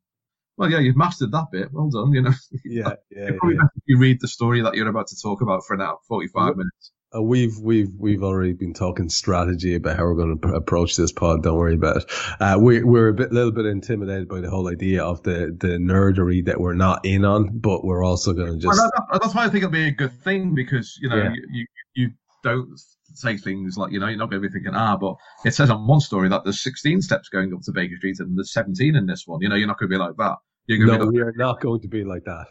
well, 0.59 0.71
yeah, 0.71 0.81
you've 0.81 0.97
mastered 0.97 1.31
that 1.33 1.47
bit. 1.53 1.73
Well 1.73 1.89
done. 1.89 2.13
You 2.13 2.23
know. 2.23 2.33
Yeah, 2.65 2.95
yeah. 3.11 3.31
Probably 3.39 3.57
yeah. 3.57 3.69
you 3.87 3.97
read 3.99 4.21
the 4.21 4.29
story 4.29 4.61
that 4.61 4.75
you're 4.75 4.89
about 4.89 5.07
to 5.09 5.17
talk 5.21 5.41
about 5.41 5.65
for 5.65 5.75
an 5.75 5.81
hour, 5.81 5.99
45 6.09 6.57
minutes. 6.57 6.91
Uh, 7.15 7.23
we've 7.23 7.59
we've 7.59 7.95
we've 7.99 8.23
already 8.23 8.53
been 8.53 8.75
talking 8.75 9.09
strategy 9.09 9.75
about 9.75 9.97
how 9.97 10.05
we're 10.05 10.15
going 10.15 10.39
to 10.39 10.49
approach 10.49 10.95
this 10.95 11.11
pod. 11.11 11.43
Don't 11.43 11.57
worry 11.57 11.75
about 11.75 11.97
it. 11.99 12.05
Uh, 12.39 12.57
we're 12.59 12.87
we're 12.87 13.09
a 13.09 13.15
bit 13.15 13.33
little 13.33 13.51
bit 13.51 13.65
intimidated 13.65 14.29
by 14.29 14.41
the 14.41 14.51
whole 14.51 14.69
idea 14.69 15.03
of 15.03 15.23
the 15.23 15.57
the 15.59 15.79
nerdery 15.79 16.45
that 16.45 16.61
we're 16.61 16.75
not 16.75 17.07
in 17.07 17.25
on, 17.25 17.59
but 17.59 17.83
we're 17.83 18.05
also 18.05 18.35
going 18.35 18.53
to 18.53 18.59
just. 18.59 18.79
Well, 18.79 18.91
that, 19.11 19.21
that's 19.23 19.35
why 19.35 19.45
I 19.45 19.49
think 19.49 19.65
it'll 19.65 19.71
be 19.71 19.87
a 19.87 19.91
good 19.91 20.13
thing 20.23 20.55
because 20.55 20.99
you 21.01 21.09
know 21.09 21.17
Yeah. 21.17 21.33
you, 21.33 21.47
you 21.51 21.67
you 21.95 22.11
don't 22.45 22.79
say 23.15 23.39
things 23.39 23.79
like 23.79 23.91
you 23.91 24.01
know 24.01 24.09
you're 24.09 24.19
not 24.19 24.31
going 24.31 24.43
to 24.43 24.49
be 24.49 24.53
thinking 24.53 24.75
ah, 24.75 24.99
but 24.99 25.17
it 25.47 25.55
says 25.55 25.71
on 25.71 25.87
one 25.87 26.01
story 26.01 26.29
that 26.29 26.45
there's 26.45 26.61
16 26.61 27.01
steps 27.01 27.31
going 27.31 27.55
up 27.55 27.63
to 27.63 27.73
Baker 27.73 27.97
Street 27.97 28.21
and 28.21 28.37
there's 28.37 28.53
17 28.53 28.95
in 28.95 29.07
this 29.07 29.27
one. 29.27 29.41
You 29.41 29.49
know 29.49 29.55
you're 29.55 29.67
not 29.67 29.79
going 29.79 29.91
to 29.91 29.95
be 29.97 29.99
like 29.99 30.17
that. 30.19 30.37
You're 30.67 30.87
going 30.87 30.99
no, 30.99 31.07
to 31.07 31.11
be 31.11 31.19
we 31.19 31.23
are 31.23 31.33
not 31.37 31.63
going 31.63 31.81
to 31.81 31.89
be 31.89 32.05
like 32.05 32.25
that. 32.25 32.49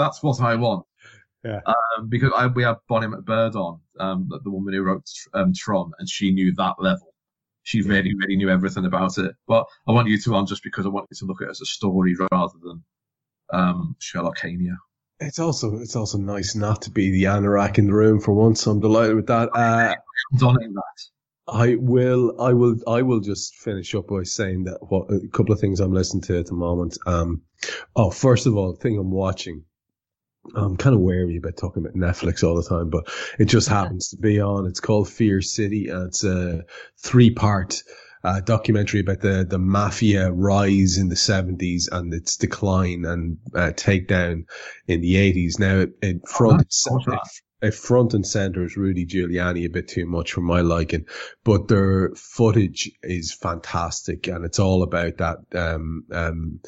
that's 0.00 0.20
what 0.24 0.40
I 0.40 0.56
want. 0.56 0.84
Yeah. 1.44 1.60
Um, 1.64 2.08
because 2.08 2.32
I, 2.36 2.46
we 2.48 2.62
had 2.62 2.76
Bonnie 2.88 3.06
MacBird 3.06 3.54
on, 3.54 3.80
um, 3.98 4.26
the, 4.28 4.40
the 4.40 4.50
woman 4.50 4.74
who 4.74 4.82
wrote 4.82 5.08
um, 5.32 5.52
Tron, 5.56 5.92
and 5.98 6.08
she 6.08 6.32
knew 6.32 6.54
that 6.56 6.74
level. 6.78 7.14
She 7.62 7.82
really, 7.82 8.14
really 8.14 8.36
knew 8.36 8.50
everything 8.50 8.84
about 8.84 9.18
it. 9.18 9.34
But 9.46 9.66
I 9.86 9.92
want 9.92 10.08
you 10.08 10.20
to 10.20 10.34
on 10.34 10.46
just 10.46 10.62
because 10.62 10.86
I 10.86 10.88
want 10.88 11.08
you 11.10 11.16
to 11.18 11.24
look 11.26 11.42
at 11.42 11.48
it 11.48 11.50
as 11.50 11.60
a 11.60 11.66
story 11.66 12.14
rather 12.32 12.54
than 12.62 12.84
um, 13.52 13.96
Sherlockiana. 14.00 14.76
It's 15.20 15.38
also 15.38 15.78
it's 15.78 15.96
also 15.96 16.16
nice 16.16 16.54
not 16.54 16.82
to 16.82 16.90
be 16.90 17.10
the 17.10 17.24
anorak 17.24 17.76
in 17.76 17.86
the 17.86 17.92
room 17.92 18.20
for 18.20 18.32
once. 18.32 18.62
So 18.62 18.70
I'm 18.70 18.80
delighted 18.80 19.16
with 19.16 19.26
that. 19.26 19.50
Uh, 19.54 19.94
Donning 20.38 20.72
that. 20.72 21.10
I 21.52 21.74
will, 21.74 22.40
I 22.40 22.52
will, 22.52 22.76
I 22.86 23.02
will 23.02 23.20
just 23.20 23.56
finish 23.56 23.94
up 23.94 24.06
by 24.06 24.22
saying 24.22 24.64
that 24.64 24.78
what 24.80 25.10
a 25.10 25.26
couple 25.28 25.52
of 25.52 25.60
things 25.60 25.80
I'm 25.80 25.92
listening 25.92 26.22
to 26.22 26.38
at 26.38 26.46
the 26.46 26.54
moment. 26.54 26.96
Um, 27.06 27.42
oh, 27.96 28.10
first 28.10 28.46
of 28.46 28.56
all, 28.56 28.72
the 28.72 28.78
thing 28.78 28.98
I'm 28.98 29.10
watching. 29.10 29.64
I'm 30.54 30.76
kind 30.76 30.94
of 30.94 31.00
wary 31.00 31.36
about 31.36 31.56
talking 31.56 31.84
about 31.84 31.96
Netflix 31.96 32.42
all 32.42 32.56
the 32.56 32.68
time, 32.68 32.90
but 32.90 33.08
it 33.38 33.44
just 33.46 33.68
happens 33.68 34.08
to 34.08 34.16
be 34.16 34.40
on. 34.40 34.66
It's 34.66 34.80
called 34.80 35.08
Fear 35.08 35.42
City, 35.42 35.88
and 35.88 36.08
it's 36.08 36.24
a 36.24 36.64
three-part 36.98 37.82
uh, 38.22 38.40
documentary 38.40 39.00
about 39.00 39.20
the 39.20 39.46
the 39.48 39.58
mafia 39.58 40.30
rise 40.30 40.98
in 40.98 41.08
the 41.08 41.14
70s 41.14 41.88
and 41.90 42.12
its 42.12 42.36
decline 42.36 43.04
and 43.04 43.38
uh, 43.54 43.70
takedown 43.74 44.44
in 44.86 45.00
the 45.00 45.14
80s. 45.14 45.58
Now, 45.58 45.78
it, 45.80 45.90
it 46.02 46.28
front 46.28 46.58
What's 46.58 46.84
that? 47.06 47.28
it 47.62 47.74
front 47.74 48.14
and 48.14 48.26
center 48.26 48.64
is 48.64 48.76
Rudy 48.76 49.06
Giuliani 49.06 49.64
a 49.66 49.70
bit 49.70 49.88
too 49.88 50.06
much 50.06 50.32
for 50.32 50.40
my 50.40 50.60
liking, 50.60 51.06
but 51.44 51.68
their 51.68 52.10
footage 52.14 52.90
is 53.02 53.32
fantastic 53.32 54.26
and 54.28 54.44
it's 54.44 54.58
all 54.58 54.82
about 54.82 55.18
that, 55.18 55.38
um, 55.54 56.04
um, 56.10 56.60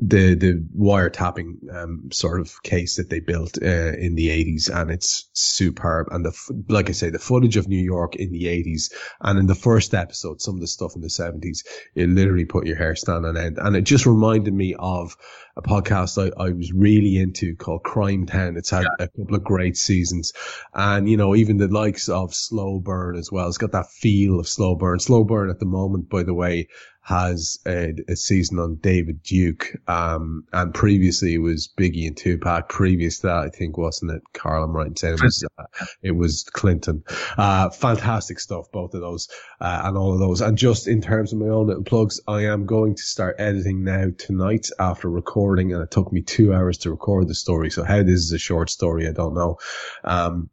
the, 0.00 0.34
the 0.34 0.66
wiretapping, 0.78 1.74
um, 1.74 2.10
sort 2.12 2.40
of 2.40 2.62
case 2.62 2.96
that 2.96 3.10
they 3.10 3.20
built, 3.20 3.58
uh, 3.62 3.92
in 3.98 4.14
the 4.14 4.30
eighties 4.30 4.68
and 4.68 4.90
it's 4.90 5.28
superb. 5.32 6.08
And 6.10 6.24
the, 6.24 6.64
like 6.68 6.88
I 6.88 6.92
say, 6.92 7.10
the 7.10 7.18
footage 7.18 7.56
of 7.56 7.68
New 7.68 7.82
York 7.82 8.16
in 8.16 8.32
the 8.32 8.48
eighties 8.48 8.92
and 9.20 9.38
in 9.38 9.46
the 9.46 9.54
first 9.54 9.94
episode, 9.94 10.40
some 10.40 10.54
of 10.54 10.60
the 10.60 10.66
stuff 10.66 10.96
in 10.96 11.00
the 11.00 11.10
seventies, 11.10 11.64
it 11.94 12.08
literally 12.08 12.44
put 12.44 12.66
your 12.66 12.76
hair 12.76 12.96
stand 12.96 13.26
on 13.26 13.36
end. 13.36 13.58
And 13.58 13.76
it 13.76 13.82
just 13.82 14.06
reminded 14.06 14.54
me 14.54 14.74
of, 14.78 15.16
a 15.56 15.62
podcast 15.62 16.18
I, 16.20 16.42
I 16.42 16.50
was 16.50 16.72
really 16.72 17.16
into 17.16 17.54
called 17.54 17.84
Crime 17.84 18.26
Town. 18.26 18.56
It's 18.56 18.70
had 18.70 18.86
a 18.98 19.06
couple 19.06 19.36
of 19.36 19.44
great 19.44 19.76
seasons. 19.76 20.32
And, 20.74 21.08
you 21.08 21.16
know, 21.16 21.36
even 21.36 21.58
the 21.58 21.68
likes 21.68 22.08
of 22.08 22.34
Slow 22.34 22.80
Burn 22.80 23.16
as 23.16 23.30
well. 23.30 23.46
It's 23.46 23.56
got 23.56 23.70
that 23.70 23.92
feel 23.92 24.40
of 24.40 24.48
Slow 24.48 24.74
Burn. 24.74 24.98
Slow 24.98 25.22
Burn 25.22 25.50
at 25.50 25.60
the 25.60 25.64
moment, 25.64 26.08
by 26.08 26.24
the 26.24 26.34
way, 26.34 26.66
has 27.04 27.58
a, 27.66 27.92
a 28.08 28.16
season 28.16 28.58
on 28.58 28.76
David 28.76 29.22
Duke. 29.22 29.76
Um, 29.86 30.44
and 30.54 30.72
previously 30.72 31.34
it 31.34 31.38
was 31.38 31.68
Biggie 31.68 32.06
and 32.06 32.16
Tupac. 32.16 32.70
Previous 32.70 33.18
to 33.20 33.26
that, 33.26 33.36
I 33.36 33.48
think, 33.50 33.76
wasn't 33.76 34.12
it? 34.12 34.22
Karl, 34.32 34.64
I'm 34.64 34.72
right 34.72 34.86
in 34.86 34.96
saying 34.96 35.14
it 35.14 35.22
was, 35.22 35.44
uh, 35.58 35.64
it 36.00 36.12
was 36.12 36.44
Clinton. 36.44 37.04
Uh, 37.36 37.68
fantastic 37.68 38.40
stuff, 38.40 38.72
both 38.72 38.94
of 38.94 39.02
those, 39.02 39.28
uh, 39.60 39.82
and 39.84 39.98
all 39.98 40.14
of 40.14 40.18
those. 40.18 40.40
And 40.40 40.56
just 40.56 40.88
in 40.88 41.02
terms 41.02 41.34
of 41.34 41.40
my 41.40 41.48
own 41.48 41.66
little 41.66 41.84
plugs, 41.84 42.20
I 42.26 42.46
am 42.46 42.64
going 42.64 42.94
to 42.94 43.02
start 43.02 43.36
editing 43.38 43.84
now 43.84 44.06
tonight 44.16 44.70
after 44.78 45.10
recording 45.10 45.74
and 45.74 45.82
it 45.82 45.90
took 45.90 46.10
me 46.10 46.22
two 46.22 46.54
hours 46.54 46.78
to 46.78 46.90
record 46.90 47.28
the 47.28 47.34
story. 47.34 47.70
So 47.70 47.84
how 47.84 48.02
this 48.02 48.20
is 48.20 48.32
a 48.32 48.38
short 48.38 48.70
story, 48.70 49.06
I 49.06 49.12
don't 49.12 49.34
know. 49.34 49.58
Um, 50.04 50.48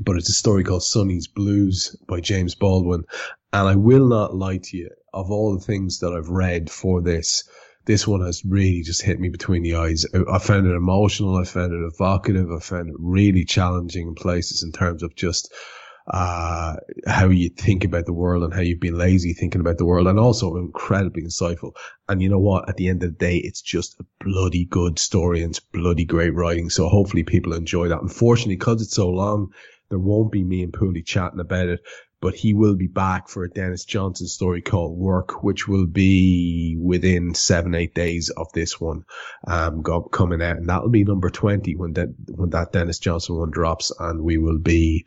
but 0.00 0.16
it's 0.16 0.28
a 0.28 0.32
story 0.32 0.64
called 0.64 0.82
Sonny's 0.82 1.28
Blues 1.28 1.96
by 2.08 2.20
James 2.20 2.54
Baldwin. 2.54 3.04
And 3.54 3.68
I 3.68 3.76
will 3.76 4.08
not 4.08 4.34
lie 4.34 4.58
to 4.58 4.76
you, 4.76 4.90
of 5.12 5.30
all 5.30 5.54
the 5.54 5.64
things 5.64 6.00
that 6.00 6.12
I've 6.12 6.28
read 6.28 6.68
for 6.68 7.00
this, 7.00 7.44
this 7.84 8.04
one 8.04 8.20
has 8.22 8.44
really 8.44 8.82
just 8.82 9.00
hit 9.00 9.20
me 9.20 9.28
between 9.28 9.62
the 9.62 9.76
eyes. 9.76 10.04
I, 10.12 10.40
found 10.40 10.66
it 10.66 10.74
emotional. 10.74 11.36
I 11.36 11.44
found 11.44 11.72
it 11.72 11.86
evocative. 11.86 12.50
I 12.50 12.58
found 12.58 12.88
it 12.88 12.96
really 12.98 13.44
challenging 13.44 14.08
in 14.08 14.14
places 14.16 14.64
in 14.64 14.72
terms 14.72 15.04
of 15.04 15.14
just, 15.14 15.54
uh, 16.08 16.74
how 17.06 17.28
you 17.28 17.48
think 17.48 17.84
about 17.84 18.06
the 18.06 18.12
world 18.12 18.42
and 18.42 18.52
how 18.52 18.60
you've 18.60 18.80
been 18.80 18.98
lazy 18.98 19.34
thinking 19.34 19.60
about 19.60 19.78
the 19.78 19.86
world 19.86 20.08
and 20.08 20.18
also 20.18 20.56
incredibly 20.56 21.22
insightful. 21.22 21.76
And 22.08 22.20
you 22.20 22.30
know 22.30 22.40
what? 22.40 22.68
At 22.68 22.76
the 22.76 22.88
end 22.88 23.04
of 23.04 23.10
the 23.10 23.18
day, 23.18 23.36
it's 23.36 23.62
just 23.62 24.00
a 24.00 24.04
bloody 24.18 24.64
good 24.64 24.98
story 24.98 25.42
and 25.42 25.50
it's 25.50 25.60
bloody 25.60 26.04
great 26.04 26.34
writing. 26.34 26.70
So 26.70 26.88
hopefully 26.88 27.22
people 27.22 27.52
enjoy 27.52 27.86
that. 27.86 28.02
Unfortunately, 28.02 28.56
because 28.56 28.82
it's 28.82 28.96
so 28.96 29.10
long, 29.10 29.52
there 29.90 29.98
won't 29.98 30.32
be 30.32 30.42
me 30.42 30.62
and 30.62 30.72
Pooley 30.72 31.02
chatting 31.02 31.40
about 31.40 31.68
it, 31.68 31.80
but 32.24 32.34
he 32.34 32.54
will 32.54 32.74
be 32.74 32.86
back 32.86 33.28
for 33.28 33.44
a 33.44 33.50
Denis 33.50 33.84
Johnson 33.84 34.26
story 34.26 34.62
called 34.62 34.96
Work, 34.96 35.44
which 35.44 35.68
will 35.68 35.84
be 35.84 36.74
within 36.80 37.34
seven, 37.34 37.74
eight 37.74 37.94
days 37.94 38.30
of 38.30 38.50
this 38.54 38.80
one, 38.80 39.04
um, 39.46 39.82
go, 39.82 40.00
coming 40.00 40.40
out. 40.40 40.56
And 40.56 40.66
that'll 40.66 40.88
be 40.88 41.04
number 41.04 41.28
20 41.28 41.76
when 41.76 41.92
that, 41.92 42.14
when 42.30 42.48
that 42.48 42.72
Denis 42.72 42.98
Johnson 42.98 43.36
one 43.36 43.50
drops 43.50 43.92
and 44.00 44.22
we 44.22 44.38
will 44.38 44.56
be 44.56 45.04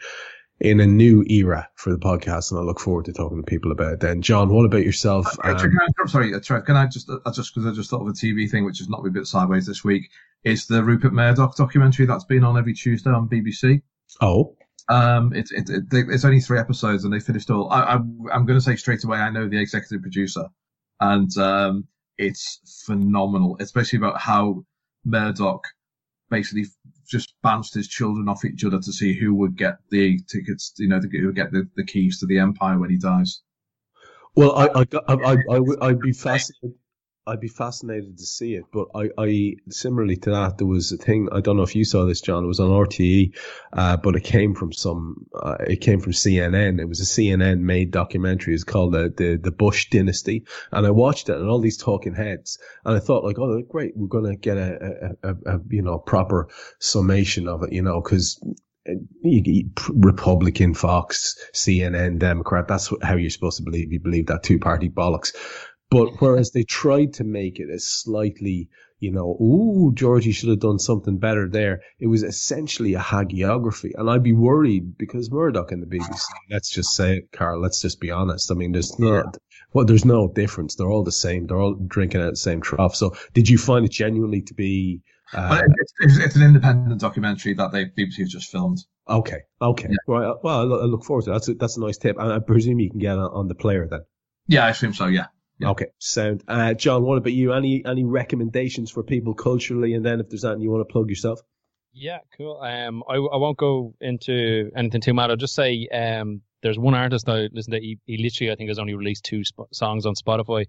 in 0.59 0.79
a 0.79 0.85
new 0.85 1.23
era 1.27 1.67
for 1.73 1.89
the 1.89 1.97
podcast. 1.97 2.51
And 2.51 2.59
I 2.59 2.63
look 2.63 2.79
forward 2.79 3.05
to 3.05 3.13
talking 3.13 3.43
to 3.43 3.49
people 3.49 3.71
about 3.71 3.93
it 3.93 3.99
then. 3.99 4.21
John, 4.21 4.53
what 4.53 4.65
about 4.65 4.85
yourself? 4.85 5.25
Uh, 5.43 5.55
Um, 5.57 5.57
I, 5.57 5.87
I'm 5.99 6.07
sorry, 6.07 6.35
uh, 6.35 6.39
can 6.39 6.75
I 6.75 6.85
just, 6.85 7.09
uh, 7.09 7.31
just 7.31 7.51
because 7.51 7.65
I 7.65 7.73
just 7.73 7.89
thought 7.89 8.01
of 8.01 8.09
a 8.09 8.11
TV 8.11 8.47
thing 8.47 8.63
which 8.63 8.77
has 8.77 8.89
not 8.89 9.01
me 9.01 9.09
a 9.09 9.11
bit 9.11 9.25
sideways 9.25 9.65
this 9.65 9.83
week, 9.83 10.03
is 10.43 10.67
the 10.67 10.83
Rupert 10.83 11.13
Murdoch 11.13 11.55
documentary 11.55 12.05
that's 12.05 12.25
been 12.25 12.43
on 12.43 12.59
every 12.59 12.75
Tuesday 12.75 13.09
on 13.09 13.27
BBC. 13.27 13.81
oh, 14.21 14.55
Um, 14.89 15.33
it's 15.33 15.51
it, 15.51 15.69
it, 15.69 15.83
it's 15.91 16.23
only 16.25 16.39
three 16.39 16.59
episodes 16.59 17.03
and 17.03 17.13
they 17.13 17.19
finished 17.19 17.49
all. 17.49 17.69
I, 17.69 17.81
I, 17.81 17.93
I'm 17.95 18.45
going 18.45 18.57
to 18.57 18.61
say 18.61 18.75
straight 18.75 19.03
away, 19.03 19.17
I 19.17 19.29
know 19.29 19.47
the 19.49 19.59
executive 19.59 20.01
producer, 20.01 20.45
and 21.01 21.35
um, 21.37 21.87
it's 22.17 22.83
phenomenal, 22.85 23.57
especially 23.59 23.97
about 23.97 24.19
how 24.19 24.63
Murdoch 25.05 25.65
basically 26.29 26.65
just 27.07 27.33
bounced 27.41 27.73
his 27.73 27.87
children 27.87 28.27
off 28.29 28.45
each 28.45 28.63
other 28.65 28.79
to 28.79 28.91
see 28.93 29.13
who 29.13 29.33
would 29.35 29.57
get 29.57 29.77
the 29.89 30.19
tickets, 30.29 30.73
you 30.77 30.87
know, 30.87 30.99
who 30.99 31.27
would 31.27 31.35
get 31.35 31.51
the, 31.51 31.67
the 31.75 31.85
keys 31.85 32.19
to 32.19 32.25
the 32.25 32.39
empire 32.39 32.77
when 32.79 32.89
he 32.89 32.97
dies. 32.97 33.41
Well, 34.35 34.55
I, 34.55 34.67
I, 34.81 34.85
I, 35.07 35.37
I, 35.51 35.59
would- 35.59 35.81
I'd 35.81 35.99
be 35.99 36.13
fascinated. 36.13 36.77
I'd 37.27 37.41
be 37.41 37.49
fascinated 37.49 38.17
to 38.17 38.25
see 38.25 38.55
it, 38.55 38.63
but 38.71 38.87
I, 38.95 39.09
I, 39.17 39.55
similarly 39.69 40.15
to 40.17 40.31
that, 40.31 40.57
there 40.57 40.67
was 40.67 40.93
a 40.93 40.97
thing. 40.97 41.27
I 41.31 41.41
don't 41.41 41.57
know 41.57 41.63
if 41.63 41.75
you 41.75 41.83
saw 41.83 42.05
this, 42.05 42.21
John. 42.21 42.45
It 42.45 42.47
was 42.47 42.61
on 42.61 42.69
RTE, 42.69 43.37
uh, 43.73 43.97
but 43.97 44.15
it 44.15 44.23
came 44.23 44.55
from 44.55 44.71
some. 44.71 45.25
Uh, 45.35 45.57
it 45.59 45.81
came 45.81 45.99
from 45.99 46.13
CNN. 46.13 46.79
It 46.79 46.87
was 46.87 47.01
a 47.01 47.03
CNN 47.03 47.59
made 47.59 47.91
documentary. 47.91 48.53
It's 48.53 48.63
called 48.63 48.93
the, 48.93 49.13
the 49.15 49.35
the 49.35 49.51
Bush 49.51 49.89
Dynasty, 49.89 50.45
and 50.71 50.87
I 50.87 50.91
watched 50.91 51.27
it 51.27 51.35
and 51.35 51.49
all 51.49 51.59
these 51.59 51.77
talking 51.77 52.15
heads, 52.15 52.59
and 52.85 52.95
I 52.95 52.99
thought 52.99 53.25
like, 53.25 53.37
oh, 53.39 53.61
great, 53.61 53.91
we're 53.97 54.07
gonna 54.07 54.37
get 54.37 54.57
a, 54.57 55.15
a, 55.21 55.29
a, 55.29 55.55
a 55.55 55.59
you 55.69 55.81
know 55.81 55.99
proper 55.99 56.47
summation 56.79 57.49
of 57.49 57.63
it, 57.63 57.73
you 57.73 57.81
know, 57.81 58.01
because 58.01 58.41
you, 59.21 59.69
Republican, 59.89 60.73
Fox, 60.73 61.37
CNN, 61.53 62.19
Democrat. 62.19 62.67
That's 62.67 62.93
how 63.01 63.15
you're 63.15 63.29
supposed 63.29 63.57
to 63.57 63.63
believe. 63.63 63.91
You 63.91 63.99
believe 63.99 64.27
that 64.27 64.43
two 64.43 64.59
party 64.59 64.89
bollocks. 64.89 65.33
But 65.89 66.19
whereas 66.19 66.51
they 66.51 66.63
tried 66.63 67.13
to 67.13 67.23
make 67.23 67.59
it 67.59 67.69
a 67.69 67.79
slightly, 67.79 68.69
you 68.99 69.11
know, 69.11 69.37
ooh, 69.41 69.93
Georgie 69.93 70.33
should 70.33 70.49
have 70.49 70.59
done 70.59 70.79
something 70.79 71.17
better 71.17 71.47
there. 71.49 71.81
It 71.99 72.07
was 72.07 72.23
essentially 72.23 72.93
a 72.93 72.99
hagiography. 72.99 73.91
And 73.95 74.09
I'd 74.09 74.23
be 74.23 74.33
worried 74.33 74.97
because 74.97 75.31
Murdoch 75.31 75.71
and 75.71 75.81
the 75.81 75.87
BBC, 75.87 76.19
let's 76.49 76.69
just 76.69 76.93
say 76.93 77.17
it, 77.17 77.31
Karl, 77.31 77.61
let's 77.61 77.81
just 77.81 78.01
be 78.01 78.11
honest. 78.11 78.51
I 78.51 78.55
mean, 78.55 78.73
there's 78.73 78.99
not, 78.99 79.37
well, 79.71 79.85
there's 79.85 80.03
no 80.03 80.27
difference. 80.27 80.75
They're 80.75 80.89
all 80.89 81.03
the 81.03 81.11
same. 81.11 81.47
They're 81.47 81.61
all 81.61 81.75
drinking 81.75 82.21
out 82.21 82.31
the 82.31 82.35
same 82.35 82.61
trough. 82.61 82.95
So 82.95 83.15
did 83.33 83.47
you 83.47 83.57
find 83.57 83.85
it 83.85 83.91
genuinely 83.91 84.41
to 84.41 84.53
be, 84.53 85.01
uh, 85.33 85.61
it's, 85.63 85.93
it's, 85.99 86.17
it's 86.17 86.35
an 86.35 86.43
independent 86.43 86.99
documentary 86.99 87.53
that 87.53 87.71
they 87.71 87.85
BBC 87.85 88.19
have 88.19 88.27
just 88.27 88.51
filmed. 88.51 88.79
Okay. 89.09 89.39
Okay. 89.61 89.89
Right. 90.05 90.33
Well, 90.43 90.59
I 90.59 90.63
look, 90.63 90.81
I 90.81 90.85
look 90.85 91.05
forward 91.05 91.25
to 91.25 91.29
that. 91.29 91.35
That's 91.35 91.47
a, 91.47 91.53
that's 91.53 91.77
a 91.77 91.81
nice 91.81 91.97
tip. 91.97 92.17
And 92.19 92.31
I 92.31 92.39
presume 92.39 92.79
you 92.79 92.89
can 92.89 92.99
get 92.99 93.17
on, 93.17 93.31
on 93.31 93.47
the 93.47 93.55
player 93.55 93.87
then. 93.89 94.01
Yeah, 94.47 94.65
I 94.65 94.69
assume 94.69 94.93
so. 94.93 95.07
Yeah. 95.07 95.27
Yeah. 95.59 95.69
Okay. 95.71 95.87
Sound. 95.99 96.43
Uh, 96.47 96.73
John, 96.73 97.03
what 97.03 97.17
about 97.17 97.33
you? 97.33 97.53
Any, 97.53 97.83
any 97.85 98.03
recommendations 98.03 98.91
for 98.91 99.03
people 99.03 99.33
culturally? 99.33 99.93
And 99.93 100.05
then 100.05 100.19
if 100.19 100.29
there's 100.29 100.45
anything 100.45 100.61
you 100.61 100.71
want 100.71 100.87
to 100.87 100.91
plug 100.91 101.09
yourself? 101.09 101.39
Yeah, 101.93 102.19
cool. 102.37 102.59
Um, 102.61 103.03
I, 103.09 103.15
I 103.15 103.37
won't 103.37 103.57
go 103.57 103.95
into 103.99 104.69
anything 104.75 105.01
too 105.01 105.13
mad. 105.13 105.31
I'll 105.31 105.35
just 105.35 105.55
say 105.55 105.87
um, 105.91 106.41
there's 106.61 106.77
one 106.77 106.93
artist 106.93 107.27
I 107.27 107.47
listen 107.51 107.73
to. 107.73 107.79
He, 107.79 107.97
he 108.05 108.17
literally, 108.17 108.51
I 108.51 108.55
think, 108.55 108.69
has 108.69 108.77
only 108.77 108.93
released 108.93 109.23
two 109.23 109.43
sp- 109.43 109.73
songs 109.73 110.05
on 110.05 110.13
Spotify. 110.13 110.65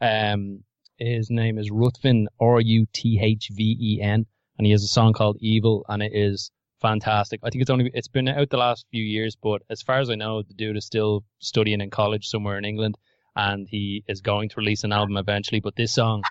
Um, 0.00 0.64
His 0.96 1.30
name 1.30 1.58
is 1.58 1.70
Ruthven, 1.70 2.28
R 2.40 2.60
U 2.60 2.86
T 2.92 3.18
H 3.22 3.48
V 3.52 3.76
E 3.80 4.00
N, 4.02 4.24
and 4.56 4.66
he 4.66 4.72
has 4.72 4.82
a 4.84 4.88
song 4.88 5.12
called 5.12 5.36
Evil, 5.40 5.84
and 5.88 6.02
it 6.02 6.12
is 6.14 6.50
fantastic. 6.80 7.40
I 7.42 7.50
think 7.50 7.60
it's 7.60 7.70
only 7.70 7.90
it's 7.92 8.08
been 8.08 8.28
out 8.28 8.48
the 8.48 8.56
last 8.56 8.86
few 8.90 9.02
years, 9.02 9.36
but 9.36 9.60
as 9.68 9.82
far 9.82 9.98
as 10.00 10.08
I 10.08 10.14
know, 10.14 10.42
the 10.42 10.54
dude 10.54 10.78
is 10.78 10.86
still 10.86 11.24
studying 11.40 11.82
in 11.82 11.90
college 11.90 12.26
somewhere 12.26 12.56
in 12.56 12.64
England, 12.64 12.96
and 13.36 13.66
he 13.68 14.04
is 14.08 14.20
going 14.20 14.48
to 14.50 14.54
release 14.58 14.84
an 14.84 14.92
album 14.92 15.16
eventually. 15.16 15.60
But 15.60 15.76
this 15.76 15.94
song 15.94 16.22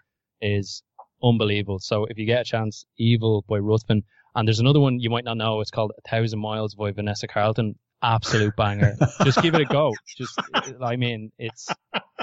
is 0.42 0.84
unbelievable. 1.24 1.80
So 1.80 2.06
if 2.06 2.18
you 2.18 2.26
get 2.26 2.42
a 2.42 2.46
chance, 2.46 2.86
Evil 2.98 3.44
by 3.48 3.58
Ruthven, 3.60 4.04
and 4.36 4.48
there's 4.48 4.60
another 4.60 4.80
one 4.80 5.00
you 5.00 5.10
might 5.10 5.26
not 5.26 5.38
know. 5.38 5.60
It's 5.62 5.72
called 5.72 5.92
A 5.98 6.10
Thousand 6.10 6.40
Miles 6.40 6.76
by 6.76 6.92
Vanessa 6.92 7.28
Carlton. 7.28 7.76
Absolute 8.02 8.56
banger. 8.56 8.96
Just 9.26 9.42
give 9.42 9.56
it 9.56 9.62
a 9.62 9.66
go. 9.66 9.94
Just, 10.18 10.40
I 10.82 10.96
mean, 10.96 11.34
it's 11.38 11.68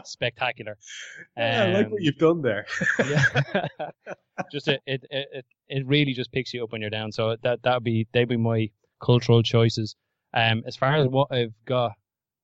spectacular. 0.04 0.78
Yeah, 1.36 1.64
I 1.64 1.66
like 1.72 1.86
Um, 1.86 1.92
what 1.92 2.02
you've 2.02 2.16
done 2.16 2.40
there. 2.40 2.66
yeah. 3.06 3.22
just 4.52 4.68
it, 4.68 4.80
it 4.86 5.04
it 5.10 5.44
it 5.68 5.86
really 5.86 6.12
just 6.12 6.30
picks 6.32 6.52
you 6.54 6.62
up 6.64 6.72
when 6.72 6.80
you're 6.80 6.90
down. 6.90 7.10
So 7.12 7.36
that 7.42 7.62
that'd 7.62 7.82
be 7.84 8.06
they'd 8.12 8.28
be 8.28 8.36
my 8.36 8.70
cultural 9.02 9.42
choices. 9.42 9.96
Um, 10.34 10.62
as 10.66 10.76
far 10.76 10.96
as 10.96 11.08
what 11.08 11.28
I've 11.32 11.52
got 11.64 11.92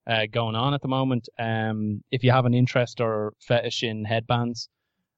uh, 0.07 0.27
going 0.31 0.55
on 0.57 0.75
at 0.75 0.83
the 0.83 0.89
moment, 0.89 1.29
um, 1.39 2.03
if 2.11 2.25
you 2.25 2.31
have 2.33 2.45
an 2.47 2.55
interest 2.55 3.01
or 3.01 3.33
fetish 3.41 3.83
in 3.83 4.05
headbands, 4.05 4.69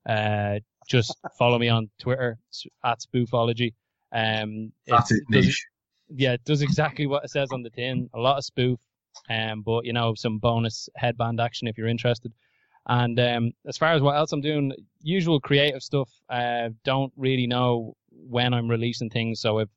uh, 0.08 0.58
just 0.88 1.14
follow 1.38 1.58
me 1.58 1.68
on 1.68 1.88
Twitter 1.98 2.38
at 2.84 3.00
spoofology. 3.00 3.72
Um, 4.12 4.72
That's 4.86 5.10
it's- 5.10 5.20
it, 5.28 5.32
does- 5.32 5.46
niche. 5.46 5.66
yeah, 6.14 6.32
it 6.32 6.44
does 6.44 6.62
exactly 6.62 7.06
what 7.06 7.24
it 7.24 7.30
says 7.30 7.50
on 7.52 7.62
the 7.62 7.70
tin. 7.70 8.08
A 8.14 8.18
lot 8.18 8.38
of 8.38 8.44
spoof, 8.44 8.78
um, 9.30 9.62
but 9.62 9.84
you 9.84 9.92
know 9.92 10.14
some 10.14 10.38
bonus 10.38 10.88
headband 10.96 11.40
action 11.40 11.66
if 11.68 11.78
you're 11.78 11.88
interested. 11.88 12.32
And 12.86 13.18
um, 13.18 13.52
as 13.66 13.78
far 13.78 13.92
as 13.94 14.02
what 14.02 14.14
else 14.14 14.32
I'm 14.32 14.42
doing, 14.42 14.70
usual 15.00 15.40
creative 15.40 15.82
stuff. 15.82 16.10
Uh, 16.28 16.68
don't 16.84 17.10
really 17.16 17.46
know 17.46 17.96
when 18.10 18.52
I'm 18.52 18.68
releasing 18.68 19.08
things, 19.08 19.40
so 19.40 19.60
if 19.60 19.68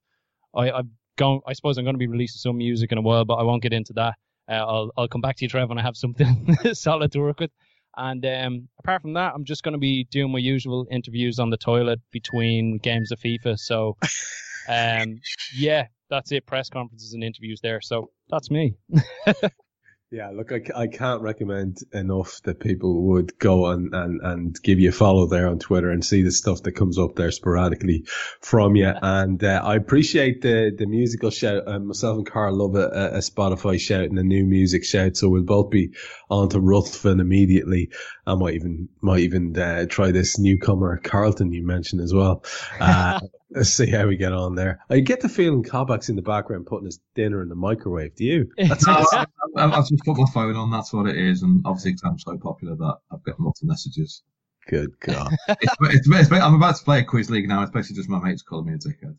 I, 0.54 0.70
I've 0.72 0.88
gone, 1.16 1.40
I 1.48 1.54
suppose 1.54 1.78
I'm 1.78 1.86
going 1.86 1.94
to 1.96 2.00
be 2.00 2.08
releasing 2.08 2.40
some 2.40 2.58
music 2.58 2.92
in 2.92 2.98
a 2.98 3.02
while, 3.02 3.24
but 3.24 3.36
I 3.36 3.44
won't 3.44 3.64
get 3.64 3.72
into 3.72 3.94
that. 3.94 4.16
Uh, 4.50 4.54
I'll 4.54 4.92
I'll 4.98 5.08
come 5.08 5.22
back 5.22 5.36
to 5.38 5.46
you, 5.46 5.50
Trev, 5.50 5.70
when 5.70 5.78
I 5.78 5.82
have 5.82 5.98
something 5.98 6.56
solid 6.74 7.12
to 7.14 7.20
work 7.20 7.40
with. 7.40 7.52
And 7.98 8.24
um, 8.26 8.68
apart 8.80 9.02
from 9.02 9.14
that, 9.14 9.34
I'm 9.34 9.44
just 9.44 9.64
going 9.64 9.74
to 9.74 9.80
be 9.80 10.04
doing 10.06 10.32
my 10.32 10.38
usual 10.40 10.86
interviews 10.92 11.40
on 11.40 11.50
the 11.50 11.58
toilet 11.58 12.00
between 12.12 12.78
games 12.78 13.12
of 13.12 13.20
FIFA. 13.20 13.58
So, 13.58 13.98
um, 14.70 15.20
yeah, 15.56 15.88
that's 16.10 16.32
it. 16.32 16.46
Press 16.46 16.70
conferences 16.70 17.14
and 17.14 17.24
interviews 17.24 17.60
there. 17.62 17.82
So 17.82 18.12
that's 18.30 18.52
me. 18.52 18.76
Yeah, 20.10 20.30
look, 20.30 20.54
I, 20.54 20.62
I 20.74 20.88
can't 20.88 21.22
recommend 21.22 21.80
enough 21.92 22.42
that 22.44 22.62
people 22.62 23.08
would 23.08 23.38
go 23.40 23.68
and, 23.68 23.94
and, 23.94 24.22
and 24.22 24.62
give 24.64 24.80
you 24.80 24.88
a 24.90 24.94
follow 24.94 25.28
there 25.28 25.50
on 25.50 25.60
Twitter 25.60 25.92
and 25.92 26.04
see 26.04 26.22
the 26.22 26.32
stuff 26.32 26.64
that 26.64 26.72
comes 26.74 26.98
up 26.98 27.16
there 27.16 27.30
sporadically 27.30 28.06
from 28.40 28.78
you. 28.78 28.88
And 29.02 29.44
uh, 29.44 29.62
I 29.62 29.76
appreciate 29.76 30.42
the, 30.42 30.74
the 30.78 30.86
musical 30.86 31.30
shout. 31.30 31.68
Uh, 31.68 31.80
myself 31.80 32.20
and 32.20 32.26
Karl 32.26 32.56
love 32.56 32.76
a, 32.76 33.16
a 33.16 33.20
Spotify 33.20 33.78
shout 33.78 34.06
and 34.06 34.18
a 34.18 34.24
new 34.24 34.46
music 34.46 34.86
shout. 34.86 35.18
So 35.18 35.28
we'll 35.28 35.44
both 35.44 35.72
be 35.72 35.92
on 36.30 36.48
to 36.50 36.62
Ruthven 36.62 37.20
immediately. 37.20 37.90
I 38.26 38.36
might 38.36 38.54
even, 38.54 38.88
might 39.02 39.20
even 39.20 39.60
uh, 39.60 39.88
try 39.90 40.12
this 40.12 40.40
newcomer 40.40 41.02
Carlton 41.04 41.52
you 41.52 41.66
mentioned 41.66 42.00
as 42.00 42.14
well. 42.14 42.46
Uh, 43.56 43.60
let's 43.60 43.70
see 43.70 43.90
how 43.90 44.08
we 44.08 44.18
get 44.18 44.34
on 44.34 44.56
there. 44.56 44.80
I 44.90 45.00
get 45.00 45.22
the 45.22 45.30
feeling 45.30 45.64
Coppack's 45.64 46.10
in 46.10 46.16
the 46.16 46.22
background 46.22 46.66
putting 46.66 46.86
his 46.86 47.00
dinner 47.16 47.42
in 47.42 47.50
the 47.50 47.56
microwave. 47.56 48.16
Do 48.16 48.26
you? 48.26 48.50
That's 48.58 48.88
I, 48.88 49.26
I, 49.58 49.66
I've 49.66 49.88
just 49.88 50.04
put 50.04 50.18
my 50.18 50.26
phone 50.34 50.56
on. 50.56 50.70
That's 50.72 50.92
what 50.94 51.08
it 51.08 51.18
is, 51.18 51.42
and 51.44 51.62
obviously, 51.66 51.94
'cause 51.94 52.02
I'm 52.06 52.20
so 52.20 52.38
popular 52.38 52.76
that 52.76 52.98
I've 53.12 53.24
got 53.24 53.40
lots 53.40 53.62
of 53.62 53.68
messages. 53.68 54.24
good 54.68 54.92
God. 55.00 55.34
It's, 55.62 55.76
it's, 55.82 56.08
it's, 56.12 56.32
I'm 56.32 56.56
about 56.56 56.76
to 56.76 56.84
play 56.84 57.00
a 57.00 57.04
quiz 57.04 57.30
league 57.30 57.48
now. 57.48 57.62
It's 57.62 57.72
basically 57.72 57.96
just 57.98 58.10
my 58.10 58.20
mates 58.20 58.42
calling 58.42 58.66
me 58.66 58.74
a 58.74 58.78
dickhead. 58.78 59.16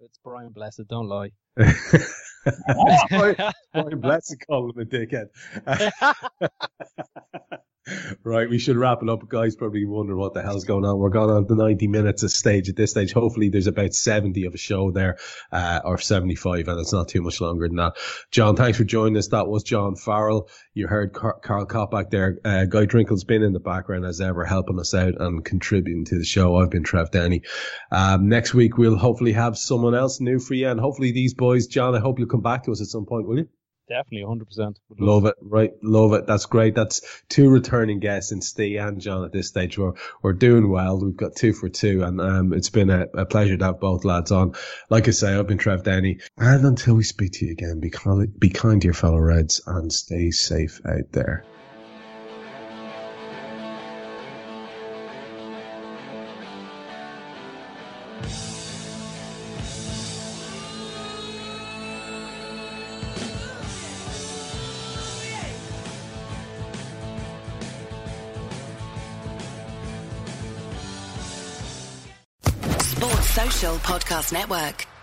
It's 0.00 0.18
Brian 0.22 0.50
Blessed. 0.52 0.82
Don't 0.88 1.08
lie. 1.08 1.30
Brian, 1.56 3.36
Brian 3.72 4.00
Blessed 4.00 4.36
call 4.46 4.70
him 4.70 4.78
a 4.80 4.84
dickhead. 4.84 5.28
Right, 8.22 8.48
we 8.48 8.58
should 8.58 8.76
wrap 8.76 9.02
it 9.02 9.10
up. 9.10 9.28
Guys 9.28 9.56
probably 9.56 9.84
wonder 9.84 10.16
what 10.16 10.32
the 10.32 10.42
hell's 10.42 10.64
going 10.64 10.86
on. 10.86 10.98
We're 10.98 11.10
going 11.10 11.28
on 11.28 11.46
to 11.46 11.54
90 11.54 11.88
minutes 11.88 12.22
a 12.22 12.30
stage 12.30 12.70
at 12.70 12.76
this 12.76 12.92
stage. 12.92 13.12
Hopefully 13.12 13.50
there's 13.50 13.66
about 13.66 13.92
70 13.92 14.46
of 14.46 14.54
a 14.54 14.58
show 14.58 14.90
there, 14.90 15.18
uh, 15.52 15.80
or 15.84 15.98
75 15.98 16.68
and 16.68 16.80
it's 16.80 16.94
not 16.94 17.08
too 17.08 17.20
much 17.20 17.42
longer 17.42 17.68
than 17.68 17.76
that. 17.76 17.96
John, 18.30 18.56
thanks 18.56 18.78
for 18.78 18.84
joining 18.84 19.18
us. 19.18 19.28
That 19.28 19.48
was 19.48 19.64
John 19.64 19.96
Farrell. 19.96 20.48
You 20.72 20.86
heard 20.86 21.12
Car- 21.12 21.38
Karl 21.42 21.66
Coppack 21.66 22.08
there. 22.08 22.38
Uh, 22.42 22.64
Guy 22.64 22.86
Drinkel's 22.86 23.24
been 23.24 23.42
in 23.42 23.52
the 23.52 23.60
background 23.60 24.06
as 24.06 24.20
ever, 24.20 24.46
helping 24.46 24.80
us 24.80 24.94
out 24.94 25.20
and 25.20 25.44
contributing 25.44 26.06
to 26.06 26.18
the 26.18 26.24
show. 26.24 26.56
I've 26.56 26.70
been 26.70 26.84
Trev 26.84 27.10
Downey. 27.10 27.42
Um, 27.92 28.30
next 28.30 28.54
week 28.54 28.78
we'll 28.78 28.96
hopefully 28.96 29.32
have 29.32 29.58
someone 29.58 29.94
else 29.94 30.20
new 30.20 30.38
for 30.38 30.54
you 30.54 30.68
and 30.68 30.80
hopefully 30.80 31.12
these 31.12 31.34
boys, 31.34 31.66
John, 31.66 31.94
I 31.94 32.00
hope 32.00 32.18
you'll 32.18 32.28
come 32.28 32.40
back 32.40 32.64
to 32.64 32.72
us 32.72 32.80
at 32.80 32.86
some 32.86 33.04
point, 33.04 33.28
will 33.28 33.40
you? 33.40 33.48
Definitely, 33.88 34.26
100%. 34.26 34.76
Love 34.98 35.26
it. 35.26 35.34
Right. 35.42 35.72
Love 35.82 36.14
it. 36.14 36.26
That's 36.26 36.46
great. 36.46 36.74
That's 36.74 37.02
two 37.28 37.50
returning 37.50 38.00
guests 38.00 38.32
in 38.32 38.40
Steve 38.40 38.80
and 38.80 39.00
John 39.00 39.24
at 39.24 39.32
this 39.32 39.48
stage. 39.48 39.76
We're, 39.76 39.92
we're 40.22 40.32
doing 40.32 40.70
well. 40.70 40.98
We've 40.98 41.16
got 41.16 41.36
two 41.36 41.52
for 41.52 41.68
two 41.68 42.02
and, 42.02 42.20
um, 42.20 42.52
it's 42.54 42.70
been 42.70 42.88
a, 42.88 43.06
a 43.14 43.26
pleasure 43.26 43.56
to 43.56 43.64
have 43.64 43.80
both 43.80 44.04
lads 44.04 44.32
on. 44.32 44.54
Like 44.88 45.06
I 45.08 45.10
say, 45.10 45.34
I've 45.34 45.46
been 45.46 45.58
Trev 45.58 45.82
Downey 45.82 46.20
and 46.38 46.64
until 46.64 46.94
we 46.94 47.04
speak 47.04 47.32
to 47.32 47.46
you 47.46 47.52
again, 47.52 47.80
be 47.80 47.90
kind, 47.90 48.28
be 48.38 48.48
kind 48.48 48.80
to 48.80 48.86
your 48.86 48.94
fellow 48.94 49.18
Reds 49.18 49.60
and 49.66 49.92
stay 49.92 50.30
safe 50.30 50.80
out 50.86 51.12
there. 51.12 51.44
Podcast 74.14 74.32
Network. 74.32 74.93